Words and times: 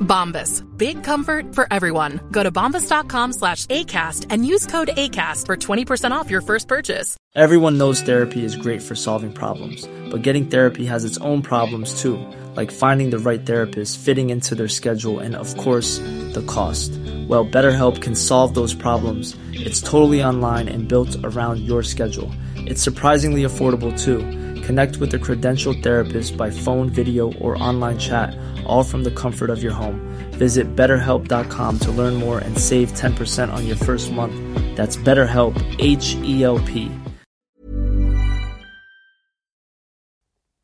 Bombas. 0.00 0.62
Big 0.76 1.04
comfort 1.04 1.54
for 1.54 1.66
everyone. 1.70 2.20
Go 2.30 2.42
to 2.42 2.50
bombas.com 2.50 3.32
slash 3.32 3.66
ACAST 3.66 4.26
and 4.30 4.46
use 4.46 4.66
code 4.66 4.88
ACAST 4.88 5.46
for 5.46 5.56
20% 5.56 6.10
off 6.10 6.30
your 6.30 6.40
first 6.40 6.68
purchase. 6.68 7.16
Everyone 7.34 7.76
knows 7.76 8.00
therapy 8.00 8.44
is 8.44 8.56
great 8.56 8.80
for 8.80 8.94
solving 8.94 9.30
problems, 9.30 9.86
but 10.10 10.22
getting 10.22 10.46
therapy 10.46 10.86
has 10.86 11.04
its 11.04 11.18
own 11.18 11.42
problems 11.42 12.00
too, 12.00 12.16
like 12.54 12.70
finding 12.70 13.10
the 13.10 13.18
right 13.18 13.44
therapist, 13.44 13.98
fitting 13.98 14.30
into 14.30 14.54
their 14.54 14.68
schedule, 14.68 15.18
and 15.18 15.36
of 15.36 15.54
course, 15.58 15.98
the 16.32 16.44
cost. 16.46 16.92
Well, 17.28 17.44
BetterHelp 17.44 18.00
can 18.00 18.14
solve 18.14 18.54
those 18.54 18.72
problems. 18.72 19.36
It's 19.52 19.82
totally 19.82 20.24
online 20.24 20.68
and 20.68 20.88
built 20.88 21.14
around 21.24 21.60
your 21.60 21.82
schedule. 21.82 22.32
It's 22.66 22.82
surprisingly 22.82 23.42
affordable 23.44 23.92
too. 23.96 24.18
Connect 24.66 24.96
with 24.96 25.14
a 25.14 25.18
credentialed 25.18 25.82
therapist 25.82 26.36
by 26.36 26.50
phone, 26.50 26.90
video, 26.90 27.32
or 27.34 27.56
online 27.62 27.98
chat, 27.98 28.36
all 28.66 28.82
from 28.82 29.04
the 29.04 29.12
comfort 29.12 29.50
of 29.50 29.62
your 29.62 29.72
home. 29.72 30.00
Visit 30.32 30.74
betterhelp.com 30.74 31.78
to 31.78 31.90
learn 31.92 32.14
more 32.14 32.40
and 32.40 32.58
save 32.58 32.92
10% 32.92 33.52
on 33.52 33.66
your 33.66 33.76
first 33.76 34.12
month. 34.12 34.34
That's 34.76 34.96
BetterHelp, 34.96 35.54
H 35.78 36.16
E 36.24 36.42
L 36.42 36.58
P. 36.58 36.90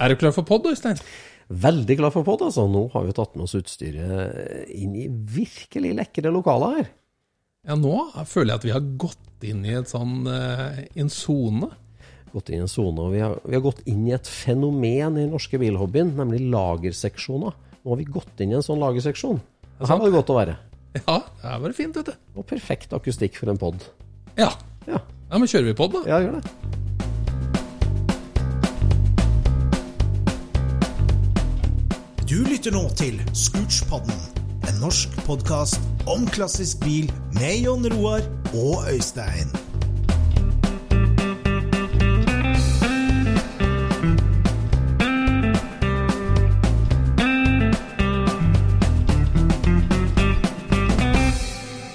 Er 0.03 0.09
du 0.09 0.17
klar 0.17 0.33
for 0.35 0.43
pod, 0.43 0.67
Øystein? 0.67 0.99
Veldig 1.49 1.97
glad 1.97 2.13
for 2.13 2.25
pod, 2.27 2.43
altså. 2.43 2.67
Nå 2.67 2.89
har 2.93 3.07
vi 3.07 3.15
tatt 3.15 3.37
med 3.37 3.45
oss 3.47 3.55
utstyret 3.55 4.67
inn 4.75 4.97
i 4.99 5.07
virkelig 5.07 5.95
lekre 6.01 6.33
lokaler 6.35 6.81
her. 6.81 6.91
Ja, 7.69 7.77
nå 7.79 7.95
føler 8.27 8.51
jeg 8.51 8.59
at 8.59 8.67
vi 8.67 8.75
har 8.75 8.91
gått 8.99 9.47
inn 9.47 9.63
i 9.63 9.77
et 9.79 9.91
sånn, 9.91 10.27
eh, 10.27 10.83
en 10.99 11.13
sone. 11.13 11.71
Gått 12.33 12.49
inn 12.49 12.63
i 12.63 12.65
en 12.65 12.71
sone, 12.71 13.11
vi 13.13 13.21
har, 13.21 13.35
vi 13.45 13.53
har 13.53 13.61
gått 13.65 13.83
inn 13.85 14.07
i 14.09 14.15
et 14.17 14.29
fenomen 14.29 15.19
i 15.19 15.25
den 15.27 15.35
norske 15.35 15.59
bilhobbyen, 15.61 16.15
nemlig 16.17 16.41
lagerseksjoner. 16.53 17.53
Nå 17.83 17.93
har 17.93 17.99
vi 18.01 18.07
gått 18.09 18.41
inn 18.41 18.55
i 18.55 18.57
en 18.57 18.65
sånn 18.65 18.81
lagerseksjon. 18.81 19.41
Og 19.83 19.89
her 19.91 19.99
var 20.01 20.07
det 20.09 20.17
godt 20.17 20.33
å 20.33 20.37
være. 20.39 20.55
Ja, 20.97 21.17
det 21.21 21.49
her 21.51 21.59
var 21.61 21.73
det 21.73 21.77
fint, 21.77 21.97
vet 21.99 22.09
du. 22.09 22.15
Og 22.41 22.47
perfekt 22.49 22.95
akustikk 22.97 23.37
for 23.37 23.53
en 23.53 23.61
pod. 23.61 23.85
Ja. 24.39 24.49
Ja. 24.87 25.01
ja, 25.03 25.37
men 25.37 25.45
kjører 25.45 25.69
vi 25.69 25.75
pod, 25.77 25.93
da? 25.93 26.01
Ja, 26.09 26.23
gjør 26.25 26.41
det. 26.41 26.45
Du 32.33 32.39
lytter 32.49 32.73
nå 32.73 32.87
til 32.97 33.19
Scootspodden, 33.37 34.17
en 34.71 34.81
norsk 34.81 35.21
podkast 35.27 35.85
om 36.09 36.25
klassisk 36.33 36.81
bil 36.87 37.13
med 37.37 37.61
Jon 37.67 37.85
Roar 37.93 38.25
og 38.57 38.89
Øystein. 38.89 39.53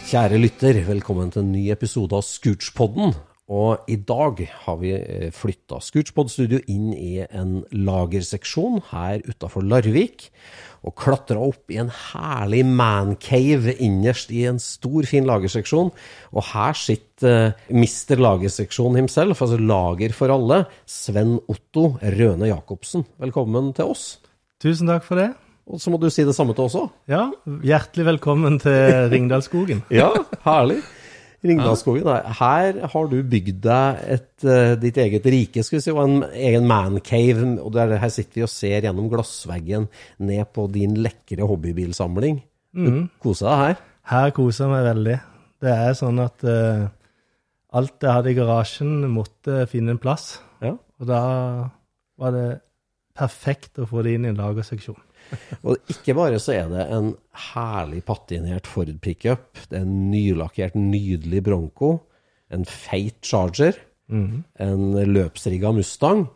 Kjære 0.08 0.38
lytter, 0.40 0.78
velkommen 0.88 1.28
til 1.34 1.42
en 1.42 1.50
ny 1.52 1.66
episode 1.74 2.16
av 2.16 2.22
Scootspodden. 2.24 3.10
Og 3.52 3.90
i 3.92 3.98
dag 4.08 4.38
har 4.64 4.76
vi 4.80 4.94
flytta 5.36 5.82
Scootspod 5.84 6.30
studio 6.32 6.62
inn 6.72 6.94
i 6.96 7.26
en 7.26 7.58
lagerseksjon 7.76 8.86
her 8.94 9.26
utafor 9.28 9.66
Larvik. 9.68 10.30
Og 10.88 10.96
klatra 10.96 11.42
opp 11.44 11.74
i 11.76 11.82
en 11.84 11.92
herlig 11.92 12.62
mancave 12.70 13.74
innerst 13.84 14.32
i 14.32 14.46
en 14.48 14.62
stor, 14.64 15.04
fin 15.12 15.28
lagerseksjon. 15.28 15.92
Og 16.32 16.48
her 16.54 16.80
sitter 16.80 17.52
uh, 17.52 17.66
Mr. 17.68 18.16
Lagerseksjon 18.16 18.96
himself, 18.96 19.42
altså 19.44 19.60
Lager 19.60 20.16
for 20.16 20.32
alle, 20.32 20.62
Sven 20.88 21.36
Otto 21.52 21.98
Røne 22.00 22.48
Jacobsen. 22.48 23.04
Velkommen 23.20 23.74
til 23.76 23.92
oss. 23.92 24.08
Tusen 24.64 24.88
takk 24.88 25.04
for 25.04 25.20
det. 25.20 25.34
Og 25.68 25.82
så 25.84 25.92
må 25.92 25.98
du 26.00 26.08
si 26.14 26.24
det 26.24 26.36
samme 26.38 26.54
til 26.56 26.64
oss 26.70 26.76
òg. 26.80 26.92
Ja, 27.12 27.26
hjertelig 27.68 28.06
velkommen 28.14 28.56
til 28.64 29.10
Ringdalsskogen. 29.12 29.82
Ja, 30.00 30.14
herlig. 30.46 30.78
Ringdalsskogen. 31.48 32.08
Her 32.40 32.80
har 32.94 33.10
du 33.12 33.18
bygd 33.30 33.60
deg 33.66 34.00
et, 34.16 34.30
uh, 34.48 34.74
ditt 34.82 34.98
eget 35.04 35.28
rike, 35.30 35.62
skal 35.64 35.78
vi 35.78 35.84
si, 35.86 35.92
og 35.94 36.00
en 36.06 36.24
egen 36.34 36.66
mancave. 36.68 37.46
Og 37.62 37.72
der, 37.76 37.94
her 38.02 38.10
sitter 38.14 38.40
vi 38.42 38.46
og 38.48 38.52
ser 38.52 38.88
gjennom 38.88 39.10
glassveggen 39.12 39.86
ned 40.26 40.50
på 40.56 40.66
din 40.74 40.96
lekre 41.04 41.46
hobbybilsamling. 41.48 42.40
Du 42.74 42.88
Mhm. 42.90 43.04
koser 43.24 43.48
deg 43.50 43.58
her. 43.66 43.78
Her 44.12 44.32
koser 44.36 44.66
jeg 44.66 44.72
meg 44.74 44.88
veldig. 44.96 45.18
Det 45.62 45.74
er 45.74 45.94
sånn 46.00 46.20
at 46.24 46.44
uh, 46.48 46.88
alt 47.78 48.02
jeg 48.08 48.14
hadde 48.18 48.32
i 48.32 48.38
garasjen, 48.38 48.96
måtte 49.12 49.66
finne 49.70 49.92
en 49.96 50.02
plass. 50.02 50.40
Ja. 50.64 50.74
Og 51.00 51.08
da 51.10 51.22
var 52.18 52.32
det 52.34 52.48
perfekt 53.18 53.78
å 53.82 53.88
få 53.90 54.04
det 54.06 54.16
inn 54.18 54.26
i 54.26 54.32
en 54.32 54.40
lagerseksjon. 54.40 54.98
Og 55.64 55.92
ikke 55.92 56.16
bare 56.18 56.40
så 56.42 56.56
er 56.56 56.72
det 56.72 56.88
en 56.96 57.12
herlig 57.52 58.04
patinert 58.08 58.70
Ford 58.70 58.94
pickup, 59.04 59.60
det 59.70 59.82
er 59.82 59.86
en 59.86 60.10
nylakkert, 60.12 60.78
nydelig 60.80 61.44
Bronco, 61.46 61.94
en 62.54 62.66
feit 62.70 63.20
Charger, 63.26 63.78
en 64.64 64.84
løpsrigga 65.12 65.74
Mustang, 65.76 66.28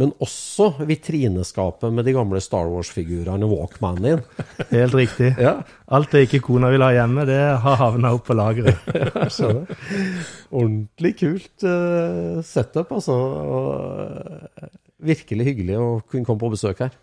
men 0.00 0.12
også 0.22 0.70
vitrineskapet 0.88 1.92
med 1.92 2.06
de 2.08 2.14
gamle 2.16 2.40
Star 2.42 2.70
Wars-figurene 2.72 3.44
og 3.46 3.58
Walkmanen 3.58 4.06
din. 4.06 4.22
Helt 4.72 4.96
riktig. 4.96 5.34
Ja, 5.36 5.60
Alt 5.92 6.14
det 6.14 6.24
ikke 6.26 6.42
kona 6.46 6.70
vil 6.72 6.84
ha 6.84 6.92
hjemme, 6.94 7.26
det 7.28 7.40
har 7.64 7.80
havna 7.82 8.14
opp 8.16 8.24
på 8.30 8.36
lageret. 8.38 8.80
skjønner. 9.34 9.68
Ordentlig 10.50 11.14
kult 11.20 11.66
uh, 11.66 12.40
setup, 12.46 12.94
altså. 12.96 13.16
Og, 13.16 14.40
eh, 14.62 14.72
virkelig 15.10 15.50
hyggelig 15.50 15.78
å 15.80 15.90
kunne 16.06 16.28
komme 16.28 16.40
på 16.40 16.52
besøk 16.54 16.84
her. 16.86 16.96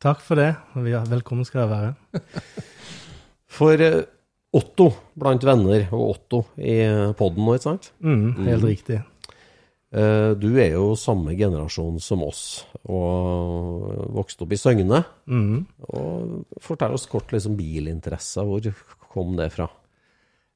Takk 0.00 0.22
for 0.24 0.40
det. 0.40 0.54
og 0.72 0.86
vi 0.86 0.94
Velkommen 0.96 1.44
skal 1.44 1.66
jeg 1.66 1.70
være. 1.74 2.22
For 3.56 3.82
eh, 3.84 3.98
Otto 4.56 4.86
blant 5.12 5.44
venner, 5.44 5.84
og 5.92 6.14
Otto 6.14 6.40
i 6.56 6.80
podden 7.18 7.44
nå, 7.44 7.58
ikke 7.58 7.66
sant? 7.66 7.90
Mm, 8.00 8.22
helt 8.46 8.64
mm. 8.64 8.70
riktig. 8.70 8.96
Eh, 9.92 10.32
Du 10.40 10.48
er 10.56 10.72
jo 10.72 10.94
samme 10.96 11.36
generasjon 11.36 12.00
som 12.00 12.24
oss, 12.24 12.64
og 12.88 14.08
vokste 14.16 14.46
opp 14.46 14.56
i 14.56 14.60
Søgne. 14.62 15.04
Mm. 15.28 15.66
Og 15.92 16.58
fortell 16.64 16.96
oss 16.96 17.04
kort 17.10 17.36
liksom 17.36 17.58
bilinteresse, 17.60 18.40
hvor 18.40 18.72
kom 19.12 19.36
det 19.36 19.52
fra? 19.52 19.68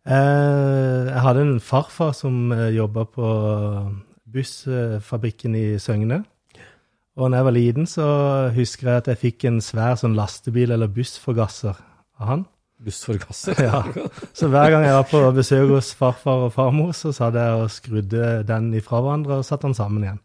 Eh, 0.09 1.10
jeg 1.12 1.25
hadde 1.28 1.44
en 1.44 1.59
farfar 1.60 2.16
som 2.16 2.49
jobba 2.72 3.04
på 3.12 3.28
bussfabrikken 4.25 5.60
i 5.60 5.66
Søgne. 5.77 6.24
Og 7.15 7.31
når 7.31 7.39
jeg 7.39 7.47
var 7.47 7.55
liten, 7.55 7.87
så 7.87 8.07
husker 8.57 8.89
jeg 8.91 9.03
at 9.05 9.13
jeg 9.13 9.21
fikk 9.21 9.45
en 9.51 9.61
svær 9.63 9.95
sånn 10.01 10.16
lastebil- 10.19 10.72
eller 10.75 10.91
bussforgasser 10.91 11.77
av 12.19 12.27
han. 12.33 12.43
Bussforgasser? 12.84 13.55
Ja. 13.63 13.84
Så 14.37 14.49
hver 14.51 14.72
gang 14.75 14.83
jeg 14.84 14.97
var 14.97 15.07
på 15.09 15.21
besøk 15.37 15.71
hos 15.71 15.93
farfar 15.97 16.49
og 16.49 16.51
farmor, 16.57 16.91
så 16.99 17.13
satt 17.15 17.39
jeg 17.39 17.61
og 17.63 17.71
skrudde 17.72 18.33
den 18.49 18.66
ifra 18.77 18.99
hverandre 19.01 19.39
og 19.41 19.47
satte 19.47 19.69
den 19.71 19.77
sammen 19.78 20.03
igjen. 20.05 20.19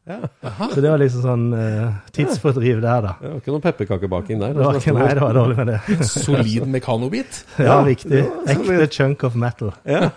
Så 0.74 0.82
det 0.82 0.90
var 0.90 1.00
liksom 1.00 1.24
sånn 1.28 1.46
eh, 1.56 1.94
tidsfordriv 2.18 2.82
der, 2.84 3.06
da. 3.06 3.14
Det 3.22 3.32
var 3.36 3.40
ikke 3.44 3.54
noen 3.54 3.66
pepperkakebaking 3.68 4.42
der? 4.42 4.58
Det 4.58 4.66
var 4.66 4.82
ikke, 4.82 4.98
nei, 4.98 5.12
det 5.14 5.24
var 5.28 5.38
dårlig 5.38 5.60
med 5.62 5.72
det. 5.76 6.10
Solid 6.10 6.68
mekanobit. 6.74 7.44
Ja, 7.62 7.78
riktig. 7.86 8.26
var 8.26 8.50
så 8.50 8.58
Ekte 8.58 8.90
chunk 8.98 9.24
of 9.30 9.38
metal. 9.40 9.72
Ja, 9.88 10.10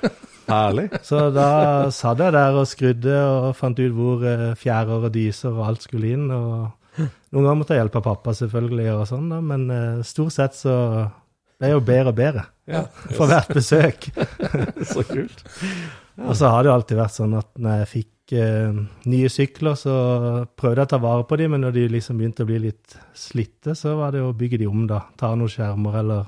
herlig. 0.48 0.88
Så 1.06 1.28
da 1.34 1.48
satt 1.94 2.22
jeg 2.22 2.34
der 2.34 2.58
og 2.60 2.66
skrudde 2.70 3.16
og 3.22 3.50
fant 3.58 3.78
ut 3.82 3.94
hvor 3.96 4.24
eh, 4.28 4.46
fjærer 4.58 5.06
og 5.08 5.12
dyser 5.14 5.52
og 5.54 5.66
alt 5.70 5.86
skulle 5.86 6.12
inn. 6.16 6.28
Og 6.30 7.08
noen 7.32 7.44
ganger 7.46 7.58
måtte 7.62 7.76
jeg 7.76 7.84
hjelpe 7.84 8.02
pappa, 8.04 8.34
selvfølgelig, 8.36 8.88
og 8.96 9.06
sånn, 9.08 9.28
da, 9.32 9.40
men 9.44 9.68
eh, 9.72 10.00
stort 10.06 10.34
sett 10.36 10.58
så 10.58 10.74
ble 11.58 11.70
jeg 11.70 11.76
jo 11.78 11.84
bedre 11.86 12.10
og 12.12 12.18
bedre 12.18 12.46
Ja. 12.70 12.84
for 13.16 13.26
hvert 13.30 13.48
besøk. 13.54 14.08
Så 14.92 15.02
kult. 15.08 15.44
Og 16.28 16.34
så 16.36 16.50
har 16.52 16.60
det 16.62 16.68
jo 16.68 16.74
alltid 16.76 16.98
vært 16.98 17.14
sånn 17.16 17.32
at 17.38 17.48
når 17.56 17.78
jeg 17.80 17.88
fikk 17.88 18.32
eh, 18.36 18.74
nye 19.08 19.30
sykler, 19.32 19.78
så 19.80 19.94
prøvde 20.60 20.82
jeg 20.82 20.88
å 20.90 20.90
ta 20.92 20.98
vare 21.00 21.24
på 21.26 21.38
dem, 21.40 21.54
men 21.54 21.62
når 21.64 21.72
de 21.78 21.84
liksom 21.94 22.18
begynte 22.20 22.44
å 22.44 22.48
bli 22.50 22.58
litt 22.66 22.96
slitte, 23.16 23.72
så 23.78 23.94
var 23.96 24.12
det 24.12 24.20
å 24.20 24.34
bygge 24.36 24.60
de 24.60 24.68
om, 24.68 24.82
da. 24.90 24.98
Ta 25.18 25.30
noen 25.32 25.48
skjermer 25.50 25.96
eller 26.02 26.26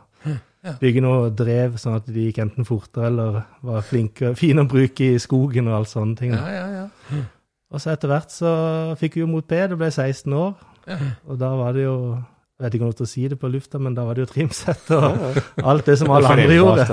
bygge 0.80 1.02
noe 1.04 1.30
drev, 1.36 1.78
sånn 1.80 1.98
at 1.98 2.10
de 2.10 2.28
gikk 2.28 2.40
enten 2.44 2.68
fortere 2.68 3.10
eller 3.10 3.40
var 3.64 3.84
flinke, 3.86 4.34
fine 4.38 4.64
å 4.64 4.70
bruke 4.70 5.14
i 5.14 5.22
skogen 5.22 5.68
og 5.70 5.80
alt 5.80 5.92
sånne 5.92 6.20
ting. 6.20 6.36
Ja, 6.36 6.52
ja, 6.52 6.84
ja. 6.84 7.24
Og 7.74 7.82
så 7.82 7.90
etter 7.94 8.10
hvert 8.12 8.30
så 8.30 8.52
fikk 9.00 9.18
vi 9.18 9.24
jo 9.24 9.30
moped, 9.30 9.74
og 9.74 9.80
ble 9.80 9.90
16 9.90 10.38
år. 10.38 10.54
Og 11.26 11.40
da 11.40 11.50
var 11.58 11.74
det 11.76 11.88
jo 11.88 11.96
jeg 12.54 12.68
vet 12.68 12.74
ikke 12.76 12.84
om 12.84 12.86
jeg 12.86 12.86
har 12.86 12.92
lov 12.92 12.98
til 13.00 13.04
å 13.04 13.10
si 13.10 13.22
det 13.32 13.36
på 13.42 13.48
lufta, 13.50 13.78
men 13.82 13.94
da 13.96 14.02
var 14.06 14.14
det 14.14 14.22
jo 14.22 14.28
trimsett 14.30 14.90
og 14.94 15.64
alt 15.72 15.88
det 15.88 15.96
som 15.98 16.12
alle 16.14 16.28
andre 16.30 16.54
gjorde. 16.54 16.84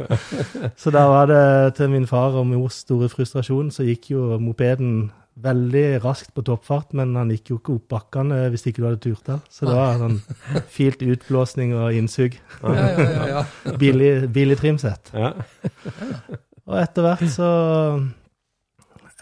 Så 0.82 0.90
da 0.90 1.04
var 1.06 1.28
det 1.30 1.44
til 1.78 1.92
min 1.92 2.08
far 2.10 2.34
og 2.34 2.48
mors 2.50 2.80
store 2.82 3.06
frustrasjon, 3.12 3.70
så 3.70 3.86
gikk 3.86 4.10
jo 4.10 4.40
mopeden 4.42 5.12
veldig 5.42 5.84
raskt 6.02 6.32
på 6.34 6.42
toppfart, 6.46 6.94
men 6.98 7.14
han 7.18 7.30
gikk 7.32 7.52
jo 7.52 7.58
ikke 7.60 7.76
opp 7.76 7.86
bakkene 7.94 8.40
hvis 8.52 8.66
ikke 8.68 8.82
du 8.82 8.88
hadde 8.88 9.02
turt 9.04 9.28
der. 9.28 9.40
Så 9.52 9.68
det 9.68 9.76
var 9.76 10.00
sånn 10.00 10.18
filt 10.76 11.04
utblåsning 11.04 11.74
og 11.78 11.96
innsug. 11.96 12.38
ja, 12.62 12.74
ja, 12.74 13.08
ja, 13.08 13.26
ja. 13.32 13.44
Billig, 13.82 14.12
billig 14.34 14.58
trimsett. 14.60 15.12
Ja. 15.14 15.34
Og 16.68 16.76
etter 16.82 17.06
hvert 17.06 17.24
så 17.32 17.48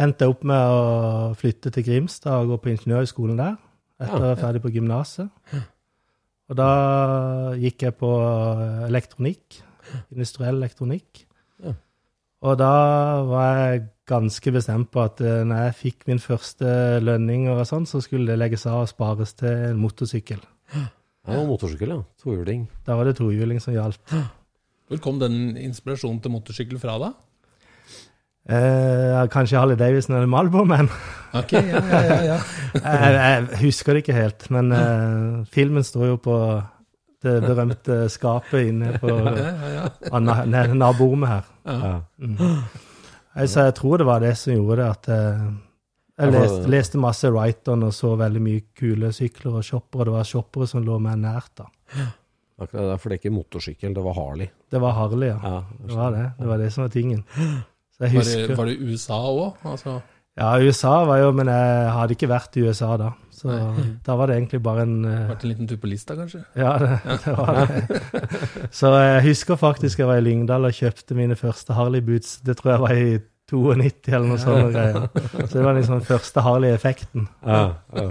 endte 0.03 0.27
jeg 0.27 0.35
opp 0.35 0.43
med 0.49 0.73
å 0.73 1.31
flytte 1.39 1.73
til 1.73 1.87
Grimstad 1.87 2.43
og 2.43 2.53
gå 2.53 2.61
på 2.63 2.73
ingeniørhøgskolen 2.75 3.39
der, 3.41 3.57
etter 4.03 4.19
å 4.19 4.27
være 4.27 4.41
ferdig 4.41 4.65
på 4.65 4.73
gymnaset. 4.75 5.31
Og 6.47 6.59
da 6.59 6.71
gikk 7.59 7.87
jeg 7.89 7.97
på 7.99 8.11
elektronikk, 8.87 9.61
industriell 10.15 10.59
elektronikk. 10.61 11.25
Og 12.46 12.54
da 12.60 12.72
var 13.26 13.58
jeg 13.58 13.87
ganske 14.06 14.52
bestemt 14.54 14.93
på 14.94 15.02
at 15.02 15.20
eh, 15.25 15.43
når 15.46 15.64
jeg 15.66 15.78
fikk 15.81 16.06
min 16.10 16.22
første 16.22 17.00
lønning 17.02 17.48
og 17.50 17.64
sånn, 17.66 17.88
så 17.90 17.98
skulle 18.04 18.31
det 18.31 18.38
legges 18.38 18.69
av 18.70 18.84
og 18.84 18.90
spares 18.90 19.34
til 19.38 19.72
en 19.72 19.81
motorsykkel. 19.82 20.43
Ja, 21.26 21.43
motorsykkel, 21.43 21.96
ja. 21.96 22.02
Tohjuling. 22.22 22.69
Da 22.87 22.94
var 22.98 23.08
det 23.08 23.16
tohjuling 23.19 23.58
som 23.62 23.75
gjaldt. 23.75 24.14
Hvor 24.87 25.02
kom 25.02 25.19
den 25.19 25.56
inspirasjonen 25.58 26.20
til 26.22 26.37
motorsykkel 26.37 26.78
fra, 26.78 27.00
da? 27.02 27.10
Eh, 28.46 29.25
kanskje 29.34 29.58
Harley 29.58 29.75
Davison 29.75 30.14
eller 30.14 30.31
Malbo, 30.31 30.62
men 30.62 30.87
Ok, 31.34 31.56
ja, 31.58 31.81
ja, 31.82 32.02
ja, 32.06 32.19
ja. 32.22 32.37
jeg, 32.78 33.16
jeg 33.19 33.58
husker 33.64 33.96
det 33.96 34.04
ikke 34.04 34.14
helt. 34.20 34.46
Men 34.54 34.70
eh, 34.72 35.40
filmen 35.50 35.84
står 35.84 36.12
jo 36.12 36.20
på 36.22 36.37
det 37.26 37.37
berømte 37.44 37.99
skapet 38.12 38.70
inne 38.70 38.94
på 39.02 39.11
ja, 39.19 39.52
ja, 39.75 39.84
ja. 40.14 40.64
Naborommet 40.75 41.32
her. 41.34 41.52
Ja. 41.67 41.93
Jeg, 43.37 43.50
så 43.52 43.67
jeg 43.69 43.75
tror 43.76 44.00
det 44.00 44.06
var 44.08 44.23
det 44.25 44.32
som 44.40 44.55
gjorde 44.55 44.78
det 44.81 44.87
at 44.88 45.08
jeg, 45.12 45.49
jeg 46.17 46.32
leste, 46.32 46.69
leste 46.73 47.00
masse 47.02 47.28
Wrighton 47.32 47.84
og 47.84 47.93
så 47.93 48.14
veldig 48.17 48.40
mye 48.46 48.62
kule 48.78 49.11
sykler 49.12 49.58
og 49.61 49.67
shoppere. 49.67 50.06
Det 50.08 50.14
var 50.14 50.28
shoppere 50.31 50.69
som 50.70 50.84
lå 50.87 50.96
meg 51.05 51.19
nært, 51.20 51.52
da. 51.61 51.67
Akkurat 52.56 52.87
derfor 52.94 53.12
det 53.12 53.19
er 53.19 53.20
ikke 53.20 53.34
motorsykkel, 53.37 53.93
det 53.93 54.05
var 54.06 54.14
Harley. 54.17 54.49
Det 54.72 54.81
var 54.81 54.94
Harley, 54.96 55.29
ja. 55.29 55.37
Ja, 55.43 55.58
Det 55.84 55.96
var 55.99 56.14
det. 56.14 56.26
Det 56.38 56.46
var 56.49 56.62
det 56.62 56.70
som 56.72 56.87
var 56.87 56.94
tingen. 56.94 57.25
Så 57.96 58.06
jeg 58.06 58.14
Var 58.17 58.31
det, 58.31 58.56
var 58.56 58.70
det 58.70 58.76
USA 58.81 59.19
òg? 59.29 59.58
Altså, 59.64 60.00
Ja, 60.37 60.49
USA 60.61 61.05
var 61.08 61.17
jo 61.17 61.31
Men 61.32 61.49
jeg 61.49 61.93
hadde 61.93 62.12
ikke 62.17 62.29
vært 62.29 62.56
i 62.56 62.64
USA 62.69 62.96
da. 63.00 63.11
Så 63.37 63.53
da 64.06 64.15
var 64.17 64.31
det 64.31 64.38
egentlig 64.38 64.62
bare 64.65 64.87
en 64.87 64.94
uh, 65.05 65.29
vært 65.29 65.43
en 65.44 65.50
liten 65.50 65.69
tur 65.69 65.77
på 65.83 65.91
lista, 65.91 66.15
kanskje? 66.17 66.41
Ja, 66.56 66.73
det, 66.81 66.94
det 67.05 67.35
var 67.37 67.59
det. 67.59 68.00
Så 68.79 68.93
jeg 68.97 69.25
husker 69.29 69.59
faktisk 69.61 70.00
jeg 70.00 70.09
var 70.09 70.23
i 70.23 70.25
Lyngdal 70.25 70.65
og 70.65 70.77
kjøpte 70.77 71.19
mine 71.19 71.37
første 71.37 71.77
Harley-boots. 71.77 72.38
Det 72.47 72.56
tror 72.56 72.73
jeg 72.73 72.85
var 72.87 72.94
i 72.97 73.19
92 73.53 74.15
eller 74.17 74.31
noe 74.31 74.41
sånt. 74.43 74.73
greier. 74.73 75.11
Så 75.44 75.53
det 75.53 75.67
var 75.67 75.77
liksom 75.77 75.99
den 75.99 76.09
første 76.09 76.47
Harley-effekten. 76.49 77.29
Ja, 77.44 77.67
ja. 77.93 78.09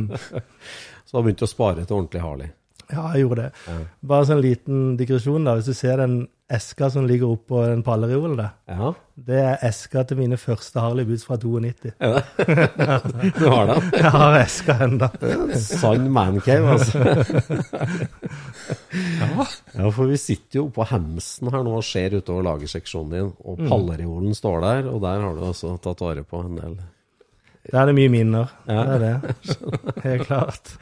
Så 1.04 1.18
da 1.18 1.22
begynte 1.26 1.44
du 1.44 1.48
å 1.48 1.50
spare 1.50 1.84
til 1.84 1.98
ordentlig 1.98 2.24
Harley. 2.24 2.50
Ja, 2.92 3.06
jeg 3.14 3.24
gjorde 3.26 3.46
det. 3.46 3.50
Ja. 3.68 3.78
Bare 4.12 4.28
sånn 4.28 4.42
liten 4.44 4.84
digresjon, 5.00 5.44
da. 5.46 5.56
Hvis 5.58 5.70
du 5.70 5.74
ser 5.78 6.00
den 6.02 6.20
eska 6.50 6.88
som 6.90 7.04
ligger 7.06 7.30
oppå 7.30 7.60
den 7.68 7.84
pallereolen 7.86 8.36
der, 8.40 8.48
Ja, 8.66 8.88
det 9.14 9.38
er 9.38 9.60
eska 9.68 10.02
til 10.08 10.18
mine 10.18 10.34
første 10.40 10.82
Harley-boots 10.82 11.22
fra 11.28 11.36
92. 11.38 11.92
du 13.38 13.44
har 13.46 13.70
den. 13.70 13.90
Jeg 14.02 14.10
har 14.16 14.38
eska 14.40 14.76
ennå. 14.86 15.08
Sann 15.62 16.08
mancave, 16.10 16.74
altså. 16.74 16.98
Ja, 18.90 19.90
for 19.94 20.10
vi 20.10 20.16
sitter 20.18 20.60
jo 20.60 20.68
på 20.74 20.84
hemsen 20.90 21.50
her 21.52 21.62
nå 21.66 21.76
og 21.78 21.84
ser 21.86 22.16
utover 22.18 22.42
lagerseksjonen 22.48 23.12
din, 23.14 23.30
og 23.46 23.60
pallereolen 23.70 24.34
står 24.36 24.64
der, 24.64 24.88
og 24.90 25.02
der 25.04 25.22
har 25.22 25.36
du 25.36 25.44
altså 25.52 25.76
tatt 25.82 26.02
vare 26.02 26.24
på 26.26 26.42
en 26.44 26.56
del 26.58 26.74
Der 27.70 27.82
er 27.82 27.90
det 27.90 27.94
mye 27.98 28.10
minner. 28.12 28.50
Ja. 28.66 28.82
Det 28.88 28.96
er 28.96 29.02
det. 29.04 29.14
Helt 30.08 30.26
klart. 30.26 30.74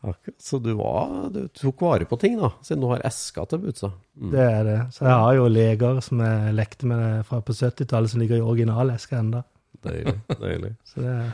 Akkurat. 0.00 0.36
Så 0.42 0.58
du, 0.62 0.72
var, 0.78 1.30
du 1.34 1.48
tok 1.48 1.80
vare 1.82 2.06
på 2.06 2.16
ting, 2.22 2.36
da, 2.38 2.52
siden 2.62 2.84
du 2.84 2.90
har 2.92 3.02
eska 3.06 3.44
til 3.50 3.62
butsa. 3.64 3.90
Mm. 4.14 4.30
Det 4.30 4.44
er 4.44 4.60
det. 4.68 4.76
Så 4.94 5.04
jeg 5.08 5.22
har 5.24 5.38
jo 5.38 5.48
leger 5.50 6.02
som 6.06 6.22
jeg 6.22 6.54
lekte 6.54 6.90
med 6.90 7.24
fra 7.26 7.40
på 7.42 7.56
70-tallet, 7.56 8.12
som 8.12 8.22
ligger 8.22 8.38
i 8.38 8.46
originaleska 8.46 9.18
ennå. 9.18 9.42
Deilig. 9.82 10.14
deilig. 10.38 10.72
Så 10.90 11.02
det 11.02 11.10
er, 11.16 11.32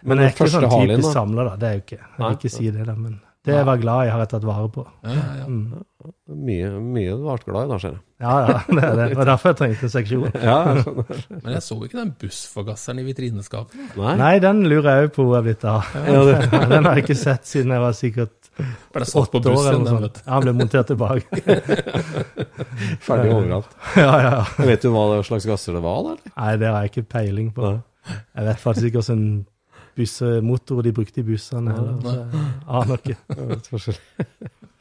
Men 0.00 0.08
men 0.08 0.22
jeg 0.22 0.30
er 0.30 0.34
ikke 0.34 0.50
sånn 0.52 0.68
typisk 0.70 1.12
samler, 1.12 1.50
da. 1.50 1.60
Det 1.60 1.68
er 1.68 1.78
jo 1.78 1.84
ikke. 1.84 2.00
Jeg 2.00 2.22
vil 2.22 2.38
ikke 2.38 2.52
si 2.56 2.70
det, 2.72 2.88
da. 2.88 2.96
Men 2.96 3.20
det 3.46 3.54
jeg 3.54 3.66
var 3.68 3.78
glad 3.78 4.08
i, 4.08 4.10
har 4.10 4.22
jeg 4.24 4.30
tatt 4.32 4.44
vare 4.46 4.68
på. 4.74 4.82
Ja, 5.06 5.14
ja, 5.14 5.26
ja. 5.40 5.44
Mm. 5.46 5.84
Mye, 6.26 6.70
mye 6.82 7.14
du 7.14 7.22
ble 7.22 7.36
glad 7.44 7.68
i 7.68 7.70
da, 7.70 7.78
ser 7.82 7.92
jeg. 7.94 8.00
Ja, 8.22 8.34
ja, 8.42 8.56
det 8.66 8.80
er 8.80 8.96
det. 8.96 9.06
Det 9.12 9.18
var 9.20 9.28
derfor 9.28 9.52
jeg 9.52 9.58
trengte 9.60 9.86
en 9.86 9.92
seksjon. 9.92 10.26
Ja, 10.48 10.56
jeg. 10.74 11.38
Men 11.44 11.54
jeg 11.54 11.62
så 11.66 11.76
ikke 11.84 11.98
den 12.00 12.12
bussforgasseren 12.20 13.02
i 13.02 13.06
vitrineskapet. 13.06 13.78
Nei? 13.98 14.16
Nei, 14.20 14.32
den 14.42 14.64
lurer 14.70 14.90
jeg 14.90 15.08
òg 15.08 15.14
på 15.16 15.26
hvor 15.28 15.38
er 15.38 15.46
blitt 15.46 15.66
av. 15.68 15.86
Den 16.72 16.88
har 16.88 16.98
jeg 16.98 17.04
ikke 17.06 17.18
sett 17.18 17.48
siden 17.48 17.74
jeg 17.74 17.82
var 17.82 17.96
sikkert 17.96 18.50
åtte 18.56 19.40
år 19.52 19.66
eller 19.68 19.78
noe 19.78 19.84
den, 19.84 20.06
sånt. 20.06 20.22
Ja, 20.24 20.30
han 20.32 20.46
ble 20.46 20.54
montert 20.56 20.88
tilbake. 20.90 21.42
Ferdig 23.06 23.34
overalt. 23.34 23.76
Ja, 24.00 24.14
ja. 24.24 24.38
Vet 24.58 24.86
du 24.86 24.90
hva 24.94 25.20
slags 25.26 25.46
gasser 25.48 25.76
det 25.76 25.82
var, 25.84 26.00
da? 26.06 26.16
eller? 26.16 26.32
Nei, 26.34 26.54
det 26.62 26.72
har 26.72 26.80
jeg 26.82 26.94
ikke 26.94 27.10
peiling 27.18 27.52
på. 27.56 27.76
Jeg 28.10 28.48
vet 28.48 28.62
faktisk 28.62 28.90
ikke 28.90 29.02
hvilken 29.02 29.28
bussemotor 29.96 30.82
de 30.84 30.92
brukte 30.96 31.22
i 31.22 31.26
bussene. 31.26 31.74
heller, 31.74 32.26
aner 32.66 33.00
ikke. 33.00 33.16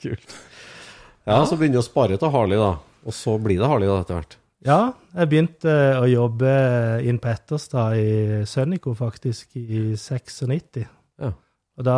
Kult. 0.06 0.36
Ja, 1.26 1.40
så 1.48 1.58
begynner 1.58 1.80
du 1.80 1.84
å 1.84 1.88
spare 1.88 2.20
til 2.22 2.34
Harley, 2.34 2.60
da. 2.62 2.76
Og 3.06 3.14
så 3.16 3.38
blir 3.42 3.62
det 3.62 3.70
Harley 3.70 3.90
da, 3.90 4.02
etter 4.04 4.20
hvert. 4.20 4.38
Ja, 4.66 4.80
jeg 5.14 5.30
begynte 5.30 5.74
å 6.00 6.06
jobbe 6.10 6.52
inn 7.06 7.20
på 7.22 7.30
Etterstad 7.30 8.00
i 8.02 8.46
Sønnico 8.50 8.96
faktisk 8.98 9.60
i 9.62 9.94
96. 9.94 10.86
Ja. 11.22 11.30
Og 11.76 11.86
da 11.86 11.98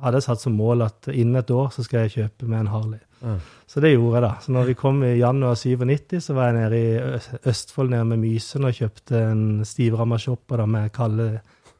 hadde 0.00 0.18
jeg 0.18 0.26
satt 0.26 0.42
som 0.42 0.56
mål 0.58 0.86
at 0.88 1.10
innen 1.12 1.38
et 1.38 1.52
år 1.54 1.70
så 1.74 1.84
skal 1.86 2.06
jeg 2.06 2.14
kjøpe 2.16 2.48
meg 2.50 2.64
en 2.64 2.72
Harley. 2.72 3.02
Ja. 3.20 3.36
Så 3.70 3.82
det 3.84 3.92
gjorde 3.92 4.16
jeg 4.16 4.24
da. 4.24 4.32
Så 4.42 4.54
når 4.56 4.70
vi 4.70 4.76
kom 4.80 5.02
i 5.06 5.12
januar 5.20 5.58
97, 5.60 6.16
så 6.24 6.34
var 6.34 6.50
jeg 6.50 6.58
nede 6.58 6.80
i 6.80 7.44
Østfold, 7.52 7.92
nede 7.92 8.08
med 8.08 8.22
Mysen, 8.24 8.66
og 8.66 8.74
kjøpte 8.74 9.20
en 9.28 9.44
stivramma 9.68 10.18
shopper 10.18 10.64
med 10.66 10.90
kalde 10.96 11.28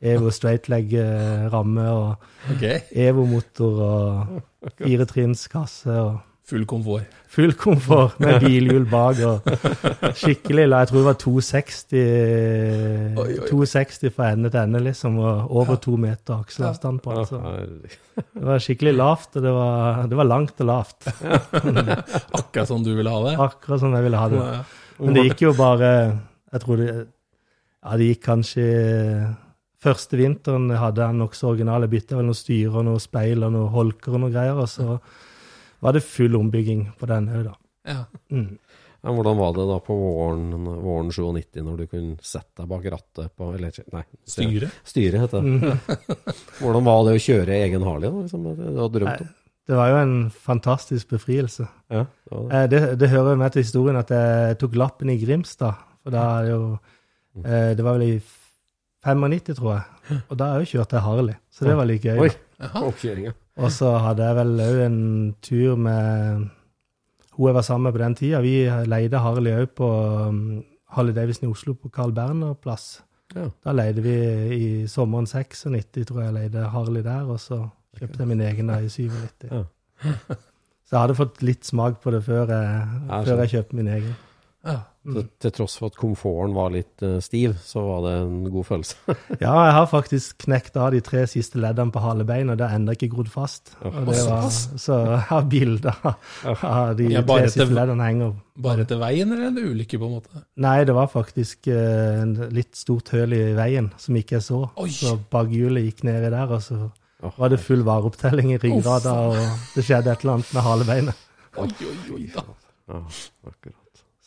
Evo 0.02 0.30
straightleg-ramme 0.32 1.82
og 1.92 2.54
okay. 2.54 2.80
Evo-motor 2.96 3.80
og 3.84 4.42
firetrinskasse 4.80 5.92
og 6.00 6.18
Full 6.50 6.64
komfort. 6.66 7.04
full 7.30 7.52
komfort 7.54 8.16
med 8.18 8.40
bilhjul 8.42 8.86
bak 8.90 9.20
og 9.22 9.44
skikkelig 10.18 10.64
la- 10.66 10.80
Jeg 10.82 10.88
tror 10.90 10.98
det 10.98 11.04
var 11.06 11.18
260, 11.22 11.92
Oi, 13.22 13.36
oi. 13.38 13.46
260 13.46 14.10
fra 14.16 14.30
ende 14.32 14.50
til 14.50 14.58
ende, 14.64 14.80
liksom, 14.82 15.18
og 15.22 15.52
over 15.60 15.76
to 15.76 15.94
meter 15.96 16.40
akselavstand 16.40 16.98
på 17.04 17.14
den. 17.14 17.26
Så 17.26 17.38
det 18.34 18.42
var 18.48 18.58
skikkelig 18.58 18.94
lavt, 18.98 19.36
og 19.36 19.42
det 19.46 19.52
var, 19.54 20.02
det 20.10 20.16
var 20.18 20.26
langt 20.26 20.60
og 20.64 20.66
lavt. 20.72 21.06
Akkurat 22.40 22.66
som 22.72 22.82
du 22.82 22.90
ville 22.98 23.10
ha 23.14 23.20
det. 23.28 23.36
Akkurat 23.46 23.80
som 23.84 23.94
jeg 23.94 24.08
ville 24.08 24.18
ha 24.24 24.28
det. 24.34 24.42
Men 24.98 25.14
det 25.20 25.24
gikk 25.30 25.42
jo 25.46 25.52
bare 25.56 25.92
Jeg 26.52 26.60
tror 26.64 26.76
det 26.82 26.88
Ja, 26.98 27.94
det 27.96 28.10
gikk 28.10 28.24
kanskje 28.26 28.66
Første 29.80 30.18
vinteren 30.20 30.68
hadde 30.76 31.06
han 31.08 31.20
nokså 31.22 31.54
originale 31.54 31.88
bytter, 31.88 32.18
vel 32.20 32.26
noen 32.28 32.36
styrer, 32.36 32.82
noen 32.84 33.00
speil 33.00 33.46
og 33.46 33.54
noen 33.54 33.70
holker 33.72 34.16
og 34.16 34.20
noe 34.26 34.32
greier, 34.34 34.58
og 34.60 34.68
så 34.68 34.98
var 35.80 35.96
det 35.96 36.02
full 36.04 36.36
ombygging 36.36 36.82
på 37.00 37.08
den 37.08 37.30
òg, 37.32 37.46
da. 37.48 37.54
Ja. 37.88 38.02
Mm. 38.28 38.58
Ja, 39.00 39.14
hvordan 39.16 39.38
var 39.38 39.54
det 39.56 39.64
da 39.70 39.78
på 39.80 39.94
våren, 39.96 40.50
våren 40.84 41.08
97, 41.08 41.62
når 41.64 41.78
du 41.80 41.86
kunne 41.88 42.18
sette 42.20 42.60
deg 42.60 42.68
bak 42.68 42.84
rattet 42.92 43.30
på 43.32 43.46
Eller 43.56 43.78
nei. 43.94 44.02
Styre? 44.28 44.68
Styre, 44.84 45.22
heter 45.22 45.40
det. 45.46 45.70
Hvordan 46.60 46.84
var 46.84 47.06
det 47.06 47.14
å 47.16 47.22
kjøre 47.24 47.56
egen 47.64 47.86
Harley? 47.88 48.10
da, 48.12 48.26
liksom, 48.26 48.44
det 48.50 48.58
du 48.60 48.82
hadde 48.82 48.98
drømt 48.98 49.22
om? 49.24 49.30
Det 49.70 49.78
var 49.78 49.88
jo 49.94 49.96
en 50.02 50.14
fantastisk 50.34 51.14
befrielse. 51.14 51.64
Ja, 51.88 52.02
det 52.04 52.34
var 52.36 52.44
det. 52.44 52.60
Eh, 52.60 52.68
Det, 52.74 52.80
det 53.00 53.08
hører 53.14 53.32
jo 53.32 53.40
med 53.40 53.54
til 53.56 53.64
historien 53.64 53.96
at 54.02 54.12
jeg 54.12 54.60
tok 54.60 54.76
lappen 54.76 55.14
i 55.14 55.16
Grimstad. 55.24 55.80
For 56.04 56.12
da 56.12 56.26
er 56.36 56.44
det 56.44 56.52
jo 56.52 56.62
eh, 57.40 57.72
Det 57.78 57.86
var 57.88 57.96
vel 57.96 58.06
i 58.10 58.20
95, 59.06 59.56
tror 59.56 59.74
jeg. 59.74 60.20
Og 60.28 60.38
da 60.38 60.52
har 60.52 60.62
jeg 60.62 60.72
kjørt 60.74 60.90
til 60.92 61.04
Harley, 61.04 61.36
så 61.50 61.66
det 61.68 61.76
var 61.78 61.88
litt 61.88 62.04
gøy. 62.04 62.18
Oi, 62.24 62.30
oppkjøringa. 62.82 63.34
Og 63.60 63.72
så 63.72 63.92
hadde 64.04 64.26
jeg 64.26 64.36
vel 64.40 64.64
òg 64.64 64.80
en 64.86 64.98
tur 65.44 65.78
med 65.80 66.48
hun 67.36 67.48
jeg 67.48 67.56
var 67.56 67.64
sammen 67.64 67.88
med 67.88 67.94
på 67.96 68.02
den 68.02 68.14
tida. 68.18 68.40
Vi 68.44 68.54
leide 68.90 69.20
Harley 69.24 69.54
òg 69.62 69.70
på 69.78 69.88
um, 70.28 70.40
Harley 70.92 71.14
Davidson 71.16 71.48
i 71.48 71.52
Oslo, 71.52 71.72
på 71.78 71.88
Carl 71.94 72.12
Berner 72.12 72.52
plass. 72.60 73.00
Ja. 73.32 73.46
Da 73.64 73.72
leide 73.72 74.02
vi 74.04 74.14
i 74.56 74.68
sommeren 74.90 75.28
96, 75.30 76.04
tror 76.08 76.24
jeg, 76.26 76.34
leide 76.34 76.66
Harley 76.74 77.04
der, 77.06 77.30
og 77.30 77.40
så 77.40 77.62
kjøpte 77.96 78.24
jeg 78.24 78.28
min 78.32 78.42
egen 78.44 78.68
da 78.72 78.80
i 78.82 78.90
97. 78.90 79.48
Ja. 79.50 79.62
Så 80.90 80.96
jeg 80.96 81.04
hadde 81.04 81.14
fått 81.14 81.42
litt 81.46 81.68
smak 81.68 82.00
på 82.02 82.10
det 82.10 82.24
før 82.26 82.50
jeg, 82.50 82.86
Ja, 83.06 83.20
før 83.22 83.44
jeg 83.44 83.52
kjøpte 83.54 83.78
min 83.78 83.90
egen. 83.94 84.14
Ja. 84.66 84.80
Til, 85.00 85.22
til 85.40 85.52
tross 85.56 85.78
for 85.80 85.88
at 85.88 85.94
komforten 85.96 86.52
var 86.52 86.68
litt 86.74 87.00
uh, 87.00 87.14
stiv, 87.24 87.54
så 87.64 87.80
var 87.86 88.02
det 88.04 88.10
en 88.20 88.34
god 88.52 88.66
følelse. 88.68 88.98
Ja, 89.40 89.54
jeg 89.64 89.72
har 89.78 89.86
faktisk 89.88 90.42
knekt 90.44 90.76
av 90.76 90.90
de 90.92 91.00
tre 91.00 91.22
siste 91.30 91.56
leddene 91.62 91.88
på 91.94 92.02
halebeina, 92.04 92.52
og 92.52 92.60
det 92.60 92.66
har 92.68 92.76
ennå 92.76 92.92
ikke 92.98 93.08
grodd 93.14 93.30
fast. 93.32 93.72
Og 93.80 93.96
det 94.10 94.18
var, 94.28 94.44
så 94.52 94.98
jeg 95.06 95.22
har 95.30 95.46
bilder 95.54 95.96
av 96.04 96.92
de 97.00 97.08
Ja, 97.14 97.22
tre 97.24 97.46
siste 97.48 97.64
til- 97.64 97.74
leddene 97.80 98.10
henger. 98.10 98.36
Bare 98.60 98.84
til 98.84 99.00
veien, 99.00 99.32
eller 99.32 99.48
en 99.48 99.58
ulykke, 99.72 99.96
på 100.02 100.04
en 100.10 100.14
måte? 100.18 100.44
Nei, 100.60 100.76
det 100.84 100.92
var 101.00 101.08
faktisk 101.08 101.70
uh, 101.72 102.20
en 102.20 102.36
litt 102.52 102.76
stort 102.76 103.08
høl 103.16 103.32
i 103.38 103.42
veien 103.56 103.88
som 103.96 104.20
ikke 104.20 104.36
jeg 104.36 104.48
så. 104.50 104.62
Oi. 104.84 104.90
Så 104.92 105.16
bakhjulet 105.32 105.88
gikk 105.88 106.04
nedi 106.10 106.28
der, 106.28 106.52
og 106.52 106.60
så 106.68 106.90
var 107.40 107.48
det 107.52 107.64
full 107.64 107.86
vareopptelling 107.88 108.52
i 108.52 108.60
ryggrada, 108.60 109.16
og 109.32 109.40
det 109.78 109.88
skjedde 109.88 110.12
et 110.12 110.22
eller 110.26 110.36
annet 110.42 110.52
med 110.56 110.68
halebeinet. 110.68 111.26
Oi, 111.56 111.70
oi, 111.88 111.98
oi 112.20 112.26
da. 112.36 112.44
Ja, 112.90 113.00
akkurat. 113.48 113.79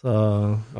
Så 0.03 0.13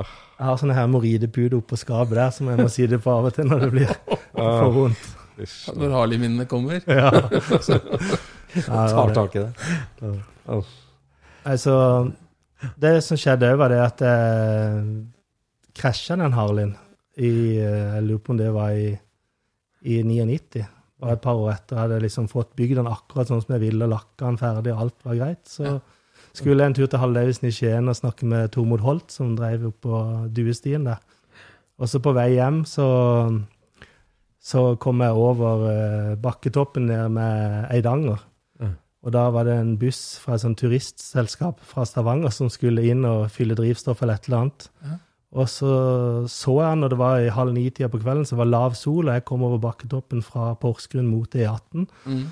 jeg 0.03 0.43
har 0.49 0.57
sånne 0.59 0.75
hemoroidepuder 0.75 1.61
oppå 1.61 1.77
skapet 1.79 2.17
der 2.19 2.31
som 2.35 2.49
jeg 2.51 2.59
må 2.59 2.67
si 2.71 2.87
det 2.91 2.99
på 3.03 3.11
av 3.13 3.29
og 3.29 3.35
til 3.37 3.47
når 3.47 3.61
det 3.63 3.69
blir 3.71 3.93
for 4.35 4.73
vondt. 4.75 5.05
Når 5.79 5.93
Harley-minnene 5.95 6.45
kommer. 6.49 6.83
Ja. 6.91 7.09
Så, 7.63 7.79
Tar 8.67 9.13
tak 9.15 9.35
i 9.39 9.41
det. 9.47 10.57
Altså, 11.49 11.77
det 12.77 12.91
som 13.01 13.17
skjedde 13.17 13.49
òg, 13.49 13.57
var 13.63 13.71
det 13.73 13.79
at 13.81 14.03
jeg 14.05 14.83
krasja 15.79 16.19
den 16.19 16.35
Harleyen 16.37 16.75
i 17.17 17.31
eh, 17.57 17.95
Jeg 17.95 18.03
lurer 18.05 18.21
på 18.21 18.35
om 18.35 18.37
det 18.43 18.51
var 18.53 18.75
i, 18.77 18.91
i 19.89 19.97
99. 20.05 20.61
Bare 21.01 21.17
et 21.17 21.23
par 21.23 21.39
år 21.39 21.55
etter 21.55 21.75
jeg 21.79 21.81
hadde 21.87 22.03
liksom 22.05 22.29
fått 22.31 22.53
bygd 22.59 22.77
den 22.79 22.91
akkurat 22.91 23.31
sånn 23.31 23.41
som 23.41 23.55
jeg 23.55 23.63
ville, 23.65 23.87
og 23.87 23.95
lakka 23.95 24.27
den 24.27 24.37
ferdig, 24.43 24.75
og 24.75 24.85
alt 24.85 25.07
var 25.07 25.17
greit. 25.23 25.41
Så 25.49 25.73
skulle 26.33 26.65
en 26.65 26.73
tur 26.73 26.87
til 26.89 27.15
Davidson 27.15 27.49
i 27.49 27.53
Skien 27.53 27.89
og 27.89 27.97
snakke 27.97 28.25
med 28.25 28.51
Tormod 28.53 28.81
Holt, 28.81 29.11
som 29.13 29.35
drev 29.37 29.71
på 29.81 30.03
Duestien 30.33 30.85
der. 30.87 31.01
Og 31.77 31.89
så 31.89 32.01
på 32.01 32.13
vei 32.13 32.33
hjem 32.35 32.63
så, 32.69 32.87
så 34.41 34.75
kom 34.81 35.01
jeg 35.01 35.17
over 35.17 35.65
eh, 35.71 36.13
bakketoppen 36.21 36.87
ned 36.89 37.09
med 37.17 37.67
Eidanger. 37.73 38.21
Og 39.03 39.11
da 39.11 39.25
var 39.35 39.47
det 39.47 39.55
en 39.59 39.73
buss 39.79 40.15
fra 40.23 40.37
et 40.37 40.43
sånt 40.45 40.61
turistselskap 40.61 41.59
fra 41.67 41.83
Stavanger 41.87 42.31
som 42.31 42.51
skulle 42.51 42.85
inn 42.87 43.03
og 43.07 43.25
fylle 43.35 43.57
drivstoff 43.59 44.01
eller 44.01 44.15
et 44.19 44.29
eller 44.29 44.45
annet. 44.45 44.69
Og 45.33 45.49
så 45.49 45.73
så 46.29 46.53
jeg, 46.61 46.77
når 46.79 46.93
det 46.93 46.99
var 47.01 47.19
i 47.19 47.33
halv 47.33 47.55
ni-tida 47.55 47.89
på 47.91 47.99
kvelden, 47.99 48.25
så 48.25 48.37
var 48.39 48.47
lav 48.47 48.77
sol, 48.79 49.09
og 49.09 49.17
jeg 49.17 49.25
kom 49.25 49.43
over 49.43 49.59
bakketoppen 49.59 50.21
fra 50.23 50.53
Porsgrunn 50.61 51.09
mot 51.09 51.35
E18. 51.35 51.87
Mm. 52.05 52.23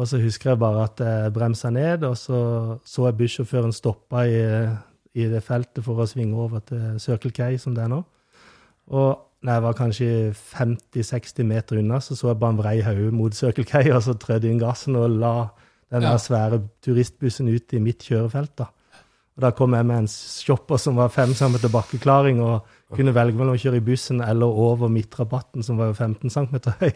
Og 0.00 0.08
så 0.08 0.20
husker 0.22 0.54
jeg 0.54 0.60
bare 0.62 0.84
at 0.86 1.00
jeg 1.04 1.32
bremsa 1.36 1.70
ned, 1.74 2.04
og 2.08 2.16
så 2.16 2.38
så 2.88 3.08
jeg 3.10 3.18
bussjåføren 3.18 3.72
stoppa 3.76 4.22
i, 4.24 4.38
i 5.20 5.26
det 5.28 5.42
feltet 5.44 5.84
for 5.84 6.00
å 6.00 6.06
svinge 6.08 6.38
over 6.40 6.62
til 6.64 6.96
Circle 7.02 7.32
K, 7.36 7.50
som 7.60 7.74
det 7.76 7.84
er 7.84 7.92
nå. 7.92 7.98
Og 8.96 9.10
når 9.44 9.52
jeg 9.56 9.62
var 9.64 9.76
kanskje 9.76 10.08
50-60 10.34 11.44
meter 11.48 11.80
unna, 11.82 12.00
så 12.00 12.16
så 12.16 12.30
jeg 12.30 12.40
bare 12.40 12.54
en 12.56 12.62
vrei 12.62 12.76
hode 12.84 13.12
mot 13.12 13.34
Circle 13.36 13.64
K, 13.68 13.84
og 13.92 14.02
så 14.06 14.16
trødde 14.16 14.48
inn 14.50 14.60
gassen 14.62 14.96
og 14.96 15.10
la 15.20 15.34
den 15.90 16.02
Ja. 16.06 16.16
svære 16.16 16.62
turistbussen 16.82 17.48
ut 17.48 17.72
i 17.72 17.78
mitt 17.78 17.98
kjørefelt. 18.06 18.56
da. 18.58 18.64
Og 19.36 19.40
Da 19.42 19.50
kom 19.50 19.74
jeg 19.74 19.86
med 19.86 19.98
en 19.98 20.08
shopper 20.08 20.76
som 20.78 20.96
var 20.96 21.08
fem 21.08 21.34
cm 21.34 21.56
bakkeklaring, 21.72 22.40
og 22.40 22.64
kunne 22.96 23.14
velge 23.14 23.38
mellom 23.38 23.54
å 23.54 23.60
kjøre 23.60 23.78
i 23.78 23.84
bussen 23.86 24.20
eller 24.24 24.46
over 24.64 24.88
midtrabatten, 24.92 25.62
som 25.62 25.78
var 25.78 25.92
jo 25.92 25.94
15 25.94 26.30
cm 26.30 26.56
høy. 26.80 26.92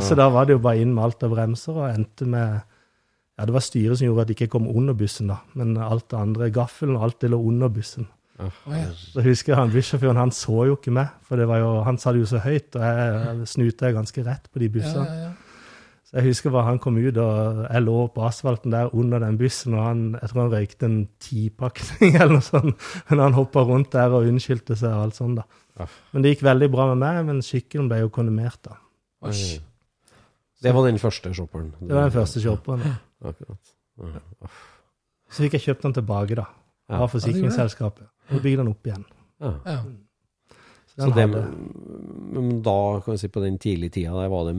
Så 0.00 0.16
da 0.16 0.28
var 0.32 0.46
det 0.48 0.56
jo 0.56 0.62
bare 0.64 0.80
inn 0.80 0.94
med 0.96 1.04
alt 1.04 1.22
av 1.26 1.34
bremser, 1.36 1.76
og 1.76 1.90
endte 1.90 2.24
med 2.26 2.62
Ja, 3.34 3.44
det 3.48 3.54
var 3.56 3.64
styret 3.66 3.98
som 3.98 4.06
gjorde 4.06 4.22
at 4.22 4.28
jeg 4.30 4.36
ikke 4.38 4.52
kom 4.52 4.68
under 4.70 4.94
bussen, 4.94 5.26
da, 5.26 5.40
men 5.58 5.72
alt 5.82 6.04
det 6.12 6.18
andre, 6.20 6.50
gaffelen 6.54 6.94
og 6.96 7.02
alt 7.08 7.16
det 7.24 7.32
lå 7.32 7.40
under 7.42 7.68
bussen. 7.68 8.06
Ja. 8.38 8.46
Så 8.94 9.22
husker 9.26 9.52
jeg 9.52 9.58
han 9.58 9.72
bussjåføren, 9.74 10.16
han 10.22 10.30
så 10.34 10.64
jo 10.68 10.76
ikke 10.78 10.92
meg, 10.94 11.08
for 11.26 11.36
det 11.38 11.48
var 11.50 11.58
jo, 11.58 11.72
han 11.86 11.98
sa 11.98 12.12
det 12.14 12.22
jo 12.22 12.28
så 12.30 12.38
høyt, 12.44 12.74
og 12.78 12.82
jeg 12.86 13.48
snuta 13.50 13.90
ganske 13.94 14.24
rett 14.26 14.46
på 14.54 14.62
de 14.62 14.68
Ja, 14.70 14.74
bussene. 14.78 15.04
ja, 15.10 15.24
ja. 15.28 15.32
Så 16.14 16.20
jeg 16.22 16.30
husker 16.30 16.52
bare 16.54 16.68
han 16.68 16.76
kom 16.78 16.94
ut, 16.94 17.16
og 17.18 17.64
jeg 17.64 17.82
lå 17.82 17.94
på 18.14 18.22
asfalten 18.22 18.70
der 18.70 18.92
under 18.94 19.18
den 19.18 19.34
bussen, 19.34 19.74
og 19.74 19.82
han, 19.82 20.02
jeg 20.14 20.30
tror 20.30 20.44
han 20.44 20.52
røykte 20.52 20.86
en 20.86 21.00
tipakning 21.18 22.14
eller 22.20 22.36
noe 22.36 22.44
sånt, 22.46 22.84
men 23.08 23.22
han 23.24 23.34
hoppa 23.34 23.64
rundt 23.66 23.90
der 23.96 24.14
og 24.14 24.28
unnskyldte 24.30 24.76
seg 24.78 24.94
og 24.94 25.08
alt 25.08 25.18
sånt, 25.18 25.40
da. 25.40 25.64
Ja. 25.80 25.88
Men 26.12 26.22
det 26.22 26.36
gikk 26.36 26.44
veldig 26.46 26.68
bra 26.70 26.86
med 26.92 27.02
meg, 27.02 27.18
men 27.26 27.42
sykkelen 27.42 27.90
ble 27.90 27.98
jo 28.04 28.12
kondemnert, 28.14 28.60
da. 28.62 28.78
Det 30.62 30.76
var 30.76 30.86
den 30.86 31.02
første 31.02 31.34
shopperen. 31.34 31.74
Det 31.82 31.90
var 31.90 32.06
den 32.06 32.14
første 32.14 32.44
shopperen. 32.46 32.86
Ja. 32.86 34.46
Så 35.34 35.42
fikk 35.42 35.58
jeg 35.58 35.66
kjøpt 35.66 35.88
den 35.88 35.98
tilbake, 35.98 36.38
da, 36.38 36.46
av 36.94 37.10
forsikringsselskapet, 37.10 38.06
og 38.30 38.38
bygde 38.38 38.62
den 38.62 38.70
opp 38.70 38.86
igjen. 38.86 39.02
Så 40.94 41.10
den 41.10 41.10
Så 41.10 41.10
det, 41.18 41.26
men 41.26 42.60
da, 42.62 42.78
kan 43.02 43.16
vi 43.16 43.18
si 43.18 43.34
på 43.34 43.42
den 43.42 43.58
tidlige 43.58 43.96
tida, 43.98 44.14
der 44.14 44.30
var 44.30 44.46
det 44.46 44.54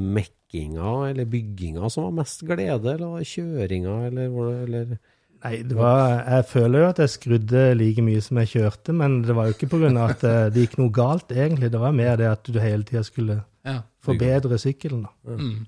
mekkinga 0.56 1.10
eller 1.10 1.26
bygginga 1.26 1.90
som 1.90 2.04
var 2.04 2.12
mest 2.24 2.42
glede, 2.46 2.94
eller 2.94 3.08
var 3.08 3.20
det 3.20 3.28
kjøringa, 3.28 4.08
eller, 4.08 4.64
eller 4.64 4.98
Nei, 5.46 5.60
det 5.62 5.76
var, 5.78 6.24
jeg 6.26 6.46
føler 6.50 6.80
jo 6.80 6.86
at 6.90 7.00
jeg 7.04 7.10
skrudde 7.10 7.76
like 7.78 8.02
mye 8.02 8.22
som 8.22 8.38
jeg 8.42 8.48
kjørte, 8.50 8.94
men 8.98 9.22
det 9.22 9.36
var 9.36 9.46
jo 9.46 9.54
ikke 9.54 9.68
pga. 9.70 9.92
at 10.10 10.24
eh, 10.24 10.50
det 10.50 10.64
gikk 10.64 10.78
noe 10.80 10.90
galt, 10.90 11.30
egentlig. 11.30 11.70
Det 11.72 11.80
var 11.80 11.92
mer 11.94 12.16
det 12.18 12.26
at 12.32 12.44
du 12.50 12.58
hele 12.60 12.84
tida 12.84 13.04
skulle 13.04 13.44
Ja. 13.64 13.82
forbedre 14.02 14.58
sykkelen. 14.58 15.04
da. 15.04 15.36
Mm. 15.38 15.68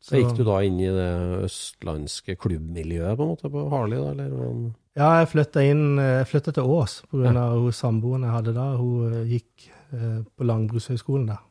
Så 0.00 0.16
gikk 0.16 0.36
du 0.38 0.44
da 0.44 0.62
inn 0.62 0.80
i 0.80 0.88
det 0.88 1.44
østlandske 1.44 2.38
klubbmiljøet 2.40 3.18
på 3.18 3.22
en 3.26 3.28
måte 3.34 3.50
på 3.52 3.68
Harley, 3.68 3.98
da, 3.98 4.14
eller? 4.14 4.72
Ja, 4.96 5.10
jeg 5.20 5.28
flytta 5.28 5.60
inn 5.60 5.98
eh, 5.98 6.22
Jeg 6.22 6.28
flytta 6.30 6.54
til 6.56 6.62
Ås 6.64 7.02
pga. 7.10 7.34
Ja. 7.36 7.70
samboeren 7.76 8.24
jeg 8.24 8.32
hadde 8.32 8.54
da. 8.56 8.76
Hun 8.80 9.12
eh, 9.12 9.26
gikk 9.28 9.68
eh, 9.92 10.22
på 10.24 10.44
Landbrukshøgskolen 10.48 11.26
der. 11.34 11.42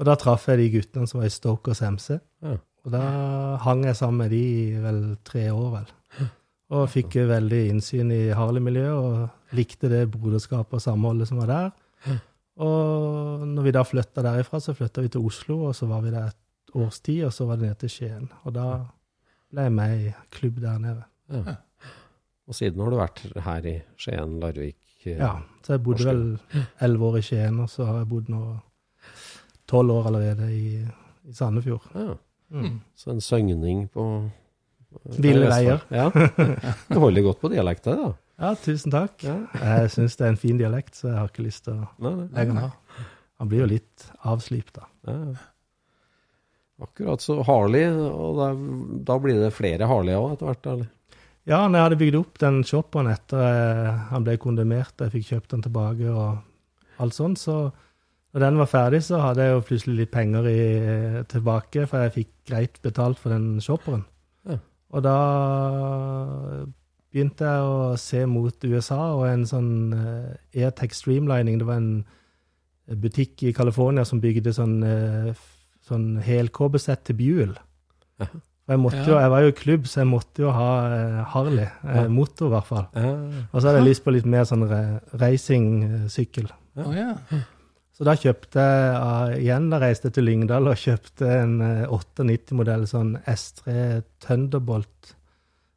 Og 0.00 0.08
da 0.08 0.16
traff 0.18 0.48
jeg 0.50 0.60
de 0.60 0.70
guttene 0.74 1.08
som 1.10 1.20
var 1.20 1.28
i 1.28 1.34
Stokers 1.34 1.82
MC. 1.86 2.16
Ja. 2.44 2.56
Og 2.84 2.92
da 2.92 3.04
hang 3.64 3.84
jeg 3.86 3.96
sammen 3.96 4.24
med 4.24 4.34
de 4.34 4.42
i 4.42 4.80
vel 4.82 5.00
tre 5.24 5.46
år, 5.52 5.68
vel. 5.78 6.26
Og 6.74 6.88
fikk 6.90 7.16
veldig 7.28 7.60
innsyn 7.70 8.10
i 8.12 8.22
Harley-miljøet, 8.34 8.94
og 8.96 9.56
likte 9.56 9.88
det 9.92 10.06
broderskapet 10.12 10.80
og 10.80 10.82
samholdet 10.82 11.30
som 11.30 11.40
var 11.42 11.52
der. 11.52 12.18
Og 12.64 13.44
når 13.50 13.66
vi 13.66 13.74
da 13.74 13.82
flytta 13.86 14.22
derifra, 14.22 14.60
så 14.62 14.74
flytta 14.76 15.04
vi 15.04 15.12
til 15.14 15.24
Oslo, 15.26 15.60
og 15.70 15.74
så 15.76 15.88
var 15.90 16.02
vi 16.04 16.12
der 16.14 16.32
et 16.32 16.74
års 16.74 17.00
tid, 17.00 17.24
og 17.28 17.32
så 17.34 17.46
var 17.48 17.58
det 17.58 17.68
ned 17.68 17.80
til 17.82 17.92
Skien. 17.92 18.28
Og 18.44 18.54
da 18.54 18.68
ble 19.50 19.66
jeg 19.68 19.74
med 19.74 20.04
i 20.04 20.12
klubb 20.34 20.60
der 20.62 20.78
nede. 20.82 21.06
Ja. 21.34 21.56
Og 22.44 22.58
siden 22.58 22.82
har 22.84 22.92
du 22.92 22.98
vært 23.00 23.24
her 23.46 23.66
i 23.70 23.74
Skien, 23.96 24.38
Larvik 24.42 25.06
eh, 25.06 25.16
Ja, 25.16 25.38
så 25.64 25.76
jeg 25.76 25.84
bodde 25.86 26.04
vel 26.04 26.24
elleve 26.84 27.10
år 27.10 27.18
i 27.20 27.24
Skien, 27.24 27.60
og 27.64 27.70
så 27.72 27.88
har 27.88 28.02
jeg 28.02 28.10
bodd 28.10 28.30
nå 28.32 28.42
tolv 29.70 29.94
år 29.94 30.08
allerede 30.10 30.50
i, 30.52 30.82
i 31.28 31.34
Sandefjord. 31.34 31.86
Ja. 31.94 32.16
Mm. 32.54 32.80
Så 32.94 33.10
en 33.14 33.22
søgning 33.24 33.86
på 33.92 34.04
eh, 34.24 35.16
Ville 35.18 35.48
veier. 35.50 35.82
Ja. 35.90 36.10
Du 36.92 37.00
holder 37.02 37.26
godt 37.26 37.40
på 37.42 37.50
dialekta, 37.52 37.96
da. 37.98 38.12
Ja, 38.40 38.52
tusen 38.58 38.92
takk. 38.94 39.22
Ja. 39.22 39.38
Jeg 39.54 39.90
syns 39.94 40.16
det 40.18 40.26
er 40.26 40.32
en 40.34 40.40
fin 40.40 40.58
dialekt, 40.58 40.96
så 40.98 41.10
jeg 41.12 41.18
har 41.20 41.30
ikke 41.30 41.46
lyst 41.46 41.66
til 41.68 41.80
å 41.80 42.14
legge 42.24 42.50
den 42.50 42.62
av. 42.66 42.78
Han 43.42 43.50
blir 43.50 43.64
jo 43.64 43.70
litt 43.70 44.06
avslipt, 44.26 44.74
da. 44.78 44.88
Ja. 45.10 45.18
Akkurat. 46.82 47.22
Så 47.22 47.38
Harley, 47.46 47.86
og 47.90 48.40
da, 48.40 48.48
da 49.06 49.18
blir 49.22 49.38
det 49.38 49.54
flere 49.54 49.86
Harley 49.90 50.16
òg 50.18 50.34
etter 50.34 50.50
hvert? 50.50 50.70
eller? 50.72 50.90
Ja, 51.44 51.60
når 51.68 51.76
jeg 51.76 51.84
hadde 51.86 52.00
bygd 52.00 52.18
opp 52.18 52.38
den 52.40 52.62
shoppen 52.66 53.08
etter 53.12 53.90
han 54.10 54.24
ble 54.26 54.36
kondemnert, 54.40 54.94
og 54.96 55.06
jeg 55.06 55.14
fikk 55.18 55.30
kjøpt 55.30 55.54
den 55.54 55.64
tilbake 55.66 56.10
og 56.10 57.02
alt 57.04 57.16
sånt, 57.16 57.42
så 57.42 57.58
når 58.34 58.40
den 58.42 58.56
var 58.58 58.66
ferdig, 58.66 59.02
så 59.06 59.20
hadde 59.22 59.44
jeg 59.46 59.52
jo 59.54 59.60
plutselig 59.68 59.96
litt 60.00 60.10
penger 60.10 60.46
i, 60.50 60.60
tilbake, 61.30 61.86
for 61.86 62.02
jeg 62.02 62.12
fikk 62.16 62.30
greit 62.50 62.80
betalt 62.82 63.18
for 63.22 63.30
den 63.30 63.60
shopperen. 63.62 64.02
Ja. 64.48 64.56
Og 64.94 65.02
da 65.06 65.14
begynte 67.14 67.46
jeg 67.46 67.66
å 67.70 67.92
se 68.00 68.24
mot 68.26 68.66
USA 68.66 69.00
og 69.14 69.26
en 69.28 69.44
sånn 69.46 69.70
eh, 69.94 70.64
Airtech 70.64 70.96
Streamlining. 70.98 71.60
Det 71.60 71.68
var 71.68 71.78
en 71.78 72.04
butikk 73.00 73.44
i 73.48 73.52
California 73.56 74.04
som 74.08 74.20
bygde 74.22 74.52
sånn, 74.56 74.80
eh, 74.82 75.30
sånn 75.86 76.08
helkåbesett 76.26 77.04
til 77.08 77.18
Buell. 77.20 77.54
Ja. 78.20 78.26
Jeg, 78.66 78.80
Ja. 78.80 79.04
jo, 79.04 79.14
jeg 79.20 79.30
var 79.30 79.40
jo 79.44 79.48
i 79.48 79.52
klubb, 79.52 79.82
så 79.86 80.00
jeg 80.00 80.08
måtte 80.08 80.40
jo 80.40 80.50
ha 80.50 80.68
eh, 80.90 81.24
Harley. 81.34 81.66
Eh, 81.84 82.02
Ja. 82.02 82.08
motor, 82.08 82.46
i 82.48 82.50
hvert 82.54 82.66
fall. 82.66 82.86
Ja. 82.96 83.10
Og 83.52 83.60
så 83.60 83.68
hadde 83.68 83.78
jeg 83.82 83.88
lyst 83.90 84.04
på 84.04 84.12
litt 84.14 84.24
mer 84.26 84.44
sånn 84.48 84.66
re 84.68 85.00
racingsykkel. 85.20 86.48
Å 86.76 86.94
ja. 86.96 87.14
Så 87.94 88.06
da 88.06 88.16
kjøpte 88.18 88.62
jeg 88.62 89.42
igjen, 89.44 89.68
da 89.70 89.78
reiste 89.78 90.08
jeg 90.10 90.16
til 90.16 90.26
Lyngdal 90.26 90.66
og 90.66 90.80
kjøpte 90.80 91.28
en 91.30 91.60
eh, 91.62 91.84
98-modell 91.86 92.88
sånn 92.90 93.12
S3 93.30 93.76
Thunderbolt. 94.24 95.14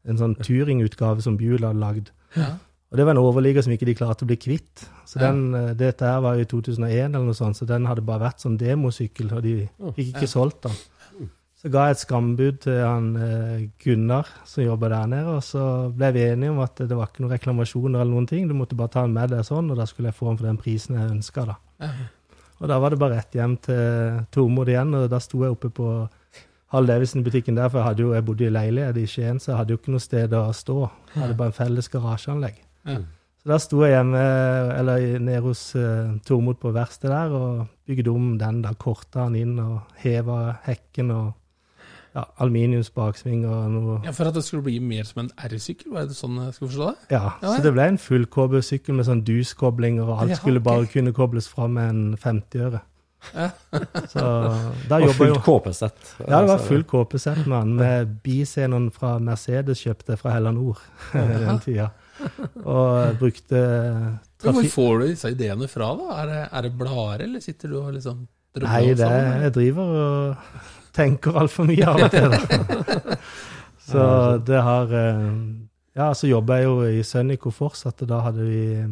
En 0.08 0.18
sånn 0.18 0.34
Turing-utgave 0.40 1.22
som 1.22 1.38
Buell 1.38 1.68
hadde 1.68 1.84
lagd. 1.84 2.14
ja. 2.38 2.56
Og 2.88 2.96
det 2.96 3.04
var 3.04 3.18
en 3.18 3.20
overligger 3.20 3.66
som 3.66 3.74
ikke 3.76 3.84
de 3.90 3.98
klarte 4.00 4.24
å 4.24 4.28
bli 4.30 4.38
kvitt. 4.40 4.86
Så 5.04 5.20
den, 5.20 5.50
eh, 5.54 5.74
Dette 5.76 6.08
her 6.08 6.22
var 6.24 6.40
i 6.40 6.46
2001, 6.48 7.10
eller 7.12 7.26
noe 7.28 7.36
sånt, 7.36 7.58
så 7.60 7.68
den 7.68 7.84
hadde 7.86 8.06
bare 8.08 8.24
vært 8.30 8.40
sånn 8.40 8.56
demosykkel, 8.58 9.34
og 9.36 9.44
de 9.44 9.56
fikk 9.98 10.14
ikke 10.14 10.30
solgt 10.32 10.62
den. 10.64 10.78
Så 11.58 11.72
ga 11.74 11.88
jeg 11.90 11.98
et 11.98 12.04
skambud 12.06 12.60
til 12.64 12.80
han 12.80 13.10
eh, 13.18 13.68
Gunnar 13.84 14.30
som 14.46 14.64
jobba 14.64 14.92
der 14.94 15.08
nede, 15.12 15.36
og 15.36 15.44
så 15.44 15.92
ble 15.92 16.14
vi 16.16 16.26
enige 16.30 16.54
om 16.54 16.62
at 16.64 16.80
det 16.80 16.96
var 16.96 17.10
ikke 17.10 17.26
noen 17.26 17.34
reklamasjoner 17.36 18.00
eller 18.00 18.14
noen 18.14 18.30
ting. 18.30 18.48
Du 18.48 18.54
måtte 18.56 18.78
bare 18.78 18.94
ta 18.94 19.04
den 19.04 19.18
med 19.18 19.34
deg 19.36 19.44
sånn, 19.44 19.68
og 19.74 19.82
da 19.82 19.88
skulle 19.90 20.14
jeg 20.14 20.20
få 20.20 20.30
den 20.30 20.38
for 20.40 20.48
den 20.48 20.62
prisen 20.62 20.96
jeg 20.96 21.12
ønska, 21.18 21.46
da. 21.50 21.58
Og 22.58 22.70
da 22.72 22.78
var 22.82 22.94
det 22.94 23.00
bare 23.02 23.20
rett 23.20 23.36
hjem 23.38 23.58
til 23.62 24.22
Tormod 24.34 24.70
igjen, 24.72 24.96
og 24.98 25.10
da 25.12 25.20
sto 25.22 25.44
jeg 25.44 25.54
oppe 25.54 25.70
på 25.74 25.92
Hall 26.74 26.90
Davidsen-butikken 26.90 27.56
der, 27.56 27.70
for 27.70 27.80
jeg, 27.80 27.88
hadde 27.88 28.04
jo, 28.04 28.14
jeg 28.16 28.26
bodde 28.28 28.48
i 28.48 28.52
leilighet 28.52 28.98
i 29.00 29.06
Skien, 29.08 29.38
så 29.40 29.54
jeg 29.54 29.60
hadde 29.62 29.76
jo 29.76 29.80
ikke 29.80 29.94
noe 29.94 30.04
sted 30.04 30.34
å 30.36 30.48
stå. 30.56 30.80
Jeg 31.14 31.22
hadde 31.22 31.38
bare 31.40 31.54
en 31.54 31.56
felles 31.56 31.88
garasjeanlegg. 31.94 32.58
Ja. 32.90 32.98
Så 33.38 33.52
da 33.54 33.60
sto 33.62 33.84
jeg 33.86 33.94
hjemme, 33.94 34.24
eller 34.76 35.06
nede 35.24 35.44
hos 35.46 35.62
uh, 35.78 36.18
Tormod 36.28 36.60
på 36.60 36.74
verkstedet 36.76 37.14
der, 37.14 37.36
og 37.38 37.68
bygde 37.88 38.12
om 38.12 38.34
den, 38.42 38.64
da 38.66 38.74
korta 38.76 39.30
den 39.30 39.38
inn 39.44 39.62
og 39.64 40.00
heva 40.02 40.58
hekken 40.66 41.14
og 41.16 41.30
ja, 42.18 42.24
aluminiumsbaksving 42.42 43.46
og 43.46 43.72
noe 43.76 43.96
Ja, 44.08 44.14
For 44.16 44.30
at 44.30 44.38
det 44.38 44.44
skulle 44.48 44.66
bli 44.66 44.80
mer 44.82 45.06
som 45.06 45.24
en 45.26 45.32
R-sykkel, 45.48 45.92
var 45.94 46.10
det 46.10 46.18
sånn 46.18 46.40
jeg 46.42 46.56
skulle 46.56 46.74
forstå 46.74 46.90
det? 46.90 47.10
Ja, 47.14 47.24
Ja, 47.44 47.54
så 47.54 47.64
det 47.66 47.74
ble 47.76 47.88
en 47.94 48.02
fullkåbesykkel 48.02 48.98
med 48.98 49.08
sånn 49.10 49.24
duskoblinger, 49.28 50.08
og 50.08 50.24
alt 50.24 50.34
Ja, 50.34 50.40
skulle 50.42 50.64
bare 50.64 50.90
kunne 50.90 51.14
kobles 51.16 51.50
fra 51.52 51.70
med 51.70 51.90
en 51.94 52.06
50-øre. 52.22 52.82
Ja. 53.34 53.50
Så 54.14 54.24
Og 54.24 55.14
fullt 55.18 55.40
KP-sett. 55.44 56.12
Ja, 56.22 56.42
det 56.42 56.50
var 56.52 56.62
fullt 56.62 56.88
full 56.88 57.06
KP-sett 57.06 57.46
med 57.46 57.58
han, 57.58 57.76
med 57.80 58.16
biscenen 58.24 58.90
fra 58.94 59.18
Mercedes 59.20 59.82
kjøpte 59.84 60.18
fra 60.22 60.36
Hella 60.36 60.54
Nord 60.56 60.82
den 61.14 61.62
tida. 61.66 61.92
Og 62.64 63.20
brukte 63.20 63.62
hvor 64.42 64.64
får 64.70 65.00
du 65.02 65.06
disse 65.12 65.30
ideene 65.34 65.68
fra, 65.70 65.92
da? 65.98 66.18
Er 66.22 66.30
det, 66.32 66.42
er 66.54 66.66
det 66.68 66.74
blader, 66.78 67.24
eller 67.26 67.44
sitter 67.44 67.74
du 67.74 67.80
og 67.82 67.94
liksom 67.98 68.26
Nei, 68.58 68.94
det, 68.98 69.08
jeg 69.44 69.54
driver 69.54 69.90
og 70.02 70.62
tenker 70.98 71.38
altfor 71.40 71.70
mye 71.70 71.88
av 71.88 72.04
og 72.08 72.14
til. 72.14 72.34
Da. 72.34 73.18
Så 73.88 74.04
det 74.48 74.62
har 74.68 74.94
eh, 74.94 75.26
Ja, 75.98 76.12
så 76.14 76.28
jobber 76.30 76.60
jeg 76.60 76.68
jo 76.68 76.74
i 77.00 77.04
Sønnico 77.08 77.50
fortsatt, 77.50 78.04
og 78.04 78.10
da 78.12 78.20
hadde 78.28 78.46
vi 78.46 78.64
eh, 78.76 78.90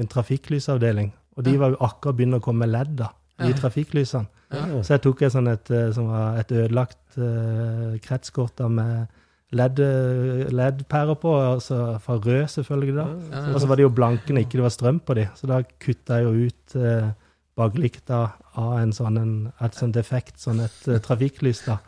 en 0.00 0.10
trafikklysavdeling. 0.10 1.12
Og 1.36 1.46
de 1.46 1.54
var 1.60 1.74
jo 1.74 1.82
akkurat 1.84 2.16
begynt 2.18 2.40
å 2.40 2.42
komme 2.42 2.64
med 2.64 2.72
LED 2.72 2.96
da, 3.04 3.10
i 3.46 3.52
trafikklysene. 3.56 4.26
Så 4.50 4.96
jeg 4.96 5.02
tok 5.04 5.22
et 5.22 5.34
sånn 5.34 5.50
et, 5.50 5.70
eh, 5.70 5.90
som 5.94 6.08
var 6.10 6.40
et 6.40 6.50
ødelagt 6.50 7.18
uh, 7.20 7.94
kretskort 8.02 8.56
da 8.58 8.66
med 8.70 9.06
LED, 9.54 9.80
LED-pærer 10.54 11.18
på, 11.18 11.34
altså 11.38 11.78
fra 12.02 12.16
rød 12.18 12.50
selvfølgelig 12.50 12.96
da. 12.96 13.06
Og 13.52 13.60
så 13.62 13.70
var 13.70 13.78
de 13.78 13.86
jo 13.86 13.94
blankene, 13.94 14.44
ikke 14.44 14.58
det 14.58 14.66
var 14.66 14.74
strøm 14.74 15.00
på 15.06 15.16
de, 15.18 15.26
så 15.38 15.50
da 15.50 15.60
kutta 15.82 16.20
jeg 16.20 16.26
jo 16.26 16.50
ut 16.50 16.76
eh, 16.78 17.08
baklykta 17.58 18.20
av 18.60 18.76
en 18.78 18.92
sånn, 18.94 19.18
en, 19.20 19.32
et 19.62 19.76
sånn 19.76 19.92
defekt, 19.94 20.38
sånn 20.40 20.62
et 20.64 20.78
uh, 20.88 20.98
trafikklys 21.02 21.64
da. 21.66 21.78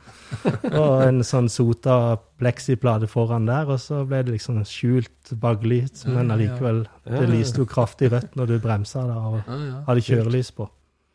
Og 0.72 1.02
en 1.04 1.22
sånn 1.26 1.48
sota 1.52 2.16
pleksiplate 2.40 3.08
foran 3.10 3.46
der, 3.48 3.70
og 3.70 3.80
så 3.82 4.02
ble 4.08 4.22
det 4.26 4.36
liksom 4.36 4.62
skjult 4.68 5.34
baklys, 5.40 6.06
men 6.08 6.32
allikevel, 6.34 6.84
det 7.06 7.26
lyste 7.30 7.62
jo 7.62 7.68
kraftig 7.68 8.12
rødt 8.12 8.36
når 8.38 8.54
du 8.54 8.58
bremsa 8.64 9.06
da, 9.08 9.18
og 9.30 9.86
hadde 9.88 10.06
kjørelys 10.08 10.52
på. 10.56 10.68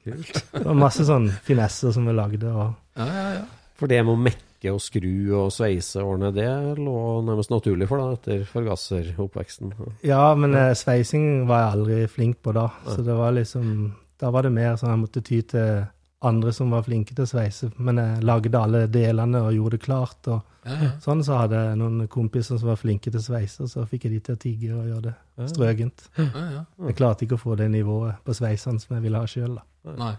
Kult. 0.07 0.43
Det 0.53 0.63
var 0.63 0.77
masse 0.79 1.03
sånn 1.07 1.27
finesser 1.43 1.91
som 1.95 2.07
vi 2.07 2.15
lagde, 2.15 2.51
og 2.53 2.69
ja, 2.97 3.07
ja, 3.11 3.29
ja. 3.41 3.45
For 3.77 3.89
det 3.91 3.99
med 4.01 4.15
å 4.15 4.21
mekke 4.25 4.71
og 4.73 4.79
skru 4.81 5.35
og 5.37 5.51
sveise 5.53 6.01
årene, 6.01 6.31
det 6.33 6.47
lå 6.79 6.97
nærmest 7.27 7.51
naturlig 7.53 7.85
for 7.89 8.01
deg 8.01 8.15
etter 8.15 8.47
forgasseroppveksten? 8.49 9.75
Ja, 10.07 10.31
men 10.39 10.55
eh, 10.57 10.73
sveising 10.77 11.45
var 11.49 11.61
jeg 11.61 11.75
aldri 11.75 11.99
flink 12.09 12.39
på 12.41 12.55
da. 12.57 12.71
Så 12.87 13.05
det 13.05 13.17
var 13.19 13.35
liksom 13.37 13.75
Da 14.17 14.31
var 14.33 14.47
det 14.47 14.51
mer 14.55 14.75
sånn 14.79 14.93
jeg 14.95 15.03
måtte 15.03 15.21
ty 15.25 15.41
til 15.53 15.85
andre 16.25 16.51
som 16.53 16.71
var 16.73 16.81
flinke 16.87 17.13
til 17.13 17.27
å 17.27 17.29
sveise. 17.29 17.69
Men 17.77 17.99
jeg 18.01 18.23
lagde 18.25 18.57
alle 18.59 18.87
delene 18.89 19.43
og 19.45 19.53
gjorde 19.53 19.77
det 19.77 19.83
klart. 19.85 20.29
Og 20.33 20.39
ja, 20.65 20.77
ja. 20.81 20.89
sånn 21.03 21.21
så 21.25 21.37
hadde 21.43 21.59
jeg 21.67 21.77
noen 21.77 22.07
kompiser 22.11 22.57
som 22.57 22.71
var 22.71 22.79
flinke 22.81 23.11
til 23.11 23.21
å 23.21 23.25
sveise, 23.27 23.63
og 23.63 23.69
så 23.69 23.85
fikk 23.89 24.07
jeg 24.07 24.15
de 24.15 24.23
til 24.25 24.37
å 24.37 24.41
tigge 24.41 24.71
og 24.73 24.87
gjøre 24.89 25.13
det 25.13 25.49
strøgent. 25.53 26.07
ja, 26.17 26.47
ja. 26.55 26.63
Jeg 26.89 26.97
klarte 26.97 27.27
ikke 27.27 27.37
å 27.37 27.43
få 27.43 27.59
det 27.59 27.69
nivået 27.73 28.17
på 28.25 28.33
sveisene 28.37 28.81
som 28.81 28.97
jeg 28.97 29.05
ville 29.05 29.21
ha 29.21 29.29
sjøl, 29.29 29.59
da. 29.59 29.93
Nei. 30.01 30.15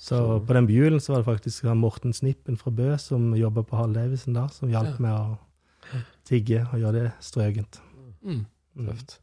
Så 0.00 0.16
på 0.48 0.56
den 0.56 0.64
bjulen 0.64 1.00
så 1.04 1.12
var 1.12 1.20
det 1.20 1.28
faktisk 1.28 1.66
Morten 1.76 2.14
Snippen 2.16 2.56
fra 2.56 2.72
Bø 2.72 2.94
som 2.96 3.34
jobba 3.36 3.62
på 3.68 3.76
Hall 3.76 3.92
Davison 3.92 4.32
da, 4.32 4.46
som 4.48 4.72
hjalp 4.72 4.96
Ja. 4.96 5.02
med 5.04 5.12
å 5.12 6.00
tigge 6.24 6.62
og 6.72 6.78
gjøre 6.80 7.02
det 7.02 7.10
strøgent. 7.20 7.80
Mm. 8.24 8.46
Mm. 8.76 8.86
Tøft. 8.86 9.18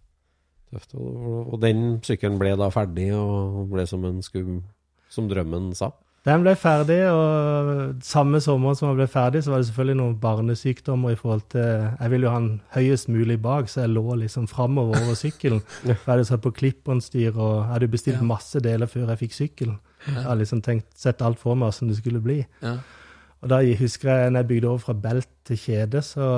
Tøft. 0.74 0.98
Og, 1.00 1.56
den 1.64 2.02
sykkelen 2.04 2.40
ble 2.42 2.52
da 2.60 2.68
ferdig 2.74 3.12
og 3.16 3.68
ble 3.72 3.88
som 3.88 4.04
en 4.08 4.20
skum, 4.26 4.60
som 5.12 5.30
drømmen 5.32 5.72
sa? 5.78 5.94
Den 6.28 6.44
ble 6.44 6.58
ferdig, 6.60 6.98
og 7.08 8.02
samme 8.04 8.42
sommer 8.44 8.76
som 8.76 8.90
den 8.90 8.98
ble 9.00 9.06
ferdig, 9.08 9.46
så 9.46 9.54
var 9.54 9.62
det 9.62 9.70
selvfølgelig 9.70 10.00
noen 10.02 10.18
barnesykdommer 10.20 11.14
i 11.14 11.20
forhold 11.20 11.46
til 11.54 11.64
Jeg 11.64 12.12
ville 12.12 12.28
jo 12.28 12.34
ha 12.34 12.42
den 12.42 12.58
høyest 12.74 13.08
mulig 13.14 13.38
bak, 13.42 13.70
så 13.72 13.86
jeg 13.86 13.94
lå 13.96 14.18
liksom 14.24 14.50
framover 14.52 15.00
over 15.06 15.16
sykkelen. 15.16 15.64
For 15.86 15.94
jeg 15.94 16.12
hadde 16.12 16.28
satt 16.28 16.44
på 16.44 16.52
klipp-on-styr, 16.60 17.32
og 17.32 17.54
jeg 17.62 17.72
hadde 17.72 17.94
bestilt 17.96 18.28
masse 18.28 18.60
deler 18.60 18.92
før 18.92 19.14
jeg 19.14 19.24
fikk 19.24 19.38
sykkelen. 19.38 19.80
Jeg 20.08 20.26
hadde 20.26 20.42
liksom 20.42 20.62
tenkt, 20.64 20.92
sett 21.00 21.24
alt 21.26 21.40
for 21.40 21.56
meg 21.56 21.72
hvordan 21.72 21.92
det 21.92 21.98
skulle 22.02 22.22
bli. 22.24 22.42
Ja. 22.62 22.76
Og 23.42 23.52
da 23.52 23.60
husker 23.80 24.10
jeg 24.10 24.32
når 24.32 24.44
jeg 24.44 24.50
bygde 24.50 24.70
over 24.70 24.82
fra 24.82 24.96
belt 24.98 25.30
til 25.46 25.60
kjede, 25.62 26.02
så, 26.02 26.30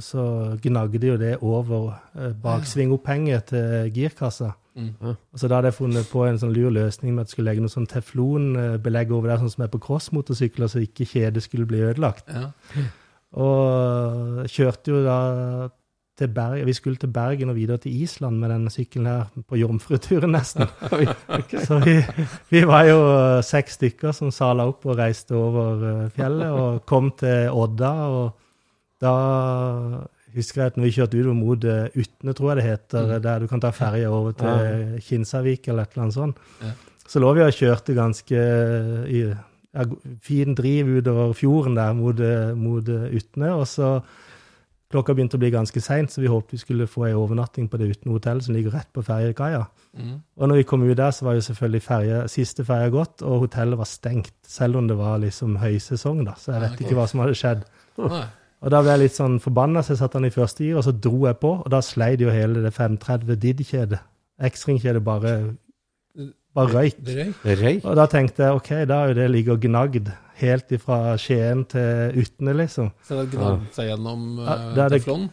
så 0.00 0.22
gnagde 0.62 1.08
jo 1.08 1.16
det 1.18 1.32
over 1.42 1.88
eh, 2.14 2.36
baksvingopphenget 2.42 3.50
til 3.50 3.90
girkassa. 3.94 4.52
Mm. 4.76 4.92
Og 5.32 5.40
så 5.40 5.48
da 5.48 5.58
hadde 5.58 5.72
jeg 5.72 5.78
funnet 5.78 6.08
på 6.12 6.22
en 6.26 6.38
sånn 6.38 6.52
lur 6.52 6.70
løsning 6.70 7.14
med 7.14 7.24
at 7.24 7.30
jeg 7.30 7.36
skulle 7.36 7.48
legge 7.50 7.64
noe 7.64 7.72
sånn 7.72 7.88
teflonbelegg 7.90 9.14
over 9.16 9.32
der, 9.32 9.40
sånn 9.40 9.54
som 9.54 9.64
er 9.64 9.72
på 9.72 9.80
crossmotorsykler, 9.82 10.70
så 10.70 10.84
ikke 10.84 11.08
kjedet 11.08 11.42
skulle 11.44 11.66
bli 11.68 11.80
ødelagt. 11.88 12.28
Ja. 12.30 12.50
Og 13.42 14.44
kjørte 14.52 14.92
jo 14.92 15.02
da 15.04 15.18
til 16.16 16.28
Bergen, 16.32 16.64
Vi 16.66 16.72
skulle 16.72 16.96
til 16.96 17.10
Bergen 17.12 17.50
og 17.52 17.56
videre 17.58 17.76
til 17.82 17.92
Island 18.02 18.38
med 18.40 18.48
denne 18.50 18.70
sykkelen 18.72 19.06
her, 19.06 19.24
på 19.48 19.58
jomfruturen 19.60 20.32
nesten. 20.32 20.64
Så 21.68 21.78
vi, 21.84 21.98
vi 22.50 22.62
var 22.66 22.86
jo 22.88 22.98
eh, 23.12 23.42
seks 23.44 23.76
stykker 23.76 24.14
som 24.16 24.30
sala 24.32 24.64
opp 24.70 24.86
og 24.88 24.96
reiste 24.96 25.36
over 25.36 25.84
eh, 25.90 26.10
fjellet 26.16 26.50
og 26.56 26.82
kom 26.88 27.10
til 27.20 27.50
Odda. 27.52 27.92
Og 28.08 28.30
da 29.04 29.12
husker 30.36 30.62
jeg 30.62 30.72
at 30.72 30.78
når 30.80 30.88
vi 30.88 30.94
kjørte 30.96 31.20
ut 31.20 31.30
mot 31.36 31.64
eh, 31.68 32.00
Utne, 32.00 32.32
tror 32.36 32.52
jeg 32.54 32.62
det 32.62 32.68
heter, 32.70 33.12
der 33.24 33.44
du 33.44 33.48
kan 33.52 33.60
ta 33.60 33.70
ferja 33.76 34.08
over 34.12 34.32
til 34.40 34.96
Kinsarvik 35.04 35.68
eller 35.68 35.84
et 35.84 35.94
eller 35.96 36.06
annet 36.08 36.16
sånt, 36.16 36.40
Ja. 36.64 36.72
så 37.06 37.20
lå 37.22 37.34
vi 37.36 37.44
og 37.44 37.52
kjørte 37.56 37.94
ganske 37.96 38.40
i 39.12 39.26
ja, 39.28 39.84
fin 40.24 40.56
driv 40.56 40.96
utover 40.98 41.36
fjorden 41.36 41.76
der 41.76 41.92
mot, 41.92 42.20
mot 42.56 42.88
Utne. 42.88 43.52
Og 43.52 43.66
så 43.68 43.98
klokka 44.96 45.14
begynte 45.16 45.38
å 45.38 45.42
bli 45.42 45.52
ganske 45.54 45.80
seint, 45.84 46.10
så 46.12 46.22
vi 46.24 46.30
håpet 46.32 46.56
vi 46.56 46.62
skulle 46.62 46.88
få 46.90 47.06
ei 47.08 47.12
overnatting 47.16 47.68
på 47.70 47.78
det 47.80 47.90
uten 47.92 48.14
hotell 48.14 48.40
som 48.44 48.56
ligger 48.56 48.74
rett 48.74 48.88
på 48.96 49.04
ferjekaia. 49.06 49.66
Mm. 49.96 50.16
Og 50.40 50.50
når 50.50 50.60
vi 50.60 50.66
kom 50.72 50.86
ut 50.86 50.96
der, 50.96 51.12
så 51.14 51.28
var 51.28 51.36
jo 51.36 51.44
selvfølgelig 51.46 51.82
ferie, 51.84 52.24
siste 52.32 52.64
ferja 52.66 52.88
gått, 52.94 53.22
og 53.22 53.44
hotellet 53.44 53.80
var 53.80 53.90
stengt. 53.90 54.34
Selv 54.46 54.80
om 54.80 54.88
det 54.88 54.96
var 54.98 55.20
liksom 55.22 55.58
høysesong, 55.60 56.24
da. 56.26 56.34
Så 56.40 56.54
jeg 56.54 56.64
vet 56.64 56.82
ikke 56.82 56.98
hva 56.98 57.06
som 57.10 57.22
hadde 57.24 57.38
skjedd. 57.38 57.64
Og 58.64 58.72
da 58.72 58.80
ble 58.80 58.94
jeg 58.94 59.02
litt 59.04 59.16
sånn 59.18 59.36
forbanna, 59.42 59.82
så 59.84 59.92
jeg 59.92 60.00
satte 60.00 60.16
den 60.16 60.30
i 60.30 60.34
første 60.34 60.64
gir, 60.64 60.78
og 60.80 60.84
så 60.86 60.94
dro 60.96 61.26
jeg 61.26 61.36
på, 61.42 61.50
og 61.60 61.66
da 61.70 61.82
sleide 61.84 62.24
jo 62.24 62.32
hele 62.32 62.62
det 62.64 62.72
530 62.74 63.36
DID-kjedet. 63.42 63.98
X-ring-kjedet 64.48 65.02
bare, 65.04 65.34
bare 66.56 66.72
røyk. 66.74 67.00
Røyk. 67.06 67.42
Røy? 67.62 67.74
Og 67.84 67.96
da 67.98 68.06
tenkte 68.10 68.46
jeg 68.48 68.60
ok, 68.60 68.70
da 68.90 69.00
er 69.04 69.12
jo 69.12 69.18
det 69.20 69.26
ligger 69.34 69.60
gnagd 69.66 70.10
helt 70.36 70.72
ifra 70.76 71.14
Skien 71.20 71.62
til 71.72 72.16
Utne, 72.20 72.52
liksom. 72.58 72.90
Så 73.06 73.14
det 73.16 73.22
hadde 73.22 73.38
gnagd 73.38 73.70
seg 73.76 73.90
gjennom 73.92 74.24
uh, 74.40 74.44
Ja, 74.50 74.56
det 74.74 74.82
hadde- 74.84 74.98
teflon? 74.98 75.28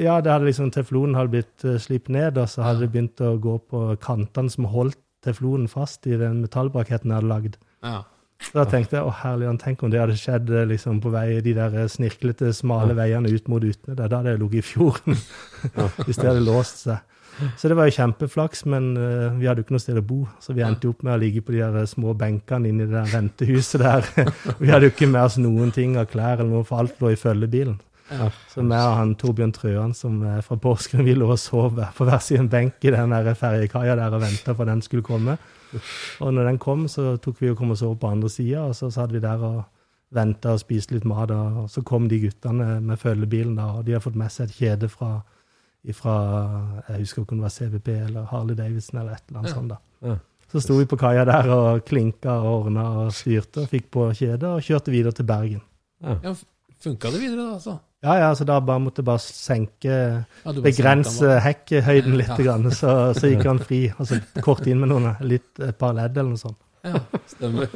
Ja, 0.00 0.14
det 0.24 0.32
hadde 0.32 0.48
liksom 0.48 0.70
teflonen 0.72 1.16
hadde 1.18 1.34
blitt 1.34 1.66
uh, 1.68 1.76
slipt 1.82 2.08
ned, 2.12 2.38
og 2.40 2.48
så 2.48 2.64
hadde 2.64 2.86
det 2.86 2.92
begynt 2.94 3.20
å 3.26 3.34
gå 3.42 3.58
på 3.68 3.82
kantene 4.04 4.52
som 4.52 4.68
holdt 4.72 5.00
teflonen 5.26 5.66
fast 5.68 6.06
i 6.06 6.16
den 6.20 6.40
metallbraketten 6.44 7.10
jeg 7.10 7.18
hadde 7.20 7.32
lagd. 7.32 7.58
Ja. 7.84 7.98
Så 8.44 8.52
da 8.58 8.64
tenkte 8.68 8.98
jeg 8.98 9.08
å 9.08 9.12
herlighet, 9.16 9.60
tenk 9.64 9.80
om 9.82 9.90
det 9.92 10.00
hadde 10.00 10.16
skjedd 10.20 10.50
eh, 10.52 10.66
liksom 10.68 10.98
på 11.00 11.08
vei 11.14 11.38
de 11.40 11.54
der 11.56 11.72
eh, 11.82 11.86
snirklete, 11.88 12.50
smale 12.54 12.92
veiene 12.94 13.30
ut 13.32 13.46
mot 13.48 13.64
Utne. 13.64 13.94
der. 13.96 14.10
Da 14.12 14.18
hadde 14.20 14.34
jeg 14.34 14.42
ligget 14.42 14.60
i 14.60 14.66
fjorden 14.74 15.16
hvis 16.04 16.20
det 16.20 16.28
hadde 16.28 16.44
låst 16.44 16.82
seg. 16.84 17.00
Så 17.60 17.68
det 17.68 17.76
var 17.78 17.88
jo 17.88 17.96
kjempeflaks, 17.96 18.64
men 18.72 18.92
uh, 18.96 19.34
vi 19.36 19.48
hadde 19.48 19.62
jo 19.62 19.66
ikke 19.66 19.76
noe 19.76 19.84
sted 19.84 19.98
å 20.00 20.04
bo. 20.06 20.22
Så 20.42 20.56
vi 20.56 20.64
endte 20.66 20.88
jo 20.88 20.94
opp 20.94 21.02
med 21.06 21.16
å 21.16 21.20
ligge 21.20 21.42
på 21.44 21.54
de 21.54 21.64
der 21.64 21.90
små 21.90 22.14
benkene 22.18 22.70
inne 22.70 22.86
i 22.86 22.90
det 22.90 22.96
der 22.96 23.12
ventehuset 23.12 23.82
der. 23.82 24.08
vi 24.62 24.70
hadde 24.72 24.88
jo 24.88 24.94
ikke 24.94 25.10
med 25.10 25.22
oss 25.24 25.40
noen 25.40 25.74
ting 25.74 25.98
av 26.00 26.08
klær 26.12 26.40
eller 26.40 26.52
noe, 26.52 26.66
for 26.68 26.84
alt 26.84 27.00
lå 27.02 27.12
i 27.12 27.20
følgebilen. 27.20 27.76
Ja. 28.06 28.28
Så 28.52 28.62
meg 28.62 28.84
og 28.86 28.96
han 29.00 29.14
Torbjørn 29.18 29.52
Trøan 29.54 29.92
som 29.96 30.20
er 30.30 30.42
fra 30.46 30.54
Porsgrunn, 30.62 31.06
vi 31.08 31.16
lå 31.16 31.26
og 31.32 31.40
sov 31.42 31.80
på 31.96 32.06
hver 32.06 32.20
sin 32.22 32.46
benk 32.50 32.84
i 32.86 32.92
den 32.94 33.14
ferjekaia 33.34 33.96
der 33.98 34.14
og 34.14 34.22
venta 34.22 34.54
på 34.54 34.62
at 34.62 34.70
den 34.70 34.82
skulle 34.84 35.06
komme. 35.06 35.34
Og 36.22 36.34
når 36.34 36.52
den 36.52 36.60
kom, 36.62 36.86
så 36.88 37.16
tok 37.22 37.40
vi 37.42 37.50
og 37.50 37.58
kom 37.58 37.74
og 37.74 37.82
over 37.82 37.98
på 38.00 38.12
andre 38.14 38.30
sida, 38.30 38.68
og 38.68 38.76
så 38.78 38.92
satt 38.94 39.12
vi 39.12 39.22
der 39.22 39.42
og 39.42 39.64
venta 40.14 40.54
og 40.54 40.62
spiste 40.62 40.94
litt 40.94 41.08
mat. 41.08 41.32
Og 41.34 41.66
så 41.70 41.82
kom 41.86 42.06
de 42.08 42.20
guttene 42.22 42.78
med 42.80 43.00
følgebilen, 43.02 43.58
og 43.58 43.82
de 43.86 43.96
har 43.96 44.04
fått 44.04 44.18
med 44.18 44.32
seg 44.32 44.46
et 44.48 44.60
kjede 44.60 44.90
fra 44.92 45.18
fra 45.94 46.82
Jeg 46.88 46.98
husker 47.04 47.22
ikke 47.22 47.32
om 47.32 47.38
det 47.38 47.46
var 47.46 47.54
CVP 47.54 47.88
eller 48.08 48.24
Harley 48.30 48.54
Davidson 48.56 49.00
eller 49.00 49.12
et 49.12 49.22
eller 49.28 49.38
annet 49.40 49.50
Ja. 49.50 49.54
sånt. 49.54 49.68
da. 49.68 49.76
Ja. 50.08 50.16
Så 50.52 50.60
sto 50.62 50.76
vi 50.78 50.84
på 50.86 50.96
kaia 50.96 51.24
der 51.24 51.48
og 51.50 51.84
klinka 51.84 52.30
og 52.30 52.66
ordna 52.66 52.84
og 53.06 53.12
styrte 53.12 53.62
og 53.62 53.68
fikk 53.68 53.90
på 53.90 54.12
kjedet 54.14 54.44
og 54.44 54.60
kjørte 54.62 54.90
videre 54.94 55.12
til 55.12 55.24
Bergen. 55.26 55.60
Ja, 56.02 56.34
Funka 56.80 57.10
det 57.10 57.20
videre, 57.20 57.36
da? 57.48 57.54
altså? 57.54 57.78
Ja, 58.04 58.14
ja, 58.20 58.34
så 58.34 58.44
da 58.44 58.60
bare 58.60 58.78
måtte 58.78 59.00
jeg 59.00 59.06
bare 59.06 59.18
senke 59.18 59.88
Ja, 59.88 60.22
bare 60.44 60.62
Begrense 60.62 61.40
hekkehøyden 61.40 62.16
litt, 62.16 62.28
Ja. 62.28 62.36
grann, 62.36 62.70
så, 62.70 63.12
så 63.16 63.26
gikk 63.32 63.44
han 63.48 63.58
fri. 63.58 63.88
Altså 63.98 64.20
kort 64.44 64.66
inn 64.66 64.78
med 64.78 64.88
noen, 64.90 65.16
litt, 65.22 65.58
et 65.58 65.76
par 65.78 65.94
ledd 65.94 66.16
eller 66.16 66.30
noe 66.36 66.38
sånt. 66.38 66.56
Ja, 66.84 67.00
stemmer. 67.26 67.66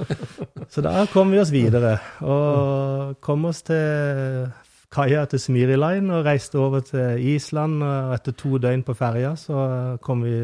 Så 0.70 0.82
da 0.82 1.06
kom 1.10 1.32
vi 1.32 1.40
oss 1.40 1.50
videre, 1.50 1.98
og 2.22 3.16
kom 3.20 3.44
oss 3.46 3.62
til 3.62 4.52
kaia 4.92 5.24
til 5.30 5.42
Smiri 5.42 5.78
Line 5.78 6.14
og 6.16 6.26
reiste 6.26 6.58
over 6.58 6.84
til 6.86 7.22
Island. 7.34 7.82
Og 7.86 8.14
etter 8.16 8.36
to 8.36 8.58
døgn 8.62 8.84
på 8.86 8.96
ferja 8.98 9.34
så 9.38 9.96
kom 10.02 10.24
vi 10.26 10.36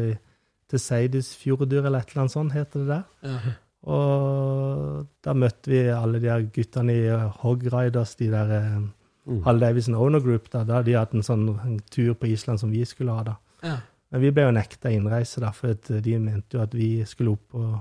til 0.67 0.83
Seidisfjordur, 0.83 1.85
eller 1.85 2.03
et 2.03 2.11
eller 2.11 2.25
annet 2.25 2.35
sånt 2.35 2.55
heter 2.55 2.83
det 2.83 2.87
der. 2.91 3.03
Ja. 3.23 3.55
Og 3.87 5.05
da 5.23 5.33
møtte 5.37 5.71
vi 5.71 5.85
alle 5.95 6.19
de 6.19 6.27
her 6.27 6.47
guttene 6.51 6.95
i 6.95 7.03
Hog 7.41 7.63
Riders, 7.71 8.17
de 8.19 8.27
der 8.33 8.51
eh, 8.57 8.87
Mm. 9.27 9.43
Hal 9.43 9.59
Davison 9.59 9.95
Owner 9.95 10.19
Group. 10.19 10.49
Da, 10.51 10.63
da 10.63 10.79
hadde 10.79 10.91
de 10.91 10.97
hatt 10.97 11.13
en 11.15 11.25
sånn 11.25 11.47
en 11.51 11.77
tur 11.91 12.15
på 12.17 12.29
Island 12.31 12.61
som 12.63 12.71
vi 12.71 12.85
skulle 12.87 13.15
ha 13.15 13.25
da. 13.27 13.35
Ja. 13.63 13.75
Men 14.13 14.23
vi 14.23 14.31
ble 14.31 14.47
jo 14.47 14.55
nekta 14.55 14.91
innreise, 14.93 15.41
da, 15.43 15.51
for 15.55 15.75
at 15.75 15.89
de 16.03 16.15
mente 16.23 16.55
jo 16.55 16.63
at 16.63 16.75
vi 16.75 16.91
skulle 17.07 17.35
opp 17.35 17.57
og 17.59 17.73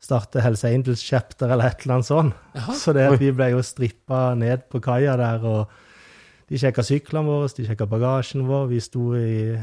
starte 0.00 0.40
Hells 0.40 0.64
Angels 0.64 1.02
chapter 1.04 1.50
eller 1.50 1.70
et 1.70 1.84
eller 1.84 1.98
annet 1.98 2.08
sånt. 2.08 2.36
Jaha. 2.56 2.76
Så 2.76 2.94
det 2.96 3.06
vi 3.20 3.32
ble 3.36 3.50
jo 3.52 3.60
strippa 3.64 4.30
ned 4.38 4.64
på 4.72 4.80
kaia 4.84 5.16
der, 5.20 5.44
og 5.44 6.50
de 6.50 6.58
sjekka 6.58 6.82
syklene 6.86 7.28
våre, 7.28 7.50
de 7.56 7.66
sjekka 7.68 7.86
bagasjen 7.90 8.46
vår, 8.48 8.66
vi 8.72 8.80
sto 8.82 9.12
i 9.18 9.58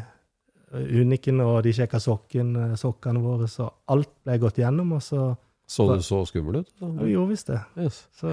Uniken, 0.78 1.42
og 1.42 1.62
de 1.64 1.74
sjekka 1.74 2.00
sokken, 2.04 2.54
sokkene 2.78 3.22
våre, 3.24 3.48
så 3.50 3.70
alt 3.94 4.12
ble 4.28 4.38
gått 4.42 4.60
gjennom, 4.62 4.94
og 4.98 5.04
så 5.04 5.34
Så 5.68 5.88
du 5.90 6.02
så 6.02 6.22
skummel 6.26 6.62
ut? 6.62 6.70
ja, 6.80 6.88
vi 6.88 7.12
gjorde 7.12 7.30
visst 7.34 7.48
det. 7.48 7.60
Yes. 7.76 8.08
Så, 8.16 8.32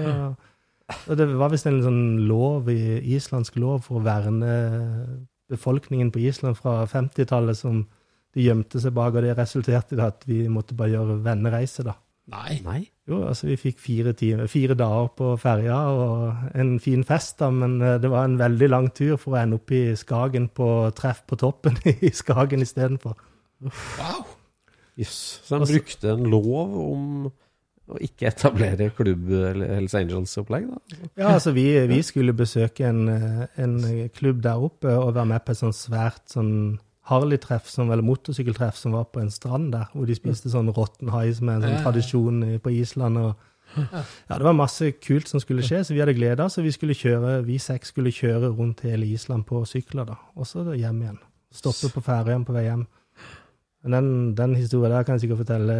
og 1.09 1.17
det 1.17 1.25
var 1.35 1.49
visst 1.51 1.67
en 1.67 1.81
sånn 1.83 2.27
lov 2.29 2.69
i 2.71 3.01
islandsk 3.15 3.57
lov 3.59 3.81
for 3.87 3.99
å 3.99 4.05
verne 4.05 4.53
befolkningen 5.51 6.11
på 6.11 6.21
Island 6.23 6.55
fra 6.57 6.85
50-tallet 6.85 7.57
som 7.57 7.85
de 8.35 8.43
gjemte 8.49 8.81
seg 8.83 8.93
bak, 8.95 9.15
og 9.15 9.23
det 9.23 9.37
resulterte 9.37 9.95
i 9.95 10.01
at 10.03 10.25
vi 10.27 10.41
måtte 10.51 10.75
bare 10.77 10.91
gjøre 10.97 11.21
vennereise, 11.23 11.85
da. 11.87 11.93
Nei. 12.33 12.55
Nei? 12.65 12.79
Jo, 13.05 13.19
altså 13.29 13.45
vi 13.51 13.55
fikk 13.61 13.77
fire, 13.79 14.15
timer, 14.17 14.47
fire 14.49 14.73
dager 14.73 15.11
på 15.13 15.27
ferja 15.37 15.75
og 15.93 16.55
en 16.57 16.71
fin 16.81 17.03
fest, 17.05 17.37
da, 17.39 17.51
men 17.53 17.75
eh, 17.85 17.99
det 18.01 18.09
var 18.09 18.25
en 18.25 18.39
veldig 18.39 18.69
lang 18.73 18.87
tur 18.97 19.13
for 19.21 19.35
å 19.35 19.41
ende 19.43 19.59
opp 19.59 19.71
i 19.77 19.83
Skagen 19.99 20.47
på 20.57 20.69
treff 20.97 21.21
på 21.29 21.37
toppen 21.37 21.77
i 21.93 22.09
Skagen 22.17 22.65
istedenfor. 22.65 23.13
Wow. 23.61 24.25
Yes. 24.97 25.41
Så 25.45 25.59
Altså- 25.59 25.77
brukte 25.77 26.11
en 26.15 26.25
lov 26.33 26.49
om 26.81 27.05
å 27.85 27.99
ikke 28.01 28.25
etablere 28.31 28.87
klubb 28.97 29.29
eller 29.29 29.75
Hells 29.75 29.93
Angels-opplegg, 29.93 30.65
da? 30.71 30.97
Ja, 31.21 31.27
altså 31.35 31.51
vi, 31.53 31.67
vi 31.91 31.99
skulle 32.01 32.33
besøke 32.33 32.87
en, 32.89 33.03
eh, 33.13 33.45
en 33.61 33.77
klubb 34.17 34.41
der 34.41 34.57
oppe 34.65 34.89
og 34.97 35.13
være 35.13 35.29
med 35.35 35.45
på 35.45 35.53
et 35.53 35.61
sånn 35.61 35.75
svært 35.77 36.33
sånn 36.33 36.55
Harley-treff, 37.05 37.67
som, 37.69 37.91
eller 37.93 38.05
motorsykkeltreff, 38.05 38.77
som 38.79 38.95
var 38.97 39.09
på 39.13 39.21
en 39.21 39.31
strand 39.33 39.71
der, 39.75 39.89
hvor 39.93 40.07
de 40.09 40.15
spiste 40.17 40.49
sånn 40.49 40.71
råtten 40.73 41.11
hai, 41.13 41.27
som 41.37 41.51
er 41.51 41.59
en 41.59 41.67
sånn 41.67 41.83
tradisjon 41.85 42.39
på 42.63 42.73
Island. 42.73 43.19
og 43.21 43.35
ja, 44.29 44.37
Det 44.37 44.43
var 44.47 44.57
masse 44.57 44.89
kult 45.03 45.29
som 45.29 45.41
skulle 45.43 45.65
skje, 45.65 45.83
så 45.85 45.93
vi 45.93 46.01
hadde 46.01 46.17
gleda 46.17 46.47
oss. 46.47 46.57
Vi 46.57 46.73
skulle 46.73 46.97
kjøre, 46.97 47.39
vi 47.45 47.59
seks 47.61 47.93
skulle 47.93 48.13
kjøre 48.15 48.49
rundt 48.57 48.85
hele 48.87 49.05
Island 49.05 49.45
på 49.49 49.61
sykler, 49.69 50.09
da. 50.09 50.17
Og 50.33 50.49
så 50.49 50.65
hjem 50.73 51.03
igjen. 51.03 51.21
Stoppe 51.55 51.91
på 51.93 52.03
ferjen 52.03 52.45
på 52.47 52.55
vei 52.55 52.65
hjem. 52.67 52.87
Men 53.85 53.95
den, 53.95 54.11
den 54.39 54.57
historien 54.57 54.95
der 54.95 55.05
kan 55.05 55.15
jeg 55.19 55.27
sikkert 55.27 55.43
fortelle 55.43 55.77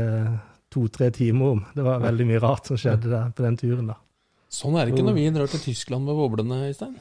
to-tre 0.73 1.09
timer 1.15 1.55
om. 1.55 1.65
Det 1.73 1.85
var 1.85 2.03
veldig 2.03 2.29
mye 2.29 2.41
rart 2.43 2.69
som 2.69 2.77
skjedde 2.79 3.09
der 3.09 3.33
på 3.33 3.45
den 3.47 3.57
turen, 3.57 3.89
da. 3.89 3.97
Sånn 4.55 4.77
er 4.77 4.85
det 4.85 4.93
ikke 4.93 5.07
når 5.07 5.17
vi 5.17 5.25
drar 5.33 5.49
til 5.51 5.63
Tyskland 5.63 6.05
med 6.05 6.15
boblene, 6.15 6.61
Øystein. 6.69 6.93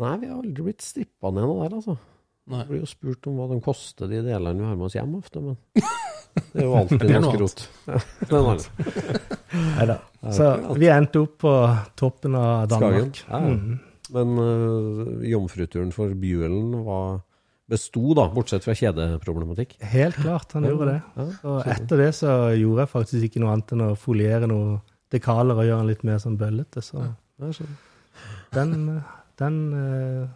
Nei, 0.00 0.14
vi 0.22 0.30
har 0.30 0.38
aldri 0.38 0.70
blitt 0.70 0.84
strippa 0.84 1.32
ned 1.34 1.44
noe 1.44 1.66
der, 1.66 1.74
altså. 1.80 1.98
Nei. 2.50 2.58
Jeg 2.64 2.68
blir 2.72 2.80
jo 2.82 2.88
spurt 2.90 3.26
om 3.30 3.36
hva 3.38 3.46
de 3.52 3.58
koster, 3.62 4.08
de 4.10 4.22
delene 4.26 4.58
vi 4.58 4.66
har 4.66 4.78
med 4.78 4.88
oss 4.88 4.96
hjem 4.98 5.12
ofte, 5.20 5.42
men 5.44 5.58
det 6.52 6.62
er 6.62 6.66
jo 6.66 6.74
alltid 6.80 7.04
noe 7.22 7.34
skrot. 7.36 7.64
annet. 8.32 8.68
Neida. 9.76 9.98
Så 10.34 10.48
vi 10.80 10.88
endte 10.90 11.22
opp 11.22 11.36
på 11.44 11.52
toppen 11.98 12.38
av 12.38 12.66
Danmark. 12.72 13.22
Ja, 13.28 13.42
ja. 13.46 13.56
Mhm. 13.56 13.80
Men 14.12 14.32
uh, 14.36 15.22
jomfruturen 15.24 15.92
for 15.94 16.10
Bjuelen 16.20 16.74
var 16.84 17.22
besto, 17.72 18.10
da, 18.18 18.26
bortsett 18.34 18.66
fra 18.66 18.74
kjedeproblematikk. 18.76 19.78
Helt 19.92 20.18
klart, 20.20 20.52
han 20.52 20.66
gjorde 20.68 20.90
det. 20.90 21.26
Og 21.48 21.62
etter 21.72 22.02
det 22.02 22.10
så 22.18 22.34
gjorde 22.58 22.84
jeg 22.84 22.90
faktisk 22.92 23.28
ikke 23.28 23.40
noe 23.40 23.54
annet 23.54 23.72
enn 23.72 23.84
å 23.86 23.94
foliere 23.96 24.50
noen 24.50 24.82
dekaler 25.14 25.56
og 25.56 25.64
gjøre 25.64 25.84
den 25.84 25.90
litt 25.94 26.04
mer 26.04 26.20
sånn 26.20 26.36
bøllete. 26.40 26.82
Så 26.84 27.06
den, 28.52 28.74
den 29.40 29.58
eh, 29.78 30.26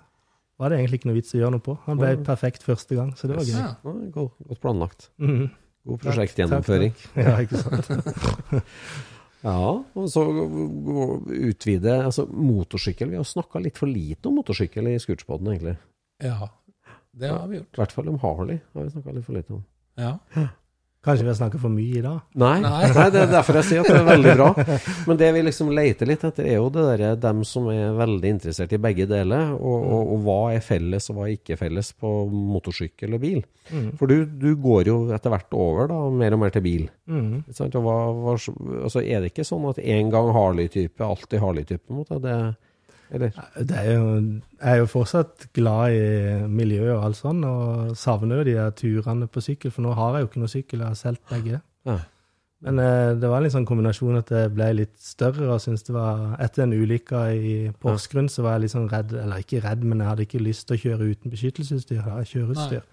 var 0.58 0.72
det 0.72 0.78
egentlig 0.80 1.00
ikke 1.00 1.10
noe 1.10 1.18
vits 1.18 1.34
å 1.34 1.40
gjøre 1.40 1.54
noe 1.56 1.64
på. 1.64 1.74
Han 1.86 1.98
ble 2.00 2.14
perfekt 2.24 2.64
første 2.64 2.96
gang, 2.96 3.12
så 3.18 3.28
det 3.28 3.36
var 3.36 3.44
gøy. 3.48 3.58
Ja. 3.60 3.74
Godt, 4.14 4.60
planlagt. 4.62 5.10
Mhm. 5.22 5.50
God 5.86 6.00
prosjektgjennomføring. 6.02 6.96
Ja, 7.14 7.36
ikke 7.44 7.60
sant. 7.62 7.90
Ja, 9.46 9.68
og 9.94 10.06
så 10.10 10.22
utvide 10.26 11.92
altså 12.02 12.24
motorsykkel. 12.26 13.12
Vi 13.12 13.18
har 13.20 13.26
snakka 13.28 13.60
litt 13.62 13.78
for 13.78 13.86
lite 13.86 14.26
om 14.26 14.40
motorsykkel 14.40 14.88
i 14.90 14.96
Scootspoden, 14.98 15.52
egentlig. 15.52 15.76
Ja, 16.24 16.48
det 17.14 17.30
har 17.30 17.44
vi 17.46 17.60
gjort. 17.60 17.70
I 17.76 17.82
hvert 17.82 17.94
fall 17.94 18.10
om 18.10 18.18
Harley 18.24 18.58
har 18.74 18.88
vi 18.88 18.94
snakka 18.96 19.14
litt 19.14 19.28
for 19.28 19.38
lite 19.38 19.54
om. 19.54 19.62
Ja. 20.00 20.16
Kanskje 21.06 21.22
vi 21.22 21.30
har 21.30 21.36
snakket 21.38 21.62
for 21.62 21.70
mye 21.70 22.00
i 22.00 22.02
dag? 22.02 22.22
Nei, 22.42 22.56
Nei. 22.64 22.80
det 23.14 23.20
er 23.20 23.28
derfor 23.30 23.60
jeg 23.60 23.68
sier 23.68 23.84
at 23.84 23.90
det 23.92 23.98
er 24.00 24.08
veldig 24.08 24.32
bra. 24.40 24.48
Men 25.08 25.20
det 25.20 25.28
vi 25.36 25.42
liksom 25.46 25.70
leter 25.76 26.10
litt 26.10 26.24
etter, 26.26 26.48
er 26.50 26.58
jo 26.58 26.66
det 26.74 26.86
der, 26.88 27.04
dem 27.22 27.44
som 27.46 27.68
er 27.70 27.94
veldig 27.94 28.32
interessert 28.34 28.74
i 28.74 28.80
begge 28.82 29.06
deler. 29.10 29.52
Og, 29.54 29.86
og, 29.86 30.10
og 30.16 30.24
hva 30.26 30.38
er 30.56 30.64
felles, 30.66 31.06
og 31.12 31.20
hva 31.20 31.28
er 31.28 31.36
ikke 31.36 31.60
felles 31.60 31.92
på 31.94 32.12
motorsykkel 32.34 33.14
og 33.14 33.22
bil. 33.22 33.38
Mm. 33.70 33.88
For 34.00 34.10
du, 34.10 34.26
du 34.26 34.50
går 34.62 34.90
jo 34.90 34.98
etter 35.14 35.30
hvert 35.30 35.54
over 35.54 35.92
da, 35.94 36.00
mer 36.10 36.34
og 36.34 36.42
mer 36.42 36.54
til 36.54 36.66
bil. 36.66 36.88
Mm. 37.06 37.44
Sant? 37.54 37.78
Og 37.78 37.86
hva, 37.86 37.96
hva, 38.10 38.36
altså 38.82 39.04
er 39.04 39.22
det 39.22 39.30
ikke 39.30 39.46
sånn 39.46 39.70
at 39.70 39.78
en 39.78 40.10
gang 40.10 40.34
Harley-type, 40.34 41.06
alltid 41.06 41.42
Harley-type? 41.42 41.84
på 41.86 41.94
en 41.94 42.02
måte? 42.02 42.18
Det, 42.22 42.36
eller? 43.12 43.30
Det 43.58 43.76
er 43.76 43.92
jo, 43.94 44.06
jeg 44.60 44.72
er 44.72 44.76
jo 44.80 44.86
fortsatt 44.90 45.46
glad 45.54 45.94
i 45.94 46.48
miljøet 46.48 46.96
og 46.96 47.04
alt 47.04 47.16
sånn, 47.20 47.44
og 47.46 47.96
savner 47.96 48.40
jo 48.42 48.44
de 48.48 48.54
her 48.58 48.70
turene 48.76 49.26
på 49.30 49.40
sykkel, 49.44 49.70
for 49.70 49.82
nå 49.86 49.94
har 49.94 50.14
jeg 50.16 50.24
jo 50.24 50.30
ikke 50.30 50.42
noe 50.42 50.52
sykkel, 50.52 50.80
jeg 50.82 50.88
har 50.88 50.94
solgt 51.00 51.22
begge. 51.30 51.60
Ja. 51.86 51.98
Men 52.66 52.78
eh, 52.80 53.12
det 53.20 53.28
var 53.28 53.44
en 53.44 53.52
sånn 53.52 53.66
kombinasjon 53.68 54.16
at 54.18 54.30
jeg 54.32 54.50
ble 54.56 54.70
litt 54.78 54.94
større 54.98 55.50
og 55.52 55.60
syntes 55.60 55.84
det 55.84 55.92
var 55.94 56.38
Etter 56.40 56.64
en 56.64 56.72
ulykke 56.72 57.18
i 57.36 57.56
Porsgrunn 57.82 58.30
så 58.32 58.42
var 58.46 58.56
jeg 58.56 58.62
litt 58.64 58.72
sånn 58.72 58.88
redd, 58.90 59.12
eller 59.12 59.42
ikke 59.44 59.60
redd, 59.62 59.84
men 59.84 60.00
jeg 60.00 60.08
hadde 60.08 60.24
ikke 60.24 60.40
lyst 60.42 60.64
til 60.66 60.78
å 60.78 60.80
kjøre 60.80 61.10
uten 61.12 61.30
beskyttelsesutstyr. 61.34 61.98
Jeg 62.00 62.06
har 62.08 62.30
kjøreutstyr. 62.32 62.86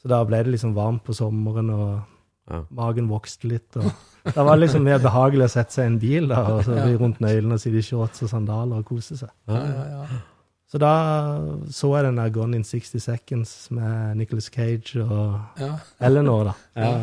Så 0.00 0.08
da 0.12 0.20
ble 0.24 0.38
det 0.46 0.54
liksom 0.54 0.76
varmt 0.78 1.02
på 1.04 1.16
sommeren, 1.18 1.70
og 1.74 1.98
Ja. 2.48 2.62
magen 2.70 3.08
vokste 3.10 3.48
litt. 3.50 3.76
og 3.76 3.90
Da 4.34 4.44
var 4.46 4.58
liksom 4.58 4.86
mer 4.86 5.02
behagelig 5.02 5.46
å 5.46 5.52
sette 5.52 5.76
seg 5.76 5.86
i 5.86 5.92
en 5.92 5.98
bil 6.02 6.30
da, 6.30 6.42
og 6.54 6.64
så 6.66 6.76
bli 6.78 6.96
rundt 6.98 7.20
nøylene 7.22 7.58
og 7.58 7.62
sitte 7.62 7.82
i 7.82 7.86
shorts 7.86 8.24
og 8.26 8.32
sandaler 8.32 8.80
og 8.80 8.88
kose 8.88 9.18
seg. 9.18 9.30
Ja, 9.50 9.62
ja, 9.62 9.84
ja. 9.92 10.22
Så 10.66 10.80
da 10.82 10.92
så 11.70 11.92
jeg 11.94 12.08
den 12.08 12.18
der 12.18 12.32
Gone 12.34 12.58
in 12.58 12.64
60 12.66 12.98
Seconds 13.04 13.52
med 13.70 14.16
Nicholas 14.18 14.48
Cage 14.50 14.98
og 15.04 15.60
ja. 15.62 15.76
Eleanor, 16.02 16.50
da. 16.50 16.54
Ja. 16.86 16.94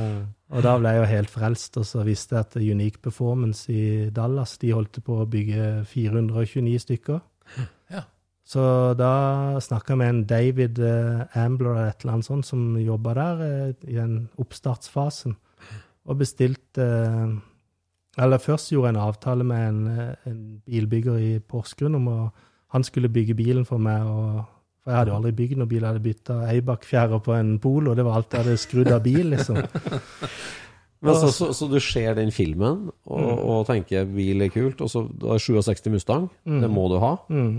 Og 0.53 0.61
da 0.61 0.75
ble 0.77 0.91
jeg 0.91 0.99
jo 0.99 1.05
helt 1.09 1.31
frelst, 1.33 1.77
og 1.81 1.85
så 1.89 2.03
visste 2.05 2.35
jeg 2.35 2.45
at 2.45 2.57
Unique 2.61 2.99
Performance 3.01 3.71
i 3.73 4.11
Dallas 4.13 4.59
de 4.61 4.69
holdt 4.75 4.99
på 5.01 5.15
å 5.23 5.25
bygge 5.25 5.69
429 5.89 6.83
stykker. 6.83 7.23
Så 8.43 8.63
da 8.99 9.59
snakka 9.63 9.93
jeg 9.93 9.99
med 10.01 10.09
en 10.11 10.23
David 10.27 10.79
eh, 10.83 11.39
Ambler 11.39 11.77
eller 11.77 11.93
et 11.93 12.03
eller 12.03 12.17
annet 12.17 12.27
sånt 12.27 12.47
som 12.47 12.75
jobba 12.77 13.15
der 13.15 13.43
eh, 13.45 13.69
i 13.87 13.95
den 13.95 14.17
oppstartsfasen, 14.41 15.37
og 16.05 16.19
bestilte 16.19 16.83
eh, 16.83 17.35
Eller 18.23 18.41
først 18.41 18.71
gjorde 18.71 18.91
jeg 18.91 18.95
en 18.95 19.05
avtale 19.07 19.43
med 19.47 19.67
en, 19.67 19.83
eh, 19.87 20.31
en 20.31 20.41
bilbygger 20.65 21.19
i 21.19 21.39
Porsgrunn 21.39 21.95
om 21.95 22.09
å 22.11 22.17
Han 22.73 22.83
skulle 22.83 23.09
bygge 23.13 23.35
bilen 23.37 23.65
for 23.65 23.77
meg, 23.77 24.01
og 24.01 24.43
for 24.81 24.91
jeg 24.91 24.97
hadde 24.97 25.11
jo 25.11 25.15
aldri 25.19 25.31
bygd 25.37 25.59
noen 25.59 25.69
bil. 25.69 25.83
Jeg 25.83 25.91
hadde 25.91 26.03
bytta 26.03 26.37
Eibach-fjære 26.49 27.19
på 27.21 27.35
en 27.37 27.51
Polo, 27.61 27.93
det 27.93 28.03
var 28.03 28.17
alt 28.17 28.33
jeg 28.33 28.41
hadde 28.41 28.55
skrudd 28.57 28.89
av 28.89 29.03
bil, 29.05 29.29
liksom. 29.29 29.59
Men 31.03 31.19
så, 31.19 31.29
så, 31.35 31.51
så 31.53 31.67
du 31.69 31.77
ser 31.83 32.15
den 32.17 32.31
filmen 32.33 32.87
og, 33.05 33.29
og 33.29 33.67
tenker 33.67 34.07
bil 34.09 34.41
er 34.41 34.49
kult, 34.49 34.81
og 34.81 34.89
så 34.89 35.03
da 35.05 35.35
er 35.35 35.43
67 35.43 35.91
Mustang, 35.93 36.29
det 36.47 36.69
må 36.71 36.87
du 36.89 36.97
ha, 37.03 37.13
mm. 37.29 37.57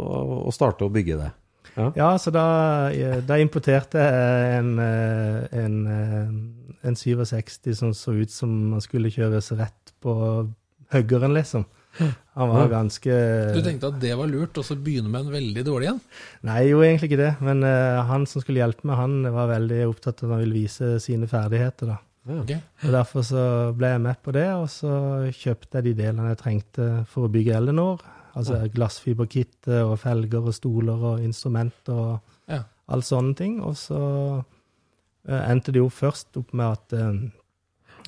og, 0.00 0.32
og 0.46 0.56
starte 0.56 0.86
å 0.88 0.94
bygge 0.94 1.20
det. 1.20 1.32
Ja, 1.76 2.14
så 2.18 2.32
da, 2.32 2.46
da 3.26 3.36
importerte 3.42 4.00
jeg 4.00 4.60
en, 4.62 4.70
eh, 4.80 5.42
en, 5.60 5.74
eh, 5.92 6.30
en 6.82 6.96
67 6.98 7.72
som 7.74 7.94
så 7.96 8.12
ut 8.16 8.30
som 8.30 8.52
man 8.74 8.80
skulle 8.84 9.12
kjøres 9.12 9.52
rett 9.58 9.94
på 10.02 10.14
høggeren, 10.92 11.34
liksom. 11.34 11.64
Han 12.36 12.50
var 12.52 12.68
ganske 12.68 13.14
Du 13.56 13.62
tenkte 13.64 13.88
at 13.88 14.00
det 14.02 14.12
var 14.18 14.28
lurt, 14.28 14.58
og 14.60 14.64
så 14.68 14.76
begynne 14.76 15.08
med 15.08 15.24
en 15.24 15.32
veldig 15.32 15.62
dårlig 15.64 15.88
en? 15.94 16.00
Nei, 16.44 16.66
jo 16.68 16.82
egentlig 16.84 17.08
ikke 17.10 17.22
det. 17.22 17.30
Men 17.40 17.64
uh, 17.64 18.02
han 18.04 18.26
som 18.28 18.44
skulle 18.44 18.60
hjelpe 18.60 18.84
meg, 18.88 18.98
han 19.00 19.22
var 19.32 19.48
veldig 19.54 19.78
opptatt 19.88 20.20
av 20.20 20.28
at 20.28 20.34
han 20.36 20.42
ville 20.44 20.58
vise 20.58 20.90
sine 21.00 21.28
ferdigheter. 21.30 21.94
da. 21.94 21.96
Okay. 22.42 22.58
Og 22.84 22.92
Derfor 22.92 23.24
så 23.24 23.42
ble 23.78 23.94
jeg 23.94 24.02
med 24.04 24.20
på 24.26 24.34
det, 24.36 24.46
og 24.58 24.68
så 24.68 24.92
kjøpte 25.32 25.78
jeg 25.78 25.88
de 25.88 25.96
delene 26.02 26.32
jeg 26.34 26.40
trengte 26.42 26.88
for 27.08 27.26
å 27.26 27.32
bygge 27.32 27.56
Ellinor. 27.56 28.04
Altså 28.36 28.58
glassfiberkittet 28.74 29.78
og 29.80 29.94
felger 30.02 30.44
og 30.44 30.52
stoler 30.52 31.04
og 31.14 31.22
instrumenter 31.24 31.96
og 31.96 32.32
Ja. 32.52 32.64
all 32.88 33.00
sånne 33.02 33.34
ting. 33.38 33.60
Og 33.64 33.72
så 33.80 34.44
endte 35.26 35.74
det 35.74 35.82
jo 35.82 35.90
først 35.90 36.36
opp 36.38 36.52
med 36.56 36.66
at 36.78 36.96
eh, 36.96 37.20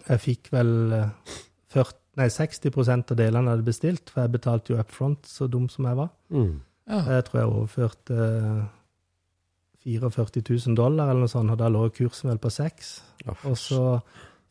jeg 0.09 0.23
fikk 0.25 0.53
vel 0.55 0.73
eh, 0.95 1.37
40, 1.75 1.99
nei, 2.21 2.29
60 2.33 2.91
av 2.95 3.19
delene 3.19 3.45
jeg 3.45 3.57
hadde 3.57 3.69
bestilt, 3.69 4.13
for 4.13 4.25
jeg 4.25 4.35
betalte 4.35 4.73
jo 4.73 4.81
up 4.81 4.95
front, 4.95 5.27
så 5.29 5.49
dum 5.51 5.69
som 5.73 5.89
jeg 5.89 5.99
var. 5.99 6.13
Mm. 6.35 6.61
Ja. 6.89 7.03
Jeg 7.19 7.27
tror 7.27 7.41
jeg 7.41 7.53
overførte 7.53 8.29
44 9.85 10.43
000 10.43 10.77
dollar 10.77 11.11
eller 11.11 11.27
noe 11.27 11.33
sånt, 11.33 11.53
og 11.53 11.61
da 11.61 11.69
lå 11.73 11.85
kursen 11.95 12.33
vel 12.33 12.41
på 12.43 12.51
6. 12.53 12.95
Ja, 13.27 13.37
Og 13.49 13.59
så 13.61 13.83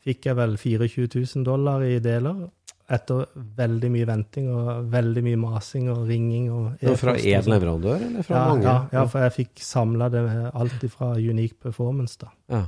fikk 0.04 0.28
jeg 0.30 0.38
vel 0.38 0.56
24 0.56 1.08
000 1.36 1.44
dollar 1.46 1.84
i 1.84 1.98
deler, 2.02 2.46
etter 2.88 3.26
veldig 3.58 3.90
mye 3.92 4.06
venting 4.08 4.46
og 4.54 4.86
veldig 4.92 5.22
mye 5.26 5.36
masing 5.42 5.90
og 5.92 6.06
ringing. 6.08 6.46
og 6.50 6.78
var 6.82 6.96
fra 6.96 7.14
én 7.20 7.44
leverandør, 7.50 8.00
eller 8.06 8.22
fra 8.24 8.36
Ja, 8.38 8.48
mange? 8.48 8.62
ja, 8.64 8.88
ja, 8.92 9.04
for 9.06 9.20
jeg 9.26 9.32
fikk 9.36 9.60
samla 9.60 10.08
det 10.10 10.22
alt 10.54 10.86
fra 10.90 11.12
Unique 11.20 11.58
Performance, 11.60 12.16
da. 12.20 12.30
Ja. 12.48 12.62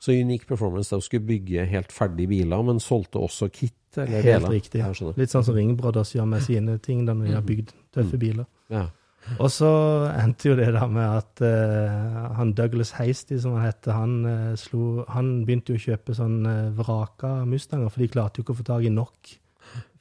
Så 0.00 0.12
Unique 0.16 0.46
Performance 0.48 0.90
da 0.96 1.00
skulle 1.00 1.26
bygge 1.26 1.66
helt 1.68 1.92
ferdige 1.92 2.28
biler, 2.28 2.62
men 2.66 2.80
solgte 2.80 3.20
også 3.20 3.50
kit? 3.52 3.74
Eller 3.96 4.22
Helt 4.24 4.40
biler. 4.46 4.50
riktig. 4.56 4.80
Ja. 4.80 5.12
Litt 5.16 5.30
sånn 5.30 5.44
som 5.44 5.54
Ring 5.54 5.76
Brothers 5.76 6.14
gjør 6.16 6.26
med 6.26 6.42
sine 6.42 6.78
ting 6.80 7.04
da 7.06 7.12
når 7.12 7.26
de 7.28 7.32
har 7.36 7.42
bygd 7.44 7.72
tøffe 7.92 8.18
biler. 8.18 8.46
Ja. 8.72 8.86
Og 9.38 9.50
så 9.52 9.68
endte 10.18 10.48
jo 10.48 10.56
det 10.58 10.72
da 10.74 10.86
med 10.90 11.04
at 11.06 11.42
uh, 11.44 12.32
han 12.34 12.54
Douglas 12.58 12.90
Hasty, 12.96 13.36
som 13.38 13.52
han 13.54 13.68
heter, 13.68 13.92
han, 13.94 14.16
uh, 14.26 14.56
slo, 14.58 15.04
han 15.12 15.44
begynte 15.46 15.70
jo 15.70 15.78
å 15.78 15.84
kjøpe 15.84 16.16
sånn 16.16 16.40
uh, 16.48 16.70
vraka 16.74 17.44
Mustanger, 17.46 17.92
for 17.92 18.00
de 18.02 18.08
klarte 18.08 18.40
jo 18.40 18.46
ikke 18.46 18.56
å 18.56 18.58
få 18.58 18.66
tak 18.72 18.88
i 18.88 18.90
nok 18.90 19.36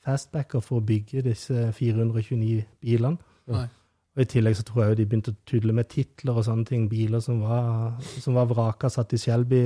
fastbacker 0.06 0.64
for 0.66 0.80
å 0.82 0.86
bygge 0.86 1.22
disse 1.28 1.68
429 1.78 2.64
bilene. 2.82 3.18
Nei. 3.52 3.68
Og 4.12 4.22
I 4.26 4.28
tillegg 4.28 4.58
så 4.60 4.64
tror 4.68 4.90
jeg 4.90 4.98
de 5.00 5.06
begynte 5.08 5.32
å 5.32 5.38
tudle 5.48 5.72
med 5.74 5.88
titler 5.88 6.36
og 6.36 6.44
sånne 6.44 6.66
ting. 6.68 6.90
Biler 6.92 7.22
som 7.24 7.40
var, 7.46 7.94
som 8.20 8.36
var 8.36 8.50
vraka, 8.50 8.90
satt 8.92 9.14
i 9.16 9.20
Shelby. 9.22 9.62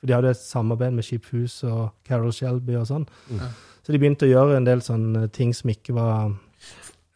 For 0.00 0.08
de 0.10 0.16
hadde 0.16 0.32
et 0.34 0.40
samarbeid 0.42 0.96
med 0.96 1.06
Ship 1.06 1.22
Fuse 1.24 1.70
og 1.70 1.92
Carol 2.04 2.32
Shelby 2.34 2.74
og 2.80 2.88
sånn. 2.90 3.06
Ja. 3.36 3.52
Så 3.86 3.94
de 3.94 4.00
begynte 4.02 4.26
å 4.26 4.32
gjøre 4.32 4.56
en 4.58 4.66
del 4.66 4.82
sånne 4.82 5.28
ting 5.30 5.54
som 5.54 5.70
ikke 5.70 5.94
var 5.94 6.32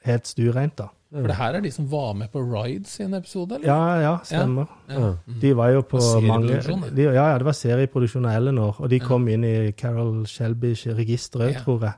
helt 0.06 0.30
stuereint, 0.30 0.76
da. 0.78 0.86
For 1.10 1.26
det 1.26 1.34
her 1.40 1.56
er 1.58 1.64
de 1.64 1.72
som 1.74 1.88
var 1.90 2.12
med 2.14 2.30
på 2.30 2.38
Rides 2.46 2.92
i 3.00 3.02
en 3.08 3.16
episode, 3.18 3.56
eller? 3.56 3.66
Ja, 3.66 3.96
ja, 3.98 4.12
stemmer. 4.22 4.68
Ja. 4.86 5.08
De 5.42 5.50
var 5.58 5.72
jo 5.74 5.80
på 5.90 5.98
mange 6.22 6.60
de, 6.94 7.02
Ja, 7.08 7.16
ja, 7.32 7.38
det 7.42 7.48
var 7.48 7.56
serieproduksjon 7.58 8.28
av 8.30 8.36
Eleanor, 8.38 8.76
og 8.78 8.92
de 8.92 9.00
kom 9.02 9.26
inn 9.32 9.42
i 9.48 9.72
Carol 9.74 10.22
Shelbys 10.30 10.84
register 10.94 11.42
òg, 11.48 11.56
Ja. 11.56 11.64
tror 11.66 11.80
jeg. 11.88 11.94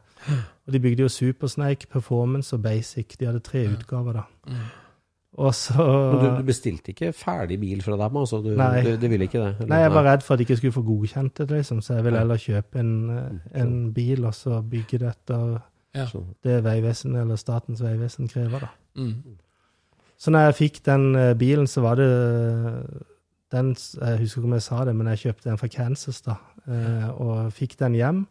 Og 0.66 0.72
de 0.72 0.80
bygde 0.80 1.02
jo 1.02 1.08
Supersnake, 1.08 1.86
Performance 1.90 2.56
og 2.56 2.62
Basic. 2.62 3.16
De 3.20 3.26
hadde 3.26 3.40
tre 3.40 3.66
utgaver, 3.72 4.12
da. 4.12 4.22
Mm. 4.46 4.70
Og 5.32 5.54
så 5.54 5.84
Men 6.12 6.24
du, 6.24 6.36
du 6.36 6.44
bestilte 6.44 6.92
ikke 6.92 7.12
ferdig 7.16 7.56
bil 7.60 7.82
fra 7.82 7.96
dem, 7.96 8.16
altså? 8.16 8.42
Du, 8.44 8.50
Nei. 8.56 8.82
du, 8.84 8.96
du 9.00 9.06
ville 9.08 9.24
ikke 9.24 9.40
det? 9.40 9.54
eller? 9.54 9.68
Nei, 9.70 9.78
jeg 9.80 9.92
var 9.94 10.04
redd 10.10 10.24
for 10.26 10.34
at 10.34 10.38
de 10.38 10.44
ikke 10.44 10.56
skulle 10.56 10.72
få 10.72 10.82
godkjent 10.82 11.38
det, 11.38 11.46
liksom, 11.50 11.80
så 11.80 11.94
jeg 11.94 12.04
ville 12.04 12.20
heller 12.20 12.42
kjøpe 12.42 12.80
en, 12.80 12.92
eh, 13.10 13.62
en 13.62 13.72
bil 13.96 14.26
og 14.28 14.34
så 14.36 14.60
bygge 14.62 14.98
det 14.98 15.14
etter 15.14 15.60
Ja. 15.94 16.06
Det 16.44 16.64
Vegvesenet 16.64 17.20
eller 17.20 17.36
Statens 17.36 17.82
vegvesen 17.84 18.28
krever, 18.28 18.60
da. 18.60 18.68
Mm. 18.96 19.38
Så 20.18 20.30
når 20.30 20.46
jeg 20.46 20.54
fikk 20.54 20.78
den 20.86 21.14
eh, 21.16 21.34
bilen, 21.34 21.66
så 21.66 21.80
var 21.80 21.94
det 21.94 22.10
den, 23.52 23.74
Jeg 24.00 24.18
husker 24.18 24.40
ikke 24.40 24.48
om 24.48 24.52
jeg 24.52 24.62
sa 24.62 24.84
det, 24.84 24.96
men 24.96 25.06
jeg 25.06 25.18
kjøpte 25.18 25.50
den 25.50 25.58
fra 25.58 25.68
Kansas, 25.68 26.20
da, 26.20 26.36
eh, 26.68 27.08
og 27.20 27.52
fikk 27.52 27.78
den 27.80 27.94
hjem. 27.94 28.26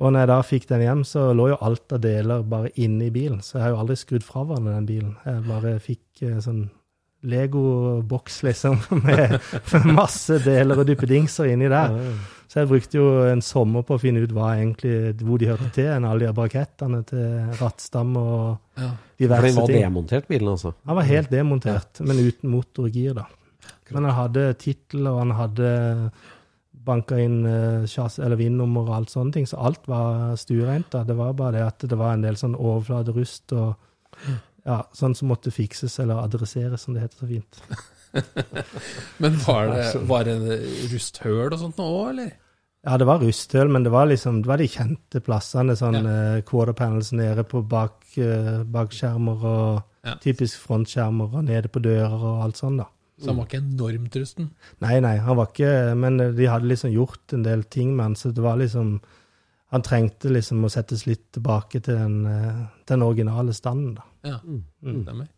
Og 0.00 0.12
når 0.12 0.22
jeg 0.22 0.30
da 0.30 0.40
fikk 0.46 0.66
den 0.70 0.84
hjem, 0.84 1.00
så 1.04 1.30
lå 1.36 1.50
jo 1.50 1.62
alt 1.66 1.92
av 1.96 2.02
deler 2.04 2.44
bare 2.46 2.70
inne 2.80 3.08
i 3.08 3.14
bilen. 3.14 3.40
Så 3.44 3.58
jeg 3.58 3.66
har 3.66 3.72
jo 3.74 3.80
aldri 3.82 3.96
skrudd 4.00 4.24
fra 4.24 4.44
hverandre 4.46 4.76
den 4.78 4.88
bilen. 4.88 5.16
Jeg 5.26 5.42
bare 5.48 5.78
fikk 5.82 6.22
eh, 6.26 6.38
sånn 6.44 6.68
Lego-boks, 7.20 8.38
liksom, 8.46 8.78
med, 9.04 9.34
med 9.74 9.88
masse 9.92 10.38
deler 10.40 10.80
og 10.80 10.86
duppedingser 10.88 11.50
inni 11.52 11.68
der. 11.68 11.92
Så 12.50 12.62
jeg 12.62 12.70
brukte 12.70 12.96
jo 12.96 13.08
en 13.28 13.42
sommer 13.44 13.84
på 13.86 13.94
å 13.98 14.00
finne 14.00 14.22
ut 14.24 14.32
hva 14.34 14.54
egentlig, 14.56 15.12
hvor 15.20 15.38
de 15.38 15.50
hørte 15.50 15.68
til, 15.76 15.90
enn 15.92 16.06
alle 16.08 16.26
de 16.26 16.32
brakettene 16.34 17.02
til 17.10 17.52
rattstam 17.60 18.16
og 18.18 18.40
Ja. 18.80 18.94
For 19.20 19.26
diverse 19.26 19.50
den 19.50 19.58
var 19.60 19.74
demontert, 19.76 20.26
bilen, 20.30 20.48
altså? 20.48 20.72
Den 20.80 20.96
var 20.96 21.04
helt 21.04 21.30
demontert, 21.30 22.00
men 22.00 22.22
uten 22.24 22.48
motor 22.48 22.86
og 22.88 22.94
gir, 22.96 23.12
da. 23.18 23.26
Men 23.92 24.06
han 24.08 24.16
hadde 24.16 24.44
tittel, 24.56 25.04
og 25.10 25.18
han 25.20 25.34
hadde 25.36 25.72
banka 26.84 27.18
inn 27.20 27.42
eller 27.46 28.36
VIN-nummer 28.40 28.88
og 28.88 28.94
alt 28.96 29.10
sånne 29.12 29.32
ting, 29.34 29.46
så 29.46 29.58
alt 29.60 29.86
var 29.90 30.36
stuereint. 30.40 30.90
Det 31.06 31.16
var 31.16 31.32
bare 31.36 31.52
det 31.58 31.64
at 31.66 31.84
det 31.90 31.98
var 32.00 32.14
en 32.16 32.22
del 32.24 32.36
sånn 32.40 32.54
overflaterust 32.56 33.52
og 33.52 33.74
ja, 34.66 34.82
sånn 34.96 35.14
som 35.16 35.28
måtte 35.32 35.52
fikses 35.52 35.98
eller 36.02 36.22
adresseres, 36.24 36.82
som 36.84 36.94
det 36.96 37.02
heter 37.06 37.22
så 37.22 37.28
fint. 37.30 37.62
Men 39.22 39.36
var 39.46 39.68
det, 39.74 39.84
var 40.08 40.24
det 40.28 40.36
rusthøl 40.92 41.52
og 41.52 41.58
sånt 41.60 41.78
nå 41.80 41.86
òg, 41.86 42.06
eller? 42.14 42.32
Ja, 42.80 42.96
det 42.96 43.06
var 43.10 43.20
rusthøl, 43.20 43.68
men 43.68 43.84
det 43.84 43.90
var 43.92 44.06
liksom, 44.08 44.38
det 44.40 44.48
var 44.48 44.56
de 44.56 44.66
kjente 44.72 45.20
plassene, 45.20 45.74
sånn 45.76 45.98
Ja. 46.00 46.12
eh, 46.38 46.42
quarter 46.48 46.72
panels 46.72 47.10
nede 47.12 47.44
på 47.44 47.60
bak, 47.68 47.98
eh, 48.16 48.62
bakskjermer 48.64 49.44
og 49.44 49.82
Ja. 50.06 50.14
typisk 50.16 50.62
frontskjermer 50.64 51.28
og 51.36 51.44
nede 51.44 51.68
på 51.68 51.82
dører 51.84 52.16
og 52.24 52.42
alt 52.46 52.56
sånt, 52.56 52.78
da. 52.80 52.86
Så 53.20 53.28
han 53.28 53.36
var 53.36 53.46
ikke 53.46 53.60
enormt 53.60 54.14
rusten? 54.16 54.50
Nei, 54.80 54.94
nei, 55.04 55.16
han 55.20 55.36
var 55.36 55.46
ikke 55.50 55.94
Men 55.96 56.16
de 56.36 56.46
hadde 56.48 56.68
liksom 56.70 56.90
gjort 56.94 57.32
en 57.36 57.42
del 57.44 57.62
ting 57.68 57.94
med 57.96 58.04
han, 58.04 58.14
så 58.16 58.32
det 58.32 58.42
var 58.42 58.56
liksom 58.56 58.94
Han 59.70 59.82
trengte 59.86 60.30
liksom 60.32 60.64
å 60.64 60.70
settes 60.72 61.04
litt 61.06 61.26
tilbake 61.36 61.78
til 61.84 61.94
den, 61.94 62.26
eh, 62.26 62.62
den 62.90 63.02
originale 63.06 63.52
standen, 63.54 63.94
da. 63.94 64.02
Ja, 64.24 64.38
Mm. 64.82 65.04
stemmer. 65.04 65.28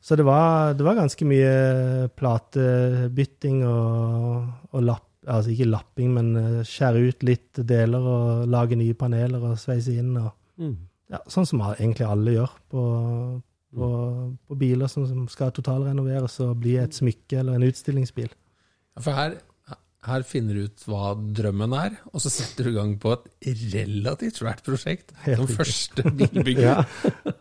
Så 0.00 0.16
det 0.16 0.24
var, 0.24 0.74
det 0.74 0.84
var 0.84 0.94
ganske 0.94 1.24
mye 1.24 2.08
platebytting 2.14 3.64
og, 3.66 4.46
og 4.72 4.82
lapp 4.90 5.10
Altså 5.24 5.54
ikke 5.54 5.70
lapping, 5.72 6.10
men 6.12 6.26
eh, 6.36 6.58
skjære 6.68 7.00
ut 7.08 7.22
litt 7.24 7.56
deler 7.64 8.04
og 8.04 8.42
lage 8.52 8.76
nye 8.76 8.92
paneler 8.92 9.40
og 9.40 9.54
sveise 9.56 9.94
inn. 9.96 10.18
og 10.20 10.32
Mm. 10.60 10.74
ja, 11.10 11.18
Sånn 11.26 11.46
som 11.48 11.60
egentlig 11.62 12.04
alle 12.06 12.34
gjør 12.34 12.50
på, 12.70 12.82
på, 13.74 13.88
på 14.48 14.58
biler 14.60 14.90
som, 14.90 15.06
som 15.08 15.26
skal 15.30 15.52
totalrenoveres 15.54 16.38
og 16.44 16.56
bli 16.62 16.78
et 16.82 16.94
smykke 16.96 17.40
eller 17.40 17.58
en 17.58 17.66
utstillingsbil. 17.66 18.30
Ja, 18.30 19.02
For 19.02 19.16
her, 19.16 19.36
her 20.04 20.24
finner 20.28 20.56
du 20.56 20.68
ut 20.68 20.86
hva 20.88 21.12
drømmen 21.16 21.74
er, 21.78 21.98
og 22.12 22.22
så 22.22 22.32
setter 22.32 22.68
du 22.68 22.72
i 22.74 22.76
gang 22.76 22.94
på 23.00 23.14
et 23.16 23.60
relativt 23.74 24.40
svært 24.40 24.64
prosjekt. 24.66 25.14
Helt 25.24 25.42
Som 25.42 25.52
første 25.60 26.08
bilbygger. 26.10 26.64
Ja. 26.74 26.84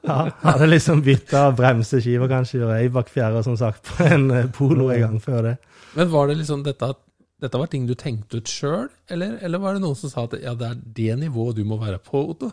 ja, 0.04 0.20
hadde 0.44 0.68
liksom 0.68 1.02
bytta 1.06 1.46
bremseskiver 1.56 2.32
kanskje, 2.32 2.64
og 2.66 2.76
Eibach-fjære, 2.76 3.44
som 3.46 3.56
sagt, 3.60 3.88
på 3.88 4.08
en 4.10 4.30
eh, 4.36 4.50
Polo 4.52 4.90
en 4.92 5.04
gang 5.06 5.20
før 5.24 5.42
det. 5.48 5.58
Men 5.96 6.12
var 6.12 6.28
det 6.28 6.42
liksom 6.42 6.64
dette 6.66 6.90
at 6.92 7.00
dette 7.44 7.60
var 7.60 7.68
ting 7.68 7.84
du 7.88 7.94
tenkte 8.00 8.40
ut 8.40 8.48
sjøl, 8.48 8.88
eller, 9.12 9.36
eller 9.44 9.60
var 9.60 9.76
det 9.76 9.84
noen 9.84 9.98
som 10.00 10.12
sa 10.12 10.24
at 10.30 10.38
ja, 10.40 10.54
det 10.56 10.70
er 10.70 10.84
det 11.00 11.18
nivået 11.26 11.58
du 11.58 11.66
må 11.68 11.76
være 11.82 12.00
på, 12.04 12.22
Otto? 12.32 12.52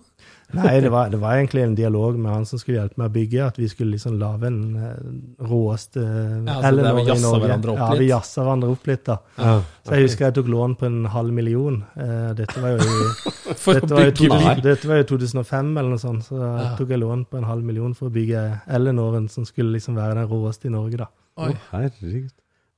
Nei, 0.52 0.80
det 0.82 0.88
var, 0.90 1.08
det 1.12 1.18
var 1.22 1.36
egentlig 1.36 1.62
en 1.62 1.74
dialog 1.78 2.16
med 2.18 2.32
han 2.32 2.44
som 2.48 2.58
skulle 2.58 2.80
hjelpe 2.80 2.98
meg 2.98 3.10
å 3.10 3.12
bygge, 3.14 3.44
at 3.46 3.58
vi 3.60 3.68
skulle 3.70 3.92
liksom 3.94 4.16
lage 4.18 4.48
en 4.48 4.60
eh, 4.76 5.44
råeste 5.46 6.00
Ja, 6.02 6.56
altså, 6.56 6.68
Eleanor 6.72 7.00
i 7.00 7.18
Norge. 7.22 7.76
Ja, 7.78 7.88
vi 8.00 8.08
jazza 8.08 8.42
hverandre 8.42 8.70
opp 8.74 8.86
litt, 8.90 9.04
da. 9.06 9.16
Ja. 9.38 9.52
Så 9.86 9.94
jeg 9.94 10.08
husker 10.08 10.26
jeg 10.28 10.36
tok 10.40 10.50
lån 10.50 10.74
på 10.80 10.88
en 10.90 10.98
halv 11.14 11.32
million. 11.36 11.78
Eh, 11.94 12.32
dette 12.40 12.64
var 12.64 12.74
jo 12.74 12.82
i 12.82 13.06
For 13.62 13.78
dette 13.78 13.94
å 13.94 13.96
var 14.00 14.08
jo, 14.08 14.16
bygge 14.18 14.42
to, 14.42 14.66
dette 14.66 14.90
var 14.90 15.00
jo 15.02 15.08
2005 15.14 15.70
eller 15.76 15.90
noe 15.94 16.02
sånt, 16.02 16.26
så 16.26 16.40
Ja. 16.40 16.74
tok 16.78 16.90
jeg 16.96 17.02
lån 17.04 17.24
på 17.30 17.38
en 17.40 17.48
halv 17.50 17.64
million 17.70 17.94
for 17.94 18.10
å 18.10 18.14
bygge 18.14 18.44
Eleanoren, 18.66 19.28
som 19.30 19.46
skulle 19.46 19.74
liksom 19.78 19.94
være 19.98 20.18
den 20.20 20.28
råeste 20.30 20.66
i 20.66 20.74
Norge, 20.74 20.98
da. 21.04 21.10
Oi, 21.46 21.54
Herregud. 21.70 22.30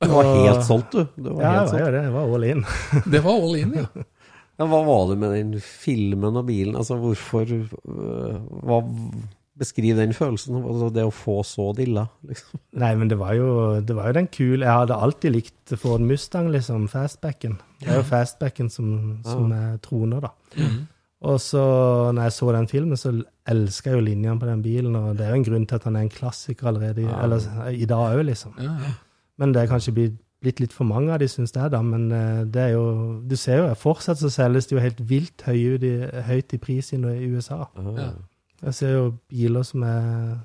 Du 0.03 0.09
var 0.11 0.25
helt 0.35 0.65
solgt, 0.67 0.93
du. 0.97 1.07
du 1.17 1.29
var 1.31 1.43
Ja, 1.45 1.51
helt 1.61 1.71
det 1.71 1.79
solgt. 1.79 1.85
var 1.85 1.93
det. 1.95 2.03
Jeg 2.03 2.13
var 2.13 2.33
all 2.35 2.45
in. 2.45 2.65
det 3.13 3.21
var 3.23 3.37
all 3.47 3.57
in, 3.61 3.75
ja. 3.81 3.87
Ja, 4.63 4.67
hva 4.71 4.81
var 4.87 5.09
det 5.11 5.19
med 5.19 5.35
den 5.35 5.55
filmen 5.61 6.39
og 6.39 6.47
bilen? 6.47 6.77
Altså, 6.79 6.97
hvorfor 7.03 7.51
øh, 7.51 8.41
hva, 8.63 8.83
Beskriv 9.63 9.99
den 9.99 10.15
følelsen. 10.17 10.57
Altså, 10.65 10.87
det 10.97 11.03
å 11.05 11.11
få 11.13 11.35
så 11.45 11.67
dilla, 11.77 12.07
liksom. 12.27 12.57
Nei, 12.83 12.95
men 12.97 13.11
det 13.11 13.19
var 13.21 13.35
jo, 13.37 13.51
det 13.85 13.95
var 13.99 14.09
jo 14.09 14.15
den 14.17 14.31
kule 14.33 14.65
Jeg 14.65 14.73
hadde 14.81 14.97
alltid 14.97 15.35
likt 15.35 15.75
Ford 15.83 16.01
Mustang, 16.09 16.49
liksom. 16.55 16.87
Fastbacken. 16.91 17.59
Det 17.83 17.91
er 17.93 17.99
jo 18.01 18.07
fastbacken 18.09 18.71
som, 18.73 18.89
som 19.27 19.53
er 19.53 19.77
troner, 19.85 20.25
da. 20.25 20.33
Og 21.23 21.37
så, 21.39 21.61
når 22.17 22.25
jeg 22.31 22.35
så 22.39 22.49
den 22.57 22.67
filmen, 22.73 22.99
så 22.99 23.13
elska 23.53 23.93
jeg 23.93 24.01
jo 24.01 24.07
linjene 24.09 24.41
på 24.41 24.49
den 24.49 24.63
bilen, 24.65 24.97
og 24.99 25.13
det 25.21 25.27
er 25.29 25.35
jo 25.37 25.43
en 25.43 25.47
grunn 25.47 25.69
til 25.71 25.79
at 25.79 25.85
han 25.87 26.01
er 26.01 26.07
en 26.09 26.15
klassiker 26.17 26.73
allerede, 26.73 27.05
i- 27.05 27.13
eller 27.23 27.45
i 27.77 27.87
dag 27.93 28.17
òg, 28.17 28.25
liksom. 28.33 28.57
ja, 28.59 28.73
ja. 28.89 28.95
Men 29.39 29.53
det 29.55 29.63
er 29.63 29.71
kanskje 29.71 29.95
blitt, 30.01 30.17
blitt 30.43 30.61
litt 30.63 30.75
for 30.75 30.89
mange 30.89 31.13
av 31.15 31.23
de, 31.23 31.29
syns 31.31 31.55
jeg, 31.55 31.71
da. 31.73 31.81
Men 31.87 32.09
eh, 32.13 32.43
det 32.51 32.63
er 32.67 32.75
jo 32.75 32.85
Du 33.29 33.37
ser 33.39 33.63
jo, 33.63 33.71
fortsatt 33.79 34.21
så 34.21 34.31
selges 34.33 34.69
det 34.69 34.77
jo 34.77 34.85
helt 34.85 35.03
vilt 35.09 35.47
høye 35.47 35.79
i, 35.79 35.93
høyt 36.29 36.55
i 36.55 36.61
pris 36.63 36.93
i 36.95 37.01
USA. 37.01 37.65
Ja. 37.97 38.13
Jeg 38.63 38.79
ser 38.79 38.95
jo 38.95 39.07
biler 39.31 39.67
som 39.67 39.83
er, 39.87 40.39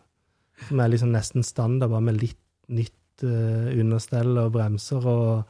som 0.67 0.81
er 0.81 0.93
liksom 0.93 1.13
nesten 1.13 1.45
standard, 1.45 1.91
bare 1.93 2.07
med 2.10 2.21
litt 2.21 2.41
nytt 2.73 3.23
uh, 3.23 3.69
understell 3.77 4.33
og 4.41 4.51
bremser 4.55 5.05
og 5.07 5.45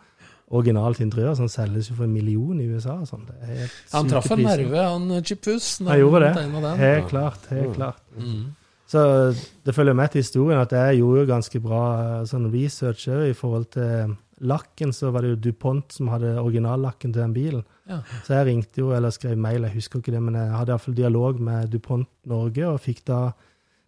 originalt 0.55 1.01
interiør, 1.03 1.33
som 1.39 1.49
selges 1.51 1.89
jo 1.89 1.97
for 1.97 2.07
en 2.07 2.13
million 2.13 2.59
i 2.61 2.67
USA. 2.67 2.99
og 3.01 3.07
Sånn. 3.09 3.25
Det 3.27 3.35
er 3.41 3.53
helt 3.63 3.95
Han 3.95 4.11
traff 4.11 4.29
en 4.31 4.43
nerve, 4.45 4.83
han 4.83 5.25
Chip 5.27 5.43
Fuss. 5.47 5.77
Han 5.83 5.99
gjorde 5.99 6.27
det. 6.27 6.45
Helt 6.79 7.09
klart. 7.09 7.49
helt 7.51 7.75
klart. 7.75 8.03
Mm. 8.15 8.45
Så 8.87 9.01
det 9.67 9.75
følger 9.75 9.93
med 9.93 10.13
til 10.13 10.23
historien 10.23 10.61
at 10.61 10.71
jeg 10.71 11.01
gjorde 11.01 11.25
jo 11.25 11.27
ganske 11.27 11.59
bra 11.59 11.81
eh, 11.99 12.21
sånn 12.29 12.47
research 12.53 13.09
i 13.11 13.33
forhold 13.35 13.67
til 13.75 14.13
lakken. 14.39 14.93
Så 14.93 15.11
var 15.11 15.25
det 15.25 15.33
jo 15.33 15.41
DuPont 15.47 15.93
som 15.93 16.11
hadde 16.13 16.35
originallakken 16.41 17.13
til 17.13 17.21
den 17.23 17.35
bilen. 17.35 17.65
Ja. 17.89 18.01
Så 18.25 18.37
jeg 18.37 18.49
ringte 18.51 18.83
jo, 18.83 18.93
eller 18.95 19.13
skrev 19.15 19.37
mail, 19.39 19.67
jeg 19.67 19.77
husker 19.77 20.01
ikke 20.01 20.15
det, 20.15 20.23
men 20.23 20.35
jeg 20.39 20.55
hadde 20.55 20.73
iallfall 20.75 20.97
dialog 20.97 21.41
med 21.41 21.71
DuPont 21.73 22.09
Norge, 22.27 22.67
og 22.67 22.81
fikk 22.83 23.05
da 23.07 23.21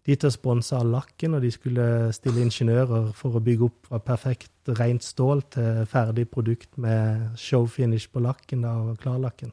de 0.08 0.16
til 0.16 0.30
å 0.30 0.34
sponse 0.34 0.74
all 0.74 0.90
lakken, 0.94 1.36
og 1.38 1.44
de 1.44 1.52
skulle 1.54 1.86
stille 2.16 2.42
ingeniører 2.42 3.12
for 3.18 3.38
å 3.38 3.44
bygge 3.44 3.68
opp 3.68 3.90
fra 3.92 4.00
perfekt 4.02 4.72
rent 4.80 5.06
stål 5.06 5.44
til 5.54 5.84
ferdig 5.90 6.30
produkt 6.32 6.78
med 6.82 7.36
showfinish 7.38 8.08
på 8.14 8.24
lakken 8.24 8.64
da, 8.66 8.78
og 8.80 9.02
klarlakken. 9.04 9.52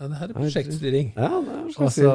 Ja, 0.00 0.08
det 0.10 0.18
her 0.18 0.32
er 0.32 0.36
prosjektstyring. 0.36 1.12
Ja, 1.16 1.30
det 1.40 1.52
er 1.54 1.82
Og 1.84 1.92
så 1.94 2.12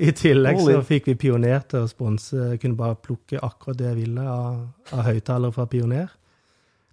I 0.00 0.12
tillegg 0.16 0.60
så 0.64 0.78
fikk 0.88 1.10
vi 1.10 1.14
Pioner 1.26 1.60
til 1.68 1.84
å 1.84 1.90
sponse. 1.90 2.56
Kunne 2.60 2.78
bare 2.78 2.96
plukke 2.96 3.40
akkurat 3.42 3.78
det 3.78 3.90
jeg 3.90 3.98
ville 4.00 4.24
av, 4.24 4.62
av 4.96 5.04
høyttalere 5.06 5.52
fra 5.52 5.66
Pioner. 5.68 6.08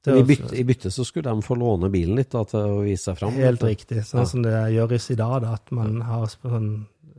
I 0.07 0.23
bytte, 0.23 0.55
I 0.55 0.63
bytte 0.63 0.91
så 0.91 1.03
skulle 1.03 1.29
de 1.29 1.43
få 1.43 1.57
låne 1.59 1.89
bilen 1.91 2.15
litt 2.15 2.31
da, 2.31 2.45
til 2.47 2.59
å 2.59 2.81
vise 2.85 3.09
seg 3.09 3.17
fram. 3.19 3.35
Helt 3.35 3.63
riktig. 3.63 4.03
Sånn 4.07 4.27
som 4.29 4.45
det 4.45 4.55
gjøres 4.73 5.09
i 5.11 5.17
dag, 5.19 5.41
da, 5.43 5.55
at 5.59 5.73
man 5.75 5.99
har 6.07 6.27
sånn 6.31 6.69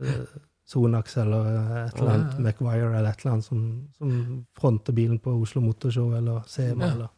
eh, 0.01 0.37
Sonax 0.71 1.17
eller 1.21 1.49
eh, 1.51 1.73
et 1.85 1.99
eller 1.99 2.13
annet, 2.13 2.31
Ja, 2.31 2.37
ja. 2.37 2.45
McWire 2.45 2.93
eller 2.97 3.09
et 3.11 3.25
eller 3.25 3.35
annet 3.35 3.45
som, 3.45 3.65
som 3.97 4.45
fronter 4.57 4.95
bilen 4.97 5.19
på 5.21 5.33
Oslo 5.41 5.61
Motorshow 5.61 6.15
eller 6.17 6.45
SEMA. 6.49 6.85
Ja. 6.85 6.93
eller 6.95 7.17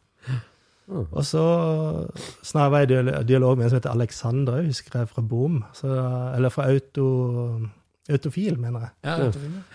Mm. 0.87 1.05
Og 1.15 1.23
så 1.23 1.41
snarere 2.43 2.81
jeg 2.83 3.07
i 3.07 3.23
dialog 3.27 3.57
med 3.57 3.65
en 3.65 3.71
som 3.71 3.77
heter 3.79 3.93
Alexander, 3.93 4.57
jeg 4.59 4.73
husker 4.73 4.99
jeg, 4.99 5.09
fra 5.13 5.21
Boom. 5.23 5.61
Så, 5.73 5.87
eller 6.35 6.51
fra 6.51 6.65
Auto, 6.71 7.05
Autofil, 8.11 8.57
mener 8.59 8.79
jeg. 8.83 8.89
Ja? 9.05 9.29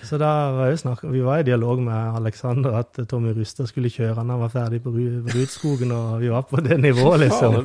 Så 0.05 0.19
da 0.21 0.27
var 0.53 0.67
jeg 0.69 0.79
snakk, 0.83 1.01
vi 1.09 1.23
var 1.25 1.39
i 1.41 1.47
dialog 1.47 1.79
med 1.81 2.17
Alexander 2.19 2.75
at 2.77 2.99
Tommy 3.09 3.31
Rustad 3.33 3.67
skulle 3.71 3.89
kjøre 3.89 4.21
når 4.21 4.35
han 4.35 4.43
var 4.43 4.49
ferdig 4.53 4.83
på 4.85 4.91
Ru- 4.93 5.23
Rudskogen, 5.33 5.93
og 5.97 6.21
vi 6.21 6.29
var 6.29 6.43
på 6.51 6.61
det 6.61 6.77
nivået, 6.81 7.21
liksom. 7.25 7.55
Fader, 7.55 7.65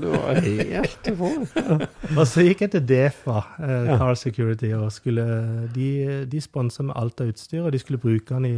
du 1.03 1.15
var. 1.19 1.87
Og 2.19 2.27
så 2.31 2.45
gikk 2.47 2.61
jeg 2.63 2.71
til 2.77 2.85
Defa, 2.87 3.41
eh, 3.59 3.91
Car 3.99 4.13
Security, 4.15 4.71
og 4.77 4.91
skulle 4.95 5.25
De, 5.75 5.89
de 6.31 6.41
sponsa 6.41 6.83
med 6.87 6.95
alt 6.95 7.19
av 7.21 7.27
utstyr, 7.33 7.65
og 7.67 7.71
de 7.75 7.79
skulle 7.83 7.99
bruke 7.99 8.31
den 8.33 8.45
i 8.45 8.55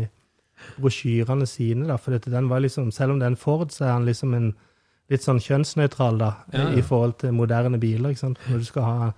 brosjyrene 0.79 1.45
sine, 1.49 1.87
da, 1.89 1.97
for 1.99 2.15
dette, 2.15 2.31
den 2.31 2.47
var 2.49 2.61
liksom 2.63 2.91
Selv 2.95 3.11
om 3.11 3.19
det 3.19 3.25
er 3.27 3.33
en 3.33 3.39
Ford, 3.39 3.71
så 3.73 3.85
er 3.89 3.91
han 3.97 4.05
liksom 4.07 4.33
en 4.37 4.51
litt 5.11 5.21
sånn 5.25 5.41
kjønnsnøytral, 5.43 6.17
da, 6.21 6.31
Ja, 6.53 6.69
ja. 6.69 6.77
i 6.79 6.81
forhold 6.85 7.17
til 7.21 7.33
moderne 7.33 7.77
biler, 7.81 8.09
ikke 8.13 8.23
sant. 8.27 8.39
Når 8.49 8.61
du 8.63 8.65
skal 8.69 8.83
ha 8.87 9.11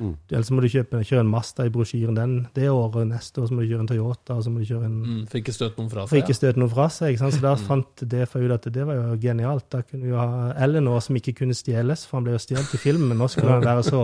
Mm. 0.00 0.12
Ellers 0.32 0.50
må 0.50 0.60
du 0.64 0.68
kjøpe, 0.68 1.00
kjøre 1.06 1.20
en 1.24 1.30
Mazda 1.30 1.66
i 1.66 1.72
brosjyren 1.74 2.16
den 2.18 2.32
det 2.54 2.68
året, 2.70 3.06
neste 3.08 3.42
år 3.42 3.48
så 3.50 3.54
må 3.54 3.62
du 3.64 3.68
kjøre 3.72 3.80
en 3.84 3.90
Toyota, 3.90 4.34
og 4.38 4.42
så 4.46 4.50
må 4.50 4.58
du 4.62 4.66
kjøre 4.68 4.84
en 4.88 4.96
Mm, 5.04 5.20
Får 5.30 5.40
ikke 5.42 5.54
støtt 5.54 5.78
noen 5.78 5.90
fra 5.92 6.06
for 6.06 6.14
seg. 6.16 6.22
ikke 6.24 6.34
støte 6.38 6.58
noen 6.62 6.70
fra 6.72 6.88
seg. 6.88 7.12
Ikke 7.14 7.22
sant? 7.24 7.34
Så 7.34 7.42
da 7.44 7.54
fant 7.60 8.04
DFA 8.14 8.40
ut 8.44 8.54
at 8.56 8.68
det 8.72 8.86
var 8.88 8.94
jo 9.00 9.16
genialt. 9.22 9.66
Da 9.70 9.82
kunne 9.82 10.02
vi 10.06 10.10
jo 10.14 10.16
ha 10.18 10.52
Eleanor 10.64 11.00
som 11.04 11.16
ikke 11.16 11.34
kunne 11.42 11.54
stjeles, 11.54 12.06
for 12.06 12.18
han 12.18 12.24
ble 12.24 12.34
jo 12.36 12.42
stjålet 12.42 12.74
i 12.74 12.80
filmen. 12.80 13.08
Men 13.12 13.18
nå 13.22 13.28
skulle 13.30 13.52
han 13.54 13.62
være 13.64 13.84
så 13.86 14.02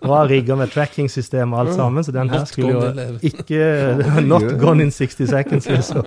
bra 0.00 0.22
rigga 0.30 0.56
med 0.56 0.70
tracking-system 0.74 1.52
og 1.54 1.60
alt 1.66 1.74
sammen, 1.76 2.04
så 2.04 2.12
den 2.16 2.30
her 2.30 2.44
skulle 2.44 2.72
jo 2.74 3.18
ikke 3.30 4.20
Not 4.26 4.58
gone 4.60 4.82
in 4.82 4.90
60 4.90 5.26
seconds, 5.34 5.68
liksom. 5.68 6.04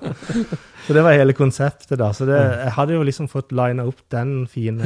Så 0.83 0.93
det 0.93 1.03
var 1.05 1.15
hele 1.15 1.31
konseptet, 1.33 1.97
da. 1.99 2.09
Så 2.11 2.25
det, 2.27 2.35
jeg 2.39 2.71
hadde 2.75 2.93
jo 2.97 3.03
liksom 3.07 3.29
fått 3.31 3.53
lina 3.55 3.85
opp 3.87 4.01
den 4.11 4.45
fine 4.51 4.83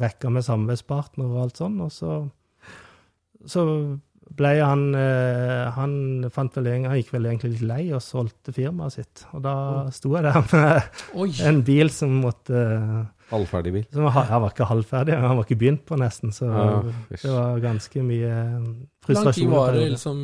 rekka 0.00 0.30
med 0.34 0.42
samarbeidspartnere 0.46 1.28
og 1.28 1.42
alt 1.44 1.60
sånn, 1.60 1.76
og 1.84 1.92
så 1.94 2.16
så 3.48 3.64
ble 4.38 4.50
han 4.60 4.82
eh, 4.94 5.70
Han 5.72 5.92
fant 6.30 6.52
vel, 6.58 6.66
en- 6.68 6.84
han 6.84 6.98
gikk 7.00 7.12
vel 7.14 7.24
egentlig 7.30 7.54
litt 7.54 7.62
lei 7.66 7.84
og 7.96 8.02
solgte 8.04 8.52
firmaet 8.52 8.92
sitt. 8.98 9.22
Og 9.32 9.40
da 9.42 9.54
sto 9.94 10.12
jeg 10.16 10.26
der 10.26 10.42
med 10.52 10.82
Oi! 11.22 11.30
en 11.48 11.62
bil 11.64 11.88
som 11.90 12.12
måtte 12.22 12.60
Halvferdig 13.30 13.72
bil. 13.72 13.86
som 13.92 14.04
var, 14.04 14.24
Han 14.28 14.42
var 14.44 14.52
ikke 14.54 14.68
halvferdig, 14.68 15.16
han 15.20 15.36
var 15.36 15.44
ikke 15.44 15.58
begynt 15.60 15.82
på, 15.88 15.96
nesten. 16.00 16.30
Så 16.32 16.46
Ja, 16.48 16.82
det 17.10 17.32
var 17.32 17.58
ganske 17.64 18.04
mye 18.04 18.34
frustrasjon. 19.04 19.08
Hvor 19.08 19.24
lang 19.24 19.34
tid 19.34 19.48
var 19.56 19.72
det 19.78 19.90
liksom 19.96 20.22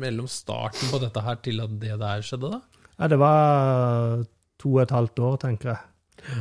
mellom 0.00 0.26
starten 0.28 0.88
på 0.92 1.00
dette 1.04 1.20
her 1.28 1.34
til 1.44 1.60
at 1.64 1.78
det 1.80 1.98
der 2.00 2.20
skjedde, 2.24 2.50
da? 2.56 2.60
Ja, 2.98 3.08
det 3.08 3.18
var 3.18 4.24
to 4.60 4.74
og 4.76 4.82
et 4.82 4.90
halvt 4.96 5.18
år, 5.28 5.36
tenker 5.44 5.72
jeg. 5.74 5.78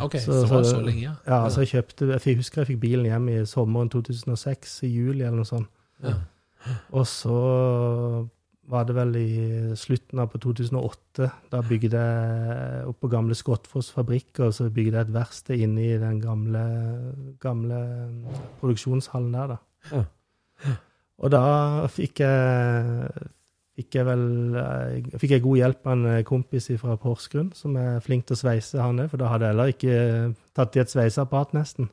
Ok, 0.03 0.13
så, 0.19 0.25
Så- 0.31 0.41
det 0.41 0.49
var 0.51 0.63
så- 0.63 0.75
så 0.75 0.81
lenge, 0.85 1.01
ja. 1.01 1.13
Ja, 1.27 1.49
så 1.49 1.61
jeg 1.63 1.69
kjøpte 1.75 2.19
Jeg 2.25 2.35
husker 2.37 2.61
jeg 2.61 2.67
fikk 2.75 2.79
bilen 2.81 3.05
hjem 3.05 3.29
i 3.29 3.45
sommeren 3.45 3.89
2006, 3.89 4.83
i 4.83 4.87
juli 4.95 5.23
eller 5.23 5.37
noe 5.37 5.45
sånt. 5.45 5.67
Ja. 6.03 6.19
Og 6.93 7.07
så 7.09 7.37
var 8.71 8.85
det 8.87 8.95
vel 8.95 9.15
i 9.19 9.31
slutten 9.79 10.21
av 10.21 10.29
på 10.31 10.39
2008. 10.43 11.27
Da 11.51 11.61
bygde 11.65 11.99
jeg 11.99 12.85
opp 12.87 13.01
på 13.03 13.09
gamle 13.11 13.35
Skottfoss 13.35 13.91
fabrikk, 13.91 14.39
og 14.45 14.53
så 14.55 14.69
bygde 14.71 14.99
jeg 14.99 15.09
et 15.09 15.15
verksted 15.15 15.65
inne 15.65 15.83
i 15.83 15.99
den 15.99 16.21
gamle, 16.23 16.63
gamle 17.43 17.81
produksjonshallen 18.61 19.35
der, 19.35 19.55
da. 19.55 19.59
Ja. 19.91 20.77
Og 21.21 21.33
da 21.33 21.43
fikk 21.91 22.23
jeg 22.23 23.29
Fikk 23.79 23.95
jeg 23.95 24.03
vel 24.03 24.57
eh, 24.59 25.05
fikk 25.15 25.31
jeg 25.31 25.41
god 25.45 25.57
hjelp 25.57 25.87
av 25.87 25.93
en 25.95 26.25
kompis 26.27 26.65
fra 26.77 26.97
Porsgrunn, 26.99 27.53
som 27.55 27.77
er 27.79 28.01
flink 28.03 28.25
til 28.27 28.35
å 28.35 28.41
sveise, 28.41 28.75
han 28.83 28.99
òg, 28.99 29.07
for 29.13 29.21
da 29.21 29.29
hadde 29.31 29.47
jeg 29.47 29.55
heller 29.55 29.71
ikke 29.71 29.95
tatt 30.59 30.75
i 30.75 30.81
et 30.83 30.91
sveiseapparat, 30.91 31.55
nesten. 31.55 31.87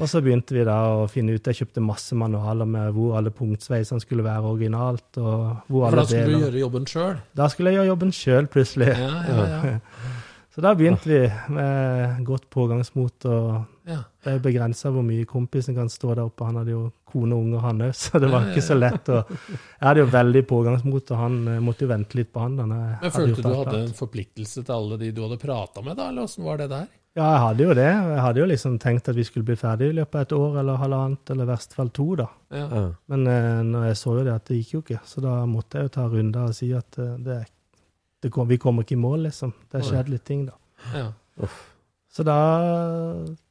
Og 0.00 0.08
så 0.08 0.20
begynte 0.24 0.56
vi 0.56 0.64
da 0.64 0.78
å 0.96 1.04
finne 1.12 1.36
ut 1.36 1.46
Jeg 1.50 1.58
kjøpte 1.60 1.82
masse 1.84 2.16
manualer 2.16 2.66
med 2.68 2.94
hvor 2.96 3.18
alle 3.18 3.30
punktsveisene 3.34 4.00
skulle 4.02 4.24
være 4.24 4.48
originalt. 4.54 5.06
og 5.20 5.68
hvor 5.68 5.88
alle 5.90 6.02
deler. 6.02 6.02
For 6.02 6.02
da 6.02 6.06
skulle 6.08 6.26
du 6.38 6.44
gjøre 6.46 6.62
jobben 6.62 6.86
sjøl? 6.90 7.16
Da 7.36 7.48
skulle 7.52 7.70
jeg 7.72 7.78
gjøre 7.80 7.90
jobben 7.92 8.14
sjøl, 8.16 8.48
plutselig. 8.50 8.92
Ja, 8.96 9.16
ja, 9.28 9.48
ja. 9.68 9.80
Så 10.54 10.62
da 10.62 10.70
begynte 10.78 11.08
vi 11.10 11.20
med 11.50 12.20
godt 12.24 12.44
pågangsmot. 12.54 13.24
og. 13.26 13.64
Det 13.84 14.30
er 14.30 14.38
begrensa 14.40 14.88
hvor 14.94 15.02
mye 15.04 15.26
kompisen 15.28 15.74
kan 15.74 15.90
stå 15.90 16.14
der 16.14 16.28
oppe. 16.28 16.46
Han 16.46 16.60
hadde 16.60 16.70
jo 16.70 16.84
kone 17.10 17.34
og 17.34 17.42
unger, 17.42 17.64
han 17.66 17.82
òg, 17.88 17.90
så 17.98 18.20
det 18.22 18.30
var 18.30 18.46
ikke 18.52 18.62
så 18.62 18.76
lett. 18.78 19.10
Og 19.10 19.32
jeg 19.34 19.82
hadde 19.82 20.04
jo 20.04 20.12
veldig 20.14 20.44
pågangsmot, 20.48 21.10
og 21.10 21.18
han 21.20 21.40
eh, 21.50 21.58
måtte 21.62 21.84
jo 21.84 21.90
vente 21.90 22.20
litt 22.20 22.30
på 22.32 22.44
han. 22.46 22.54
Men 22.62 22.76
Følte 23.02 23.42
du 23.42 23.50
hadde 23.50 23.80
en 23.82 23.96
forpliktelse 23.98 24.62
til 24.62 24.76
alle 24.76 25.00
de 25.02 25.10
du 25.10 25.24
hadde 25.26 25.40
prata 25.42 25.82
med, 25.82 25.98
da, 25.98 26.08
eller 26.14 26.30
åssen 26.30 26.46
var 26.46 26.62
det 26.62 26.70
der? 26.70 26.86
Ja, 27.14 27.26
jeg 27.30 27.42
hadde 27.44 27.62
jo 27.62 27.74
det. 27.78 27.86
Jeg 27.86 28.22
hadde 28.24 28.40
jo 28.42 28.46
liksom 28.50 28.78
tenkt 28.82 29.08
at 29.10 29.14
vi 29.14 29.24
skulle 29.26 29.46
bli 29.46 29.54
ferdig 29.58 29.92
i 29.92 29.94
løpet 30.00 30.16
av 30.18 30.24
et 30.24 30.32
år 30.34 30.56
eller 30.64 30.80
halvannet, 30.80 31.30
eller 31.30 31.46
i 31.46 31.50
verste 31.52 31.76
fall 31.78 31.92
to, 31.94 32.06
da. 32.18 32.26
Ja. 32.50 32.64
Ja. 32.64 32.86
Men 33.12 33.28
eh, 33.30 33.60
når 33.68 33.84
jeg 33.86 33.98
så 34.00 34.16
jo 34.18 34.24
det 34.26 34.32
at 34.34 34.48
det 34.50 34.58
gikk 34.58 34.72
jo 34.72 34.80
ikke, 34.82 34.98
så 35.06 35.22
da 35.22 35.34
måtte 35.46 35.78
jeg 35.78 35.86
jo 35.86 35.92
ta 35.94 36.08
runder 36.10 36.48
og 36.48 36.56
si 36.58 36.72
at 36.74 36.98
eh, 36.98 37.12
det, 37.22 37.36
det 38.24 38.32
kom, 38.34 38.48
vi 38.50 38.58
kommer 38.58 38.82
ikke 38.82 38.96
i 38.96 39.04
mål, 39.04 39.28
liksom. 39.28 39.54
Det 39.70 39.78
har 39.78 39.86
skjedd 39.92 40.10
litt 40.10 40.26
ting, 40.26 40.42
da. 40.48 40.58
Ja. 40.90 41.06
Så 42.14 42.26
da 42.26 42.40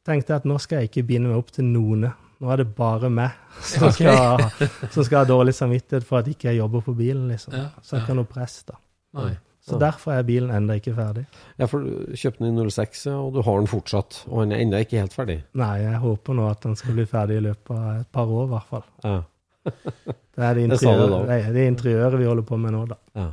tenkte 0.03 0.35
jeg 0.35 0.43
at 0.43 0.51
nå 0.51 0.59
skal 0.59 0.81
jeg 0.81 0.91
ikke 0.91 1.05
binde 1.07 1.31
meg 1.31 1.39
opp 1.39 1.55
til 1.55 1.67
noen. 1.67 2.09
Nå 2.43 2.51
er 2.51 2.65
det 2.65 2.67
bare 2.75 3.07
meg 3.11 3.31
som, 3.71 3.87
skal, 3.95 4.43
som 4.91 5.07
skal 5.07 5.21
ha 5.21 5.29
dårlig 5.29 5.55
samvittighet 5.55 6.03
for 6.07 6.19
at 6.19 6.27
ikke 6.31 6.51
jeg 6.51 6.59
jobber 6.59 6.83
på 6.83 6.99
bilen, 6.99 7.29
liksom. 7.31 7.55
Ja, 7.55 7.69
Så 7.79 7.95
jeg 7.95 8.03
ja. 8.03 8.09
ikke 8.09 8.19
noe 8.19 8.31
press, 8.35 8.59
da. 8.67 8.75
Nei. 9.21 9.31
Så 9.63 9.77
derfor 9.79 10.11
er 10.11 10.25
bilen 10.27 10.51
enda 10.51 10.75
ikke 10.75 10.91
ferdig. 10.97 11.21
Ja, 11.55 11.69
for 11.71 11.85
du 11.85 12.17
kjøpte 12.19 12.43
den 12.43 12.57
i 12.59 12.65
06, 12.67 13.05
og 13.13 13.29
du 13.37 13.41
har 13.47 13.61
den 13.61 13.69
fortsatt. 13.71 14.17
Og 14.27 14.41
den 14.43 14.51
er 14.57 14.63
ennå 14.65 14.81
ikke 14.83 14.99
helt 14.99 15.15
ferdig. 15.15 15.37
Nei, 15.55 15.77
jeg 15.85 16.01
håper 16.03 16.35
nå 16.35 16.49
at 16.51 16.65
den 16.65 16.75
skal 16.75 16.97
bli 16.97 17.05
ferdig 17.07 17.37
i 17.39 17.45
løpet 17.45 17.71
av 17.77 18.01
et 18.01 18.09
par 18.11 18.27
år, 18.27 18.49
i 18.49 18.51
hvert 18.57 18.73
fall. 18.73 18.83
Ja. 19.07 19.21
Det 20.33 20.41
er 20.41 20.55
det, 20.57 20.63
Det 20.63 20.73
interiøret, 20.73 21.11
da. 21.11 21.17
det, 21.29 21.35
er 21.45 21.53
det 21.53 21.63
interiøret 21.69 22.17
vi 22.17 22.25
holder 22.25 22.45
på 22.49 22.57
med 22.57 22.71
nå, 22.73 22.79
da. 22.89 22.95
ja. 23.21 23.25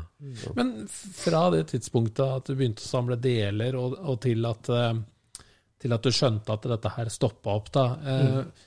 Men 0.58 0.72
fra 0.92 1.38
det 1.54 1.62
tidspunktet 1.70 2.20
at 2.26 2.50
du 2.50 2.58
begynte 2.58 2.84
å 2.84 2.90
samle 2.90 3.16
deler, 3.16 3.78
og, 3.80 3.94
og 4.04 4.18
til, 4.20 4.44
at, 4.44 4.68
eh, 4.68 5.46
til 5.80 5.96
at 5.96 6.04
du 6.04 6.10
skjønte 6.12 6.52
at 6.58 6.68
dette 6.74 6.92
her 6.98 7.08
stoppa 7.14 7.54
opp, 7.56 7.70
da 7.72 7.86
eh, 8.04 8.66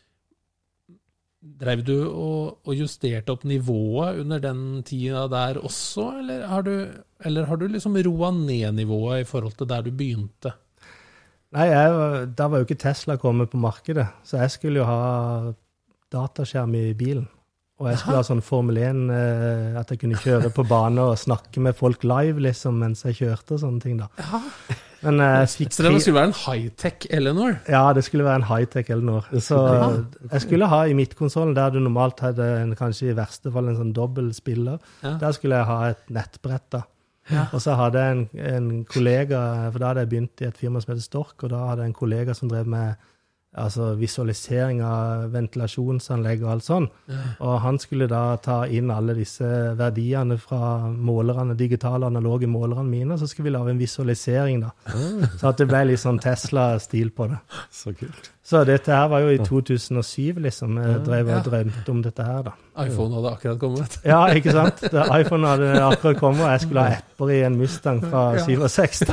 Dreiv 1.43 1.81
du 1.83 1.95
og, 2.07 2.61
og 2.63 2.75
justerte 2.77 3.33
opp 3.33 3.43
nivået 3.47 4.21
under 4.21 4.39
den 4.39 4.83
tida 4.87 5.25
der 5.31 5.59
også, 5.59 6.05
eller 6.21 6.45
har 6.47 6.63
du, 6.63 6.73
eller 7.27 7.49
har 7.49 7.59
du 7.59 7.65
liksom 7.67 7.97
roa 8.07 8.31
ned 8.31 8.71
nivået 8.77 9.25
i 9.25 9.27
forhold 9.27 9.57
til 9.59 9.67
der 9.67 9.83
du 9.83 9.91
begynte? 9.91 10.53
Nei, 11.53 11.67
jeg, 11.69 12.29
da 12.33 12.47
var 12.49 12.61
jo 12.61 12.65
ikke 12.65 12.79
Tesla 12.81 13.17
kommet 13.21 13.51
på 13.51 13.59
markedet, 13.61 14.07
så 14.25 14.39
jeg 14.41 14.55
skulle 14.55 14.81
jo 14.81 14.87
ha 14.87 15.51
dataskjerm 16.13 16.73
i 16.79 16.87
bilen. 16.97 17.27
Og 17.81 17.89
jeg 17.89 17.99
skulle 17.99 18.19
ha 18.21 18.25
sånn 18.25 18.41
Formel 18.45 18.77
1, 18.79 18.99
eh, 19.11 19.77
at 19.81 19.91
jeg 19.91 19.99
kunne 20.03 20.19
kjøre 20.21 20.51
på 20.53 20.63
bane 20.69 21.03
og 21.09 21.19
snakke 21.19 21.61
med 21.63 21.75
folk 21.75 22.05
live 22.07 22.41
liksom, 22.45 22.77
mens 22.79 23.03
jeg 23.07 23.17
kjørte 23.19 23.57
og 23.57 23.63
sånne 23.65 23.83
ting. 23.83 23.99
da. 23.99 24.07
Men 25.03 25.19
uh, 25.19 25.43
fikk 25.49 25.73
Så 25.75 25.83
det 25.83 25.91
skulle 26.01 26.15
være 26.19 26.29
en 26.31 26.37
high-tech 26.37 27.07
Eleanor? 27.11 27.57
Ja, 27.69 27.83
det 27.93 28.03
skulle 28.07 28.23
være 28.25 28.41
en 28.41 28.47
high-tech 28.47 28.89
Eleanor. 28.93 29.27
Så 29.43 29.59
jeg 30.31 30.41
skulle 30.45 30.67
ha 30.71 30.81
i 30.87 30.93
midtkonsollen, 30.97 31.55
der 31.55 31.69
du 31.75 31.79
normalt 31.83 32.19
hadde 32.23 32.47
en, 32.61 32.75
kanskje 32.79 33.11
i 33.11 33.15
verste 33.17 33.51
fall 33.51 33.67
en 33.71 33.79
sånn 33.79 33.93
dobbel 33.95 34.31
spiller, 34.33 34.79
Ja. 35.03 35.17
der 35.21 35.31
skulle 35.35 35.59
jeg 35.59 35.65
ha 35.65 35.79
et 35.91 36.09
nettbrett. 36.09 36.69
da. 36.71 36.81
Og 37.53 37.61
så 37.63 37.75
hadde 37.79 37.99
jeg 38.03 38.11
en, 38.17 38.23
en 38.55 38.85
kollega, 38.85 39.69
for 39.71 39.79
da 39.79 39.87
hadde 39.93 40.03
jeg 40.03 40.09
begynt 40.11 40.41
i 40.43 40.47
et 40.49 40.57
firma 40.59 40.81
som 40.83 40.91
heter 40.93 41.05
Stork, 41.05 41.35
og 41.43 41.49
da 41.53 41.61
hadde 41.69 41.85
jeg 41.85 41.93
en 41.93 41.99
kollega 42.01 42.33
som 42.35 42.49
drev 42.51 42.67
med 42.67 42.95
altså 43.53 43.91
visualisering 43.99 44.79
av 44.85 45.27
ventilasjonsanlegg 45.33 46.43
og 46.45 46.51
alt 46.55 46.65
sånn. 46.65 46.87
Og 47.37 47.53
han 47.61 47.77
skulle 47.81 48.07
da 48.09 48.23
ta 48.41 48.63
inn 48.65 48.91
alle 48.93 49.15
disse 49.17 49.45
verdiene 49.77 50.39
fra 50.41 50.89
målerne, 50.89 51.55
digitale 51.59 52.09
analoge 52.09 52.49
målerne 52.49 52.87
mine, 52.87 53.13
og 53.13 53.21
så 53.21 53.29
skulle 53.29 53.51
vi 53.51 53.55
lage 53.57 53.75
en 53.75 53.81
visualisering, 53.81 54.63
da. 54.65 54.71
Så 55.37 55.51
at 55.51 55.61
det 55.61 55.69
ble 55.69 55.83
litt 55.91 56.01
sånn 56.01 56.21
Tesla-stil 56.23 57.13
på 57.13 57.29
det. 57.31 57.41
Så 57.83 57.93
kult. 57.97 58.31
Så 58.43 58.65
dette 58.67 58.91
her 58.91 59.07
var 59.07 59.21
jo 59.23 59.29
i 59.31 59.39
2007, 59.39 60.39
liksom. 60.43 60.75
Jeg 60.81 61.03
drev 61.05 61.29
og 61.31 61.45
drømte 61.45 61.93
om 61.93 62.01
dette 62.03 62.25
her, 62.27 62.41
da. 62.49 62.55
iPhone 62.83 63.15
hadde 63.15 63.31
akkurat 63.37 63.59
kommet. 63.61 63.99
Ja, 64.03 64.25
ikke 64.35 64.51
sant? 64.51 64.83
iPhone 64.91 65.47
hadde 65.47 65.69
akkurat 65.79 66.19
kommet, 66.19 66.43
og 66.43 66.51
jeg 66.51 66.65
skulle 66.65 66.87
ha 66.89 66.97
apper 66.99 67.31
i 67.31 67.43
en 67.47 67.55
Mustang 67.61 68.01
fra 68.03 68.25
67. 68.43 69.05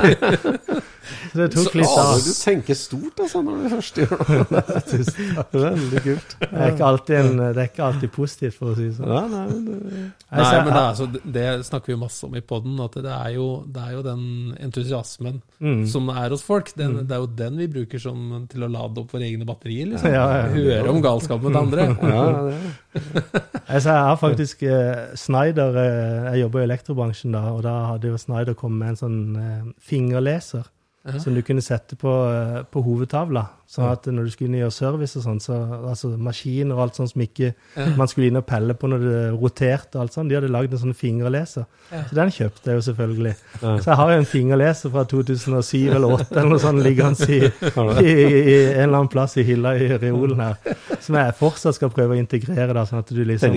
Det 1.37 1.47
tok 1.55 1.73
litt 1.79 1.93
av. 1.97 2.19
du 2.21 2.31
tenker 2.35 2.77
stort 2.77 3.21
altså, 3.23 3.41
når 3.45 3.63
du 3.63 3.69
først 3.75 3.97
gjør 4.01 4.21
det. 4.51 4.63
Veldig 5.65 6.01
kult. 6.05 6.35
Det 6.41 6.49
er 6.51 6.73
ikke 6.75 6.87
alltid, 6.87 7.15
en, 7.21 7.31
det 7.41 7.63
er 7.63 7.69
ikke 7.71 7.85
alltid 7.87 8.11
positivt, 8.15 8.57
for 8.59 8.71
å 8.71 8.75
si 8.77 8.89
sånn. 8.95 9.09
Nei, 9.09 9.23
nei, 9.31 9.45
det, 9.49 9.77
sånn. 9.81 10.11
Nei, 10.41 10.51
men 10.61 10.71
det, 10.71 10.83
altså, 10.83 11.07
det- 11.37 11.47
snakker 11.67 11.93
vi 11.93 11.99
masse 12.01 12.25
om 12.27 12.35
i 12.37 12.43
poden, 12.45 12.77
at 12.85 12.95
det 13.01 13.11
er, 13.15 13.31
jo, 13.35 13.47
det 13.67 13.81
er 13.87 13.95
jo 13.97 14.03
den 14.05 14.23
entusiasmen 14.61 15.41
Mm. 15.61 15.83
som 15.85 16.07
er 16.09 16.29
hos 16.33 16.41
folk. 16.41 16.71
Den, 16.73 16.95
Det 17.05 17.13
er 17.13 17.19
jo 17.21 17.27
den 17.37 17.57
vi 17.59 17.67
bruker 17.69 17.99
som, 18.01 18.47
til 18.49 18.63
å 18.65 18.69
lade 18.71 18.97
opp 18.97 19.11
våre 19.13 19.27
egne 19.27 19.45
batterier. 19.45 19.91
Liksom. 19.91 20.09
Ja, 20.09 20.23
ja. 20.39 20.47
Høre 20.55 20.89
om 20.89 21.01
galskapen 21.03 21.51
til 21.53 21.59
andre. 21.61 21.85
ja, 22.01 22.23
Jeg, 22.91 23.83
jeg 23.85 23.85
har 23.85 24.17
faktisk 24.19 24.63
eh, 24.67 25.13
Snyder 25.15 25.77
eh, 25.79 26.25
Jeg 26.33 26.41
jobber 26.41 26.59
i 26.63 26.65
elektrobransjen 26.65 27.31
da, 27.37 27.43
og 27.55 27.61
da 27.63 27.75
hadde 27.93 28.09
jo 28.11 28.17
Snyder 28.19 28.57
kommet 28.57 28.79
med 28.81 28.89
en 28.95 28.99
sånn 28.99 29.19
eh, 29.39 29.69
fingerleser 29.85 30.65
Som 31.01 31.33
du 31.33 31.41
kunne 31.41 31.63
sette 31.65 31.95
på, 31.97 32.11
eh, 32.29 32.63
på 32.63 32.81
hovedtavla. 32.85 33.45
Sånn 33.71 33.87
at 33.87 34.03
når 34.11 34.25
du 34.27 34.31
skulle 34.33 34.49
inn 34.49 34.55
og 34.57 34.65
gjøre 34.65 34.73
service 34.75 35.15
og 35.15 35.23
sånn, 35.23 35.37
så 35.39 35.57
altså 35.87 36.09
maskiner 36.19 36.75
og 36.75 36.81
alt 36.83 36.97
sånt 36.99 37.13
som 37.13 37.21
ikke 37.23 37.53
man 37.95 38.09
skulle 38.11 38.27
inn 38.27 38.39
og 38.39 38.43
pelle 38.49 38.73
på 38.75 38.89
når 38.91 39.03
det 39.05 39.19
roterte 39.31 39.95
og 39.95 40.01
alt 40.03 40.15
sånt, 40.17 40.27
de 40.27 40.35
hadde 40.35 40.49
lagd 40.51 40.73
en 40.75 40.81
sånn 40.81 40.97
fingerleser. 40.97 41.63
Så 41.87 42.17
den 42.17 42.33
kjøpte 42.35 42.67
jeg 42.67 42.81
jo 42.81 42.83
selvfølgelig. 42.89 43.31
Så 43.61 43.85
jeg 43.85 43.97
har 44.01 44.11
jo 44.11 44.17
en 44.19 44.27
fingerleser 44.27 44.91
fra 44.91 45.05
2007 45.07 45.77
eller 45.85 46.17
2008 46.17 46.35
eller 46.35 46.49
noe 46.51 46.63
sånt 46.65 46.83
liggende 46.83 47.27
i, 47.31 47.39
i, 47.39 48.11
i 48.11 48.57
en 48.73 48.89
eller 48.89 48.97
annen 48.97 49.11
plass 49.13 49.37
i 49.39 49.45
hylla 49.47 49.71
i 49.79 49.87
reolen 50.01 50.43
her, 50.43 50.75
som 50.99 51.15
jeg 51.21 51.37
fortsatt 51.39 51.77
skal 51.77 51.93
prøve 51.95 52.17
å 52.17 52.19
integrere, 52.19 52.73
da, 52.75 52.83
sånn 52.89 52.99
at 53.05 53.13
du 53.15 53.21
liksom 53.23 53.55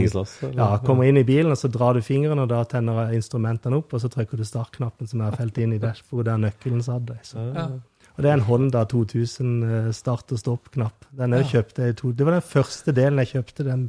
ja, 0.55 0.69
kommer 0.87 1.09
inn 1.11 1.19
i 1.19 1.25
bilen, 1.27 1.51
og 1.51 1.59
så 1.59 1.73
drar 1.75 1.99
du 1.99 2.05
fingeren, 2.07 2.45
og 2.45 2.53
da 2.55 2.63
tenner 2.71 3.11
instrumentene 3.19 3.83
opp, 3.83 3.99
og 3.99 4.05
så 4.05 4.13
trykker 4.15 4.39
du 4.39 4.47
startknappen 4.47 5.11
som 5.11 5.25
jeg 5.25 5.33
har 5.33 5.43
felt 5.43 5.59
inn 5.59 5.75
i 5.75 5.83
dashbordet 5.83 6.31
der 6.31 6.47
nøkkelen 6.47 6.87
satt. 6.87 7.11
i. 7.11 7.19
Så. 7.27 7.43
Ja. 7.51 7.67
Og 8.15 8.23
det 8.23 8.31
er 8.31 8.37
en 8.39 8.45
Honda 8.47 8.85
2000 8.87 9.55
eh, 9.67 9.87
start- 9.93 10.31
og 10.33 10.39
stopp-knapp. 10.39 11.07
Den 11.19 11.33
jeg 11.35 11.49
kjøpte 11.51 11.89
i 11.91 11.95
to, 11.99 12.13
Det 12.13 12.27
var 12.27 12.37
den 12.39 12.45
første 12.47 12.93
delen 12.95 13.19
jeg 13.19 13.33
kjøpte, 13.33 13.65
den, 13.67 13.89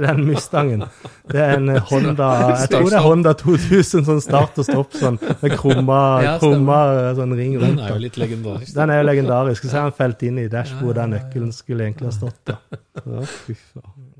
den 0.00 0.22
Mustangen. 0.24 0.84
Det 1.28 1.42
er 1.42 1.56
en 1.58 1.68
eh, 1.74 1.82
Honda 1.90 2.30
Jeg 2.62 2.70
tror 2.72 2.88
det 2.88 2.96
er 2.96 3.04
Honda 3.04 3.34
2000 3.36 4.08
sånn 4.08 4.22
start 4.24 4.56
og 4.62 4.68
stopp, 4.70 4.96
sånn 4.96 5.20
med 5.42 5.58
krumma, 5.60 6.00
Ja, 6.24 6.34
krumma 6.40 6.80
eh, 6.94 7.12
sånn 7.20 7.36
ring 7.36 7.58
Den 7.60 7.78
er 7.84 7.92
jo 7.92 8.00
litt 8.06 8.16
legendarisk. 8.16 8.72
Den 8.78 8.94
er 8.94 9.02
jo 9.02 9.08
legendarisk. 9.10 9.68
Så 9.68 9.76
er 9.76 9.90
den 9.90 9.96
felt 10.00 10.24
inn 10.24 10.40
i 10.40 10.48
dashbordet 10.52 11.02
der 11.02 11.12
nøkkelen 11.18 11.52
skulle 11.52 11.90
egentlig 11.90 12.08
ha 12.12 12.16
stått. 12.16 12.40
da. 12.48 12.60
Ja, 13.06 13.28
fy 13.44 13.52
faen. 13.60 14.15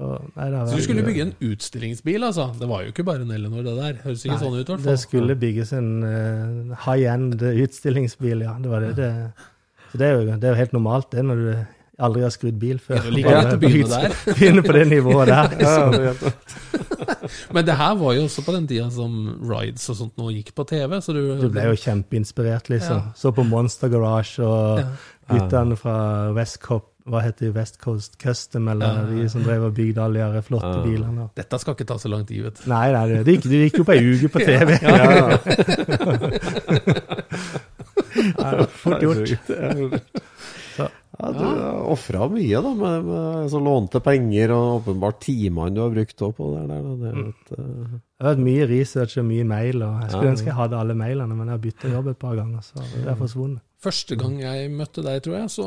Så, 0.00 0.10
nei, 0.32 0.46
Så 0.64 0.78
du 0.78 0.84
skulle 0.86 1.02
bygge 1.04 1.24
en 1.26 1.32
utstillingsbil, 1.44 2.22
altså? 2.24 2.46
Det 2.56 2.68
var 2.70 2.86
jo 2.86 2.92
ikke 2.94 3.04
bare 3.04 3.20
en 3.26 3.34
Eleanor, 3.36 3.66
det 3.66 3.74
der. 3.76 3.98
Høres 4.06 4.22
ikke 4.24 4.38
sånn 4.40 4.54
ut, 4.56 4.62
i 4.62 4.72
hvert 4.72 4.86
Det 4.86 4.94
skulle 5.02 5.36
bygges 5.36 5.74
en 5.76 5.90
uh, 6.06 6.78
high-end 6.86 7.36
utstillingsbil, 7.50 8.46
ja. 8.46 8.54
Det 8.62 8.72
var 8.72 8.86
det. 8.86 8.94
det. 8.96 9.10
Så 9.92 10.00
det 10.00 10.06
er, 10.08 10.16
jo, 10.16 10.38
det 10.40 10.48
er 10.48 10.54
jo 10.54 10.60
helt 10.62 10.72
normalt, 10.72 11.10
det, 11.12 11.26
når 11.28 11.44
du 11.44 11.50
aldri 12.00 12.24
har 12.24 12.32
skrudd 12.32 12.56
bil 12.62 12.80
før. 12.80 13.02
Det 13.02 13.02
er 13.02 13.10
jo 13.10 13.16
like 13.18 13.34
greit 13.34 13.52
å 13.52 13.60
begynne 13.60 13.98
der. 14.00 14.16
Begynne 14.38 14.64
på 14.64 14.76
det 14.78 14.84
nivået 14.88 15.32
der. 15.34 15.56
Ja, 15.60 15.74
det 15.92 16.00
er 16.08 16.38
Men 17.54 17.66
det 17.66 17.76
her 17.78 17.94
var 18.00 18.14
jo 18.16 18.24
også 18.24 18.44
på 18.46 18.54
den 18.56 18.66
tida 18.70 18.86
som 18.94 19.18
rides 19.50 19.84
og 19.92 19.98
sånt 19.98 20.16
nå 20.18 20.30
gikk 20.32 20.54
på 20.56 20.64
TV, 20.70 20.96
så 21.04 21.14
du 21.14 21.20
Du 21.42 21.48
ble 21.52 21.66
jo 21.68 21.76
kjempeinspirert, 21.78 22.70
liksom. 22.72 23.02
Ja. 23.04 23.12
Så 23.18 23.34
på 23.36 23.44
Monster 23.46 23.92
Garage 23.92 24.40
og 24.46 24.80
Ja. 24.80 24.88
guttene 25.30 25.76
fra 25.78 25.96
West 26.34 26.58
Cop, 26.64 26.88
hva 27.10 27.20
heter 27.24 27.46
det, 27.48 27.54
West 27.56 27.78
Coast 27.82 28.16
Custom, 28.22 28.68
eller 28.72 28.86
Ja. 28.86 29.04
de 29.10 29.28
som 29.28 29.42
drev 29.42 29.64
og 29.68 29.74
bygde 29.74 29.98
alle 30.04 30.32
de 30.32 30.42
flotte 30.46 30.70
Ja. 30.76 30.82
bilene. 30.84 31.28
Dette 31.34 31.58
skal 31.58 31.74
ikke 31.74 31.86
ta 31.86 31.94
så 31.98 32.08
lang 32.12 32.24
tid, 32.26 32.42
vet 32.44 32.54
du. 32.64 32.68
Nei, 32.70 32.92
nei, 32.92 33.22
det 33.24 33.34
gikk, 33.36 33.42
det 33.50 33.60
gikk 33.72 33.78
jo 33.78 33.84
på 33.84 33.92
ei 33.96 34.04
uke 34.14 34.28
på 34.30 34.38
TV. 34.46 34.70
Ja, 38.38 38.66
fort 38.82 39.02
gjort. 39.02 39.46
Det 39.46 39.78
jo- 39.78 39.98
Så. 40.76 40.86
Ja, 41.20 41.30
du 41.32 41.38
har 41.44 41.82
ofra 41.92 42.28
mye, 42.32 42.60
da, 42.64 42.70
med, 42.74 43.04
med 43.04 43.50
så 43.52 43.58
lånte 43.60 44.00
penger 44.00 44.52
og 44.54 44.80
åpenbart 44.80 45.18
timene 45.20 45.74
du 45.74 45.80
har 45.82 45.90
brukt 45.92 46.22
opp 46.24 46.36
på 46.38 46.46
det 46.54 46.62
der. 46.70 46.82
Det 47.02 47.10
et, 47.28 47.50
eh, 47.58 47.98
Det 48.20 48.24
har 48.24 48.30
vært 48.34 48.44
mye 48.46 48.68
research 48.70 49.18
og 49.20 49.24
mye 49.28 49.44
mail, 49.44 49.82
og 49.82 50.00
jeg 50.02 50.10
skulle 50.10 50.24
Ja. 50.24 50.32
ønske 50.32 50.46
jeg 50.46 50.54
hadde 50.56 50.78
alle 50.80 50.94
mailene, 50.94 51.34
men 51.36 51.46
jeg 51.48 51.54
har 51.58 51.64
bytta 51.66 51.88
jobb 51.92 52.08
et 52.08 52.18
par 52.18 52.34
ganger, 52.36 52.60
så 52.62 52.74
det 52.94 53.06
er 53.06 53.14
forsvunnet. 53.20 53.60
Første 53.80 54.16
gang 54.20 54.34
jeg 54.42 54.70
møtte 54.76 55.00
deg, 55.06 55.22
tror 55.24 55.38
jeg, 55.38 55.50
så 55.54 55.66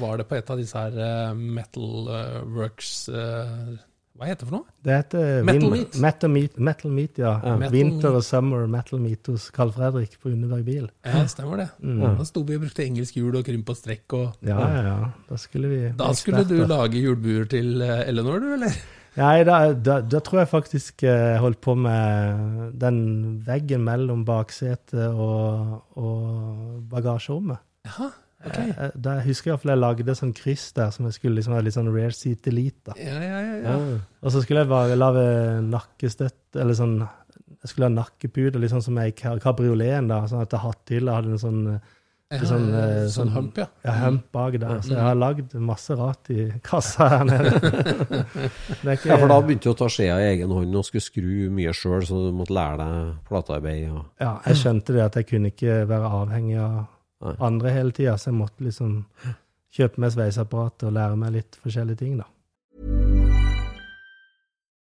var 0.00 0.16
det 0.22 0.24
på 0.30 0.38
et 0.38 0.50
av 0.54 0.60
disse 0.60 0.78
her 0.78 0.94
eh, 0.96 1.32
Metal 1.36 2.06
eh, 2.08 2.38
Works 2.56 2.92
eh, 3.12 3.74
Hva 4.16 4.28
heter 4.30 4.46
det 4.46 4.48
for 4.48 4.56
noe? 4.56 4.72
Det 4.86 4.94
heter 4.96 5.44
Metal 5.44 5.66
Vin- 5.66 5.74
Meat. 5.74 5.98
Metal 6.06 6.32
Meat, 6.32 6.56
Metal 6.70 6.94
Meat 6.96 7.20
ja. 7.20 7.34
Metal 7.60 7.76
Winter 7.76 8.16
og 8.16 8.24
Summer 8.24 8.64
Metal 8.72 9.00
Meat 9.04 9.28
hos 9.32 9.50
Carl 9.52 9.72
Fredrik 9.76 10.16
på 10.22 10.32
Underberg 10.32 10.64
bil. 10.64 10.88
Ja, 11.04 11.26
stemmer 11.28 11.60
det. 11.60 11.68
Mm. 11.84 12.00
Da 12.22 12.24
sto 12.28 12.40
vi 12.48 12.56
og 12.56 12.64
brukte 12.64 12.86
engelsk 12.86 13.20
hjul 13.20 13.36
og 13.40 13.44
krympa 13.48 13.76
strekk 13.76 14.16
og 14.20 14.48
Ja, 14.48 14.56
ja, 14.62 14.82
ja. 14.88 14.96
Da 15.28 15.40
skulle 15.44 15.68
vi 15.74 15.82
Da 16.00 16.08
skulle 16.16 16.44
du 16.48 16.56
lage 16.64 17.04
hjulbuer 17.04 17.48
til 17.52 17.84
Eleanor, 17.84 18.40
du, 18.40 18.50
eller? 18.56 18.80
Nei, 19.16 19.42
da, 19.44 19.56
da, 19.76 19.98
da 20.00 20.20
tror 20.24 20.40
jeg 20.40 20.48
faktisk 20.48 21.02
jeg 21.04 21.38
holdt 21.42 21.60
på 21.60 21.74
med 21.76 22.72
den 22.80 22.98
veggen 23.44 23.82
mellom 23.84 24.22
baksetet 24.24 25.12
og, 25.12 25.82
og 26.00 26.78
bagasjerommet. 26.88 27.60
Jaha, 27.90 28.08
ok. 28.46 28.56
Jeg, 28.62 28.90
Da 29.04 29.18
jeg 29.18 29.26
husker 29.28 29.50
jeg 29.50 29.54
iallfall 29.58 29.74
jeg 29.74 29.82
lagde 29.82 30.14
sånn 30.16 30.32
kryss 30.38 30.70
der 30.78 30.90
som 30.96 31.10
jeg 31.10 31.18
skulle 31.18 31.36
liksom 31.40 31.52
ha 31.58 31.60
litt 31.66 31.76
sånn 31.76 31.92
rare 31.92 32.16
seat 32.16 32.48
elite. 32.48 32.80
da. 32.88 32.96
Ja, 32.96 33.18
ja, 33.20 33.40
ja. 33.44 33.58
ja. 33.66 33.76
Og 34.22 34.32
så 34.32 34.40
skulle 34.46 34.64
jeg 34.64 34.72
bare 34.72 34.96
lage 34.96 35.26
nakkestøtt, 35.68 36.40
eller 36.56 36.78
sånn 36.78 36.96
Jeg 37.62 37.70
skulle 37.70 37.86
ha 37.90 37.94
nakkepute, 37.94 38.58
litt 38.58 38.72
sånn 38.72 38.82
som 38.82 38.96
i 38.98 39.10
ka- 39.14 39.36
kabrioleten, 39.38 40.08
da, 40.10 40.22
sånn 40.26 40.40
at 40.42 40.50
jeg 40.56 40.64
hatthylla 40.64 41.18
hadde 41.20 41.36
en 41.36 41.38
sånn 41.44 41.60
Ja, 42.32 42.38
sånn, 42.48 42.68
eh, 42.72 42.92
sånn 43.12 43.12
sånn- 43.12 43.32
hump, 43.34 43.58
ja. 43.60 43.66
ja, 43.84 43.92
hump 44.06 44.24
bak 44.32 44.54
der. 44.56 44.78
Så 44.80 44.94
jeg 44.94 45.04
har 45.04 45.18
lagd 45.20 45.52
masse 45.60 45.96
rart 45.98 46.30
i 46.32 46.46
kassa 46.64 47.08
her 47.12 47.24
nede. 47.28 47.52
Ikke, 48.94 49.10
Ja, 49.10 49.18
for 49.20 49.28
da 49.28 49.36
begynte 49.44 49.68
du 49.68 49.74
å 49.74 49.78
ta 49.82 49.88
skjea 49.92 50.16
i 50.22 50.30
egen 50.32 50.54
hånd 50.54 50.80
og 50.80 50.86
skulle 50.88 51.04
skru 51.04 51.50
mye 51.52 51.74
sjøl, 51.76 52.06
så 52.08 52.22
du 52.26 52.32
måtte 52.36 52.56
lære 52.56 52.80
deg 52.80 53.12
platearbeid. 53.28 53.84
Og... 53.92 54.04
ja, 54.24 54.32
jeg 54.48 54.62
skjønte 54.62 54.96
det 54.96 55.04
at 55.04 55.20
jeg 55.20 55.28
kunne 55.28 55.52
ikke 55.52 55.82
være 55.90 56.12
avhengig 56.22 56.58
av 56.64 56.78
Nei. 57.22 57.36
andre 57.50 57.76
hele 57.76 57.92
tida, 57.92 58.16
så 58.16 58.30
jeg 58.32 58.38
måtte 58.40 58.64
liksom 58.64 58.96
kjøpe 59.72 60.02
meg 60.02 60.14
sveiseapparat 60.16 60.86
og 60.88 60.96
lære 60.96 61.18
meg 61.20 61.36
litt 61.36 61.60
forskjellige 61.62 62.00
ting, 62.00 62.16
da. 62.20 62.26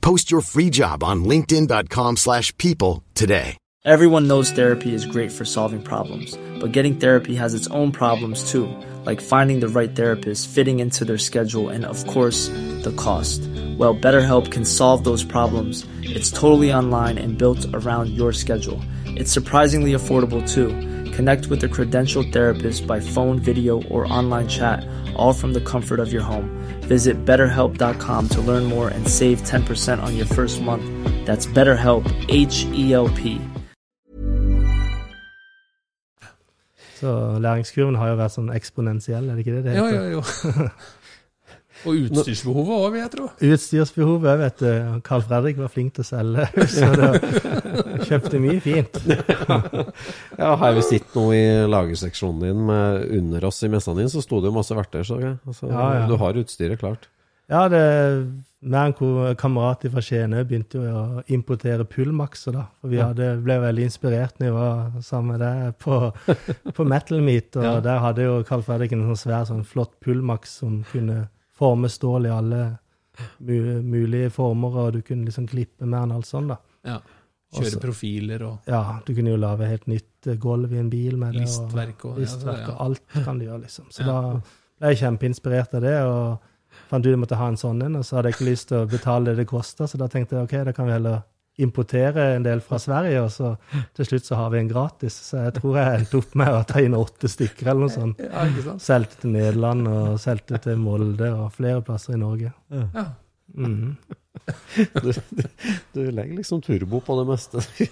Post 0.00 0.30
your 0.30 0.40
free 0.42 0.70
job 0.70 1.02
on 1.04 1.24
linkedin.com/people 1.24 2.16
slash 2.16 2.56
people 2.58 3.02
today. 3.14 3.56
Everyone 3.86 4.28
knows 4.28 4.50
therapy 4.50 4.92
is 4.92 5.06
great 5.06 5.32
for 5.32 5.46
solving 5.46 5.82
problems, 5.82 6.36
but 6.60 6.72
getting 6.72 6.96
therapy 6.96 7.34
has 7.34 7.54
its 7.54 7.66
own 7.68 7.92
problems 7.92 8.50
too, 8.50 8.68
like 9.06 9.22
finding 9.22 9.60
the 9.60 9.68
right 9.68 9.96
therapist, 9.96 10.50
fitting 10.50 10.80
into 10.80 11.06
their 11.06 11.16
schedule, 11.16 11.70
and 11.70 11.86
of 11.86 12.06
course, 12.06 12.48
the 12.82 12.92
cost. 12.98 13.40
Well, 13.78 13.94
BetterHelp 13.94 14.50
can 14.50 14.66
solve 14.66 15.04
those 15.04 15.24
problems. 15.24 15.86
It's 16.02 16.30
totally 16.30 16.70
online 16.74 17.16
and 17.16 17.38
built 17.38 17.64
around 17.72 18.10
your 18.10 18.34
schedule. 18.34 18.82
It's 19.06 19.32
surprisingly 19.32 19.92
affordable 19.92 20.46
too. 20.46 20.68
Connect 21.16 21.46
with 21.48 21.64
a 21.64 21.68
credentialed 21.68 22.32
therapist 22.32 22.86
by 22.86 23.00
phone, 23.00 23.38
video, 23.38 23.82
or 23.84 24.06
online 24.12 24.48
chat, 24.48 24.86
all 25.16 25.32
from 25.32 25.52
the 25.52 25.60
comfort 25.60 26.00
of 26.00 26.12
your 26.12 26.22
home. 26.22 26.48
Visit 26.82 27.24
betterhelp.com 27.24 28.28
to 28.28 28.40
learn 28.40 28.64
more 28.64 28.88
and 28.88 29.06
save 29.06 29.42
10% 29.42 30.02
on 30.02 30.16
your 30.16 30.26
first 30.26 30.60
month. 30.62 30.84
That's 31.26 31.46
BetterHelp, 31.46 32.04
H 32.28 32.64
E 32.72 32.92
L 32.92 33.08
P. 33.08 33.40
Så 37.00 37.38
læringskurven 37.40 37.94
har 37.96 38.10
jo 38.12 38.16
vært 38.20 38.34
sånn 38.34 38.50
eksponentiell, 38.52 39.30
er 39.30 39.38
det 39.38 39.46
ikke 39.46 39.54
det 39.56 39.70
det 39.70 39.76
Jo, 39.78 39.86
jo, 39.88 40.18
jo. 40.18 40.64
Og 41.88 41.96
utstyrsbehovet 42.10 42.74
òg, 42.76 42.88
vil 42.92 43.00
jeg 43.00 43.12
tro. 43.14 43.28
Utstyrsbehovet, 43.50 44.38
vet 44.42 44.58
du. 44.64 45.00
Carl 45.06 45.22
Fredrik 45.24 45.60
var 45.62 45.70
flink 45.72 45.94
til 45.96 46.04
å 46.04 46.08
selge, 46.10 46.48
så 46.76 46.90
det 46.98 48.04
kjøpte 48.08 48.40
mye 48.42 48.58
fint. 48.64 49.00
Ja, 50.38 50.54
har 50.60 50.76
vi 50.76 50.82
sett 50.84 51.14
nå 51.16 51.24
i 51.36 51.44
lagerseksjonen 51.70 52.44
din 52.44 52.66
med 52.68 53.06
under 53.20 53.48
oss 53.48 53.62
i 53.64 53.72
messa 53.72 53.94
din, 53.96 54.10
så 54.12 54.22
sto 54.24 54.42
det 54.42 54.50
jo 54.52 54.56
masse 54.58 54.76
verktøy. 54.76 55.02
Så, 55.06 55.16
ok? 55.20 55.40
altså, 55.48 55.70
Ja, 55.72 55.88
ja. 56.02 56.06
Du 56.10 56.16
har 56.20 56.38
utstyret 56.44 56.82
klart. 56.82 57.08
Ja, 57.50 57.64
det 57.72 57.80
meg 58.60 58.98
og 59.02 59.22
en 59.30 59.36
kamerat 59.40 59.86
fra 59.90 60.02
Skien 60.04 60.34
begynte 60.46 60.78
jo 60.84 60.90
å 61.00 61.22
importere 61.32 61.86
pullmakser, 61.88 62.52
da. 62.54 62.66
For 62.82 62.92
vi 62.92 63.00
hadde, 63.00 63.30
ble 63.42 63.56
veldig 63.62 63.86
inspirert 63.88 64.36
når 64.38 64.46
vi 64.46 64.52
var 64.58 65.00
sammen 65.02 65.32
med 65.32 65.40
deg 65.42 65.78
på, 65.80 65.96
på 66.76 66.86
Metal 66.86 67.24
Meet. 67.24 67.56
Og 67.56 67.64
Ja. 67.64 67.72
der 67.88 68.02
hadde 68.04 68.26
jo 68.28 68.36
Carl 68.46 68.62
Fredrik 68.66 68.92
en 68.94 69.06
sånn 69.08 69.18
svær, 69.22 69.48
sånn 69.48 69.64
flott 69.66 69.96
pullmaks 70.04 70.58
som 70.60 70.82
kunne 70.92 71.24
forme 71.60 71.88
stål 71.92 72.26
i 72.26 72.32
alle 72.32 72.62
mulige 73.38 74.30
former, 74.32 74.76
og 74.86 74.92
du 74.96 75.02
kunne 75.04 75.26
liksom 75.28 75.46
klippe 75.50 75.84
med 75.86 75.98
den 76.00 76.12
og 76.14 76.20
alt 76.20 76.28
sånn, 76.28 76.48
da. 76.54 76.56
Ja. 76.88 76.98
Kjøre 77.52 77.66
Også- 77.66 77.80
profiler 77.82 78.42
og 78.46 78.58
Ja, 78.70 79.00
du 79.04 79.14
kunne 79.14 79.30
jo 79.32 79.36
lage 79.36 79.66
helt 79.66 79.86
nytt 79.90 80.26
eh, 80.26 80.36
gulv 80.36 80.72
i 80.72 80.78
en 80.78 80.88
bil 80.90 81.16
med 81.18 81.32
det. 81.34 81.40
listverk 81.42 82.04
og 82.04 82.12
og, 82.12 82.18
listverk, 82.18 82.60
ja, 82.68 82.74
og 82.74 82.80
alt 82.80 83.24
kan 83.24 83.38
du 83.38 83.44
gjøre, 83.46 83.62
liksom. 83.62 83.86
Så 83.90 84.00
Ja. 84.00 84.06
da 84.06 84.40
ble 84.78 84.94
jeg 84.94 84.98
kjempeinspirert 84.98 85.74
av 85.74 85.80
det, 85.82 85.96
og 86.02 86.38
fant 86.88 87.04
ut 87.04 87.10
jeg 87.10 87.18
måtte 87.18 87.36
ha 87.36 87.48
en 87.48 87.56
sånn 87.56 87.82
en, 87.84 87.96
og 87.96 88.04
så 88.04 88.16
hadde 88.16 88.30
jeg 88.30 88.34
ikke 88.38 88.50
lyst 88.52 88.68
til 88.68 88.78
å 88.78 88.88
betale 88.88 89.24
det 89.24 89.36
det 89.38 89.46
kosta, 89.48 89.84
så 89.88 89.98
da 89.98 90.06
tenkte 90.06 90.30
jeg 90.38 90.44
ok, 90.44 90.64
da 90.64 90.72
kan 90.72 90.86
vi 90.86 90.92
heller 90.92 91.22
importere 91.60 92.26
en 92.36 92.44
del 92.46 92.62
fra 92.64 92.78
Sverige, 92.82 93.22
og 93.24 93.30
så 93.34 93.54
til 93.96 94.08
slutt 94.08 94.28
så 94.28 94.38
har 94.40 94.52
vi 94.54 94.60
en 94.60 94.70
gratis. 94.70 95.16
Så 95.30 95.44
jeg 95.46 95.56
tror 95.60 95.80
jeg 95.80 96.00
endte 96.00 96.20
opp 96.20 96.36
med 96.40 96.52
å 96.54 96.60
ta 96.68 96.82
inn 96.84 96.96
åtte 96.98 97.30
stykker 97.30 97.72
eller 97.72 97.86
noe 97.86 97.94
sånt. 97.94 98.22
Ja. 98.24 98.76
Solgte 98.82 99.22
til 99.24 99.34
Nederland 99.36 99.88
og 99.90 100.20
solgte 100.22 100.60
til 100.64 100.80
Molde 100.80 101.32
og 101.36 101.50
flere 101.56 101.82
plasser 101.86 102.16
i 102.16 102.22
Norge. 102.22 102.52
Ja. 102.74 103.10
Mhm. 103.54 103.96
Du, 105.02 105.10
du, 105.12 105.42
du 105.92 105.98
legger 106.14 106.36
liksom 106.38 106.60
turbo 106.62 107.00
på 107.04 107.16
det 107.18 107.24
meste. 107.28 107.60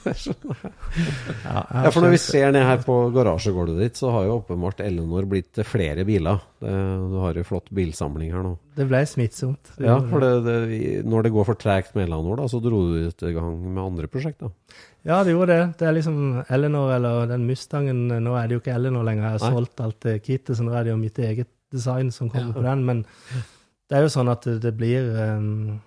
Ja, 1.44 1.62
Ja, 1.84 1.90
for 1.92 2.00
når 2.04 2.12
vi 2.14 2.20
ser 2.22 2.52
ned 2.54 2.64
her 2.64 2.80
på 2.86 2.94
garasjegulvet 3.14 3.80
ditt, 3.82 3.98
så 4.00 4.10
har 4.14 4.24
jo 4.28 4.36
åpenbart 4.38 4.80
Ellinor 4.84 5.26
blitt 5.28 5.58
flere 5.66 6.04
biler. 6.08 6.38
Du 6.62 7.16
har 7.22 7.36
jo 7.38 7.44
flott 7.46 7.68
bilsamling 7.74 8.30
her 8.34 8.46
nå. 8.46 8.54
Det 8.78 8.86
ble 8.88 9.02
smittsomt. 9.10 9.74
Det 9.76 9.86
Ja, 9.90 9.98
for 10.08 10.22
det. 10.24 10.30
det, 10.46 11.02
når 11.10 11.26
det 11.26 11.34
går 11.34 11.48
for 11.50 11.58
tregt 11.60 11.94
med 11.98 12.06
Ellinor, 12.08 12.38
da, 12.40 12.48
så 12.50 12.62
dro 12.64 12.80
du 12.86 13.08
ut 13.10 13.26
i 13.28 13.34
gang 13.36 13.58
med 13.74 13.82
andre 13.84 14.08
prosjekter. 14.10 14.54
Ja, 15.06 15.20
det 15.26 15.34
gjorde 15.34 15.52
det. 15.58 15.68
Det 15.82 15.88
er 15.90 15.94
liksom 15.98 16.16
Eleanor, 16.48 16.94
eller 16.96 17.26
den 17.30 17.46
Mustangen 17.50 18.06
Nå 18.08 18.34
er 18.38 18.46
det 18.48 18.56
jo 18.58 18.62
ikke 18.62 18.74
Eleanor 18.78 19.04
lenger, 19.06 19.26
jeg 19.28 19.36
har 19.38 19.44
Nei. 19.50 19.54
solgt 19.58 19.80
alt 19.84 20.10
kittet, 20.24 20.56
så 20.58 20.64
nå 20.66 20.74
er 20.78 20.84
det 20.88 20.94
jo 20.94 21.02
mitt 21.02 21.18
eget 21.18 21.48
design 21.72 22.10
som 22.14 22.30
kommer 22.30 22.54
Ja. 22.54 22.58
på 22.60 22.62
den. 22.70 22.84
Men 22.88 23.04
det 23.88 23.98
er 23.98 24.04
jo 24.04 24.10
sånn 24.12 24.30
at 24.32 24.44
det, 24.44 24.58
det 24.64 24.74
blir 24.76 25.06
um, 25.16 25.78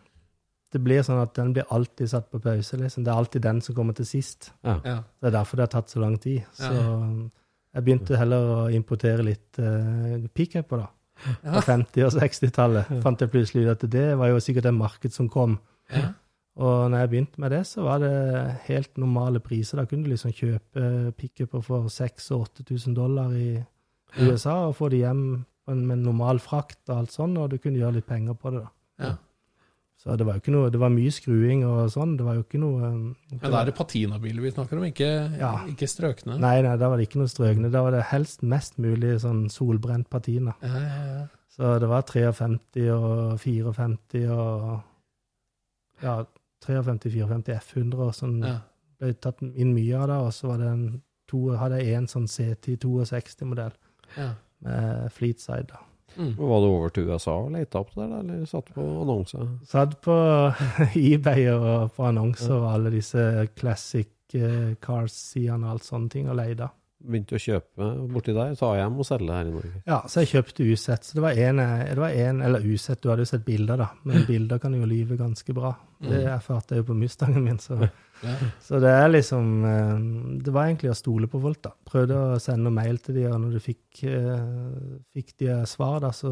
Det 0.72 0.80
blir 0.82 1.04
sånn 1.06 1.20
at 1.22 1.36
den 1.36 1.52
blir 1.54 1.68
alltid 1.70 2.10
satt 2.10 2.30
på 2.32 2.40
pause, 2.40 2.78
liksom. 2.80 3.04
Det 3.04 3.12
er 3.12 3.20
alltid 3.20 3.44
den 3.44 3.60
som 3.62 3.76
kommer 3.76 3.94
til 3.98 4.08
sist. 4.08 4.54
Ja. 4.64 4.78
Ja. 4.86 4.98
Det 5.20 5.28
er 5.30 5.36
derfor 5.36 5.60
det 5.60 5.68
har 5.68 5.74
tatt 5.74 5.92
så 5.92 6.00
lang 6.00 6.16
tid. 6.22 6.46
Så 6.56 6.72
um, 6.72 7.26
jeg 7.76 7.84
begynte 7.84 8.20
heller 8.20 8.54
å 8.54 8.62
importere 8.72 9.26
litt 9.28 9.60
uh, 9.60 10.16
pickuper, 10.32 10.86
da. 10.86 10.88
Ja. 11.44 11.58
På 11.58 11.62
50- 11.68 12.08
og 12.08 12.16
60-tallet. 12.16 12.96
Fant 13.04 13.22
jeg 13.22 13.34
plutselig 13.34 13.68
ut 13.68 13.74
at 13.76 13.84
det 13.94 14.08
var 14.18 14.32
jo 14.32 14.40
sikkert 14.42 14.72
et 14.72 14.80
marked 14.80 15.14
som 15.14 15.28
kom. 15.30 15.60
Ja. 15.92 16.14
Og 16.62 16.90
når 16.92 17.04
jeg 17.04 17.12
begynte 17.12 17.42
med 17.42 17.54
det, 17.54 17.62
så 17.68 17.84
var 17.86 18.02
det 18.04 18.16
helt 18.66 18.98
normale 19.00 19.40
priser. 19.44 19.80
Da 19.80 19.86
kunne 19.88 20.08
du 20.08 20.12
liksom 20.12 20.34
kjøpe 20.36 21.14
pickuper 21.20 21.64
for 21.64 21.88
6000-8000 21.92 22.96
dollar 22.96 23.32
i 23.36 23.62
USA 24.20 24.58
og 24.68 24.76
få 24.76 24.90
de 24.92 25.04
hjem 25.06 25.24
med 25.76 26.00
normal 26.04 26.40
frakt 26.40 26.90
og 26.90 26.98
alt 26.98 27.12
sånn, 27.12 27.38
og 27.38 27.50
du 27.50 27.58
kunne 27.58 27.78
gjøre 27.80 27.94
litt 28.00 28.08
penger 28.08 28.34
på 28.34 28.52
det. 28.52 28.62
da. 28.64 28.70
Ja. 29.08 29.16
Så 30.02 30.16
det 30.18 30.26
var 30.26 30.34
jo 30.34 30.42
ikke 30.42 30.52
noe, 30.56 30.70
det 30.74 30.80
var 30.82 30.90
mye 30.90 31.12
skruing 31.14 31.64
og 31.64 31.92
sånn. 31.94 32.16
Det 32.18 32.26
var 32.26 32.34
jo 32.34 32.42
ikke 32.44 32.58
noe 32.60 32.88
ikke 33.32 33.44
Ja, 33.44 33.50
da 33.54 33.60
er 33.62 33.66
det 33.66 33.76
patinabiler 33.78 34.42
vi 34.42 34.52
snakker 34.52 34.78
om, 34.78 34.84
ikke, 34.90 35.38
Ja. 35.38 35.52
ikke 35.70 35.86
strøkne. 35.88 36.40
Nei, 36.40 36.62
nei, 36.62 36.76
da 36.78 36.90
var 36.90 36.98
det 36.98 37.08
ikke 37.08 37.20
noe 37.22 37.28
strøkne. 37.30 37.70
Da 37.72 37.84
var 37.84 37.92
det 37.92 38.04
helst 38.10 38.42
mest 38.42 38.78
mulig 38.80 39.20
sånn 39.22 39.48
solbrent 39.50 40.10
patina. 40.10 40.56
Ja, 40.64 40.68
ja, 40.80 41.04
ja. 41.20 41.28
Så 41.52 41.80
det 41.80 41.88
var 41.90 42.02
53 42.02 42.90
og 42.90 43.38
54 43.40 44.32
og 44.32 44.82
Ja, 46.02 46.26
53, 46.66 47.28
54, 47.28 47.60
F100 47.60 48.00
og 48.00 48.14
sånn. 48.16 48.44
Ja. 48.44 48.60
ble 49.00 49.14
tatt 49.14 49.42
inn 49.42 49.74
mye 49.74 49.96
av 49.98 50.08
det, 50.08 50.18
og 50.18 50.32
så 50.34 50.48
var 50.48 50.58
det 50.58 50.68
en 50.68 51.02
to, 51.28 51.50
hadde 51.58 51.80
jeg 51.84 51.94
en 51.98 52.08
sånn 52.08 52.28
CT 52.28 52.78
62-modell 52.78 53.72
Ja. 54.18 54.34
Med 54.66 55.12
Fleetside. 55.16 55.68
da. 55.72 55.86
Mm. 56.18 56.34
Var 56.38 56.60
du 56.62 56.68
over 56.68 56.92
til 56.92 57.08
USA 57.08 57.38
og 57.46 57.54
leta 57.56 57.80
opp 57.80 57.94
det, 57.96 58.08
eller 58.08 58.44
satt 58.50 58.74
på 58.76 58.84
annonser? 59.04 59.48
Satt 59.68 59.96
på 60.04 60.18
eBay 61.00 61.48
og 61.54 61.94
på 61.96 62.10
annonser 62.10 62.58
og 62.58 62.68
alle 62.74 62.92
disse 62.94 63.48
classic 63.56 64.36
eh, 64.36 64.76
cars-sidene 64.84 65.68
og 65.68 65.78
alt 65.78 65.88
sånne 65.88 66.12
ting, 66.12 66.30
og 66.32 66.40
leide. 66.42 66.68
Begynte 67.02 67.40
å 67.40 67.42
kjøpe 67.42 67.88
borti 68.12 68.34
der, 68.36 68.52
ta 68.60 68.76
hjem 68.78 69.00
og 69.02 69.08
selge 69.08 69.34
her 69.34 69.48
i 69.48 69.54
Norge. 69.56 69.80
Ja, 69.88 70.02
så 70.12 70.22
jeg 70.22 70.34
kjøpte 70.36 70.68
usett. 70.68 71.08
Så 71.08 71.18
det 71.18 71.24
var 71.24 71.40
en, 71.48 71.64
det 71.88 71.98
var 72.04 72.20
en 72.28 72.44
eller 72.46 72.68
usett, 72.68 73.02
du 73.02 73.10
hadde 73.10 73.26
jo 73.26 73.32
sett 73.32 73.48
bilder, 73.48 73.82
da. 73.82 73.88
Men 74.06 74.28
bilder 74.28 74.62
kan 74.62 74.76
jo 74.78 74.90
lyve 74.90 75.18
ganske 75.18 75.56
bra. 75.58 75.74
Det 76.02 76.22
erfarte 76.30 76.76
jeg 76.76 76.84
jo 76.84 76.92
på 76.92 77.00
Mustangen 77.00 77.48
min, 77.48 77.58
så 77.62 77.80
Ja. 78.22 78.36
Så 78.62 78.80
det 78.84 78.90
er 78.94 79.08
liksom 79.10 79.48
eh, 79.66 80.42
Det 80.46 80.52
var 80.54 80.68
egentlig 80.68 80.92
å 80.92 80.98
stole 80.98 81.28
på 81.32 81.40
folk, 81.42 81.58
da. 81.66 81.72
Prøvde 81.90 82.18
å 82.36 82.40
sende 82.42 82.70
mail 82.74 83.00
til 83.02 83.16
de, 83.18 83.24
og 83.32 83.40
når 83.42 83.56
du 83.56 83.60
fikk, 83.64 84.04
eh, 84.06 85.00
fikk 85.16 85.34
de 85.42 85.56
svar, 85.70 86.00
da, 86.06 86.12
så 86.14 86.32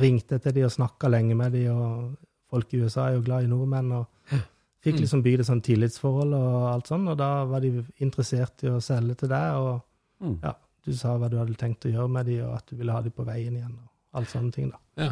ringte 0.00 0.38
jeg 0.38 0.42
til 0.46 0.54
de 0.56 0.64
og 0.64 0.72
snakka 0.72 1.10
lenge 1.12 1.36
med 1.36 1.52
de, 1.52 1.66
og 1.68 2.14
folk 2.52 2.72
i 2.74 2.80
USA 2.84 3.08
er 3.10 3.18
jo 3.18 3.24
glad 3.26 3.44
i 3.44 3.50
nordmenn, 3.52 3.92
og 3.92 4.38
fikk 4.82 4.98
liksom 5.02 5.20
bygd 5.22 5.40
et 5.44 5.46
sånn 5.50 5.60
tillitsforhold 5.62 6.32
og 6.34 6.54
alt 6.72 6.88
sånn, 6.90 7.04
og 7.12 7.18
da 7.20 7.44
var 7.48 7.60
de 7.60 7.84
interessert 8.02 8.64
i 8.64 8.70
å 8.72 8.80
selge 8.82 9.18
til 9.24 9.28
deg, 9.34 9.56
og 9.60 9.82
Mm. 10.22 10.36
ja, 10.42 10.52
du 10.86 10.92
sa 10.94 11.16
hva 11.18 11.26
du 11.28 11.36
hadde 11.36 11.56
tenkt 11.58 11.82
å 11.82 11.90
gjøre 11.90 12.08
med 12.14 12.26
de, 12.30 12.36
og 12.46 12.52
at 12.54 12.66
du 12.70 12.76
ville 12.78 12.92
ha 12.94 13.00
de 13.02 13.10
på 13.10 13.24
veien 13.26 13.56
igjen, 13.58 13.72
og 13.74 14.18
alt 14.20 14.28
sånne 14.30 14.52
ting, 14.54 14.68
da. 14.70 14.78
Ja. 15.02 15.08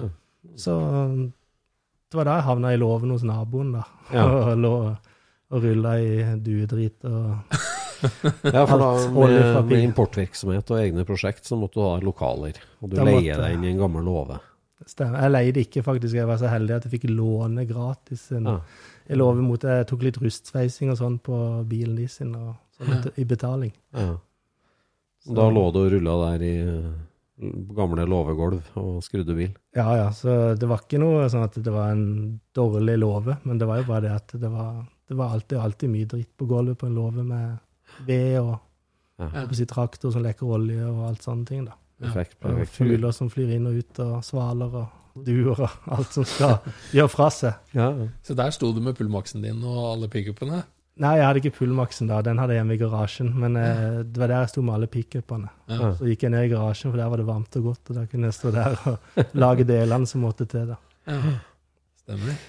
Så 0.54 0.76
det 2.10 2.14
var 2.18 2.24
da 2.28 2.36
jeg 2.38 2.46
havna 2.46 2.70
i 2.74 2.78
låven 2.78 3.10
hos 3.10 3.24
naboen, 3.26 3.72
da. 3.74 3.82
Ja. 4.14 4.24
Og 4.52 4.58
lå 4.58 4.72
og 5.50 5.64
rulla 5.66 5.96
i 6.00 6.10
duedrit 6.40 7.04
og 7.10 7.56
Ja, 8.54 8.62
for 8.64 8.80
da 8.80 8.90
med, 9.12 9.64
med 9.68 9.82
importvirksomhet 9.84 10.70
og 10.72 10.78
egne 10.80 11.02
prosjekt, 11.04 11.44
så 11.44 11.58
måtte 11.60 11.76
du 11.76 11.84
ha 11.84 11.98
lokaler. 12.00 12.56
Og 12.80 12.88
du 12.88 12.96
Da 12.96 13.04
leier 13.04 13.36
deg 13.42 13.58
inn 13.58 13.66
i 13.66 13.72
en 13.74 13.82
gammel 13.82 14.06
låve. 14.08 14.38
Stemmer. 14.88 15.20
Jeg 15.26 15.34
leide 15.34 15.60
ikke, 15.66 15.82
faktisk. 15.84 16.16
Jeg 16.16 16.28
var 16.30 16.40
så 16.40 16.48
heldig 16.48 16.78
at 16.78 16.86
jeg 16.88 16.94
fikk 16.94 17.10
låne 17.12 17.66
gratis. 17.68 18.30
En, 18.32 18.48
Ja. 18.48 18.60
Jeg 19.10 19.18
lover 19.18 19.42
mot 19.42 19.62
Jeg 19.66 19.86
tok 19.90 20.02
litt 20.06 20.18
rustsveising 20.22 20.92
og 20.92 20.96
sånn 21.00 21.18
på 21.18 21.36
bilen 21.68 21.96
de 21.98 22.06
sin, 22.08 22.30
og 22.38 22.54
sånn 22.78 23.10
i 23.18 23.24
betaling. 23.28 23.72
Ja. 23.92 24.14
Da 25.36 25.48
lå 25.52 25.64
du 25.74 25.80
og 25.82 25.90
rulla 25.92 26.14
der 26.30 26.44
i 26.46 26.52
eh, 26.62 26.92
gamle 27.76 28.06
låvegulv 28.08 28.70
og 28.80 29.02
skrudde 29.04 29.34
bil. 29.36 29.50
Ja, 29.76 29.88
ja. 29.98 30.06
Så 30.16 30.54
det 30.56 30.68
var 30.70 30.84
ikke 30.86 31.00
noe 31.02 31.26
sånn 31.32 31.44
at 31.44 31.58
det 31.60 31.74
var 31.74 31.92
en 31.92 32.40
dårlig 32.56 32.96
låve, 33.02 33.36
men 33.44 33.58
det 33.60 33.68
var 33.68 33.82
jo 33.82 33.88
bare 33.90 34.06
det 34.06 34.14
at 34.14 34.34
det 34.40 34.50
var, 34.52 34.80
det 35.10 35.16
var 35.18 35.34
alltid, 35.34 35.58
alltid 35.58 35.90
mye 35.90 36.06
dritt 36.08 36.30
på 36.38 36.46
gulvet 36.46 36.78
på 36.78 36.86
en 36.86 36.94
låve 36.96 37.24
med 37.26 37.58
ved 38.06 38.38
og 38.40 38.58
Ja. 39.20 39.42
si, 39.52 39.66
traktor 39.68 40.12
som 40.14 40.22
leker 40.24 40.46
olje 40.48 40.86
og 40.86 41.02
alt 41.10 41.22
sånne 41.26 41.44
ting. 41.48 41.64
da. 41.66 41.74
Perfekt. 42.00 42.38
Perfekt. 42.40 42.70
fugler 42.78 43.12
som 43.12 43.28
flyr 43.28 43.50
inn 43.58 43.66
og 43.68 43.74
ut, 43.82 43.98
og 44.00 44.22
svaler 44.24 44.72
og 44.80 45.24
duer 45.26 45.58
og 45.60 45.70
alt 45.98 46.12
som 46.14 46.24
skal 46.24 46.54
gjøre 46.94 47.10
fra 47.12 47.26
seg. 47.34 47.58
Ja, 47.76 47.90
ja. 47.92 48.06
Så 48.24 48.36
der 48.38 48.50
sto 48.54 48.70
du 48.72 48.78
med 48.80 48.96
pullmaksen 48.96 49.42
din 49.44 49.60
og 49.66 49.80
alle 49.96 50.08
pickupene? 50.08 50.62
Nei, 51.00 51.16
jeg 51.18 51.26
hadde 51.26 51.40
ikke 51.42 51.56
pullmaksen 51.58 52.08
da, 52.08 52.20
den 52.22 52.38
hadde 52.38 52.54
jeg 52.54 52.60
hjemme 52.62 52.74
i 52.76 52.80
garasjen. 52.80 53.28
Men 53.42 53.56
eh, 53.56 54.00
det 54.04 54.20
var 54.20 54.28
der 54.32 54.40
jeg 54.46 54.52
sto 54.54 54.62
med 54.62 54.74
alle 54.78 54.88
pickupene. 54.92 55.50
Ja. 55.68 55.90
Så 55.98 56.08
gikk 56.08 56.22
jeg 56.26 56.30
ned 56.34 56.46
i 56.48 56.52
garasjen, 56.54 56.90
for 56.92 56.96
der 57.00 57.08
var 57.12 57.16
det 57.20 57.26
varmt 57.28 57.56
og 57.60 57.62
godt, 57.70 57.90
og 57.90 57.96
da 58.00 58.06
kunne 58.06 58.30
jeg 58.30 58.36
stå 58.38 58.52
der 58.56 58.78
og 58.94 59.34
lage 59.34 59.64
delene 59.68 60.06
som 60.08 60.22
måtte 60.24 60.46
til. 60.48 60.72
da. 60.72 60.78
Ja. 61.10 61.36
Stemmer. 62.04 62.40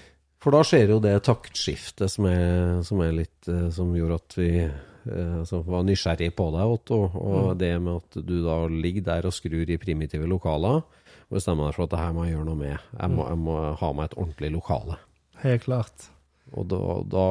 For 0.42 0.56
da 0.56 0.64
skjer 0.66 0.96
jo 0.96 1.02
det 1.04 1.20
taktskiftet 1.28 2.10
som 2.10 2.26
er, 2.30 2.80
som 2.86 3.02
er 3.06 3.14
litt 3.14 3.50
eh, 3.52 3.68
Som 3.74 3.94
gjorde 3.98 4.18
at 4.18 4.38
vi 4.40 4.50
eh, 4.66 5.42
som 5.48 5.66
var 5.68 5.86
nysgjerrig 5.86 6.32
på 6.38 6.48
deg, 6.56 6.74
Otto. 6.78 7.04
Og 7.14 7.52
det 7.62 7.76
med 7.82 8.02
at 8.02 8.22
du 8.26 8.40
da 8.46 8.64
ligger 8.70 9.06
der 9.12 9.30
og 9.30 9.36
skrur 9.38 9.70
i 9.70 9.80
primitive 9.82 10.30
lokaler 10.30 10.82
og 10.82 11.38
bestemmer 11.38 11.70
deg 11.70 11.78
for 11.78 11.86
at 11.86 11.94
det 11.94 12.00
her 12.02 12.16
må 12.16 12.26
jeg 12.26 12.36
gjøre 12.36 12.48
noe 12.50 12.60
med. 12.60 12.88
Jeg 12.98 13.14
må, 13.14 13.28
jeg 13.30 13.40
må 13.40 13.60
ha 13.80 13.92
meg 13.96 14.10
et 14.10 14.18
ordentlig 14.18 14.50
lokale. 14.58 14.98
Helt 15.46 15.64
klart. 15.64 16.10
Og 16.52 16.68
da, 16.68 16.82
da 17.08 17.28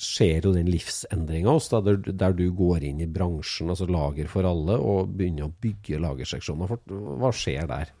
skjer 0.00 0.46
jo 0.48 0.52
den 0.52 0.68
livsendringa 0.68 1.54
hos 1.56 1.70
deg, 1.72 1.86
der, 1.86 2.18
der 2.20 2.36
du 2.36 2.44
går 2.56 2.84
inn 2.90 3.00
i 3.04 3.08
bransjen, 3.08 3.72
altså 3.72 3.88
lager 3.88 4.28
for 4.32 4.48
alle, 4.48 4.76
og 4.76 5.14
begynner 5.16 5.48
å 5.48 5.54
bygge 5.64 6.02
lagerseksjoner. 6.04 6.76
Hva 7.20 7.32
skjer 7.36 7.68
der? 7.70 7.94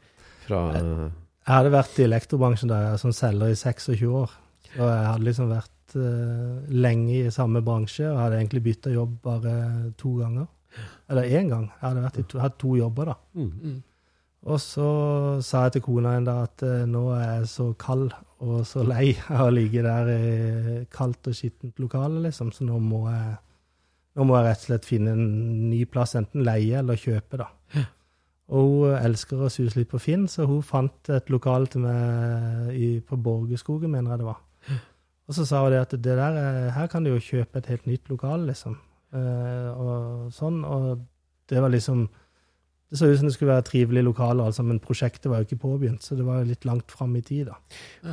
Fra, 0.44 0.60
Jeg 0.76 1.10
hadde 1.56 1.74
vært 1.74 1.98
i 1.98 2.06
elektrobransjen 2.06 2.70
da 2.70 2.80
jeg 2.84 3.02
som 3.02 3.12
selger 3.16 3.52
i 3.52 3.58
26 3.58 4.08
år. 4.20 4.32
Og 4.76 4.86
jeg 4.86 5.04
hadde 5.08 5.26
liksom 5.26 5.50
vært 5.50 5.94
uh, 5.98 6.72
lenge 6.72 7.20
i 7.24 7.34
samme 7.34 7.62
bransje, 7.66 8.06
og 8.10 8.20
hadde 8.22 8.40
egentlig 8.40 8.64
bytta 8.68 8.94
jobb 8.94 9.16
bare 9.24 9.54
to 9.98 10.14
ganger. 10.20 10.48
Eller 11.10 11.30
én 11.38 11.50
gang. 11.50 11.68
Jeg 11.74 11.86
hadde 11.88 12.04
vært 12.06 12.20
i 12.20 12.26
to, 12.30 12.40
hatt 12.42 12.58
to 12.60 12.74
jobber, 12.78 13.10
da. 13.10 13.16
Mm. 13.40 13.78
Og 14.50 14.60
så 14.62 14.88
sa 15.44 15.66
jeg 15.66 15.76
til 15.76 15.84
kona 15.84 16.14
en 16.16 16.28
dag 16.28 16.44
at 16.46 16.64
uh, 16.64 16.84
nå 16.88 17.04
er 17.16 17.24
jeg 17.26 17.52
så 17.52 17.70
kald 17.80 18.12
og 18.40 18.62
så 18.64 18.84
lei 18.86 19.10
av 19.28 19.48
å 19.48 19.52
ligge 19.52 19.82
der 19.84 20.10
i 20.14 20.82
kaldt 20.92 21.28
og 21.28 21.36
skittent 21.36 21.80
lokale, 21.82 22.22
liksom, 22.24 22.54
så 22.56 22.64
nå 22.64 22.78
må 22.80 23.04
jeg 23.10 23.38
nå 24.18 24.26
må 24.26 24.36
jeg 24.36 24.46
rett 24.48 24.62
og 24.64 24.68
slett 24.68 24.88
finne 24.88 25.12
en 25.14 25.26
ny 25.70 25.84
plass, 25.88 26.16
enten 26.18 26.42
leie 26.46 26.80
eller 26.80 26.98
kjøpe, 26.98 27.38
da. 27.40 27.46
Og 28.50 28.70
hun 28.72 28.94
elsker 28.98 29.38
å 29.46 29.50
suse 29.52 29.78
litt 29.78 29.90
på 29.92 30.00
Finn, 30.02 30.24
så 30.28 30.46
hun 30.50 30.62
fant 30.66 31.10
et 31.14 31.28
lokal 31.30 31.68
til 31.70 31.84
meg 31.84 32.72
i, 32.74 32.88
på 33.06 33.18
Borgeskogen, 33.22 33.92
mener 33.94 34.10
jeg 34.16 34.22
det 34.24 34.30
var. 34.30 34.40
Og 35.30 35.36
så 35.36 35.44
sa 35.46 35.60
hun 35.62 35.70
det 35.70 35.78
at 35.84 35.92
det 35.94 36.02
der, 36.18 36.34
er- 36.34 36.70
her 36.74 36.88
kan 36.90 37.04
du 37.06 37.12
jo 37.12 37.20
kjøpe 37.22 37.60
et 37.62 37.68
helt 37.70 37.84
nytt 37.86 38.08
lokal, 38.10 38.48
liksom. 38.48 38.74
Eh, 39.14 39.68
og 39.74 40.32
sånn, 40.34 40.60
og 40.66 41.00
det 41.50 41.58
var 41.62 41.70
liksom 41.72 42.04
Det 42.90 42.98
så 42.98 43.06
ut 43.10 43.18
som 43.20 43.26
det 43.28 43.32
skulle 43.36 43.52
være 43.52 43.64
trivelige 43.66 44.02
lokaler, 44.06 44.44
altså, 44.50 44.64
men 44.66 44.80
prosjektet 44.82 45.26
var 45.30 45.38
jo 45.38 45.46
ikke 45.46 45.60
påbegynt, 45.62 46.02
så 46.02 46.16
det 46.18 46.24
var 46.26 46.42
litt 46.46 46.64
langt 46.66 46.90
fram 46.90 47.12
i 47.14 47.20
tid, 47.22 47.46
da. 47.46 47.54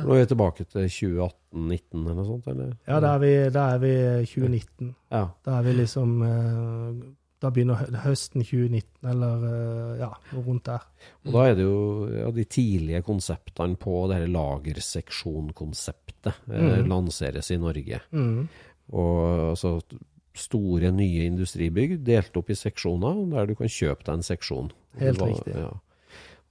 Nå 0.04 0.14
er 0.14 0.20
vi 0.20 0.28
tilbake 0.30 0.66
til 0.70 0.86
2018-19 0.86 2.04
eller 2.04 2.14
noe 2.20 2.26
sånt, 2.28 2.46
eller? 2.52 2.76
Ja, 2.86 3.00
da 3.02 3.16
er 3.16 3.22
vi, 3.24 3.32
da 3.56 3.64
er 3.74 3.80
vi 3.82 3.90
2019. 4.30 4.92
Ja. 5.10 5.24
Da 5.46 5.56
er 5.58 5.66
vi 5.66 5.74
liksom 5.80 6.12
eh, 6.22 7.00
Da 7.40 7.50
begynner 7.54 7.74
høsten 8.02 8.42
2019, 8.42 8.84
eller 9.12 9.42
eh, 9.46 9.98
ja, 10.00 10.08
rundt 10.34 10.64
der. 10.66 10.82
Og 11.26 11.32
da 11.36 11.44
er 11.46 11.54
det 11.54 11.62
jo 11.68 12.08
ja, 12.10 12.30
de 12.34 12.44
tidlige 12.50 13.02
konseptene 13.06 13.76
på 13.78 14.08
det 14.10 14.16
her 14.18 14.26
lagerseksjonkonseptet 14.34 16.32
eh, 16.50 16.78
Mm. 16.82 16.88
lanseres 16.90 17.50
i 17.54 17.56
Norge. 17.62 18.00
Mm. 18.12 18.48
Og 18.92 19.50
altså 19.52 19.80
store, 20.38 20.90
nye 20.94 21.24
industribygg 21.26 21.98
delt 22.06 22.36
opp 22.38 22.50
i 22.50 22.54
seksjoner, 22.58 23.24
der 23.32 23.46
du 23.46 23.54
kan 23.58 23.68
kjøpe 23.70 24.04
deg 24.06 24.14
en 24.18 24.22
seksjon. 24.26 24.70
Helt 24.98 25.18
var- 25.20 25.28
riktig. 25.32 25.54
Ja. 25.54 25.70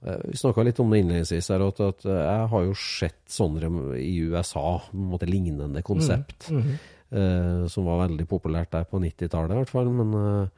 Eh, 0.04 0.20
Vi 0.30 0.36
snakka 0.36 0.64
litt 0.64 0.78
om 0.80 0.90
det 0.90 1.00
innledningsvis, 1.04 1.48
her, 1.48 1.60
at, 1.68 1.80
at 1.80 2.02
jeg 2.04 2.48
har 2.48 2.64
jo 2.64 2.74
sett 2.74 3.24
sånne 3.28 3.96
i 3.98 4.20
USA, 4.28 4.78
på 4.90 4.94
en 4.96 5.10
måte 5.12 5.26
lignende 5.28 5.82
konsept, 5.82 6.48
Mm. 6.50 6.56
Mhm. 6.62 6.78
eh, 7.12 7.66
som 7.68 7.84
var 7.84 8.08
veldig 8.08 8.26
populært 8.28 8.70
der 8.70 8.84
på 8.84 9.00
90-tallet 9.00 9.50
i 9.50 9.54
hvert 9.62 9.68
fall. 9.70 9.88
Men 9.90 10.14
eh, 10.14 10.42
eh, 10.42 10.48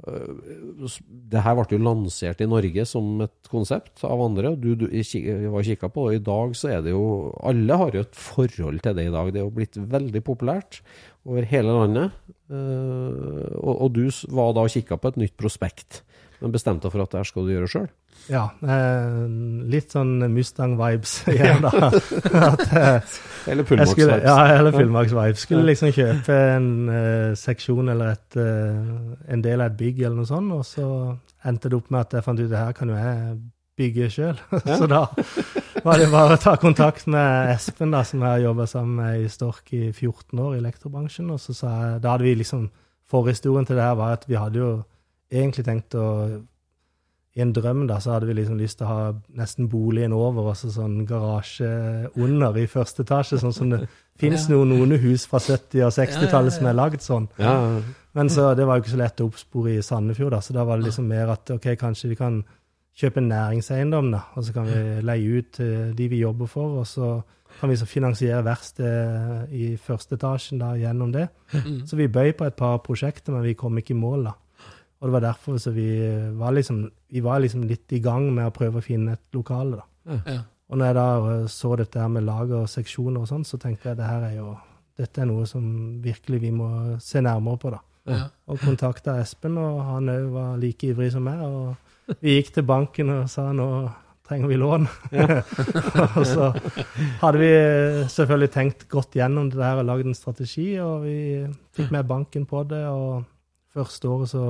det 0.00 1.42
her 1.44 1.56
ble 1.58 1.66
jo 1.74 1.80
lansert 1.84 2.40
i 2.40 2.48
Norge 2.48 2.84
som 2.88 3.20
et 3.24 3.50
konsept 3.52 4.04
av 4.06 4.22
andre. 4.24 4.54
Du, 4.56 4.72
du 4.78 4.86
var 5.52 5.66
kikka 5.66 5.90
på 5.92 6.06
og 6.08 6.16
I 6.16 6.22
dag 6.24 6.54
så 6.56 6.70
er 6.72 6.84
det 6.86 6.94
jo 6.94 7.30
Alle 7.44 7.76
har 7.82 7.96
jo 7.96 8.04
et 8.06 8.16
forhold 8.16 8.80
til 8.84 8.96
det 8.96 9.08
i 9.08 9.12
dag. 9.12 9.32
Det 9.32 9.42
er 9.42 9.46
jo 9.46 9.56
blitt 9.58 9.76
veldig 9.76 10.22
populært 10.24 10.80
over 11.28 11.44
hele 11.50 11.76
landet. 11.76 12.16
Eh, 12.48 13.50
og, 13.60 13.74
og 13.76 13.92
du 13.98 14.06
var 14.32 14.54
da 14.56 14.64
og 14.64 14.72
kikka 14.72 14.96
på 14.96 15.12
et 15.12 15.20
nytt 15.20 15.36
prospekt, 15.40 16.02
men 16.40 16.54
bestemte 16.54 16.90
for 16.90 17.04
at 17.04 17.12
det 17.12 17.20
her 17.20 17.28
skal 17.28 17.46
du 17.46 17.52
gjøre 17.52 17.70
sjøl. 17.70 17.90
Ja. 18.30 18.44
Eh, 18.62 19.26
litt 19.72 19.94
sånn 19.94 20.20
Mustang-vibes 20.30 21.14
igjen, 21.34 21.64
da. 21.64 21.90
At, 21.90 22.64
eh, 22.70 23.14
Eller 23.50 23.66
Fullmarks-vibes. 23.66 24.24
ja, 24.24 24.36
eller 24.54 24.74
Fullmarks-vibes. 24.76 25.46
Skulle 25.46 25.66
liksom 25.72 25.90
kjøpe 25.96 26.36
en 26.56 26.68
eh, 26.94 27.30
seksjon 27.38 27.90
eller 27.90 28.14
et, 28.14 28.38
eh, 28.38 29.32
en 29.34 29.42
del 29.44 29.64
av 29.64 29.72
et 29.72 29.78
bygg 29.80 30.04
eller 30.04 30.20
noe 30.20 30.30
sånt, 30.30 30.52
og 30.54 30.62
så 30.68 30.86
endte 31.50 31.72
det 31.72 31.80
opp 31.80 31.90
med 31.90 32.04
at 32.06 32.18
jeg 32.18 32.26
fant 32.28 32.42
ut 32.42 32.50
det 32.52 32.60
her 32.60 32.76
kan 32.76 32.92
jo 32.92 33.00
jeg 33.00 33.40
bygge 33.80 34.10
sjøl. 34.12 34.38
så 34.78 34.86
da 34.90 35.06
var 35.86 35.98
det 35.98 36.10
bare 36.12 36.36
å 36.36 36.40
ta 36.42 36.54
kontakt 36.60 37.08
med 37.10 37.50
Espen, 37.54 37.94
da, 37.94 38.04
som 38.06 38.20
jeg 38.22 38.28
har 38.28 38.44
jobba 38.44 38.68
sammen 38.68 39.00
med 39.00 39.24
i 39.24 39.32
Stork 39.32 39.72
i 39.74 39.88
14 39.90 40.38
år 40.38 40.54
i 40.54 40.60
elektrobransjen. 40.60 41.30
Og 41.32 41.40
så 41.40 41.56
sa 41.56 41.72
jeg, 41.78 42.02
da 42.04 42.14
hadde 42.14 42.28
vi 42.28 42.36
liksom 42.42 42.68
Forhistorien 43.10 43.66
til 43.66 43.74
det 43.74 43.82
her 43.82 43.96
var 43.98 44.12
at 44.14 44.26
vi 44.28 44.36
hadde 44.38 44.60
jo 44.60 44.68
egentlig 45.34 45.64
tenkt 45.66 45.96
å 45.98 46.04
i 47.38 47.40
en 47.44 47.52
drøm 47.54 47.84
da, 47.86 48.00
så 48.02 48.16
hadde 48.16 48.26
vi 48.26 48.34
liksom 48.40 48.58
lyst 48.58 48.78
til 48.80 48.88
å 48.88 48.90
ha 48.90 49.02
nesten 49.38 49.68
boligen 49.70 50.12
over 50.12 50.48
og 50.50 50.56
så 50.58 50.70
sånn 50.74 51.04
garasje 51.06 51.68
under 52.18 52.56
i 52.58 52.66
første 52.66 53.04
etasje, 53.06 53.38
sånn 53.38 53.54
som 53.54 53.70
det 53.70 53.84
finnes 54.20 54.48
Ja. 54.48 54.56
noen, 54.56 54.72
noen 54.74 54.96
hus 54.98 55.26
fra 55.30 55.38
70- 55.38 55.84
og 55.86 55.92
60-tallet 55.94 56.52
som 56.56 56.66
er 56.66 56.74
lagd 56.74 57.00
sånn. 57.06 57.28
Men 58.18 58.28
så 58.34 58.48
det 58.58 58.66
var 58.66 58.76
jo 58.80 58.82
ikke 58.82 58.96
så 58.96 59.02
lett 59.04 59.20
å 59.22 59.28
oppspore 59.30 59.76
i 59.78 59.82
Sandefjord, 59.86 60.32
da, 60.34 60.40
så 60.42 60.52
da 60.56 60.64
var 60.66 60.80
det 60.80 60.88
liksom 60.90 61.06
mer 61.06 61.30
at 61.30 61.50
ok, 61.54 61.68
kanskje 61.78 62.10
vi 62.10 62.16
kan 62.18 62.40
kjøpe 63.00 63.22
næringseiendom, 63.22 64.10
da, 64.12 64.24
og 64.34 64.44
så 64.44 64.52
kan 64.56 64.66
vi 64.66 64.80
leie 65.06 65.38
ut 65.38 65.52
til 65.60 65.94
de 65.96 66.08
vi 66.10 66.18
jobber 66.24 66.50
for, 66.50 66.80
og 66.82 66.86
så 66.90 67.12
kan 67.60 67.70
vi 67.70 67.76
så 67.78 67.86
finansiere 67.86 68.42
verkstedet 68.46 69.54
i 69.54 69.76
første 69.80 70.18
etasjen 70.18 70.58
da 70.60 70.74
gjennom 70.78 71.12
det. 71.14 71.28
Mm. 71.54 71.80
Så 71.86 71.96
vi 71.98 72.08
bøy 72.10 72.32
på 72.38 72.46
et 72.50 72.56
par 72.58 72.78
prosjekter, 72.84 73.32
men 73.34 73.46
vi 73.46 73.54
kom 73.58 73.78
ikke 73.78 73.94
i 73.94 73.98
mål, 74.02 74.24
da. 74.30 74.34
Og 75.00 75.08
det 75.08 75.14
var 75.16 75.24
derfor 75.24 75.58
så 75.60 75.72
vi 75.72 75.88
var 76.36 76.52
liksom, 76.52 76.84
vi 77.08 77.20
var 77.24 77.40
liksom 77.40 77.64
litt 77.68 77.92
i 77.96 78.02
gang 78.04 78.26
med 78.36 78.50
å 78.50 78.54
prøve 78.54 78.80
å 78.80 78.84
finne 78.84 79.16
et 79.16 79.36
lokale, 79.36 79.80
da. 79.80 80.18
Ja. 80.26 80.40
Og 80.70 80.78
når 80.78 80.90
jeg 80.90 80.96
da 80.98 81.06
eh, 81.30 81.46
så 81.50 81.70
dette 81.80 82.02
her 82.02 82.10
med 82.12 82.26
lager 82.26 82.62
og 82.62 82.70
seksjoner 82.70 83.24
og 83.24 83.30
sånn, 83.30 83.46
så 83.48 83.58
tenkte 83.60 83.90
jeg 83.90 83.98
det 83.98 84.10
her 84.10 84.26
er 84.28 84.36
jo 84.36 84.52
dette 85.00 85.22
er 85.22 85.30
noe 85.30 85.46
som 85.48 85.64
virkelig 86.04 86.42
vi 86.42 86.50
må 86.52 86.68
se 87.02 87.22
nærmere 87.24 87.60
på, 87.62 87.72
da. 87.72 87.80
Ja. 88.10 88.26
Og 88.50 88.60
kontakta 88.60 89.16
Espen, 89.22 89.56
og 89.60 89.80
han 89.86 90.10
òg 90.12 90.28
var 90.34 90.54
like 90.60 90.90
ivrig 90.90 91.10
som 91.14 91.24
meg. 91.24 91.40
Og 91.40 92.18
vi 92.20 92.36
gikk 92.36 92.52
til 92.56 92.66
banken 92.68 93.12
og 93.14 93.28
sa 93.32 93.48
nå 93.56 93.68
trenger 94.30 94.50
vi 94.50 94.58
lån. 94.60 94.86
og 96.18 96.26
så 96.28 96.50
hadde 97.22 97.40
vi 97.40 97.50
selvfølgelig 98.12 98.50
tenkt 98.54 98.84
godt 98.92 99.16
gjennom 99.18 99.50
det 99.50 99.64
her 99.64 99.80
og 99.80 99.88
lagd 99.88 100.10
en 100.10 100.18
strategi, 100.18 100.68
og 100.82 101.06
vi 101.06 101.16
fikk 101.76 101.90
med 101.94 102.06
banken 102.10 102.46
på 102.50 102.62
det. 102.70 102.84
Og 102.90 103.24
første 103.74 104.10
året 104.10 104.30
så 104.30 104.44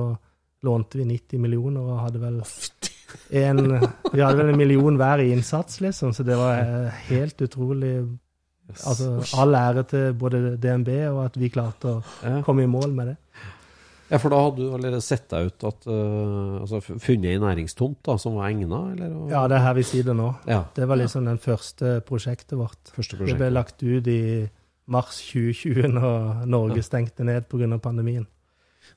lånte 0.65 0.99
vi 0.99 1.05
90 1.09 1.41
millioner 1.41 1.81
og 1.81 2.03
hadde 2.05 2.21
vel 2.21 2.41
en, 3.29 3.63
vi 4.13 4.21
hadde 4.21 4.37
vel 4.39 4.51
en 4.53 4.59
million 4.59 4.99
hver 4.99 5.23
i 5.23 5.31
innsats, 5.33 5.81
liksom, 5.83 6.13
så 6.15 6.25
det 6.27 6.37
var 6.39 6.61
eh, 6.61 7.07
helt 7.11 7.41
utrolig 7.47 7.95
Altså, 8.71 9.17
All 9.35 9.51
ære 9.57 9.81
til 9.83 10.13
både 10.15 10.53
DNB 10.61 10.87
og 11.09 11.25
at 11.25 11.33
vi 11.35 11.49
klarte 11.51 11.89
å 11.97 12.37
komme 12.45 12.63
i 12.63 12.69
mål 12.71 12.93
med 12.95 13.09
det. 13.11 13.17
Ja, 14.11 14.19
for 14.19 14.33
da 14.33 14.41
hadde 14.43 14.59
du 14.59 14.73
allerede 14.75 14.99
sett 15.03 15.29
deg 15.31 15.47
ut 15.47 15.65
at 15.69 15.85
uh, 15.87 16.57
Altså 16.59 16.81
funnet 16.83 17.29
ei 17.31 17.39
næringstomt 17.39 18.01
da, 18.07 18.17
som 18.19 18.35
var 18.39 18.49
egna, 18.49 18.81
eller? 18.91 19.13
Ja, 19.31 19.45
det 19.47 19.55
er 19.55 19.65
her 19.65 19.77
vi 19.77 19.85
sitter 19.87 20.17
nå. 20.17 20.27
Ja, 20.47 20.65
Det 20.75 20.87
var 20.87 20.99
liksom 20.99 21.29
den 21.29 21.39
første 21.39 21.93
prosjektet 22.07 22.59
vårt. 22.59 22.91
første 22.95 23.21
Det 23.23 23.37
ble 23.39 23.51
lagt 23.53 23.79
ut 23.83 24.07
i 24.11 24.21
mars 24.91 25.21
2020, 25.31 25.87
når 25.95 26.45
Norge 26.51 26.83
stengte 26.83 27.23
ned 27.23 27.47
pga. 27.47 27.77
pandemien. 27.79 28.27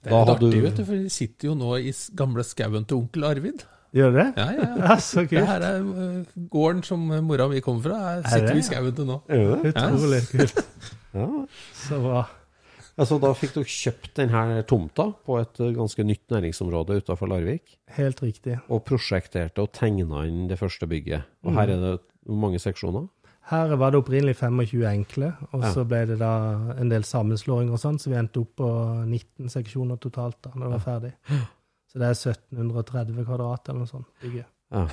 Det 0.03 0.11
Da 0.11 0.17
er 0.17 0.19
litt 0.19 0.29
hadde 0.29 0.35
artig, 0.49 0.51
du- 0.61 0.67
vet 0.67 0.77
du, 0.77 0.85
for 0.85 0.95
de 0.95 1.09
sitter 1.11 1.49
jo 1.49 1.55
nå 1.55 1.77
i 1.79 1.93
gamle 2.17 2.45
skauen 2.45 2.85
til 2.87 2.97
onkel 2.99 3.25
Arvid. 3.25 3.65
Gjør 3.95 4.11
det? 4.13 4.27
Ja, 4.37 4.47
ja, 4.51 4.69
ja. 4.81 4.97
så 5.11 5.23
kult. 5.23 5.31
Det 5.39 5.47
her 5.47 5.61
er 5.63 5.81
øh, 5.81 6.25
gården 6.51 6.83
som 6.83 6.99
mora 7.23 7.47
mi 7.49 7.61
kommer 7.61 7.83
fra. 7.83 7.99
Her 8.03 8.23
Er 8.25 8.29
sitter 8.33 8.47
det, 8.49 8.55
vi 8.55 8.59
i 8.59 8.65
ja? 8.65 8.69
skauen 8.71 8.95
til 8.97 9.07
nå. 9.07 9.21
Det 9.29 9.43
det? 9.63 9.75
Utrolig 9.77 10.23
kult. 10.33 10.65
Ja. 11.15 11.29
Så 11.79 12.01
bra. 12.03 12.25
Altså, 12.99 13.21
da 13.23 13.29
fikk 13.39 13.53
dere 13.55 13.71
kjøpt 13.71 14.17
denne 14.19 14.63
tomta 14.67 15.05
på 15.27 15.37
et 15.41 15.61
øh, 15.63 15.71
ganske 15.77 16.03
nytt 16.07 16.27
næringsområde 16.31 16.97
utenfor 17.03 17.27
Larvik, 17.31 17.77
Helt 17.95 18.21
riktig. 18.23 18.57
og 18.69 18.83
prosjekterte 18.87 19.63
og 19.63 19.71
tegna 19.75 20.25
inn 20.27 20.49
det 20.51 20.59
første 20.59 20.87
bygget. 20.91 21.23
Og 21.45 21.53
Mm. 21.53 21.57
her 21.59 21.71
er 21.71 21.81
det 21.85 22.01
mange 22.27 22.59
seksjoner? 22.59 23.07
Her 23.51 23.75
var 23.77 23.91
det 23.93 23.99
opprinnelig 24.01 24.37
25 24.39 24.85
enkle, 24.89 25.33
og 25.53 25.65
så 25.75 25.83
ble 25.89 25.99
det 26.09 26.17
da 26.21 26.31
en 26.81 26.89
del 26.89 27.05
sammenslåinger 27.05 27.77
og 27.77 27.81
sånn, 27.83 27.99
så 28.01 28.09
vi 28.09 28.17
endte 28.17 28.41
opp 28.41 28.55
på 28.57 28.69
19 29.05 29.53
seksjoner 29.53 29.99
totalt 30.01 30.39
da 30.47 30.55
når 30.55 30.65
det 30.65 30.71
var 30.79 30.85
ferdig. 30.87 31.11
Så 31.93 32.01
det 32.01 32.09
er 32.09 32.17
1730 32.17 33.27
kvadrat 33.29 33.69
eller 33.69 33.85
noe 33.85 33.91
sånt. 33.91 34.09
bygget. 34.23 34.49
Ja. 34.73 34.87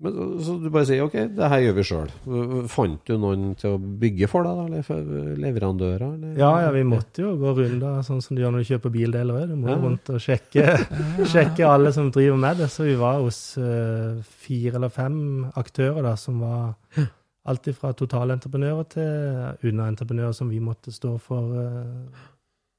Men, 0.00 0.14
så- 0.46 0.54
du 0.62 0.68
bare 0.70 0.86
sier 0.86 1.02
ok, 1.02 1.14
det 1.34 1.48
her 1.50 1.58
gjør 1.64 1.74
vi 1.74 1.82
sjøl. 1.88 2.10
Fant 2.70 3.00
du 3.08 3.16
noen 3.18 3.56
til 3.58 3.72
å 3.74 3.80
bygge 3.98 4.28
for 4.30 4.46
deg, 4.46 4.60
da? 4.60 4.94
Eller 4.94 5.34
leverandører? 5.42 6.04
Eller? 6.14 6.36
Ja, 6.38 6.50
ja, 6.62 6.70
vi 6.70 6.84
måtte 6.86 7.24
jo 7.24 7.32
gå 7.40 7.50
runder, 7.56 7.98
sånn 8.06 8.22
som 8.22 8.36
du 8.38 8.42
gjør 8.44 8.54
når 8.54 8.62
du 8.62 8.68
kjøper 8.70 8.94
bildeler 8.94 9.40
òg. 9.40 9.48
Du 9.50 9.56
må 9.58 9.72
Ja. 9.72 9.78
rundt 9.82 10.12
og 10.14 10.20
sjekke, 10.22 10.62
sjekke 11.34 11.66
alle 11.66 11.90
som 11.92 12.12
driver 12.14 12.38
med 12.38 12.62
det. 12.62 12.70
Så 12.70 12.86
vi 12.86 12.94
var 12.94 13.18
hos 13.24 13.40
uh, 13.58 14.22
fire 14.22 14.76
eller 14.78 14.88
fem 14.94 15.18
aktører 15.58 16.02
da, 16.06 16.14
som 16.14 16.38
var 16.46 16.76
alt 17.48 17.68
fra 17.74 17.90
totalentreprenører 17.96 18.88
til 18.94 19.70
underentreprenører 19.72 20.34
som 20.36 20.48
vi 20.52 20.60
måtte 20.62 20.92
stå 20.94 21.16
for 21.18 21.58
uh, 21.58 22.26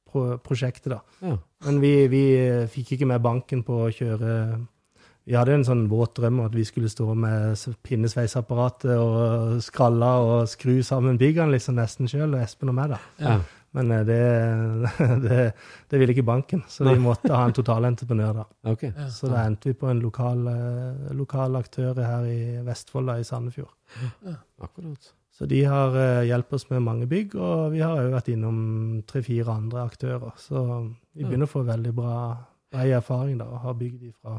pro 0.10 0.38
prosjektet, 0.40 0.94
da. 0.96 1.02
Ja. 1.22 1.36
Men 1.68 1.82
vi, 1.84 1.94
vi 2.08 2.24
fikk 2.72 2.96
ikke 2.96 3.08
med 3.12 3.22
banken 3.22 3.64
på 3.68 3.84
å 3.84 3.92
kjøre 3.92 4.34
Vi 5.30 5.36
hadde 5.38 5.60
en 5.60 5.66
sånn 5.68 5.84
våt 5.92 6.16
drøm 6.18 6.40
om 6.42 6.48
at 6.48 6.56
vi 6.58 6.64
skulle 6.66 6.90
stå 6.90 7.14
med 7.14 7.62
pinnesveisapparatet 7.86 8.96
og 8.98 9.60
skralle 9.62 10.10
og 10.26 10.50
skru 10.50 10.80
sammen 10.86 11.20
byggene 11.22 11.54
liksom 11.54 11.78
nesten 11.78 12.10
sjøl, 12.10 12.34
Espen 12.40 12.72
og 12.72 12.78
meg, 12.80 12.96
da. 12.96 13.00
Ja. 13.22 13.36
Men 13.78 13.92
eh, 13.94 14.02
det, 14.08 14.24
det, 15.28 15.44
det 15.92 16.02
ville 16.02 16.16
ikke 16.16 16.26
banken, 16.26 16.64
så 16.66 16.88
vi 16.88 16.98
måtte 17.04 17.30
ha 17.36 17.44
en 17.46 17.54
totalentreprenør 17.54 18.42
da. 18.42 18.48
Ok. 18.74 18.88
Så 19.14 19.30
da 19.30 19.46
endte 19.46 19.70
vi 19.70 19.78
på 19.78 19.92
en 19.92 20.02
lokal, 20.02 20.42
eh, 20.50 21.14
lokal 21.14 21.62
aktør 21.62 22.02
her 22.02 22.26
i 22.26 22.42
Vestfold, 22.66 23.12
da, 23.12 23.20
i 23.22 23.28
Sandefjord. 23.28 23.72
Akkurat. 24.66 25.14
Så 25.40 25.46
de 25.48 25.62
har 25.64 25.94
uh, 25.96 26.26
hjulpet 26.28 26.58
oss 26.58 26.66
med 26.68 26.82
mange 26.84 27.06
bygg, 27.08 27.38
og 27.40 27.70
vi 27.72 27.80
har 27.80 27.96
òg 27.96 28.10
vært 28.12 28.34
innom 28.34 28.58
tre-fire 29.08 29.54
andre 29.54 29.86
aktører. 29.86 30.34
Så 30.42 30.60
vi 31.16 31.24
begynner 31.24 31.48
å 31.48 31.52
få 31.54 31.62
veldig 31.70 31.94
bra, 31.96 32.16
bra 32.74 32.88
erfaring 32.98 33.38
da, 33.40 33.48
og 33.48 33.62
har 33.64 33.78
bygd 33.80 34.10
ifra, 34.10 34.34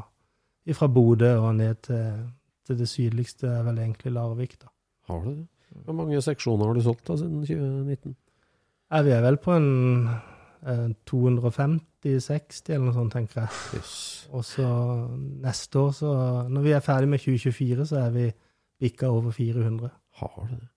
ifra 0.65 0.87
Bodø 0.87 1.31
og 1.39 1.55
ned 1.55 1.75
til, 1.87 2.27
til 2.67 2.77
det 2.79 2.89
sydligste, 2.89 3.49
vel 3.65 3.79
egentlig 3.79 4.13
Larvik. 4.13 4.59
da. 4.61 4.67
Har 5.09 5.23
du 5.23 5.29
det? 5.29 5.47
Hvor 5.85 5.95
mange 5.95 6.21
seksjoner 6.21 6.67
har 6.67 6.73
du 6.73 6.81
solgt 6.83 7.07
da 7.07 7.15
siden 7.17 7.45
2019? 7.45 8.15
Ja, 8.91 9.01
vi 9.01 9.13
er 9.15 9.21
vel 9.23 9.37
på 9.39 9.53
en 9.55 9.69
eh, 10.67 10.89
250-60 11.07 12.73
eller 12.73 12.85
noe 12.89 12.95
sånt, 12.97 13.13
tenker 13.15 13.45
jeg. 13.45 13.61
Yes. 13.79 13.93
Og 14.35 14.43
så 14.45 14.67
neste 15.45 15.79
år, 15.79 15.91
så 15.95 16.11
Når 16.49 16.61
vi 16.61 16.71
er 16.75 16.83
ferdig 16.83 17.09
med 17.09 17.19
2024, 17.19 17.85
så 17.85 18.03
er 18.05 18.09
vi 18.09 18.27
bikka 18.79 19.07
over 19.07 19.31
400. 19.31 19.89
Har 20.19 20.47
du 20.49 20.55
det? 20.55 20.67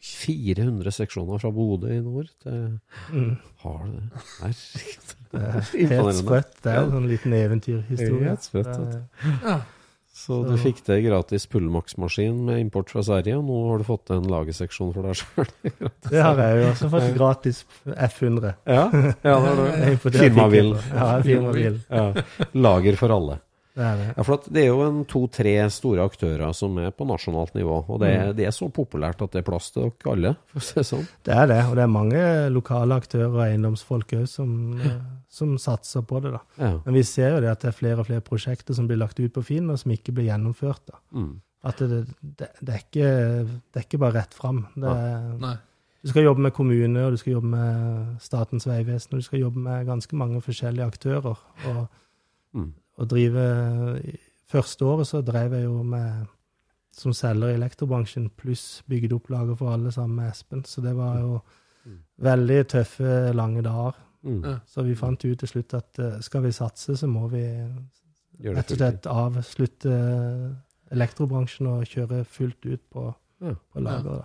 400 0.00 0.90
seksjoner 0.96 1.40
fra 1.42 1.50
Bodø 1.52 1.90
i 1.92 2.00
nord 2.00 2.30
til 2.42 2.78
Mm. 3.12 3.34
Har 3.62 3.82
du 3.84 3.92
det? 3.98 4.22
Herregud. 4.40 5.10
Det 5.30 5.42
er 5.42 5.60
helt 6.02 6.16
sprøtt. 6.22 6.54
Det 6.64 6.72
er 6.72 6.80
jo 6.86 6.96
en 7.02 7.08
liten 7.10 7.32
eventyrhistorie. 7.36 8.24
Helt 8.30 8.46
sprøtt, 8.48 8.72
er- 8.72 9.04
Ja. 9.44 9.60
Så 10.20 10.42
du 10.44 10.52
fikk 10.60 10.82
til 10.84 10.98
gratis 11.06 11.46
Pullmax-maskin 11.48 12.42
med 12.44 12.58
import 12.60 12.90
fra 12.92 13.00
Sverige, 13.00 13.38
og 13.38 13.44
nå 13.46 13.60
har 13.70 13.78
du 13.80 13.84
fått 13.88 14.02
til 14.10 14.18
en 14.20 14.26
lagerseksjon 14.28 14.90
for 14.92 15.06
deg 15.06 15.16
sjøl. 15.16 15.48
Det 16.10 16.20
har 16.20 16.36
jeg 16.42 16.58
jo 16.60 16.66
også 16.74 16.90
fått 16.92 17.14
gratis 17.16 17.62
F100. 17.86 18.50
Ja, 18.66 18.82
ja, 18.92 19.12
det 19.22 19.32
har 19.32 19.56
du. 19.56 20.10
Firmabil. 20.18 20.74
Ja, 20.92 21.06
firmabil. 21.24 21.78
Ja. 21.88 22.12
Lager 22.52 22.96
for 23.00 23.14
alle. 23.16 23.38
Det 23.80 23.86
er 23.88 23.96
det. 24.00 24.06
Ja, 24.18 24.24
for 24.28 24.36
at 24.36 24.46
det 24.52 24.60
er 24.60 24.66
jo 24.68 24.80
en 24.84 24.98
to-tre 25.08 25.54
store 25.72 26.04
aktører 26.04 26.50
som 26.58 26.76
er 26.82 26.90
på 26.92 27.06
nasjonalt 27.08 27.54
nivå, 27.56 27.78
og 27.88 28.00
det, 28.02 28.10
er- 28.12 28.32
det 28.36 28.44
er 28.50 28.52
så 28.52 28.68
populært 28.76 29.22
at 29.24 29.32
det 29.32 29.40
er 29.40 29.46
plass 29.46 29.70
til 29.72 29.86
dere 29.88 30.12
alle, 30.12 30.32
for 30.50 30.60
å 30.60 30.64
si 30.66 30.74
det 30.76 30.84
sånn. 30.90 31.06
Det 31.24 31.32
er 31.32 31.46
det, 31.48 31.58
og 31.70 31.76
det 31.78 31.84
er 31.86 31.92
mange 31.94 32.24
lokale 32.52 32.98
aktører 33.00 33.30
og 33.32 33.40
eiendomsfolk 33.46 34.12
òg 34.18 34.26
som, 34.28 34.52
eh, 34.84 34.98
som 35.32 35.54
satser 35.56 36.04
på 36.04 36.20
det. 36.26 36.34
da. 36.36 36.42
Ja. 36.60 36.72
Men 36.84 36.94
vi 37.00 37.02
ser 37.08 37.36
jo 37.36 37.40
det 37.46 37.50
at 37.54 37.64
det 37.64 37.70
er 37.72 37.78
flere 37.80 38.04
og 38.04 38.10
flere 38.10 38.20
prosjekter 38.26 38.76
som 38.76 38.86
blir 38.90 39.00
lagt 39.00 39.18
ut 39.22 39.32
på 39.32 39.42
Finn, 39.48 39.70
og 39.72 39.78
som 39.80 39.90
ikke 39.96 40.12
blir 40.12 40.28
gjennomført. 40.28 40.84
da. 40.92 41.00
Mm. 41.16 41.40
At 41.64 41.76
det, 41.80 42.02
det, 42.20 42.50
det, 42.60 42.68
er 42.74 42.84
ikke, 42.84 43.08
det 43.72 43.80
er 43.80 43.86
ikke 43.88 43.98
bare 44.04 44.18
rett 44.20 44.34
fram. 44.34 44.66
Det 44.76 44.88
er, 44.92 45.24
Nei. 45.40 45.54
du 46.02 46.08
skal 46.08 46.24
jobbe 46.24 46.40
med 46.40 46.52
kommune, 46.56 47.02
og 47.06 47.12
du 47.12 47.16
skal 47.20 47.34
jobbe 47.38 47.50
med 47.52 48.20
Statens 48.24 48.64
vegvesen, 48.68 49.12
og 49.12 49.20
du 49.20 49.26
skal 49.26 49.40
jobbe 49.46 49.60
med 49.60 49.86
ganske 49.88 50.16
mange 50.16 50.40
forskjellige 50.44 50.86
aktører. 50.92 51.36
Og, 51.72 51.88
Mm. 52.52 52.72
Og 53.00 53.08
drive 53.10 53.46
Første 54.50 54.82
året 54.84 55.06
så 55.06 55.20
drev 55.22 55.52
jeg 55.54 55.64
jo 55.68 55.82
med 55.86 56.24
som 57.00 57.12
selger 57.14 57.52
i 57.52 57.54
elektrobransjen, 57.54 58.24
pluss 58.36 58.82
bygde 58.90 59.14
opp 59.14 59.28
lager 59.30 59.54
for 59.56 59.70
alle 59.72 59.92
sammen 59.94 60.16
med 60.18 60.32
Espen. 60.32 60.64
Så 60.66 60.82
det 60.82 60.90
var 60.98 61.20
jo 61.22 61.36
veldig 62.20 62.56
tøffe, 62.72 63.12
lange 63.32 63.62
dager. 63.62 63.94
Mm. 64.26 64.42
Så 64.66 64.82
vi 64.84 64.96
fant 64.98 65.22
ut 65.24 65.38
til 65.38 65.48
slutt 65.48 65.76
at 65.78 66.00
eh, 66.02 66.18
skal 66.20 66.42
vi 66.44 66.50
satse, 66.52 66.96
så 66.98 67.06
må 67.08 67.28
vi 67.32 67.44
rett 68.42 68.74
og 68.74 68.80
slett 68.80 69.06
avslutte 69.08 69.94
elektrobransjen 70.90 71.70
og 71.70 71.86
kjøre 71.88 72.24
fullt 72.28 72.66
ut 72.66 72.82
på, 72.90 73.06
Ja. 73.40 73.54
på 73.72 73.80
lager. 73.80 74.18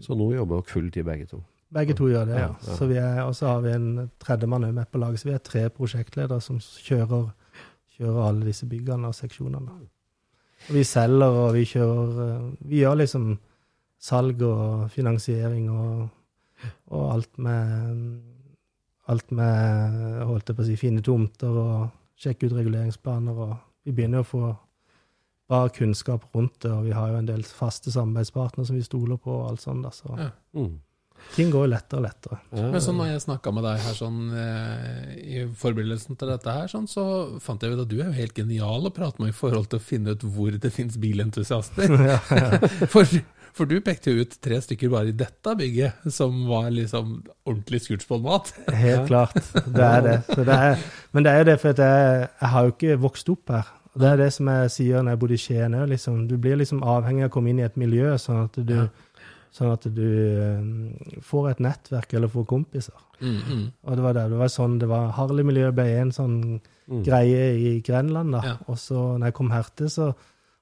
Så 0.00 0.14
nå 0.16 0.30
jobber 0.32 0.60
dere 0.62 0.72
fulltid 0.72 1.04
begge 1.04 1.26
to. 1.26 1.42
Begge 1.74 1.94
to 1.98 2.06
gjør 2.08 2.24
det, 2.26 2.34
ja. 2.38 2.46
Ja, 2.46 2.54
ja. 2.68 2.74
Så 2.78 2.86
vi 2.86 2.96
er, 2.96 3.22
og 3.26 3.34
så 3.34 3.46
har 3.50 3.60
vi 3.60 3.70
en 3.74 4.10
tredjemann 4.22 4.64
også 4.64 4.74
med 4.74 4.90
på 4.92 4.98
laget. 4.98 5.20
Så 5.20 5.28
vi 5.28 5.34
er 5.34 5.38
tre 5.38 5.68
prosjektledere 5.68 6.40
som 6.40 6.58
kjører, 6.60 7.32
kjører 7.96 8.28
alle 8.28 8.46
disse 8.48 8.68
byggene 8.68 9.10
og 9.10 9.16
seksjonene. 9.16 9.76
Og 10.66 10.72
vi 10.74 10.84
selger, 10.84 11.40
og 11.44 11.52
vi 11.54 11.64
kjører 11.68 12.22
eh, 12.26 12.46
Vi 12.70 12.80
gjør 12.80 13.00
liksom 13.02 13.26
salg 14.00 14.42
og 14.42 14.90
finansiering 14.92 15.68
og, 15.70 16.08
og 16.92 17.12
alt 17.12 17.38
med 17.38 18.16
Alt 19.06 19.30
med 19.30 20.24
holdt 20.26 20.48
jeg 20.50 20.56
på 20.58 20.64
å 20.64 20.66
si, 20.66 20.76
fine 20.80 21.02
tomter 21.06 21.54
og 21.54 21.84
sjekke 22.18 22.48
ut 22.48 22.56
reguleringsplaner. 22.56 23.36
og 23.38 23.52
Vi 23.86 23.92
begynner 23.94 24.24
å 24.24 24.26
få 24.26 24.48
bra 25.46 25.68
kunnskap 25.70 26.24
rundt 26.34 26.56
det, 26.64 26.72
og 26.74 26.88
vi 26.88 26.94
har 26.96 27.12
jo 27.12 27.20
en 27.20 27.28
del 27.28 27.44
faste 27.46 27.92
samarbeidspartnere 27.94 28.66
som 28.66 28.74
vi 28.74 28.82
stoler 28.82 29.20
på. 29.22 29.30
og 29.30 29.52
alt 29.52 29.62
sånt 29.62 29.86
da, 29.86 29.92
så 29.94 30.16
Ja. 30.18 30.30
Mm. 30.58 30.80
Ting 31.34 31.50
går 31.52 31.68
lettere 31.68 32.00
og 32.00 32.06
lettere. 32.06 32.38
Ja, 32.56 32.66
Men 32.72 32.82
sånn 32.84 32.98
når 33.00 33.10
jeg 33.10 33.24
snakka 33.26 33.52
med 33.52 33.66
deg 33.66 33.82
her 33.84 33.96
sånn 33.98 34.20
eh, 34.40 35.14
i 35.20 35.44
forberedelsen 35.60 36.18
til 36.18 36.30
dette 36.32 36.54
her, 36.58 36.68
sånn, 36.72 36.86
så 36.90 37.04
fant 37.44 37.62
jeg 37.62 37.74
ut 37.74 37.82
at 37.84 37.90
du 37.90 37.98
er 37.98 38.08
jo 38.08 38.18
helt 38.20 38.36
genial 38.38 38.88
å 38.88 38.92
prate 38.94 39.22
med 39.22 39.34
i 39.34 39.36
forhold 39.36 39.68
til 39.72 39.80
å 39.80 39.84
finne 39.84 40.16
ut 40.16 40.24
hvor 40.36 40.56
det 40.56 40.72
finnes 40.74 40.98
bilentusiaster. 41.02 41.96
ja, 42.12 42.20
ja. 42.30 42.70
For, 42.92 43.08
for 43.56 43.68
du 43.68 43.78
pekte 43.80 44.12
jo 44.12 44.24
ut 44.24 44.34
tre 44.44 44.58
stykker 44.60 44.90
bare 44.92 45.10
i 45.12 45.16
dette 45.16 45.54
bygget 45.56 46.04
som 46.12 46.42
var 46.48 46.68
liksom 46.74 47.22
ordentlig 47.48 47.80
skurtspålmat. 47.86 48.52
Helt 48.76 49.08
klart. 49.08 49.38
Det 49.64 49.86
er 49.86 50.04
det. 50.04 50.18
Så 50.28 50.44
det 50.44 50.58
er, 50.68 50.84
men 51.16 51.24
det 51.24 51.32
er 51.32 51.40
jo 51.40 51.48
det, 51.48 51.56
for 51.62 51.72
at 51.72 51.80
jeg, 51.80 52.28
jeg 52.42 52.52
har 52.52 52.66
jo 52.66 52.74
ikke 52.74 52.98
vokst 53.06 53.32
opp 53.32 53.54
her. 53.56 53.72
Det 53.96 54.08
er 54.10 54.20
det 54.20 54.28
som 54.34 54.48
jeg 54.52 54.72
sier 54.74 55.00
når 55.00 55.14
jeg 55.14 55.20
bodde 55.22 55.36
i 55.36 55.40
Skien 55.40 55.76
òg. 55.78 55.86
Liksom, 55.88 56.18
du 56.28 56.36
blir 56.36 56.58
liksom 56.60 56.82
avhengig 56.84 57.24
av 57.24 57.30
å 57.30 57.34
komme 57.38 57.52
inn 57.52 57.62
i 57.62 57.64
et 57.64 57.78
miljø, 57.80 58.12
sånn 58.20 58.42
at 58.44 58.58
du, 58.68 58.76
sånn 59.52 59.72
at 59.72 59.86
du 59.94 60.02
eh, 60.40 61.18
får 61.22 61.50
et 61.50 61.60
nettverk 61.60 62.14
eller 62.14 62.28
får 62.28 62.46
kompiser. 62.46 62.94
Mm, 63.20 63.36
mm. 63.48 63.66
Og 63.84 63.96
det 63.96 64.02
var 64.04 64.12
det. 64.18 64.24
Det 64.30 64.38
var 64.38 64.48
sånn 64.52 64.78
det 64.78 64.88
var. 64.90 65.10
Harley-miljøet 65.16 65.74
ble 65.74 65.86
en 66.00 66.10
sånn 66.12 66.60
Mm. 66.88 67.02
greie 67.02 67.46
i 67.58 67.80
Grenland. 67.82 68.30
da. 68.32 68.40
Ja. 68.44 68.56
Og 68.68 68.76
så 68.78 69.18
når 69.18 69.24
jeg 69.26 69.34
kom 69.34 69.50
her 69.50 69.64
til, 69.74 69.88
så 69.90 70.14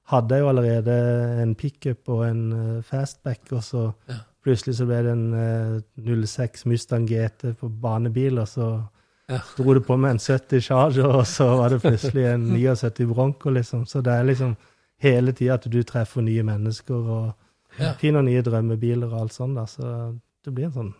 hadde 0.09 0.29
jeg 0.35 0.41
jo 0.41 0.47
allerede 0.49 0.95
en 1.43 1.53
pickup 1.55 2.09
og 2.09 2.23
en 2.25 2.41
eh, 2.53 2.81
fastback, 2.81 3.51
og 3.51 3.61
så 3.61 3.93
Ja. 4.09 4.15
plutselig 4.43 4.75
så 4.79 4.85
ble 4.87 5.03
det 5.03 5.11
en 5.11 5.33
eh, 5.33 5.81
06 6.25 6.65
Mustang 6.65 7.05
GT 7.07 7.53
på 7.59 7.69
banebil, 7.69 8.39
og 8.39 8.47
så 8.47 8.87
Ja. 9.29 9.39
dro 9.57 9.73
det 9.73 9.85
på 9.85 9.97
med 9.99 10.11
en 10.11 10.17
70 10.19 10.61
Charger, 10.61 11.05
og 11.05 11.25
så 11.25 11.45
var 11.57 11.69
det 11.69 11.81
plutselig 11.81 12.25
en 12.33 12.49
79 12.57 13.05
Bronco, 13.13 13.49
liksom. 13.49 13.85
Så 13.85 14.01
det 14.01 14.13
er 14.13 14.23
liksom 14.23 14.55
hele 14.99 15.31
tida 15.31 15.53
at 15.53 15.69
du 15.69 15.83
treffer 15.83 16.21
nye 16.23 16.41
mennesker 16.43 16.95
og 16.95 17.33
Ja. 17.79 17.93
finner 17.99 18.21
nye 18.23 18.41
drømmebiler 18.45 19.11
og 19.11 19.21
alt 19.25 19.33
sånt, 19.33 19.55
da. 19.55 19.65
Så 19.65 20.19
det 20.45 20.53
blir 20.53 20.65
en 20.69 20.71
sånn 20.71 20.93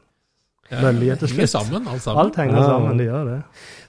Mølje 0.65 1.13
til 1.21 1.27
slutt. 1.29 1.49
sammen, 1.51 1.87
alt 1.87 2.01
sammen. 2.01 2.19
Alt 2.25 2.35
henger 2.41 2.55
Ja. 2.57 2.63
sammen, 2.65 2.97
det 2.97 3.05
gjør 3.05 3.25
det. 3.29 3.43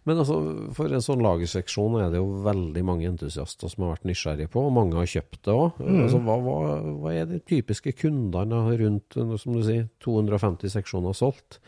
Men 0.05 0.19
altså, 0.19 0.75
for 0.77 0.85
en 0.93 1.01
sånn 1.01 1.23
lagerseksjon 1.25 1.95
er 2.05 2.11
det 2.11 2.19
jo 2.21 2.27
veldig 2.45 2.83
mange 2.85 3.07
entusiaster 3.09 3.71
som 3.73 3.85
har 3.87 3.95
vært 3.97 4.05
nysgjerrige 4.05 4.51
på, 4.53 4.61
og 4.67 4.73
mange 4.77 4.93
har 4.95 5.07
kjøpt 5.07 5.41
det 5.43 5.55
òg. 5.55 5.79
Mm. 5.81 6.03
Altså, 6.05 6.21
hva, 6.21 6.37
hva, 6.45 7.01
hva 7.01 7.15
er 7.15 7.25
de 7.31 7.39
typiske 7.41 7.95
kundene 7.97 8.61
rundt 8.79 9.17
som 9.41 9.55
du 9.55 9.63
sier, 9.65 9.89
250 10.05 10.69
seksjoner 10.69 11.15
solgt? 11.17 11.59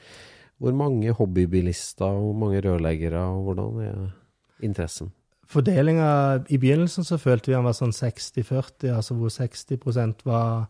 Hvor 0.60 0.74
mange 0.74 1.10
hobbybilister 1.16 2.04
og 2.04 2.34
hvor 2.34 2.38
mange 2.44 2.60
rørleggere, 2.60 3.16
og 3.32 3.44
hvordan 3.56 3.80
er 3.86 4.12
interessen? 4.60 5.12
Fordelinga 5.48 6.44
I 6.50 6.58
begynnelsen 6.58 7.04
så 7.08 7.16
følte 7.16 7.46
vi 7.48 7.54
han 7.56 7.64
var 7.64 7.72
sånn 7.72 7.94
60-40, 7.96 8.92
altså 8.94 9.14
hvor 9.16 9.30
60% 9.32 10.22
var, 10.28 10.66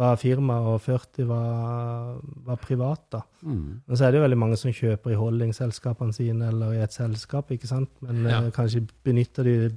var 0.00 0.16
firma 0.16 0.54
og 0.72 0.78
40 0.80 1.26
var, 1.28 2.20
var 2.46 2.56
privat. 2.62 3.02
da. 3.12 3.20
Mm. 3.44 3.80
Men 3.86 3.96
så 3.98 4.06
er 4.06 4.10
det 4.14 4.20
jo 4.20 4.24
veldig 4.24 4.38
mange 4.40 4.56
som 4.56 4.72
kjøper 4.72 5.12
i 5.12 5.18
holdingselskapene 5.20 6.14
sine 6.16 6.48
eller 6.48 6.72
i 6.78 6.82
et 6.84 6.94
selskap, 6.96 7.50
ikke 7.52 7.68
sant? 7.68 7.90
men 8.00 8.22
Ja. 8.24 8.38
eh, 8.40 8.50
kanskje 8.50 8.86
benytter 9.04 9.44
de 9.44 9.76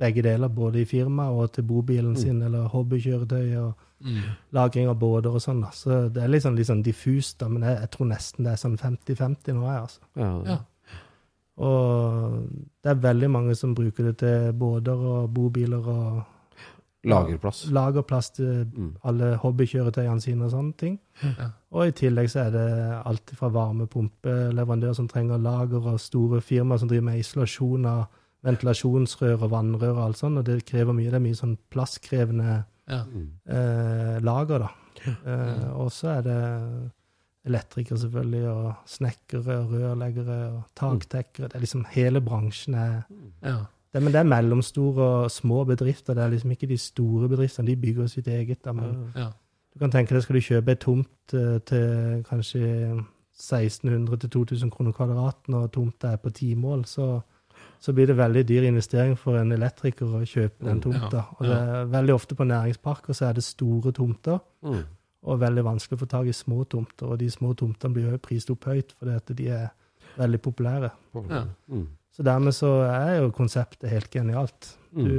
begge 0.00 0.22
deler, 0.24 0.48
både 0.48 0.80
i 0.80 0.84
firma 0.88 1.28
og 1.30 1.52
til 1.52 1.62
bobilen 1.68 2.14
Mm. 2.14 2.16
sin, 2.16 2.42
eller 2.42 2.68
hobbykjøretøy 2.68 3.56
og 3.60 3.74
Mm. 4.02 4.22
lagring 4.52 4.88
av 4.88 4.98
båter 4.98 5.28
og 5.34 5.40
sånn. 5.44 5.60
da. 5.60 5.68
Så 5.70 6.08
det 6.12 6.22
er 6.24 6.28
litt 6.28 6.42
sånn, 6.42 6.56
litt 6.56 6.66
sånn 6.66 6.82
diffust, 6.82 7.38
da, 7.38 7.48
men 7.48 7.62
jeg, 7.62 7.78
jeg 7.80 7.90
tror 7.90 8.06
nesten 8.08 8.44
det 8.44 8.52
er 8.52 8.56
sånn 8.56 8.78
50-50 8.78 9.52
nå, 9.54 9.66
jeg, 9.68 9.82
altså. 9.82 10.00
Ja, 10.16 10.42
Ja. 10.46 10.58
Og 11.58 12.48
det 12.82 12.90
er 12.90 12.94
veldig 12.94 13.28
mange 13.30 13.54
som 13.54 13.74
bruker 13.74 14.04
det 14.08 14.16
til 14.22 14.52
båter 14.56 14.96
og 14.96 15.34
bobiler 15.34 15.86
og 15.86 16.22
Lagerplass. 17.04 17.70
lagerplass 17.72 18.30
til 18.36 18.66
Mm. 18.76 18.96
alle 19.04 19.36
hobbykjøretøyene 19.36 20.20
sine 20.20 20.44
og 20.44 20.50
sånne 20.50 20.76
ting. 20.76 20.98
Ja. 21.22 21.50
Og 21.72 21.86
i 21.86 21.90
tillegg 21.92 22.28
så 22.30 22.46
er 22.46 22.50
det 22.50 23.02
alt 23.06 23.30
fra 23.34 23.48
varmepumpeleverandører 23.48 24.94
som 24.94 25.08
trenger 25.08 25.38
lager, 25.38 25.80
og 25.86 26.00
store 26.00 26.40
firmaer 26.40 26.78
som 26.78 26.88
driver 26.88 27.04
med 27.04 27.18
isolasjon 27.22 27.86
av 27.86 28.06
ventilasjonsrør 28.44 29.42
og 29.42 29.50
vannrør 29.50 29.96
og 29.96 30.04
alt 30.06 30.16
sånt, 30.20 30.38
og 30.38 30.44
det 30.44 30.64
krever 30.68 30.92
mye. 30.96 31.10
Det 31.10 31.14
er 31.14 31.26
mye 31.26 31.34
sånn 31.40 31.56
plasskrevende 31.70 32.64
Ja. 32.88 33.04
Mm. 33.04 33.30
eh, 33.46 34.18
lager, 34.20 34.58
da. 34.58 34.68
Eh, 35.06 35.70
og 35.72 35.90
så 35.90 36.18
er 36.18 36.22
det 36.22 36.90
elektrikere 37.46 37.98
selvfølgelig, 37.98 38.48
og 38.48 38.74
snekkere 38.86 39.58
og 39.60 39.70
rørleggere 39.72 40.52
og 40.52 40.64
taktekkere. 40.76 41.48
Det 41.48 41.54
er 41.56 41.60
liksom 41.60 41.84
hele 41.88 42.20
bransjen 42.20 42.74
er 42.74 43.04
Ja. 43.42 43.64
Det, 43.92 44.02
Men 44.02 44.12
det 44.12 44.20
er 44.20 44.28
mellomstore 44.30 45.02
og 45.24 45.30
små 45.30 45.64
bedrifter. 45.66 46.14
Det 46.14 46.22
er 46.24 46.28
liksom 46.30 46.50
ikke 46.50 46.68
de 46.68 46.76
store 46.78 47.28
bedriftene. 47.28 47.66
De 47.66 47.76
bygger 47.76 48.06
sitt 48.06 48.28
eget. 48.28 48.62
Da, 48.64 48.72
men 48.72 49.12
Ja. 49.16 49.30
du 49.74 49.78
kan 49.78 49.90
tenke 49.90 50.14
deg, 50.14 50.22
skal 50.22 50.34
du 50.36 50.40
kjøpe 50.40 50.70
et 50.72 50.78
tomt 50.80 51.34
eh, 51.34 51.58
til 51.66 52.24
kanskje 52.28 53.04
1600-2000 53.40 54.70
kroner 54.70 54.92
kvadraten, 54.92 55.54
og 55.54 55.70
tomta 55.72 56.12
er 56.12 56.16
på 56.16 56.30
ti 56.30 56.54
mål, 56.54 56.84
så, 56.84 57.20
så 57.80 57.92
blir 57.96 58.06
det 58.10 58.16
veldig 58.18 58.42
dyr 58.48 58.66
investering 58.68 59.16
for 59.18 59.38
en 59.40 59.52
elektriker 59.52 60.06
å 60.06 60.22
kjøpe 60.26 60.64
den 60.66 60.76
Mm, 60.76 60.82
tomta. 60.82 61.22
Og 61.38 61.46
det 61.46 61.56
er 61.56 61.84
veldig 61.92 62.14
ofte 62.14 62.34
på 62.34 62.44
næringsparker 62.44 63.12
så 63.16 63.26
er 63.30 63.32
det 63.38 63.44
store 63.44 63.92
tomter. 63.92 64.38
Mm. 64.62 64.82
Og 65.22 65.40
veldig 65.40 65.64
vanskelig 65.64 65.98
å 65.98 66.00
få 66.00 66.08
tak 66.08 66.26
i 66.26 66.32
små 66.32 66.64
tomter, 66.64 67.06
og 67.06 67.18
de 67.20 67.30
små 67.30 67.52
tomtene 67.54 67.92
blir 67.94 68.10
jo 68.10 68.18
prist 68.18 68.50
opp 68.50 68.64
høyt 68.64 68.94
fordi 68.98 69.16
at 69.16 69.32
de 69.36 69.48
er 69.48 69.68
veldig 70.16 70.40
populære. 70.42 70.90
Ja. 71.30 71.44
Mm. 71.68 71.88
Så 72.20 72.24
dermed 72.26 72.52
så 72.52 72.70
er 72.84 73.14
jo 73.22 73.30
konseptet 73.32 73.88
helt 73.88 74.10
genialt. 74.12 74.74
Mm. 74.92 75.04
Du, 75.06 75.14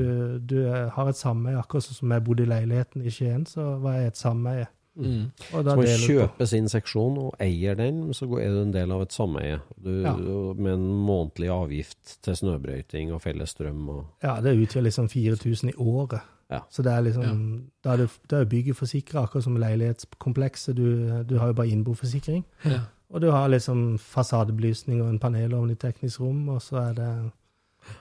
du 0.51 0.57
har 0.69 1.07
et 1.09 1.17
sameie, 1.17 1.57
akkurat 1.57 1.87
sånn 1.87 1.97
som 1.97 2.11
jeg 2.13 2.21
bodde 2.27 2.45
i 2.45 2.51
leiligheten 2.51 3.01
i 3.01 3.13
Skien, 3.13 3.47
så 3.49 3.63
var 3.81 3.95
jeg 3.97 4.11
et 4.11 4.19
sameie. 4.19 4.67
Mm. 4.93 5.31
Og 5.55 5.63
da 5.65 5.73
Så 5.73 5.79
man 5.79 6.03
kjøper 6.03 6.49
sin 6.51 6.69
seksjon 6.69 7.17
og 7.17 7.41
eier 7.41 7.79
den, 7.79 8.03
så 8.13 8.27
er 8.37 8.53
du 8.53 8.59
en 8.67 8.75
del 8.75 8.93
av 8.93 9.01
et 9.07 9.17
sameie. 9.17 9.57
Ja. 9.81 10.13
Med 10.13 10.75
en 10.75 10.85
månedlig 11.07 11.49
avgift 11.49 12.19
til 12.21 12.37
snøbrøyting 12.37 13.09
og 13.15 13.23
felles 13.25 13.55
strøm 13.57 13.81
og 13.89 14.05
Ja, 14.21 14.37
det 14.45 14.59
utgjør 14.59 14.85
liksom 14.91 15.09
4000 15.09 15.73
i 15.73 15.77
året. 15.81 16.21
Ja. 16.51 16.61
Så 16.69 16.85
det 16.85 16.93
er 16.93 17.01
liksom, 17.01 17.71
da 17.81 17.95
er 17.95 18.03
det, 18.03 18.09
da 18.29 18.43
er 18.43 18.53
bygget 18.53 18.77
forsikra, 18.77 19.23
akkurat 19.25 19.49
som 19.49 19.57
leilighetskomplekset. 19.57 20.77
Du, 20.77 21.23
du 21.25 21.37
har 21.39 21.47
jo 21.47 21.53
bare 21.63 21.73
innboforsikring. 21.73 22.45
Ja. 22.65 22.83
Og 23.11 23.21
du 23.21 23.27
har 23.31 23.49
liksom 23.51 23.97
fasadebelysning 23.99 25.01
og 25.03 25.09
en 25.11 25.19
panelovn 25.19 25.73
i 25.73 25.79
teknisk 25.79 26.21
rom, 26.23 26.45
og 26.53 26.61
så 26.63 26.77
er 26.85 26.93
det, 26.99 27.09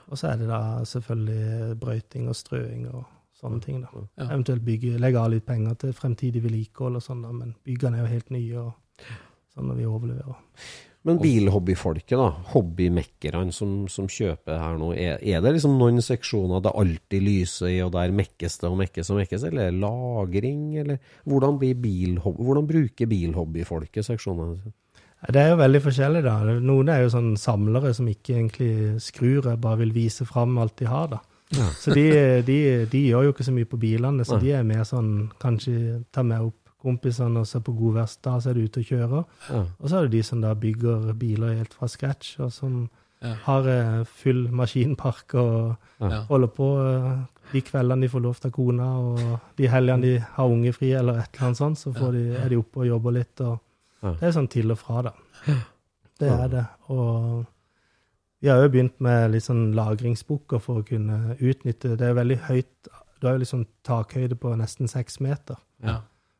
og 0.07 0.19
så 0.19 0.31
er 0.31 0.37
det 0.39 0.47
da 0.51 0.61
selvfølgelig 0.87 1.79
brøyting 1.81 2.29
og 2.31 2.37
strøing 2.39 2.85
og 2.93 3.03
sånne 3.41 3.63
ting. 3.63 3.81
da. 3.83 4.05
Ja. 4.19 4.29
Eventuelt 4.29 4.63
bygge, 4.65 4.99
legge 5.01 5.19
av 5.19 5.33
litt 5.33 5.47
penger 5.47 5.75
til 5.81 5.97
fremtidig 5.97 6.43
vedlikehold 6.45 7.01
og 7.01 7.03
sånn, 7.03 7.25
da, 7.25 7.33
men 7.35 7.57
byggene 7.65 7.99
er 7.99 8.05
jo 8.05 8.13
helt 8.13 8.31
nye 8.31 8.63
og 8.63 9.03
sånn 9.51 9.67
når 9.67 9.81
vi 9.81 9.89
overleverer. 9.89 10.39
Men 11.09 11.17
bilhobbyfolket, 11.17 12.13
da, 12.13 12.27
hobbymekkerne 12.51 13.49
som, 13.55 13.87
som 13.89 14.05
kjøper 14.11 14.59
her 14.61 14.75
nå, 14.77 14.91
er, 14.93 15.15
er 15.17 15.41
det 15.41 15.55
liksom 15.55 15.73
noen 15.79 15.97
seksjoner 16.05 16.61
det 16.61 16.75
alltid 16.77 17.25
lyser 17.25 17.71
i, 17.71 17.79
og 17.81 17.89
der 17.95 18.13
mekkes 18.13 18.59
det 18.61 18.69
og 18.69 18.77
mekkes 18.83 19.09
og 19.09 19.17
mekkes, 19.17 19.47
eller 19.49 19.71
er 19.71 19.79
lagring, 19.81 20.61
eller 20.83 21.01
hvordan, 21.25 21.57
blir 21.57 21.79
bilhobby, 21.81 22.45
hvordan 22.45 22.69
bruker 22.69 23.09
bilhobbyfolket 23.09 24.05
seksjonene? 24.11 24.75
Ja, 25.21 25.31
Det 25.33 25.41
er 25.41 25.49
jo 25.51 25.57
veldig 25.57 25.81
forskjellig, 25.85 26.23
da. 26.23 26.35
Noen 26.59 26.89
er 26.89 27.03
jo 27.03 27.09
sånn 27.13 27.35
samlere 27.37 27.93
som 27.93 28.07
ikke 28.07 28.33
egentlig 28.39 29.01
skrur, 29.01 29.55
bare 29.57 29.77
vil 29.83 29.91
vise 29.93 30.25
fram 30.25 30.57
alt 30.57 30.75
de 30.81 30.85
har, 30.89 31.07
da. 31.07 31.19
Så 31.81 31.91
de, 31.93 32.05
de, 32.47 32.85
de 32.87 32.99
gjør 33.09 33.25
jo 33.27 33.31
ikke 33.33 33.43
så 33.43 33.51
mye 33.53 33.67
på 33.67 33.77
bilene, 33.77 34.23
så 34.25 34.37
ja. 34.37 34.39
de 34.39 34.51
er 34.55 34.63
mer 34.63 34.83
sånn 34.87 35.29
kanskje 35.41 36.03
ta 36.15 36.23
med 36.23 36.39
opp 36.47 36.55
kompisene 36.81 37.43
og 37.43 37.45
ser 37.45 37.61
på 37.61 37.73
godværsdag, 37.77 38.39
så 38.41 38.49
er 38.49 38.55
de 38.57 38.63
ute 38.65 38.81
og 38.81 38.87
kjører. 38.87 39.25
Ja. 39.51 39.59
Og 39.77 39.89
så 39.91 39.97
er 39.99 40.07
det 40.07 40.15
de 40.15 40.21
som 40.25 40.39
da 40.41 40.55
bygger 40.57 41.11
biler 41.19 41.51
helt 41.59 41.75
fra 41.77 41.87
scratch, 41.91 42.39
og 42.39 42.51
som 42.55 42.89
Ja. 43.21 43.35
har 43.43 43.67
eh, 43.69 44.03
full 44.03 44.47
maskinpark 44.49 45.35
og 45.35 45.75
Ja. 46.01 46.23
holder 46.29 46.47
på 46.47 46.69
eh, 46.81 47.19
de 47.51 47.61
kveldene 47.61 48.01
de 48.01 48.09
får 48.09 48.21
lov 48.23 48.35
til 48.41 48.49
kona, 48.51 48.87
og 48.97 49.39
de 49.57 49.67
helgene 49.67 50.01
de 50.01 50.13
har 50.19 50.45
ungefri 50.49 50.89
eller 50.97 51.19
et 51.19 51.29
eller 51.35 51.45
annet 51.51 51.57
sånt, 51.57 51.77
så 51.77 51.93
får 51.93 52.11
de, 52.13 52.23
er 52.41 52.49
de 52.49 52.57
oppe 52.57 52.79
og 52.81 52.87
jobber 52.87 53.11
litt. 53.19 53.41
og 53.41 53.51
Ja. 53.51 53.57
Det 54.01 54.27
er 54.27 54.33
sånn 54.35 54.49
til 54.49 54.73
og 54.73 54.79
fra, 54.81 55.01
da. 55.09 55.11
Det 56.21 56.29
er 56.29 56.47
det. 56.49 56.65
Og 56.93 57.45
vi 58.41 58.49
har 58.49 58.61
jo 58.63 58.69
begynt 58.73 58.99
med 59.01 59.31
litt 59.35 59.45
sånn 59.45 59.71
lagringsbukker 59.77 60.61
for 60.61 60.81
å 60.81 60.85
kunne 60.85 61.35
utnytte 61.37 61.95
Det 61.99 62.07
er 62.07 62.15
veldig 62.17 62.37
høyt 62.47 62.87
Du 63.21 63.27
har 63.27 63.35
jo 63.35 63.43
liksom 63.43 63.67
takhøyde 63.85 64.37
på 64.41 64.53
nesten 64.57 64.89
seks 64.89 65.19
meter. 65.21 65.59
Ja. 65.85 65.99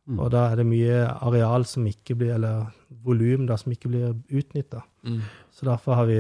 Mm. 0.10 0.18
Og 0.18 0.32
da 0.34 0.48
er 0.50 0.58
det 0.58 0.66
mye 0.66 1.04
areal 1.22 1.66
som 1.70 1.86
ikke 1.86 2.16
blir 2.18 2.34
Eller 2.36 2.72
volum 3.06 3.46
da 3.50 3.58
som 3.62 3.72
ikke 3.74 3.92
blir 3.92 4.16
utnytta. 4.30 4.82
Mm. 5.06 5.20
Så 5.54 5.68
derfor 5.70 6.00
har 6.00 6.10
vi 6.10 6.18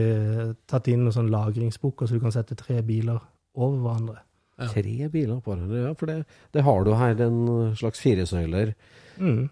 tatt 0.69 0.87
inn 0.87 1.01
noen 1.05 1.15
sånn 1.15 1.31
lagringsbukker, 1.33 2.05
så 2.07 2.17
du 2.17 2.21
kan 2.23 2.33
sette 2.33 2.55
tre 2.57 2.79
biler 2.85 3.17
over 3.57 3.79
hverandre. 3.81 4.21
Ja. 4.61 4.67
Tre 4.69 5.09
biler 5.11 5.41
på 5.41 5.51
hverandre, 5.51 5.81
ja, 5.87 5.93
for 5.97 6.09
det, 6.09 6.19
det 6.53 6.63
har 6.65 6.85
du 6.85 6.93
her, 6.97 7.17
en 7.25 7.75
slags 7.77 8.01
firesøyler, 8.03 8.73
Mm. 9.21 9.49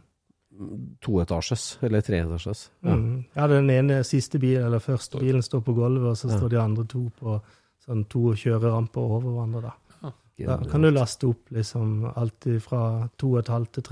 Toetasjes, 1.02 1.78
eller 1.82 2.02
treetasjes. 2.02 2.70
Ja. 2.84 2.96
Mm. 2.96 3.26
Ja, 3.36 3.48
den 3.48 3.70
ene 3.70 4.04
siste 4.04 4.40
bilen, 4.40 4.66
eller 4.66 4.80
første 4.84 5.20
bilen 5.22 5.42
står 5.46 5.62
på 5.64 5.74
gulvet, 5.78 6.10
og 6.12 6.18
så 6.18 6.30
Ja. 6.32 6.38
står 6.38 6.50
de 6.50 6.60
andre 6.60 6.84
to 6.86 7.10
på 7.20 7.42
sånn 7.86 8.06
to 8.10 8.34
kjøreramper 8.36 8.98
over 9.02 9.22
hverandre. 9.22 9.62
da. 9.62 10.12
Da 10.40 10.58
kan 10.72 10.82
du 10.82 10.90
laste 10.90 11.28
opp 11.28 11.50
liksom 11.52 12.14
alt 12.16 12.46
fra 12.64 13.10
2500 13.18 13.66
til 13.74 13.84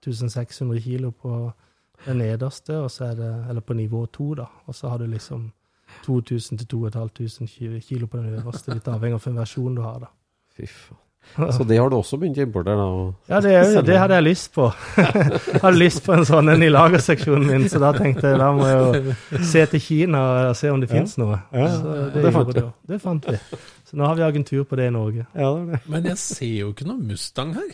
3600 0.00 0.80
kilo 0.80 1.10
på 1.10 1.52
den 2.06 2.18
nederste, 2.18 2.70
og 2.82 2.88
så 2.90 3.10
er 3.10 3.14
det, 3.14 3.48
eller 3.50 3.60
på 3.60 3.74
nivå 3.74 4.06
to, 4.10 4.34
da. 4.34 4.46
Og 4.66 4.74
så 4.74 4.88
har 4.88 4.98
du 4.98 5.06
liksom 5.06 5.52
2000 6.06 6.58
til 6.58 6.66
2500 6.66 7.80
kilo 7.82 8.06
på 8.06 8.16
den 8.16 8.34
øverste, 8.38 8.72
litt 8.72 8.84
avhengig 8.88 9.14
av 9.14 9.20
hvilken 9.20 9.36
versjon 9.36 9.74
du 9.76 9.82
har, 9.82 9.98
da. 10.00 10.06
Fy 10.56 10.66
faen. 10.66 10.96
Så 11.56 11.64
det 11.68 11.76
har 11.78 11.90
du 11.92 11.94
også 11.96 12.16
begynt 12.18 12.38
å 12.40 12.42
importere? 12.42 12.86
Ja, 13.30 13.38
det, 13.44 13.50
er 13.54 13.68
jo- 13.74 13.82
det 13.86 13.98
hadde 14.00 14.16
jeg 14.18 14.24
lyst 14.26 14.48
på. 14.56 14.64
Jeg 14.96 15.60
hadde 15.64 15.76
lyst 15.78 16.02
på 16.06 16.14
en 16.16 16.24
sånn 16.26 16.50
en 16.52 16.62
i 16.66 16.70
lagerseksjonen 16.72 17.46
min, 17.46 17.68
så 17.70 17.78
da 17.82 17.92
tenkte 17.96 18.32
jeg 18.32 18.40
da 18.40 18.48
må 18.56 18.66
jeg 18.66 18.80
jo 19.04 19.44
se 19.52 19.62
til 19.74 19.80
Kina 19.84 20.22
og 20.48 20.56
se 20.58 20.72
om 20.74 20.80
det 20.82 20.88
Ja. 20.90 20.94
finnes 20.96 21.14
noe. 21.22 21.38
Ja, 21.54 21.68
Så 21.76 21.94
det 22.16 22.32
fant 22.34 22.52
det. 22.56 22.64
Det 22.90 23.00
fant 23.04 23.30
vi. 23.30 23.38
Så 23.90 23.96
nå 24.00 24.06
har 24.10 24.18
vi 24.18 24.22
agentur 24.26 24.64
på 24.66 24.76
det 24.80 24.88
i 24.90 24.94
Norge. 24.96 25.26
Ja, 25.34 25.52
det 25.54 25.70
det. 25.76 25.80
Men 25.94 26.04
jeg 26.10 26.18
ser 26.18 26.52
jo 26.64 26.72
ikke 26.74 26.86
noe 26.90 26.98
Mustang 27.12 27.54
her. 27.54 27.70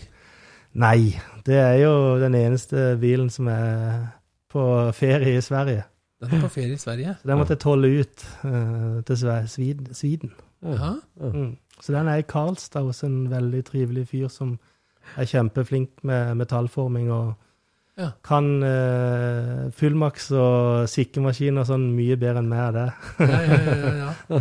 Nei, 0.76 1.16
det 1.48 1.56
er 1.56 1.78
jo 1.80 1.92
den 2.20 2.34
eneste 2.36 2.90
bilen 3.00 3.30
som 3.32 3.48
er 3.48 4.10
på 4.52 4.64
ferie 4.96 5.38
i 5.38 5.44
Sverige. 5.44 5.84
Den 6.20 6.34
er 6.36 6.42
på 6.44 6.48
ferie 6.52 6.76
i 6.76 6.80
Sverige. 6.80 7.16
Så 7.22 7.28
den 7.28 7.38
måtte 7.40 7.56
jeg 7.56 7.60
tolle 7.64 7.88
ut 8.02 8.26
uh, 8.44 9.00
til 9.08 9.16
Sviden. 9.16 9.48
Sviden. 9.48 9.88
Sweden. 9.96 10.32
Ja. 10.64 10.94
Mm. 11.20 11.56
Så 11.82 11.92
den 11.92 12.08
er 12.08 12.22
i 12.22 12.26
Karlstad 12.28 12.86
hos 12.86 13.02
en 13.04 13.26
veldig 13.30 13.64
trivelig 13.68 14.06
fyr 14.12 14.30
som 14.32 14.54
er 15.16 15.28
kjempeflink 15.28 16.02
med 16.08 16.36
metallforming 16.40 17.10
og 17.14 17.34
Ja. 17.96 18.10
kan 18.20 18.44
uh, 18.60 19.70
fullmaks 19.72 20.26
og 20.36 20.88
sikkemaskin 20.92 21.56
og 21.56 21.64
sånn 21.68 21.86
mye 21.96 22.18
bedre 22.20 22.42
enn 22.42 22.48
meg 22.50 22.60
er 22.66 22.74
det. 22.74 22.86
Ja, 23.20 23.38
ja, 23.40 23.60
ja, 23.70 23.92
ja. 24.02 24.10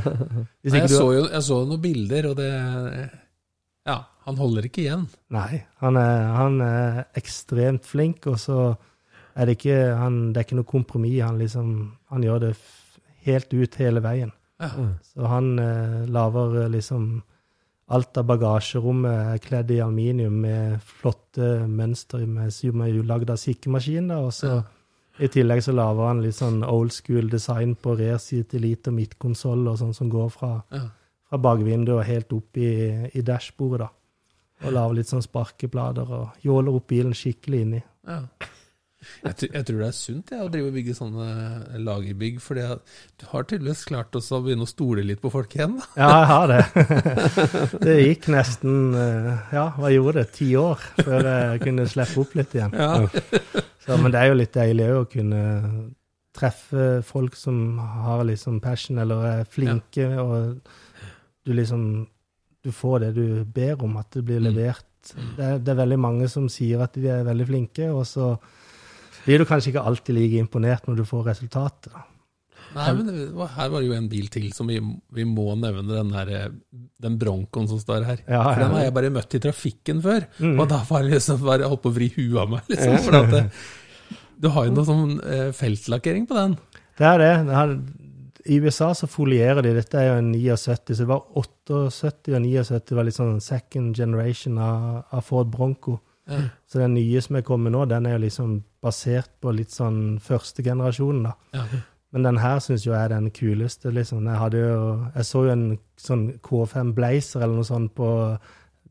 Nei, 0.65 0.81
jeg, 0.81 0.89
så 0.91 1.05
jo, 1.15 1.21
jeg 1.31 1.43
så 1.47 1.59
noen 1.63 1.83
bilder, 1.85 2.27
og 2.31 2.35
det 2.41 2.49
Ja, 3.85 3.95
han 4.25 4.35
holder 4.41 4.67
ikke 4.67 4.81
igjen. 4.83 5.05
Nei, 5.31 5.61
han 5.79 5.99
er, 6.01 6.25
han 6.35 6.59
er 6.65 6.99
ekstremt 7.15 7.85
flink, 7.87 8.27
og 8.27 8.39
så 8.43 8.73
er 9.35 9.47
det 9.47 9.55
ikke, 9.59 9.77
han, 10.01 10.19
det 10.33 10.41
er 10.41 10.47
ikke 10.49 10.59
noe 10.59 10.67
kompromiss. 10.73 11.21
Han, 11.23 11.39
liksom, 11.39 11.71
han 12.11 12.23
gjør 12.27 12.39
det 12.47 12.53
helt 13.27 13.53
ut 13.55 13.79
hele 13.79 14.03
veien. 14.03 14.31
Ja. 14.59 14.69
Så 15.03 15.27
han 15.27 15.59
eh, 15.59 16.05
lager 16.07 16.61
eh, 16.63 16.69
liksom 16.69 17.23
Alt 17.87 18.17
av 18.17 18.25
bagasjerommet 18.25 19.11
er 19.35 19.41
kledd 19.43 19.69
i 19.69 19.75
aluminium 19.83 20.39
med 20.41 20.79
flotte 20.81 21.67
mønster 21.69 22.23
med, 22.25 22.49
som 22.49 22.81
er 22.81 22.95
lagd 23.05 23.29
av 23.29 23.37
sikkemaskin. 23.37 24.07
Og 24.15 24.31
så 24.33 24.55
i 25.21 25.27
tillegg 25.29 25.61
så 25.61 25.71
lager 25.77 26.07
han 26.07 26.23
litt 26.23 26.33
sånn 26.33 26.63
old 26.65 26.89
school 26.95 27.29
design 27.29 27.75
på 27.77 27.93
rear-seat 27.99 28.55
elite 28.57 28.89
og 28.89 28.97
midtkonsoll 28.97 29.67
og 29.69 29.77
sånn 29.77 29.93
som 29.93 30.09
går 30.09 30.31
fra, 30.33 30.49
Ja. 30.73 30.81
fra 31.29 31.37
bakvinduet 31.37 31.99
og 31.99 32.03
helt 32.09 32.33
opp 32.33 32.57
i, 32.57 32.71
i 33.13 33.21
dashbordet. 33.21 33.85
da. 33.85 34.65
Og 34.65 34.73
lager 34.73 34.95
litt 34.95 35.07
sånn 35.13 35.21
sparkeplater 35.21 36.09
og 36.09 36.29
jåler 36.41 36.73
opp 36.73 36.87
bilen 36.87 37.13
skikkelig 37.13 37.61
inni. 37.67 37.83
Ja. 38.07 38.23
Jeg, 39.25 39.35
tr- 39.39 39.51
jeg 39.53 39.65
tror 39.67 39.79
det 39.81 39.87
er 39.87 39.95
sunt 39.97 40.31
jeg, 40.33 40.41
å 40.45 40.49
drive 40.53 40.69
og 40.71 40.75
bygge 40.77 40.95
sånne 40.97 41.27
lagerbygg, 41.85 42.39
for 42.43 42.59
du 42.59 43.25
har 43.31 43.43
tydeligvis 43.49 43.83
klart 43.89 44.15
også 44.19 44.39
å 44.39 44.43
begynne 44.45 44.65
å 44.67 44.69
stole 44.69 45.03
litt 45.05 45.21
på 45.23 45.31
folk 45.33 45.55
igjen. 45.57 45.75
Da. 45.81 45.87
Ja, 45.97 46.09
jeg 46.15 46.29
har 46.31 46.53
det. 46.53 46.61
det 47.85 47.97
gikk 48.01 48.27
nesten 48.33 48.79
eh, 48.95 49.29
Ja, 49.55 49.67
hva 49.79 49.91
gjorde 49.93 50.23
det? 50.23 50.31
Ti 50.39 50.49
år 50.61 50.81
før 51.01 51.29
jeg 51.31 51.61
kunne 51.65 51.87
slippe 51.91 52.23
opp 52.25 52.35
litt 52.39 52.55
igjen. 52.57 52.75
Ja. 52.75 53.05
Så, 53.85 53.99
men 54.01 54.09
det 54.13 54.17
er 54.23 54.31
jo 54.31 54.39
litt 54.39 54.55
deilig 54.57 54.89
å 54.97 55.03
kunne 55.11 55.41
treffe 56.35 56.87
folk 57.05 57.35
som 57.39 57.77
har 57.79 58.25
liksom 58.27 58.57
passion, 58.63 58.97
eller 58.99 59.21
er 59.29 59.45
flinke, 59.47 60.07
og 60.19 60.57
du 61.45 61.53
liksom 61.55 61.85
Du 62.65 62.71
får 62.73 62.99
det 63.03 63.09
du 63.13 63.43
ber 63.53 63.83
om, 63.85 63.93
at 64.01 64.07
det 64.17 64.23
blir 64.25 64.39
Mm. 64.41 64.45
levert. 64.49 64.85
Det 65.37 65.43
er, 65.45 65.59
det 65.61 65.69
er 65.69 65.77
veldig 65.83 65.99
mange 66.01 66.25
som 66.27 66.47
sier 66.49 66.81
at 66.81 66.95
de 66.97 67.03
er 67.13 67.19
veldig 67.27 67.45
flinke, 67.45 67.91
og 67.93 68.07
så 68.09 68.31
blir 69.25 69.41
du 69.41 69.45
kanskje 69.49 69.71
ikke 69.73 69.83
alltid 69.89 70.15
like 70.17 70.41
imponert 70.43 70.85
når 70.87 71.01
du 71.01 71.05
får 71.09 71.25
resultatet. 71.31 71.91
da. 71.93 72.03
Nei, 72.75 72.89
men 72.97 73.07
det, 73.07 73.47
her 73.55 73.69
var 73.71 73.79
det 73.79 73.87
jo 73.87 73.93
en 73.95 74.07
bil 74.11 74.25
til 74.33 74.49
som 74.51 74.67
vi, 74.67 74.81
vi 75.15 75.23
må 75.23 75.45
nevne, 75.55 75.85
den, 75.87 76.09
her, 76.11 76.31
den 77.01 77.13
Broncoen 77.21 77.69
som 77.71 77.79
står 77.79 78.03
her. 78.03 78.23
Ja, 78.27 78.41
For 78.49 78.65
den 78.65 78.73
har 78.75 78.83
jeg 78.83 78.95
bare 78.97 79.11
møtt 79.15 79.37
i 79.37 79.39
trafikken 79.45 80.01
før, 80.03 80.25
Mm. 80.43 80.57
og 80.59 80.67
da 80.73 80.81
var 80.89 81.03
det 81.05 81.13
liksom 81.13 81.39
bare 81.45 81.69
holdt 81.71 81.83
på 81.85 81.91
å 81.93 81.95
vri 81.95 82.09
huet 82.17 82.41
av 82.41 82.49
meg. 82.51 82.65
Liksom, 82.73 82.97
for 83.05 83.29
det, 83.31 83.43
du 84.43 84.49
har 84.51 84.65
jo 84.67 84.73
noe 84.75 84.87
sånn 84.89 85.13
eh, 85.23 85.51
feltlakkering 85.55 86.25
på 86.27 86.35
den. 86.35 86.57
Det 86.99 87.07
er 87.07 87.21
det. 87.23 87.31
det 87.47 87.61
er, 87.61 87.71
I 88.51 88.59
USA 88.65 88.91
så 88.93 89.07
folierer 89.07 89.63
de. 89.63 89.71
Dette 89.77 90.01
er 90.01 90.09
jo 90.09 90.17
en 90.19 90.33
79, 90.35 90.97
så 90.97 91.05
det 91.05 91.07
var 91.13 91.23
78 91.31 91.79
og 91.79 92.43
79 92.43 92.95
var 92.99 93.07
litt 93.07 93.15
sånn 93.21 93.39
second 93.41 93.95
generation 93.95 94.59
av, 94.59 95.05
av 95.15 95.23
Ford 95.23 95.47
Bronco. 95.53 96.01
Ja. 96.29 96.39
Så 96.65 96.79
den 96.81 96.95
nye 96.97 97.21
som 97.21 97.37
er 97.37 97.45
kommet 97.45 97.73
nå, 97.75 97.83
den 97.89 98.07
er 98.07 98.15
jo 98.17 98.23
liksom 98.25 98.55
basert 98.83 99.31
på 99.41 99.53
litt 99.53 99.73
sånn 99.73 100.17
første 100.23 100.65
generasjonen, 100.65 101.29
da. 101.29 101.35
Ja. 101.53 101.83
Men 102.15 102.23
den 102.29 102.37
her 102.39 102.61
syns 102.63 102.85
jeg 102.85 102.95
er 102.95 103.11
den 103.11 103.27
kuleste, 103.35 103.91
liksom. 103.91 104.27
Jeg 104.29 104.59
jo 104.61 105.09
Jeg 105.15 105.25
så 105.27 105.45
jo 105.45 105.51
en 105.51 105.65
sånn 105.99 106.39
K5 106.39 106.93
Blazer 106.95 107.43
eller 107.43 107.59
noe 107.59 107.67
sånt 107.67 107.91
på 107.97 108.07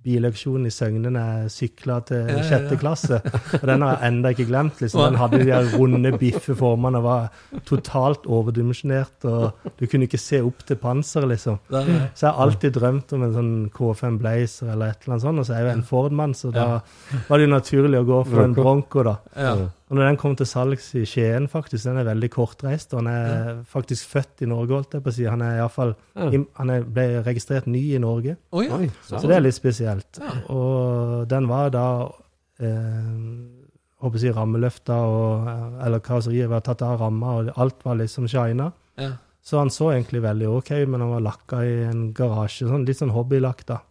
bilauksjonen 0.05 0.68
i 0.68 0.72
Søgne 0.74 1.11
da 1.14 1.22
jeg 1.40 1.52
sykla 1.55 1.98
til 2.09 2.28
Ja, 2.28 2.36
ja, 2.38 2.44
sjette 2.48 2.76
klasse. 2.80 3.18
Og 3.61 3.64
den 3.70 3.82
har 3.84 3.96
jeg 3.96 4.11
enda 4.12 4.32
ikke 4.34 4.46
glemt. 4.50 4.80
liksom. 4.82 5.00
Den 5.09 5.18
hadde 5.20 5.40
de 5.44 5.61
runde 5.78 6.12
biffeformene 6.20 7.00
og 7.00 7.07
var 7.07 7.28
totalt 7.68 8.26
overdimensjonert. 8.28 9.24
Og 9.24 9.70
du 9.78 9.86
kunne 9.86 10.09
ikke 10.09 10.20
se 10.20 10.42
opp 10.44 10.64
til 10.68 10.76
panseret, 10.82 11.28
liksom. 11.34 11.59
Så 11.70 12.26
jeg 12.26 12.30
har 12.30 12.42
alltid 12.46 12.76
drømt 12.76 13.14
om 13.16 13.24
en 13.28 13.34
sånn 13.38 13.55
K5 13.74 14.18
Blazer 14.20 14.72
eller 14.74 14.92
et 14.92 15.05
eller 15.07 15.14
annet 15.16 15.26
sånt. 15.28 15.40
Og 15.40 15.48
så 15.48 15.55
er 15.57 15.62
jeg 15.64 15.70
jo 15.70 15.76
en 15.78 15.88
Ford-mann, 15.88 16.34
så 16.36 16.52
da 16.55 16.66
var 17.28 17.38
det 17.40 17.48
jo 17.48 17.55
naturlig 17.55 18.02
å 18.02 18.09
gå 18.12 18.20
for 18.28 18.44
en 18.44 18.55
Bronco, 18.57 19.02
da. 19.09 19.16
Ja. 19.85 19.91
Og 19.91 19.97
når 19.99 20.07
den 20.09 20.16
kom 20.16 20.35
til 20.37 20.47
salgs 20.49 20.87
i 20.97 21.03
Skien, 21.05 21.45
faktisk, 21.49 21.85
den 21.85 21.99
er 22.01 22.07
veldig 22.09 22.30
kortreist. 22.32 22.95
Og 22.95 23.03
han 23.03 23.09
er 23.12 23.59
faktisk 23.68 24.07
født 24.09 24.41
i 24.43 24.47
Norge, 24.49 24.72
holdt 24.72 24.95
jeg 24.97 25.03
på 25.05 25.11
å 25.12 25.14
si. 25.14 25.24
Han 25.28 25.43
er 25.45 25.59
i 25.61 25.68
fall, 25.68 25.95
Ja. 26.16 26.30
han 26.57 26.70
er, 26.70 26.82
ble 26.82 27.22
registrert 27.26 27.66
ny 27.66 27.82
i 27.95 27.99
Norge. 27.99 28.37
oh, 28.51 28.62
ja. 28.64 28.78
Oi, 28.78 28.89
Så 29.05 29.20
det 29.28 29.37
er 29.37 29.41
litt 29.45 29.55
spesielt. 29.55 30.20
Og 30.49 31.28
den 31.28 31.47
var 31.49 31.68
da 31.70 31.85
eh, 32.61 33.12
håper 34.01 34.18
jeg 34.18 34.24
si 34.24 34.32
rammeløfta, 34.37 34.97
og, 35.05 35.49
eh, 35.49 35.87
eller 35.87 36.01
karosseriet 36.01 36.49
var 36.49 36.61
tatt 36.64 36.82
av 36.82 36.99
ramma, 37.01 37.37
og 37.43 37.53
alt 37.61 37.85
var 37.85 37.97
liksom 38.01 38.26
shina. 38.28 38.72
Ja. 38.97 39.12
Så 39.45 39.59
han 39.61 39.68
så 39.68 39.91
egentlig 39.93 40.22
veldig 40.24 40.49
OK 40.49 40.70
ut, 40.72 40.89
men 40.89 41.01
han 41.05 41.11
var 41.11 41.20
lakka 41.20 41.61
i 41.68 41.82
en 41.85 42.07
garasje. 42.16 42.66
Sånn, 42.70 42.87
litt 42.89 42.97
sånn 43.03 43.12
hobbylakk, 43.12 43.66
da. 43.68 43.82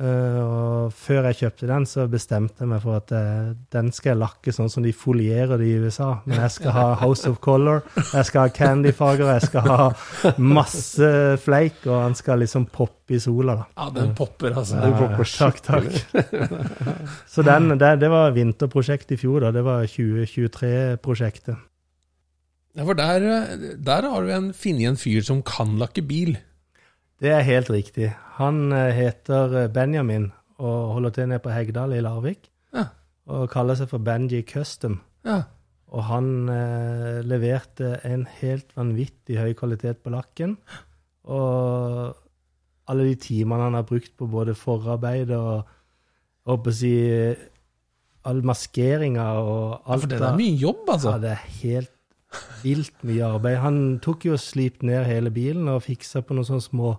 Eh, 0.00 0.36
og 0.40 0.94
før 0.96 1.26
jeg 1.28 1.36
kjøpte 1.42 1.66
den, 1.68 1.84
så 1.88 2.06
bestemte 2.08 2.64
jeg 2.64 2.70
meg 2.70 2.80
for 2.80 2.96
at 3.02 3.10
eh, 3.12 3.50
den 3.74 3.90
skal 3.92 4.14
jeg 4.14 4.20
lakke 4.22 4.54
sånn 4.56 4.70
som 4.72 4.86
de 4.86 4.94
folierer 4.96 5.60
det 5.60 5.68
i 5.68 5.76
USA. 5.82 6.08
Men 6.24 6.40
jeg 6.40 6.54
skal 6.54 6.72
ha 6.76 6.86
House 7.02 7.28
of 7.28 7.36
Color, 7.44 7.82
jeg 7.98 8.28
skal 8.30 8.46
ha 8.46 8.54
candyfarger, 8.56 9.28
jeg 9.34 9.50
skal 9.50 9.68
ha 9.68 10.34
masse 10.56 11.12
flake, 11.44 11.84
og 11.90 11.98
han 12.06 12.16
skal 12.16 12.40
liksom 12.40 12.70
poppe 12.72 13.18
i 13.18 13.20
sola, 13.20 13.58
da. 13.60 13.68
ja, 13.76 13.90
den 13.98 14.14
popper, 14.16 14.56
altså. 14.56 14.80
Ja, 14.80 15.10
ja, 15.10 15.30
takk, 15.36 15.60
takk. 15.66 17.00
Så 17.28 17.44
den, 17.44 17.74
det, 17.76 17.96
det 18.00 18.12
var 18.12 18.32
vinterprosjekt 18.36 19.12
i 19.12 19.20
fjor, 19.20 19.44
da. 19.44 19.52
Det 19.52 19.66
var 19.66 19.84
2023-prosjektet. 19.90 21.66
Ja, 22.78 22.86
for 22.86 22.94
der, 22.94 23.26
der 23.82 24.06
har 24.06 24.22
du 24.24 24.30
en, 24.32 24.52
funnet 24.56 24.94
en 24.94 25.00
fyr 25.00 25.24
som 25.26 25.42
kan 25.44 25.74
lakke 25.80 26.06
bil. 26.06 26.38
Det 27.20 27.32
er 27.36 27.44
helt 27.44 27.68
riktig. 27.72 28.10
Han 28.38 28.72
eh, 28.72 28.94
heter 28.96 29.68
Benjamin 29.72 30.30
og 30.60 30.94
holder 30.96 31.16
til 31.16 31.28
nede 31.28 31.42
på 31.44 31.52
Hegdal 31.52 31.92
i 31.96 32.00
Larvik. 32.04 32.48
Ja. 32.76 32.86
Og 33.30 33.50
kaller 33.52 33.76
seg 33.76 33.90
for 33.92 34.02
Benji 34.04 34.40
Custom. 34.48 35.00
Ja. 35.28 35.42
Og 35.90 36.06
han 36.08 36.48
eh, 36.48 37.20
leverte 37.26 37.98
en 38.08 38.24
helt 38.40 38.72
vanvittig 38.76 39.36
høy 39.40 39.52
kvalitet 39.58 40.00
på 40.04 40.14
lakken. 40.14 40.56
Og 41.28 42.16
alle 42.90 43.06
de 43.06 43.14
timene 43.20 43.68
han 43.68 43.76
har 43.78 43.86
brukt 43.86 44.16
på 44.18 44.28
både 44.30 44.56
forarbeid 44.58 45.32
og, 45.36 45.76
håper 46.48 46.72
å 46.72 46.74
si 46.74 46.94
all 48.26 48.40
maskeringa 48.48 49.26
og 49.38 49.58
ja, 49.60 49.76
alt 49.92 50.04
for 50.06 50.12
det 50.12 50.20
er 50.24 50.38
mye 50.38 50.56
jobb, 50.58 50.88
altså. 50.88 51.12
Ja, 51.12 51.20
det 51.20 51.30
er 51.34 51.42
helt 51.60 51.92
vilt 52.64 53.04
mye 53.06 53.28
arbeid. 53.36 53.58
Han 53.62 53.78
tok 54.02 54.26
jo 54.26 54.34
og 54.36 54.42
slipte 54.42 54.88
ned 54.88 55.04
hele 55.08 55.32
bilen 55.34 55.68
og 55.70 55.84
fiksa 55.84 56.24
på 56.24 56.36
noen 56.36 56.48
sånne 56.48 56.64
små 56.64 56.94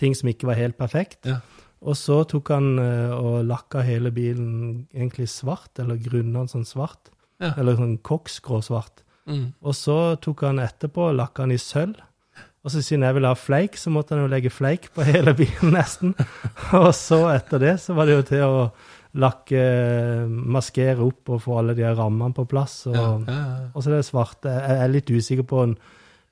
ting 0.00 0.16
som 0.16 0.30
ikke 0.32 0.48
var 0.48 0.58
helt 0.58 0.78
perfekt. 0.80 1.28
Ja. 1.28 1.38
Og 1.80 1.96
så 1.96 2.22
tok 2.28 2.50
han 2.52 2.74
eh, 2.80 3.12
og 3.16 3.44
lakka 3.48 3.80
hele 3.86 4.10
bilen 4.12 4.86
egentlig 4.92 5.28
svart, 5.32 5.70
eller 5.80 5.96
grunna 6.00 6.42
den 6.42 6.50
sånn 6.52 6.66
svart. 6.68 7.12
Ja. 7.40 7.54
Eller 7.60 7.76
sånn 7.78 7.98
koksgrå 8.04 8.58
svart. 8.64 9.04
Mm. 9.30 9.46
Og 9.64 9.76
så 9.76 9.96
tok 10.20 10.42
han 10.48 10.60
etterpå 10.60 11.06
og 11.12 11.16
lakka 11.20 11.46
den 11.46 11.54
i 11.56 11.60
sølv. 11.62 12.00
Og 12.60 12.68
så 12.74 12.82
siden 12.84 13.06
jeg 13.06 13.16
ville 13.16 13.30
ha 13.32 13.36
fleik, 13.40 13.78
så 13.80 13.88
måtte 13.88 14.12
han 14.12 14.26
jo 14.26 14.28
legge 14.28 14.50
fleik 14.52 14.90
på 14.92 15.04
hele 15.08 15.32
bilen 15.38 15.72
nesten. 15.72 16.12
og 16.76 16.90
så 16.96 17.22
etter 17.32 17.62
det 17.62 17.76
så 17.80 17.96
var 17.96 18.08
det 18.10 18.18
jo 18.18 18.26
til 18.28 18.42
å 18.44 18.58
lakke, 19.20 19.62
maskere 20.28 21.00
opp 21.02 21.32
og 21.34 21.40
få 21.42 21.56
alle 21.60 21.74
de 21.78 21.86
rammene 21.88 22.34
på 22.36 22.44
plass. 22.50 22.82
Og, 22.90 22.94
Ja, 22.96 23.08
ja, 23.26 23.70
og 23.74 23.82
så 23.82 23.90
det 23.94 24.04
svarte. 24.06 24.52
Jeg 24.52 24.84
er 24.84 24.92
litt 24.92 25.10
usikker 25.10 25.46
på 25.48 25.64
n- 25.70 25.76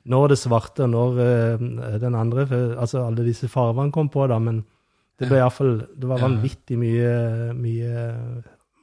når 0.09 0.33
det 0.33 0.39
svarte 0.41 0.87
og 0.87 0.93
når 0.95 1.21
eh, 1.25 1.99
den 2.03 2.17
andre, 2.19 2.47
altså 2.79 3.05
alle 3.07 3.27
disse 3.27 3.49
farvene 3.53 3.93
kom 3.95 4.09
på, 4.13 4.27
da, 4.31 4.39
men 4.43 4.63
det 5.19 5.27
ble 5.29 5.41
i 5.41 5.43
hvert 5.43 5.57
fall, 5.57 5.79
det 5.99 6.09
var 6.09 6.23
vanvittig 6.23 6.77
mye, 6.79 7.53
mye 7.59 8.05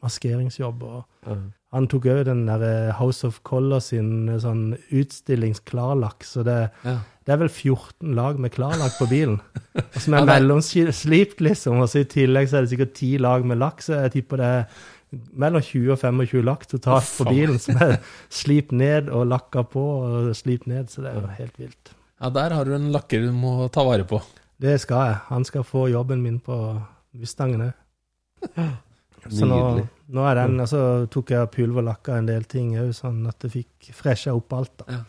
maskeringsjobb. 0.03 0.83
og 0.83 1.37
han 1.75 1.87
tok 1.91 2.05
òg 2.07 2.21
den 2.27 2.45
der 2.47 2.61
eh, 2.63 2.93
House 2.95 3.25
of 3.27 3.41
Color 3.47 3.81
sin 3.83 4.29
eh, 4.29 4.39
sånn 4.39 4.75
utstillingsklarlakk, 4.95 6.23
så 6.23 6.43
det, 6.47 6.59
Ja. 6.85 6.99
det 7.25 7.33
er 7.33 7.41
vel 7.41 7.49
14 7.51 8.13
lag 8.15 8.39
med 8.39 8.53
klarlakk 8.55 8.95
på 8.99 9.09
bilen. 9.11 9.41
Som 10.03 10.15
er 10.15 10.27
mellomslipt, 10.29 11.41
liksom. 11.43 11.81
Og 11.83 11.89
så 11.91 12.05
i 12.05 12.09
tillegg 12.11 12.47
så 12.47 12.59
er 12.59 12.65
det 12.67 12.71
sikkert 12.75 12.93
10 12.95 13.17
lag 13.25 13.47
med 13.47 13.59
lakk, 13.59 13.83
så 13.83 13.99
jeg 14.05 14.13
tipper 14.19 14.39
det 14.39 14.51
er 14.59 14.83
mellom 15.11 15.61
20 15.61 15.91
og 15.93 15.99
25 15.99 16.43
lakk 16.43 16.65
totalt 16.67 17.11
på 17.17 17.25
bilen, 17.29 17.59
som 17.59 17.77
er 17.81 17.97
slipt 18.29 18.71
ned 18.75 19.09
og 19.09 19.27
lakka 19.27 19.63
på 19.63 19.83
og 20.05 20.31
slipt 20.35 20.67
ned, 20.67 20.89
så 20.89 21.01
det 21.05 21.11
er 21.13 21.21
jo 21.21 21.27
helt 21.37 21.59
vilt. 21.61 21.93
ja, 22.21 22.29
der 22.29 22.53
har 22.55 22.65
du 22.65 22.73
en 22.75 22.91
lakker 22.91 23.21
du 23.27 23.31
må 23.31 23.67
ta 23.71 23.83
vare 23.83 24.03
på. 24.07 24.21
Det 24.61 24.77
skal 24.81 25.05
jeg. 25.09 25.15
Han 25.29 25.43
skal 25.45 25.63
få 25.67 25.87
jobben 25.91 26.21
min 26.23 26.39
på 26.39 26.55
Vistangen 27.15 27.61
òg. 27.67 27.73
Så 29.29 29.45
nå, 29.49 29.57
nå 30.13 30.25
er 30.29 30.35
den, 30.37 30.59
og 30.61 30.67
så 30.69 30.79
tok 31.11 31.31
jeg 31.33 31.49
pulverlakka 31.55 32.19
en 32.19 32.27
del 32.29 32.43
ting 32.49 32.75
òg, 32.77 32.91
sånn 32.93 33.23
at 33.29 33.39
det 33.41 33.49
fikk 33.55 33.89
fresha 33.97 34.35
opp 34.37 34.53
alt. 34.53 34.73
da. 34.83 34.99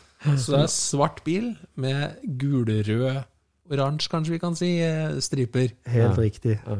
Så 0.40 0.54
det 0.54 0.62
er 0.64 0.70
svart 0.72 1.20
bil 1.26 1.50
med 1.76 2.16
gulrød, 2.40 3.24
oransje 3.70 4.08
kanskje 4.10 4.32
vi 4.32 4.38
kan 4.40 4.54
si, 4.56 4.70
eh, 4.80 5.18
striper. 5.20 5.68
Helt 5.86 6.16
Ja. 6.16 6.22
riktig. 6.22 6.58
Ja. 6.66 6.76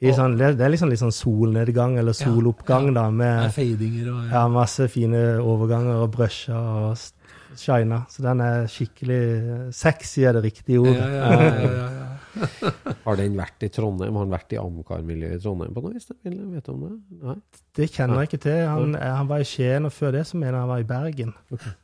I 0.00 0.12
sånn, 0.16 0.36
det 0.38 0.60
er 0.64 0.70
liksom 0.72 0.88
litt 0.88 0.98
sånn 1.02 1.12
solnedgang 1.12 1.98
eller 2.00 2.12
soloppgang, 2.16 2.86
ja. 2.88 2.92
da, 2.96 3.02
Det 3.10 3.16
med 3.20 3.44
er 3.44 3.50
fadinger 3.52 4.06
og 4.14 4.30
ja, 4.32 4.44
masse 4.48 4.86
fine 4.88 5.20
overganger 5.44 6.00
og 6.06 6.10
brusher 6.14 6.56
og 6.56 6.92
s- 6.96 7.12
shina. 7.60 8.06
Så 8.08 8.22
den 8.24 8.40
er 8.40 8.64
skikkelig 8.70 9.74
sexy, 9.76 10.22
er 10.24 10.38
det 10.38 10.44
riktige 10.46 10.80
ordet. 10.80 10.96
ja, 10.96 11.08
ja, 11.10 11.42
ja, 11.42 11.66
ja, 11.66 11.90
ja. 11.98 12.06
Har 13.04 13.16
den 13.18 13.34
vært 13.36 13.64
i 13.66 13.68
Trondheim? 13.74 14.14
Har 14.14 14.24
den 14.24 14.32
vært 14.32 14.52
i 14.54 14.58
Amcar-miljøet 14.60 15.40
i 15.40 15.42
Trondheim 15.42 15.74
på 15.74 15.82
noe 15.82 15.96
vis? 15.96 16.06
Vet 16.24 16.68
om 16.70 16.84
det? 16.86 16.90
Nei? 17.26 17.34
Det 17.76 17.88
kjenner 17.90 18.20
jeg 18.22 18.30
ikke 18.30 18.40
til. 18.46 18.58
Han, 18.70 18.94
han 18.94 19.28
var 19.28 19.42
i 19.42 19.48
Skien, 19.50 19.84
og 19.88 19.92
før 19.92 20.12
det 20.14 20.22
så 20.30 20.38
mener 20.38 20.54
jeg 20.54 20.62
han 20.62 20.70
var 20.70 20.84
i 20.84 20.86
Bergen. 20.88 21.32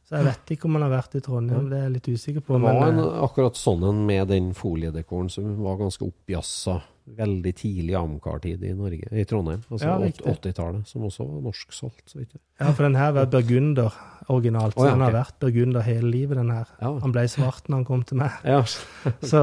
Så 0.07 0.17
jeg 0.21 0.29
vet 0.31 0.53
ikke 0.55 0.69
om 0.71 0.79
han 0.79 0.87
har 0.87 0.95
vært 0.95 1.17
i 1.19 1.23
Trondheim, 1.27 1.67
det 1.73 1.81
er 1.81 1.89
jeg 1.89 1.95
litt 1.99 2.11
usikker 2.15 2.47
på. 2.47 2.55
Det 2.57 2.63
Men 2.63 2.79
var 2.81 2.93
en, 2.95 3.01
eh, 3.03 3.23
akkurat 3.27 3.59
sånn 3.59 3.83
en 3.91 4.05
med 4.07 4.29
den 4.33 4.53
foliedekoren 4.57 5.29
som 5.35 5.51
var 5.67 5.81
ganske 5.83 6.07
oppjassa 6.07 6.79
veldig 7.07 7.53
tidlig 7.55 7.95
Amcar-tid 7.99 8.65
i 8.67 8.73
Norge, 8.75 9.07
i 9.13 9.25
Trondheim. 9.29 9.63
Altså 9.71 9.87
Ja, 9.87 9.97
80-tallet, 10.33 10.89
som 10.91 11.05
også 11.07 11.27
var 11.29 11.41
norsksolgt. 11.45 12.03
så 12.11 12.25
ja, 12.25 12.71
for 12.73 12.83
den 12.83 12.97
her 12.99 13.13
var 13.13 13.27
burgunder 13.31 13.95
originalt. 14.29 14.75
Så 14.75 14.81
oh, 14.81 14.87
ja, 14.89 14.95
den 14.97 15.05
har 15.05 15.15
vært 15.15 15.39
burgunder 15.41 15.87
hele 15.87 16.11
livet, 16.11 16.37
den 16.41 16.51
her. 16.51 16.69
Ja. 16.81 16.93
Han 17.03 17.13
ble 17.15 17.27
svart 17.31 17.69
når 17.69 17.77
han 17.83 17.89
kom 17.89 18.03
til 18.03 18.19
meg. 18.19 18.35
Ja. 18.45 18.63
Så 19.31 19.43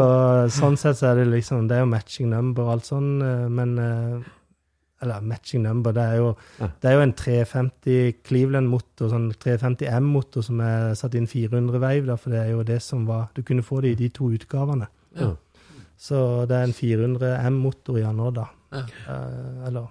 sånn 0.52 0.78
sett 0.78 1.00
så 1.00 1.12
er 1.14 1.22
det 1.22 1.30
liksom 1.32 1.68
Det 1.70 1.78
er 1.78 1.86
jo 1.86 1.92
matching 1.92 2.30
number 2.34 2.68
og 2.68 2.74
alt 2.76 2.90
sånn, 2.90 3.12
eh, 3.24 3.46
men 3.50 3.78
eh, 3.80 4.32
Eller 5.04 5.22
matching 5.22 5.64
number, 5.64 5.92
det 5.96 6.04
er 6.04 6.20
jo, 6.22 6.30
det 6.60 6.90
er 6.90 6.94
jo 6.96 7.02
en 7.04 7.14
350 7.20 8.22
Cleveland-motor, 8.24 9.10
sånn 9.12 9.26
350 9.36 9.90
M-motor 10.00 10.46
som 10.48 10.62
er 10.64 10.94
satt 10.96 11.16
inn 11.20 11.28
400 11.28 11.82
veiv, 11.84 12.12
for 12.16 12.32
det 12.32 12.40
er 12.40 12.52
jo 12.54 12.64
det 12.64 12.82
som 12.82 13.04
var 13.08 13.30
Du 13.36 13.42
kunne 13.44 13.64
få 13.64 13.82
det 13.84 13.92
i 13.96 14.00
de 14.00 14.10
to 14.16 14.30
utgavene. 14.32 14.88
Ja. 15.20 15.34
Så 16.04 16.20
det 16.50 16.58
er 16.60 16.68
en 16.68 16.76
400 16.76 17.38
M-motor 17.48 17.98
i 18.02 18.04
den 18.04 18.18
nå, 18.20 18.30
da. 18.36 18.50
Ja. 18.76 18.84
Eh, 19.08 19.68
eller 19.70 19.88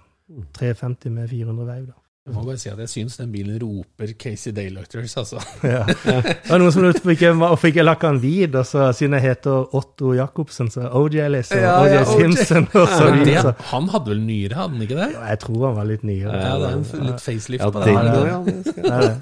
350 0.53 1.09
med 1.15 1.29
400 1.31 1.65
veiv, 1.71 1.85
da. 1.89 1.99
Jeg 2.23 2.35
må 2.37 2.41
bare 2.47 2.55
si 2.61 2.69
at 2.71 2.77
jeg 2.79 2.87
syns 2.87 3.17
den 3.19 3.31
bilen 3.33 3.57
roper 3.59 4.13
Casey 4.15 4.53
Daylighters, 4.55 5.11
altså. 5.19 5.41
Ja. 5.73 5.81
Det 5.83 6.35
var 6.47 6.61
noen 6.61 6.71
som 6.71 6.85
lurte 6.85 7.01
på 7.03 7.15
hvorfor 7.41 7.67
ikke 7.67 7.83
lakka 7.83 8.13
den 8.13 8.21
hvit, 8.23 8.53
og 8.55 8.63
så 8.69 8.85
siden 8.95 9.17
jeg 9.17 9.25
heter 9.25 9.75
Otto 9.75 10.13
Jacobsen, 10.15 10.69
så 10.71 10.85
OJ 11.01 11.17
liksom, 11.33 11.59
Ja, 11.59 11.73
OJ 11.81 11.95
ja, 11.97 12.05
Simpson 12.07 12.69
og 12.79 12.87
så 12.93 13.09
det, 13.09 13.17
videre. 13.25 13.41
så- 13.49 13.67
han 13.73 13.89
hadde 13.91 14.13
vel 14.13 14.21
nyere, 14.23 14.55
hadde 14.61 14.77
han 14.77 14.85
ikke 14.85 14.99
det? 15.01 15.09
Jeg 15.17 15.39
tror 15.43 15.65
han 15.67 15.75
var 15.81 15.89
litt 15.89 16.05
nyere. 16.07 16.37
Ja, 16.45 16.53
det 16.61 16.69
er 16.69 16.77
en 17.01 17.09
litt 17.09 17.25
facelift 17.25 17.65
Ja, 17.65 17.71
på 17.73 17.83
det. 17.83 17.97
òg, 17.97 18.29
ja. 18.29 18.39
det 18.45 18.55
Ja, 18.85 19.01
det. 19.01 19.17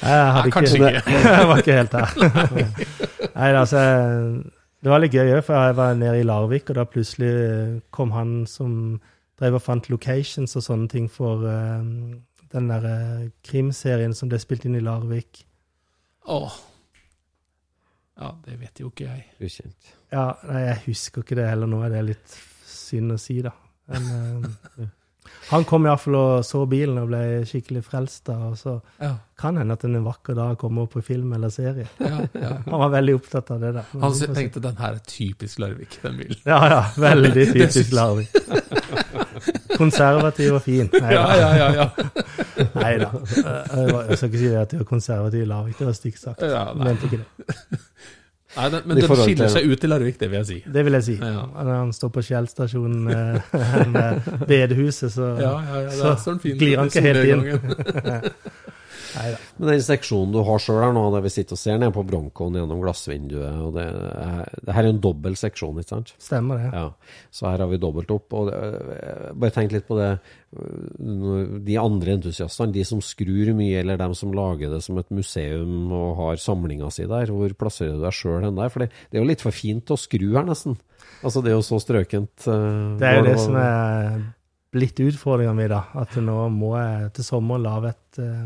Jeg 0.00 0.32
hadde 0.32 0.46
Nei, 0.46 0.54
kanskje 0.56 0.80
ikke. 0.80 1.04
jeg 1.28 1.50
var 1.52 1.60
ikke 1.60 1.76
helt 1.76 1.92
der. 1.92 2.08
Nei, 3.36 3.50
altså, 3.60 3.84
det 4.80 4.92
var 4.92 5.02
litt 5.02 5.14
gøy 5.14 5.34
òg, 5.34 5.42
for 5.44 5.56
jeg 5.56 5.76
var 5.76 5.94
nede 5.98 6.22
i 6.22 6.26
Larvik, 6.26 6.70
og 6.72 6.78
da 6.78 6.86
plutselig 6.88 7.32
kom 7.92 8.14
han 8.16 8.46
som 8.48 9.00
drev 9.40 9.58
og 9.58 9.64
fant 9.64 9.88
locations 9.92 10.56
og 10.56 10.64
sånne 10.64 10.88
ting 10.92 11.06
for 11.12 11.44
uh, 11.44 11.84
den 12.52 12.72
der 12.72 12.86
uh, 12.88 13.28
krimserien 13.46 14.16
som 14.16 14.32
ble 14.32 14.40
spilt 14.40 14.64
inn 14.68 14.78
i 14.78 14.84
Larvik. 14.84 15.44
Åh. 16.32 16.58
Ja, 18.20 18.34
det 18.44 18.58
vet 18.60 18.80
jo 18.82 18.90
ikke 18.90 19.08
jeg. 19.08 19.26
Ukjent. 19.40 19.92
Ja, 20.12 20.26
nei, 20.48 20.64
jeg 20.66 20.80
husker 20.90 21.24
ikke 21.24 21.38
det 21.38 21.48
heller 21.48 21.70
nå, 21.70 21.80
Det 21.88 22.00
er 22.00 22.08
litt 22.10 22.34
synd 22.68 23.14
å 23.14 23.20
si, 23.20 23.38
da. 23.44 23.54
Men, 23.90 24.08
eh, 24.10 24.88
Han 25.50 25.64
kom 25.68 25.84
iallfall 25.86 26.14
og 26.16 26.44
så 26.46 26.62
bilen 26.70 26.98
og 27.02 27.08
ble 27.10 27.20
skikkelig 27.48 27.82
frelst. 27.84 28.24
da, 28.26 28.36
og 28.50 28.56
så 28.58 28.80
Ja. 29.00 29.16
kan 29.38 29.56
hende 29.56 29.72
at 29.72 29.84
en 29.84 29.98
vakker 30.04 30.34
dag 30.34 30.56
kommer 30.58 30.82
opp 30.82 30.92
på 30.94 31.02
film 31.04 31.32
eller 31.32 31.48
serie. 31.50 31.86
Ja, 31.98 32.20
ja. 32.34 32.52
Han 32.66 32.80
var 32.84 32.90
veldig 32.90 33.14
opptatt 33.18 33.50
av 33.50 33.60
det. 33.60 33.72
da. 33.74 33.82
Han 34.00 34.12
tenkte 34.34 34.60
den 34.62 34.76
her 34.76 34.92
er 34.94 34.98
typisk 35.06 35.58
Larvik, 35.58 35.98
den 36.02 36.16
bilen. 36.18 36.36
Ja, 36.46 36.60
ja. 36.68 36.80
Veldig 36.96 37.46
typisk 37.56 37.92
Larvik. 37.92 38.28
Konservativ 39.76 40.54
og 40.58 40.62
fin. 40.62 40.90
Nei 41.00 41.12
Ja, 41.14 41.22
da. 41.26 41.36
ja, 41.36 41.50
ja, 41.56 41.68
ja. 41.72 41.86
Nei 42.74 42.98
da. 43.00 43.10
Jeg 44.08 44.18
skal 44.18 44.28
ikke 44.30 44.38
si 44.42 44.54
at 44.54 44.70
du 44.74 44.78
er 44.82 44.84
konservativ 44.88 45.42
i 45.42 45.48
Larvik, 45.48 45.78
det 45.78 45.86
var 45.86 45.96
stygt 45.96 46.20
sagt. 46.20 46.42
Ja, 46.42 46.72
nei. 46.74 46.90
mente 46.90 47.08
ikke 47.08 47.22
det. 47.22 47.80
Nei, 48.56 48.66
den, 48.72 48.80
men 48.84 48.98
den 48.98 49.12
skiller 49.14 49.50
seg 49.52 49.68
ut 49.70 49.84
i 49.86 49.88
Larvik, 49.90 50.16
det 50.18 50.26
vil 50.30 50.40
jeg 50.40 50.46
si. 50.48 50.56
Det 50.74 50.82
vil 50.86 50.96
jeg 50.98 51.06
si. 51.06 51.14
Ja. 51.22 51.44
Når 51.54 51.70
han 51.70 51.92
står 51.94 52.10
på 52.16 52.24
Skjell 52.26 52.48
stasjon 52.50 52.96
eh, 53.14 53.54
bedehuset, 54.50 55.12
så 55.14 55.30
Ja, 55.38 55.52
ja, 55.68 55.84
ja, 55.86 56.16
så 56.18 56.34
glir 56.42 56.80
han 56.80 56.90
ikke 56.90 57.04
helt 57.06 57.30
inn. 57.30 58.30
solnedgangen. 59.10 59.20
Nei 59.20 59.30
da. 59.34 59.38
Men 59.58 59.68
den 59.74 59.82
seksjonen 59.86 60.32
du 60.32 60.40
har 60.46 60.58
sjøl 60.62 60.80
her 60.84 60.92
nå, 60.96 61.04
der 61.14 61.24
vi 61.26 61.32
sitter 61.34 61.56
og 61.58 61.62
ser 61.62 61.78
ned 61.82 61.92
på 61.96 62.04
Broncoen 62.06 62.54
gjennom 62.58 62.80
glassvinduet 62.84 63.60
og 63.66 63.74
det, 63.74 63.86
er- 63.90 64.60
det 64.66 64.74
her 64.76 64.84
er 64.84 64.92
en 64.94 65.00
dobbel 65.00 65.36
seksjon, 65.36 65.78
ikke 65.82 65.88
sant? 65.96 66.14
Stemmer 66.18 66.58
det. 66.62 66.70
Ja, 66.72 66.86
så 67.30 67.50
her 67.50 67.58
har 67.64 67.68
vi 67.72 67.78
dobbelt 67.82 68.10
opp. 68.14 68.32
Og 68.32 68.50
det, 68.50 68.60
bare 69.34 69.50
tenk 69.56 69.72
litt 69.72 69.86
på 69.88 69.98
det 69.98 70.10
øh, 70.58 71.58
De 71.66 71.76
andre 71.80 72.16
entusiastene, 72.18 72.72
de 72.74 72.84
som 72.86 73.00
skrur 73.04 73.52
mye, 73.56 73.80
eller 73.82 73.96
dem 74.00 74.14
som 74.18 74.32
lager 74.36 74.70
det 74.72 74.82
som 74.84 74.98
et 75.00 75.10
museum 75.14 75.90
og 75.92 76.16
har 76.20 76.40
samlinga 76.42 76.90
si 76.94 77.06
der, 77.10 77.30
hvor 77.34 77.52
plasserer 77.58 77.96
du 77.98 78.04
deg 78.04 78.16
sjøl 78.16 78.44
hen 78.46 78.58
der? 78.58 78.68
For 78.72 78.84
det, 78.84 78.90
det 79.10 79.18
er 79.18 79.24
jo 79.24 79.30
litt 79.30 79.44
for 79.44 79.54
fint 79.54 79.90
å 79.94 79.98
skru 80.00 80.32
her, 80.36 80.46
nesten. 80.48 80.76
Altså, 81.24 81.42
det 81.44 81.52
er 81.52 81.58
jo 81.58 81.64
så 81.66 81.78
strøkent. 81.82 82.46
Uh, 82.48 82.96
Det 83.00 83.08
er 83.08 83.18
jo 83.20 83.26
det 83.28 83.38
som 83.40 83.56
er 83.60 84.20
blitt 84.72 85.00
utfordringa 85.02 85.52
mi, 85.56 85.66
da. 85.70 85.82
At 85.98 86.14
nå 86.22 86.36
må 86.54 86.74
jeg 86.78 87.12
til 87.18 87.26
sommeren 87.26 87.64
lage 87.66 87.90
et 87.90 88.20
eh, 88.22 88.44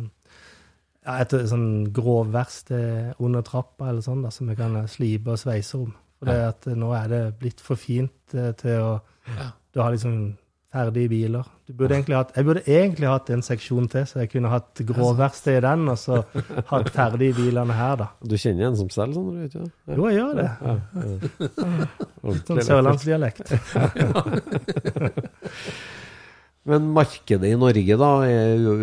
ja, 1.05 1.19
et 1.21 1.35
sånn 1.51 1.69
grovverksted 1.95 3.21
under 3.23 3.45
trappa 3.47 3.91
eller 3.91 4.05
sånn, 4.05 4.25
da, 4.25 4.31
som 4.33 4.49
vi 4.51 4.57
kan 4.59 4.79
slipe 4.91 5.35
og 5.35 5.41
sveise 5.41 5.83
om. 5.83 5.93
For 6.19 6.31
det 6.31 6.39
at 6.47 6.71
nå 6.79 6.93
er 6.97 7.11
det 7.11 7.23
blitt 7.41 7.61
for 7.61 7.77
fint 7.81 8.35
eh, 8.39 8.53
til 8.57 8.81
å 8.81 8.95
Du 9.75 9.81
har 9.83 9.91
liksom 9.91 10.37
ferdige 10.75 11.09
biler. 11.09 11.47
Du 11.67 11.73
burde 11.73 11.95
egentlig 11.95 12.17
hatt, 12.17 12.33
jeg 12.37 12.45
burde 12.45 12.63
egentlig 12.67 13.09
hatt 13.09 13.31
en 13.31 13.43
seksjon 13.47 13.89
til, 13.91 14.07
så 14.07 14.19
jeg 14.23 14.31
kunne 14.33 14.51
hatt 14.53 14.83
grovverksted 14.87 15.59
i 15.59 15.63
den, 15.65 15.89
og 15.91 15.99
så 15.99 16.21
hatt 16.71 16.91
ferdige 16.95 17.35
bilene 17.39 17.75
her, 17.79 17.97
da. 18.01 18.09
Du 18.23 18.37
kjenner 18.39 18.69
en 18.69 18.79
som 18.79 18.91
selger 18.93 19.15
sånn, 19.19 19.31
du 19.31 19.39
vet 19.43 19.55
ikke? 19.55 19.71
Ja. 19.87 19.95
Jo, 19.99 20.03
jeg 20.11 20.17
gjør 20.19 20.35
det. 20.41 20.51
Ja, 20.61 20.75
ja. 21.01 22.35
Sånn 22.49 22.63
sørlandsdialekt. 22.71 23.47
Men 26.65 26.87
markedet 26.97 27.51
i 27.51 27.57
Norge 27.61 27.97
da 28.01 28.11
er 28.25 28.55
jo 28.57 28.75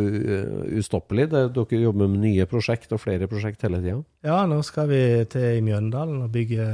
ustoppelig. 0.77 1.29
Dere 1.31 1.81
jobber 1.81 2.09
med 2.11 2.21
nye 2.21 2.45
prosjekt 2.49 2.91
og 2.93 3.01
flere 3.01 3.29
prosjekt 3.29 3.63
hele 3.65 3.79
tida. 3.81 4.01
Ja, 4.27 4.43
nå 4.49 4.59
skal 4.65 4.89
vi 4.91 5.01
til 5.31 5.57
i 5.57 5.63
Mjøndalen 5.65 6.21
og 6.21 6.33
bygge 6.33 6.67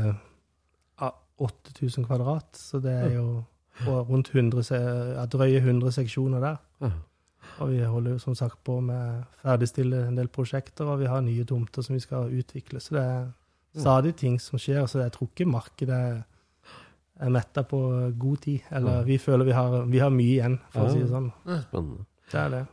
8000 1.37 2.07
kvadrat. 2.09 2.49
Så 2.59 2.81
det 2.83 2.91
er 2.91 3.13
jo 3.15 3.27
rundt 3.85 4.33
100, 4.33 4.63
ja, 5.15 5.25
drøye 5.31 5.61
100 5.61 5.95
seksjoner 5.95 6.43
der. 6.43 6.57
Ja. 6.83 6.91
Og 7.63 7.71
vi 7.71 7.81
holder 7.81 8.17
jo 8.17 8.21
som 8.21 8.35
sagt 8.37 8.59
på 8.67 8.79
med 8.83 8.97
å 8.97 9.25
ferdigstille 9.45 10.03
en 10.09 10.17
del 10.17 10.27
prosjekter, 10.29 10.85
og 10.85 10.99
vi 11.01 11.07
har 11.09 11.23
nye 11.25 11.45
tomter 11.47 11.85
som 11.85 11.95
vi 11.95 12.03
skal 12.03 12.33
utvikle. 12.33 12.81
Så 12.83 12.97
det 12.97 13.03
er 13.03 13.29
stadig 13.77 14.15
ting 14.19 14.35
som 14.41 14.59
skjer. 14.61 14.83
Så 14.89 14.99
jeg 15.05 15.13
tror 15.15 15.31
ikke 15.31 15.47
markedet 15.49 16.01
er- 17.20 17.32
metta 17.34 17.63
på 17.63 17.80
god 18.18 18.41
tid. 18.41 18.61
Eller 18.72 19.03
vi 19.07 19.18
føler 19.18 19.45
vi 19.45 19.55
har, 19.55 19.82
vi 19.86 19.99
har 19.99 20.13
mye 20.13 20.36
igjen, 20.36 20.59
for 20.74 20.88
å 20.88 20.93
si 20.93 21.01
det 21.01 21.09
sånn. 21.11 21.32
Spennende. 21.68 22.05
Det 22.32 22.39
er 22.43 22.49
det. 22.55 22.63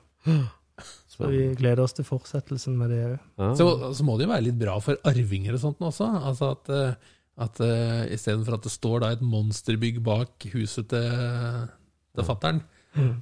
Så 1.15 1.29
vi 1.31 1.43
gleder 1.55 1.85
oss 1.85 1.95
til 1.95 2.07
fortsettelsen 2.07 2.77
med 2.79 2.91
det 2.91 3.03
òg. 3.07 3.19
Ja. 3.39 3.51
Så, 3.55 3.67
så 3.95 4.07
må 4.07 4.17
det 4.19 4.27
jo 4.27 4.33
være 4.33 4.47
litt 4.49 4.59
bra 4.59 4.75
for 4.83 4.99
arvinger 5.07 5.55
og 5.55 5.63
sånt 5.63 5.83
også. 5.87 6.09
Altså 6.31 6.49
at, 6.57 6.71
eh, 6.75 7.13
at 7.45 7.61
uh, 7.63 8.01
istedenfor 8.15 8.57
at 8.59 8.67
det 8.67 8.73
står 8.75 9.05
da 9.05 9.13
et 9.15 9.23
monsterbygg 9.23 10.01
bak 10.03 10.49
huset 10.55 10.89
til, 10.91 11.69
til 12.15 12.27
fattern, 12.27 12.65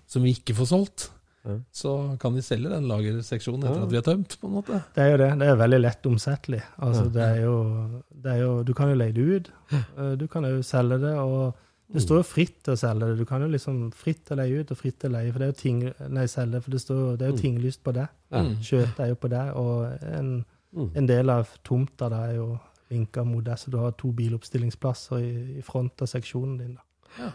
som 0.08 0.24
vi 0.24 0.32
ikke 0.36 0.56
får 0.56 0.70
solgt, 0.72 1.10
Ja. 1.44 1.56
så 1.72 2.16
kan 2.20 2.34
de 2.34 2.42
selge 2.42 2.68
den 2.70 2.84
lagerseksjonen 2.86 3.64
etter 3.64 3.78
Ja. 3.80 3.82
at 3.84 3.90
vi 3.90 3.96
har 3.96 4.02
tømt, 4.06 4.36
på 4.40 4.46
en 4.46 4.52
måte. 4.54 4.82
Det 4.94 5.02
er 5.02 5.10
jo 5.10 5.16
det. 5.18 5.38
Det 5.40 5.48
er 5.48 5.56
veldig 5.56 5.80
lett 5.80 6.02
omsettelig. 6.06 6.62
Altså, 6.78 7.02
Ja. 7.04 7.08
det, 7.08 7.22
er 7.22 7.42
jo, 7.42 8.02
det 8.22 8.32
er 8.32 8.38
jo 8.42 8.62
Du 8.62 8.72
kan 8.74 8.88
jo 8.88 8.94
leie 8.94 9.12
det 9.12 9.26
ut. 9.36 9.50
Eh, 9.72 10.14
Du 10.16 10.26
kan 10.28 10.44
jo 10.44 10.62
selge 10.62 11.00
det, 11.00 11.16
og 11.18 11.54
det 11.92 12.02
står 12.02 12.16
jo 12.16 12.22
fritt 12.22 12.62
til 12.62 12.72
å 12.74 12.76
selge 12.78 13.00
det. 13.08 13.18
Du 13.18 13.24
kan 13.24 13.40
jo 13.42 13.48
liksom 13.48 13.92
fritt 13.92 14.24
til 14.24 14.36
å 14.36 14.40
leie 14.42 14.60
ut 14.60 14.70
og 14.70 14.76
fritt 14.78 14.98
til 15.00 15.10
å 15.10 15.12
leie, 15.18 15.32
for 15.32 15.38
det 15.40 15.48
er 15.48 15.52
jo 15.52 15.60
ting 15.60 15.92
Nei, 16.10 16.26
selge, 16.26 16.62
for 16.62 16.70
det, 16.70 16.80
står, 16.80 17.16
det 17.18 17.26
er 17.26 17.30
jo 17.32 17.36
tinglyst 17.42 17.82
på 17.82 17.92
det. 17.92 18.08
Ja. 18.30 18.42
Kjøp 18.62 19.00
er 19.00 19.08
jo 19.08 19.14
på 19.16 19.28
det, 19.28 19.54
og 19.54 19.98
en, 20.02 20.44
Mm. 20.74 20.90
en 20.96 21.06
del 21.06 21.28
av 21.28 21.48
tomta 21.64 22.08
da 22.08 22.22
er 22.30 22.36
jo 22.36 22.58
vinka 22.88 23.24
mot 23.26 23.44
det, 23.44 23.58
så 23.58 23.68
du 23.70 23.76
har 23.78 23.90
to 23.92 24.10
biloppstillingsplasser 24.12 25.16
i, 25.18 25.58
i 25.58 25.60
front 25.60 26.00
av 26.00 26.06
seksjonen 26.08 26.58
din. 26.58 26.74
da. 26.76 26.82
Ja, 27.18 27.32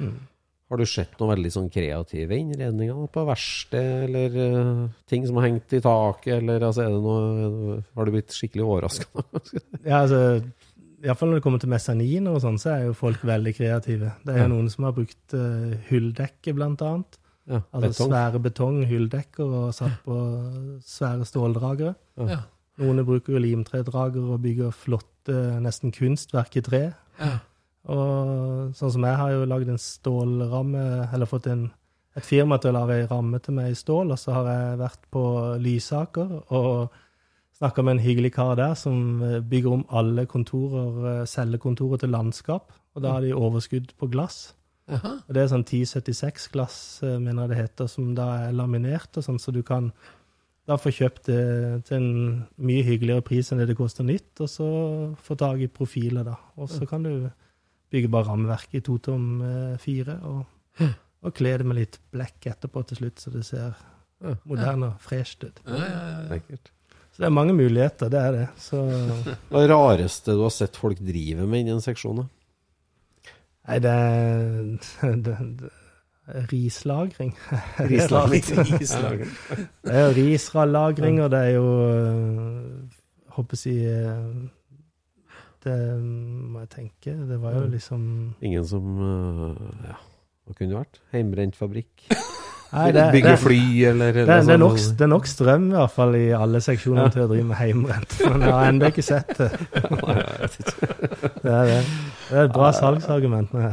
Mm. 0.00 0.18
Har 0.68 0.76
du 0.76 0.84
sett 0.84 1.14
noen 1.18 1.30
veldig 1.32 1.50
sånn 1.54 1.70
kreative 1.72 2.36
innredninger 2.36 3.06
på 3.14 3.22
verksted, 3.24 4.02
eller 4.04 4.34
uh, 4.36 4.82
ting 5.08 5.24
som 5.26 5.38
har 5.40 5.46
hengt 5.48 5.72
i 5.72 5.80
taket, 5.80 6.34
eller 6.42 6.66
altså, 6.66 6.82
er 6.84 6.92
det 6.92 6.98
noe, 7.06 7.78
har 7.96 8.04
du 8.04 8.12
blitt 8.12 8.34
skikkelig 8.36 8.66
overraska? 8.66 9.24
Ja, 9.88 10.02
altså, 10.02 10.20
Iallfall 10.98 11.30
når 11.30 11.38
det 11.38 11.44
kommer 11.46 11.60
til 11.62 11.70
mesaniner 11.70 12.34
og 12.34 12.42
sånn, 12.42 12.58
så 12.60 12.72
er 12.74 12.84
jo 12.88 12.94
folk 12.98 13.22
veldig 13.24 13.52
kreative. 13.54 14.12
Det 14.26 14.34
er 14.34 14.40
jo 14.42 14.44
Ja. 14.48 14.52
noen 14.52 14.68
som 14.74 14.84
har 14.88 14.92
brukt 14.96 15.34
uh, 15.38 15.72
hulldekke, 15.88 16.52
blant 16.58 16.82
annet. 16.82 17.18
ja, 17.48 17.62
Altså 17.72 17.88
betong? 17.88 18.10
svære 18.12 18.40
betonghulldekker 18.50 19.52
og 19.62 19.68
satt 19.78 20.00
på 20.04 20.16
svære 20.84 21.24
ståldragere. 21.30 21.94
Ja. 22.28 22.40
Noen 22.82 23.00
bruker 23.06 23.32
jo 23.38 23.40
limtredrager 23.42 24.26
og 24.34 24.42
bygger 24.44 24.74
flotte, 24.74 25.38
nesten 25.64 25.94
kunstverk 25.94 26.58
i 26.60 26.66
tre. 26.66 26.82
Ja. 27.22 27.38
Og 27.88 28.74
sånn 28.76 28.94
som 28.94 29.04
jeg 29.06 29.18
har 29.20 29.32
jo 29.32 29.48
lagd 29.48 29.68
en 29.72 29.80
stålramme, 29.80 30.84
eller 31.14 31.30
fått 31.30 31.46
en, 31.52 31.68
et 32.18 32.26
firma 32.26 32.58
til 32.58 32.72
å 32.72 32.80
lage 32.80 32.98
ei 32.98 33.06
ramme 33.08 33.40
til 33.44 33.56
meg 33.56 33.72
i 33.72 33.78
stål, 33.78 34.12
og 34.12 34.20
så 34.20 34.34
har 34.36 34.50
jeg 34.52 34.80
vært 34.82 35.06
på 35.14 35.24
Lysaker 35.62 36.34
og 36.48 36.96
snakka 37.58 37.82
med 37.82 37.96
en 37.96 38.04
hyggelig 38.04 38.32
kar 38.36 38.54
der 38.58 38.74
som 38.78 39.22
eh, 39.22 39.40
bygger 39.40 39.80
om 39.80 39.86
alle 39.90 40.26
kontorer, 40.30 40.98
eh, 41.12 41.24
cellekontorer 41.26 42.02
til 42.02 42.14
landskap. 42.14 42.72
Og 42.94 43.02
da 43.02 43.16
har 43.16 43.22
de 43.22 43.34
overskudd 43.34 43.94
på 43.98 44.08
glass. 44.10 44.54
Aha. 44.88 45.18
Og 45.26 45.34
det 45.34 45.42
er 45.42 45.50
sånn 45.50 45.66
1076-glass, 45.66 46.78
eh, 47.06 47.18
mener 47.18 47.44
jeg 47.44 47.52
det 47.52 47.58
heter, 47.62 47.90
som 47.90 48.14
da 48.16 48.28
er 48.46 48.54
laminert, 48.56 49.10
og 49.18 49.26
sånn, 49.26 49.40
så 49.42 49.54
du 49.54 49.62
kan 49.66 49.90
da 50.68 50.76
få 50.76 50.92
kjøpt 50.92 51.28
det 51.30 51.42
til 51.88 51.96
en 51.96 52.40
mye 52.60 52.84
hyggeligere 52.84 53.24
pris 53.24 53.48
enn 53.50 53.62
det 53.62 53.70
det 53.70 53.78
koster 53.78 54.04
nytt, 54.04 54.34
og 54.44 54.50
så 54.52 54.68
få 55.24 55.36
tak 55.40 55.62
i 55.64 55.70
profiler, 55.72 56.26
da. 56.28 56.36
Og 56.60 56.68
så 56.68 56.88
kan 56.88 57.06
du 57.06 57.30
bygge 57.92 58.10
bare 58.12 58.28
rammeverk 58.28 58.74
i 58.78 58.82
to 58.84 58.98
tom 59.02 59.28
eh, 59.44 59.76
fire, 59.82 60.18
og, 60.28 60.88
og 61.24 61.36
kler 61.36 61.62
det 61.62 61.68
med 61.68 61.80
litt 61.80 62.00
blekk 62.12 62.50
etterpå 62.52 62.84
til 62.88 63.02
slutt, 63.02 63.22
så 63.22 63.32
det 63.34 63.44
ser 63.48 63.78
moderne 64.48 64.92
og 64.92 65.02
fresh 65.02 65.38
ut. 65.44 65.62
Ja, 65.66 65.78
ja, 65.78 66.02
ja. 66.12 66.24
Lekkert. 66.32 66.72
Så 67.18 67.22
det 67.22 67.26
er 67.26 67.34
mange 67.34 67.54
muligheter, 67.54 68.10
det 68.12 68.18
er 68.18 68.34
det. 68.34 68.46
Så 68.62 68.78
Hva 69.50 69.62
er 69.62 69.66
det 69.66 69.72
rareste 69.72 70.36
du 70.38 70.44
har 70.44 70.54
sett 70.54 70.78
folk 70.78 71.00
drive 71.02 71.46
med 71.50 71.64
innen 71.64 71.82
seksjonen? 71.82 72.28
Nei, 73.68 73.78
det 73.84 73.94
er 73.94 75.16
det, 75.26 75.36
det, 75.58 75.72
Rislagring. 76.52 77.32
Rislagring. 77.90 78.44
Rislagring. 78.78 79.32
Det 79.82 79.94
er 79.96 80.06
jo 80.06 80.14
risralagring, 80.18 81.22
og 81.24 81.30
det 81.32 81.38
er 81.38 81.54
jo 81.56 81.68
Håper 83.38 83.54
jeg 83.54 83.58
å 83.58 83.62
si 83.62 83.74
øh, 83.86 84.48
Det 85.64 85.76
må 85.98 86.60
jeg 86.62 86.70
tenke. 86.76 87.14
Det 87.28 87.38
var 87.42 87.56
jo 87.58 87.64
liksom 87.72 88.02
Ingen 88.46 88.64
som 88.68 88.84
eh, 89.02 89.88
Ja, 89.90 89.96
hva 90.46 90.54
kunne 90.58 90.70
det 90.70 90.78
vært? 90.84 91.00
Heimbrent 91.14 91.56
fabrikk? 91.58 92.06
Nei, 92.68 92.90
det, 92.92 93.02
Bygge 93.14 93.30
det, 93.32 93.38
fly, 93.40 93.58
eller, 93.88 94.10
det, 94.12 94.22
eller 94.26 94.42
det, 94.44 94.52
er 94.52 94.58
nok, 94.60 94.74
sånn? 94.76 94.96
det 95.00 95.04
er 95.06 95.08
nok 95.08 95.28
strøm 95.30 95.62
i 95.70 95.76
hvert 95.78 95.92
fall 95.94 96.16
i 96.18 96.24
alle 96.36 96.60
seksjoner 96.60 97.14
til 97.14 97.22
å 97.24 97.28
drive 97.30 97.46
med 97.48 97.56
heimbrent. 97.56 98.16
Men 98.28 98.44
jeg 98.44 98.52
har 98.52 98.66
ennå 98.68 98.90
ikke 98.92 99.04
sett 99.06 99.30
det. 99.38 99.48
Det 101.38 101.48
er 101.54 101.64
det. 101.70 101.78
Det 102.28 102.36
er 102.36 102.42
et 102.44 102.52
bra 102.52 102.68
salgsargument. 102.76 103.54
Men 103.56 103.72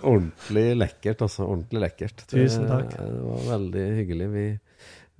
Ordentlig 0.00 0.64
lekkert, 0.80 1.22
altså. 1.28 1.46
Ordentlig 1.46 1.82
lekkert. 1.84 2.24
Tusen 2.30 2.66
takk. 2.66 2.90
Det 2.96 3.22
var 3.22 3.44
veldig 3.52 3.84
hyggelig. 4.00 4.28
Vi, 4.34 4.44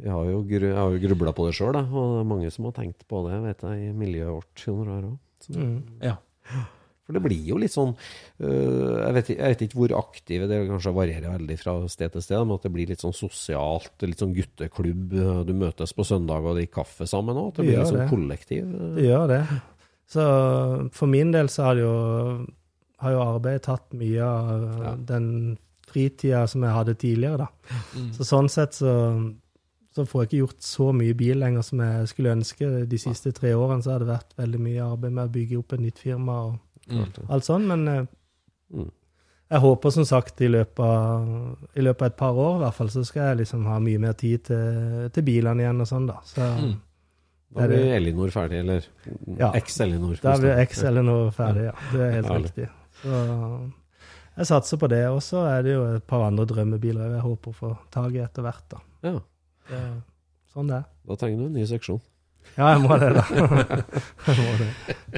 vi 0.02 0.10
har 0.10 0.30
jo, 0.32 0.40
gru- 0.50 0.98
grubla 1.06 1.34
på 1.36 1.46
det 1.46 1.54
sjøl, 1.60 1.70
og 1.76 2.16
det 2.16 2.24
er 2.24 2.28
mange 2.32 2.50
som 2.54 2.66
har 2.66 2.74
tenkt 2.80 3.06
på 3.06 3.22
det 3.28 3.38
vet 3.46 3.62
jeg, 3.68 3.92
i 3.92 3.94
miljøet 3.94 4.32
vårt. 4.40 4.66
Mm. 5.54 5.82
Ja. 6.02 6.16
For 7.06 7.14
det 7.14 7.22
blir 7.22 7.44
jo 7.46 7.54
litt 7.62 7.70
sånn 7.70 7.92
øh, 8.42 8.96
jeg, 9.04 9.12
vet, 9.14 9.28
ikke- 9.30 9.38
jeg 9.38 9.52
vet 9.52 9.60
ikke 9.68 9.78
hvor 9.78 9.92
aktive 10.00 10.48
det 10.50 10.56
kanskje 10.68 10.92
varierer 10.96 11.38
veldig 11.38 11.58
fra 11.60 11.74
sted 11.88 12.10
til 12.16 12.22
sted, 12.24 12.40
men 12.46 12.56
at 12.56 12.62
det 12.66 12.72
blir 12.74 12.88
litt 12.90 12.98
sånn 13.04 13.14
sosialt, 13.14 13.92
litt 14.02 14.18
sånn 14.18 14.34
gutteklubb. 14.34 15.14
Du 15.46 15.52
møtes 15.54 15.92
på 15.94 16.02
søndag 16.04 16.42
og 16.42 16.56
drikker 16.58 16.82
kaffe 16.82 17.06
sammen 17.06 17.36
òg. 17.38 17.48
At 17.52 17.60
det 17.60 17.66
blir 17.68 17.78
litt 17.78 17.92
sånn 17.92 18.02
det. 18.02 18.10
kollektiv. 18.10 18.72
Det 18.96 19.04
gjør 19.06 19.28
det. 19.28 19.42
Så 20.10 20.90
for 20.92 21.06
min 21.06 21.30
del 21.30 21.46
så 21.46 21.62
har 21.68 21.74
det 21.78 21.82
jo, 21.86 22.46
har 22.98 23.12
jo 23.12 23.22
arbeidet 23.22 23.62
tatt 23.62 23.92
mye 23.94 24.22
av 24.22 24.82
Ja. 24.82 24.94
den 25.14 25.58
fritida 25.86 26.46
som 26.48 26.62
jeg 26.66 26.72
hadde 26.74 26.94
tidligere, 26.98 27.38
da. 27.38 27.48
Så 28.18 28.26
sånn 28.26 28.50
sett 28.50 28.72
så, 28.74 28.92
så 29.96 30.04
får 30.06 30.22
jeg 30.22 30.28
ikke 30.28 30.40
gjort 30.44 30.66
så 30.68 30.90
mye 30.92 31.14
bil 31.16 31.40
lenger 31.40 31.64
som 31.64 31.80
jeg 31.80 32.08
skulle 32.12 32.34
ønske. 32.36 32.68
De 32.90 32.98
siste 33.00 33.32
tre 33.36 33.54
årene 33.56 33.82
så 33.82 33.94
har 33.94 34.04
det 34.04 34.10
vært 34.12 34.36
veldig 34.36 34.60
mye 34.60 34.84
arbeid 34.84 35.12
med 35.16 35.24
å 35.30 35.32
bygge 35.32 35.58
opp 35.62 35.72
et 35.78 35.80
nytt 35.86 35.98
firma 36.04 36.36
og 36.50 36.58
alt 37.32 37.48
sånn, 37.48 37.66
men 37.66 37.88
eh, 37.88 38.04
Mm. 38.74 38.88
jeg 39.50 39.60
håper 39.62 39.90
som 39.94 40.04
sagt 40.04 40.40
i 40.42 40.48
løpet, 40.50 40.80
av, 40.82 41.56
i 41.78 41.80
løpet 41.86 42.02
av 42.02 42.06
et 42.10 42.16
par 42.18 42.34
år 42.34 42.56
i 42.56 42.62
hvert 42.64 42.74
fall, 42.74 42.88
så 42.90 43.04
skal 43.06 43.28
jeg 43.28 43.36
liksom 43.44 43.64
ha 43.70 43.76
mye 43.78 44.00
mer 44.02 44.12
tid 44.18 44.42
til, 44.48 45.08
til 45.14 45.22
bilene 45.22 45.62
igjen 45.62 45.80
og 45.84 45.86
sånn, 45.86 46.06
da. 46.10 46.16
Så 46.26 46.42
Da 47.54 47.62
er 47.62 47.68
blir 47.70 47.92
Elinor 47.94 48.32
ferdig, 48.34 48.58
eller 48.64 48.82
Ja. 49.38 49.52
eks-Elinor. 49.54 50.18
da 50.20 50.34
blir 50.42 50.58
X-Elinor 50.66 51.30
ferdig, 51.32 51.64
ja. 51.70 51.74
Det 51.92 52.00
er 52.00 52.12
helt 52.18 52.32
riktig. 52.42 52.68
Så 53.04 53.20
jeg 54.36 54.46
satser 54.50 54.76
på 54.82 54.88
det. 54.90 55.04
Og 55.14 55.22
så 55.22 55.46
er 55.46 55.62
det 55.62 55.72
jo 55.76 55.84
et 55.94 56.06
par 56.10 56.26
andre 56.26 56.44
drømmebiler 56.44 57.14
jeg 57.14 57.22
håper 57.22 57.50
å 57.54 57.54
få 57.54 57.70
tak 57.94 58.12
i 58.18 58.18
etter 58.26 58.42
hvert, 58.42 58.66
da. 58.74 58.78
Ja, 59.06 59.20
Det, 59.70 59.80
sånn 60.52 60.70
det 60.70 60.76
er. 60.82 60.84
da 61.10 61.16
trenger 61.20 61.42
du 61.42 61.46
en 61.48 61.56
ny 61.58 61.64
seksjon. 61.68 62.00
Ja, 62.56 62.68
jeg 62.76 62.84
må 62.84 62.96
det, 63.02 63.08
da. 63.16 63.24
må 64.46 64.52
det. 64.60 64.68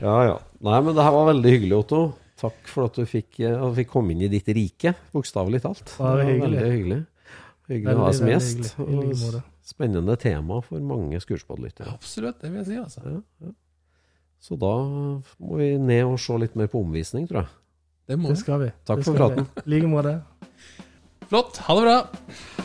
Ja, 0.01 0.15
ja. 0.31 0.39
Nei, 0.65 0.79
men 0.87 0.97
det 0.97 1.05
her 1.05 1.13
var 1.15 1.29
veldig 1.29 1.53
hyggelig, 1.53 1.77
Otto. 1.83 2.01
Takk 2.41 2.71
for 2.71 2.87
at 2.89 2.97
du 2.97 3.05
fikk, 3.09 3.41
eh, 3.43 3.53
at 3.53 3.75
du 3.75 3.79
fikk 3.83 3.91
komme 3.93 4.15
inn 4.15 4.23
i 4.25 4.31
ditt 4.33 4.49
rike, 4.57 4.95
bokstavelig 5.13 5.61
talt. 5.67 5.93
Bare 5.99 6.23
Det 6.23 6.25
var 6.25 6.33
hyggelig. 6.33 6.59
Veldig 6.59 6.73
hyggelig. 6.73 7.01
Hyggelig 7.69 7.95
å 7.95 8.01
ha 8.01 8.09
deg 8.09 8.19
som 8.19 8.31
gjest. 8.33 8.69
like. 8.81 9.43
Spennende 9.69 10.15
tema 10.23 10.63
for 10.65 10.81
mange 10.81 11.21
Skurspodlyttere. 11.21 11.93
Absolutt, 11.93 12.39
det 12.41 12.49
vil 12.55 12.63
jeg 12.63 12.69
si. 12.71 12.79
altså. 12.81 13.03
Ja, 13.05 13.21
ja. 13.45 13.53
Så 14.41 14.57
da 14.57 14.73
må 15.43 15.59
vi 15.59 15.73
ned 15.83 16.05
og 16.07 16.17
se 16.23 16.39
litt 16.41 16.55
mer 16.57 16.71
på 16.73 16.81
omvisning, 16.81 17.27
tror 17.29 17.43
jeg. 17.43 17.53
Det 18.09 18.17
må 18.23 18.31
Det 18.33 18.39
skal 18.41 18.63
vi. 18.63 18.71
Takk 18.89 19.03
Det 19.03 19.11
for 19.11 19.19
praten. 19.19 19.51
I 19.67 19.69
like 19.75 19.91
måte. 19.91 20.15
Flott. 21.29 21.59
Ha 21.67 21.77
det 21.77 21.85
bra. 21.85 22.65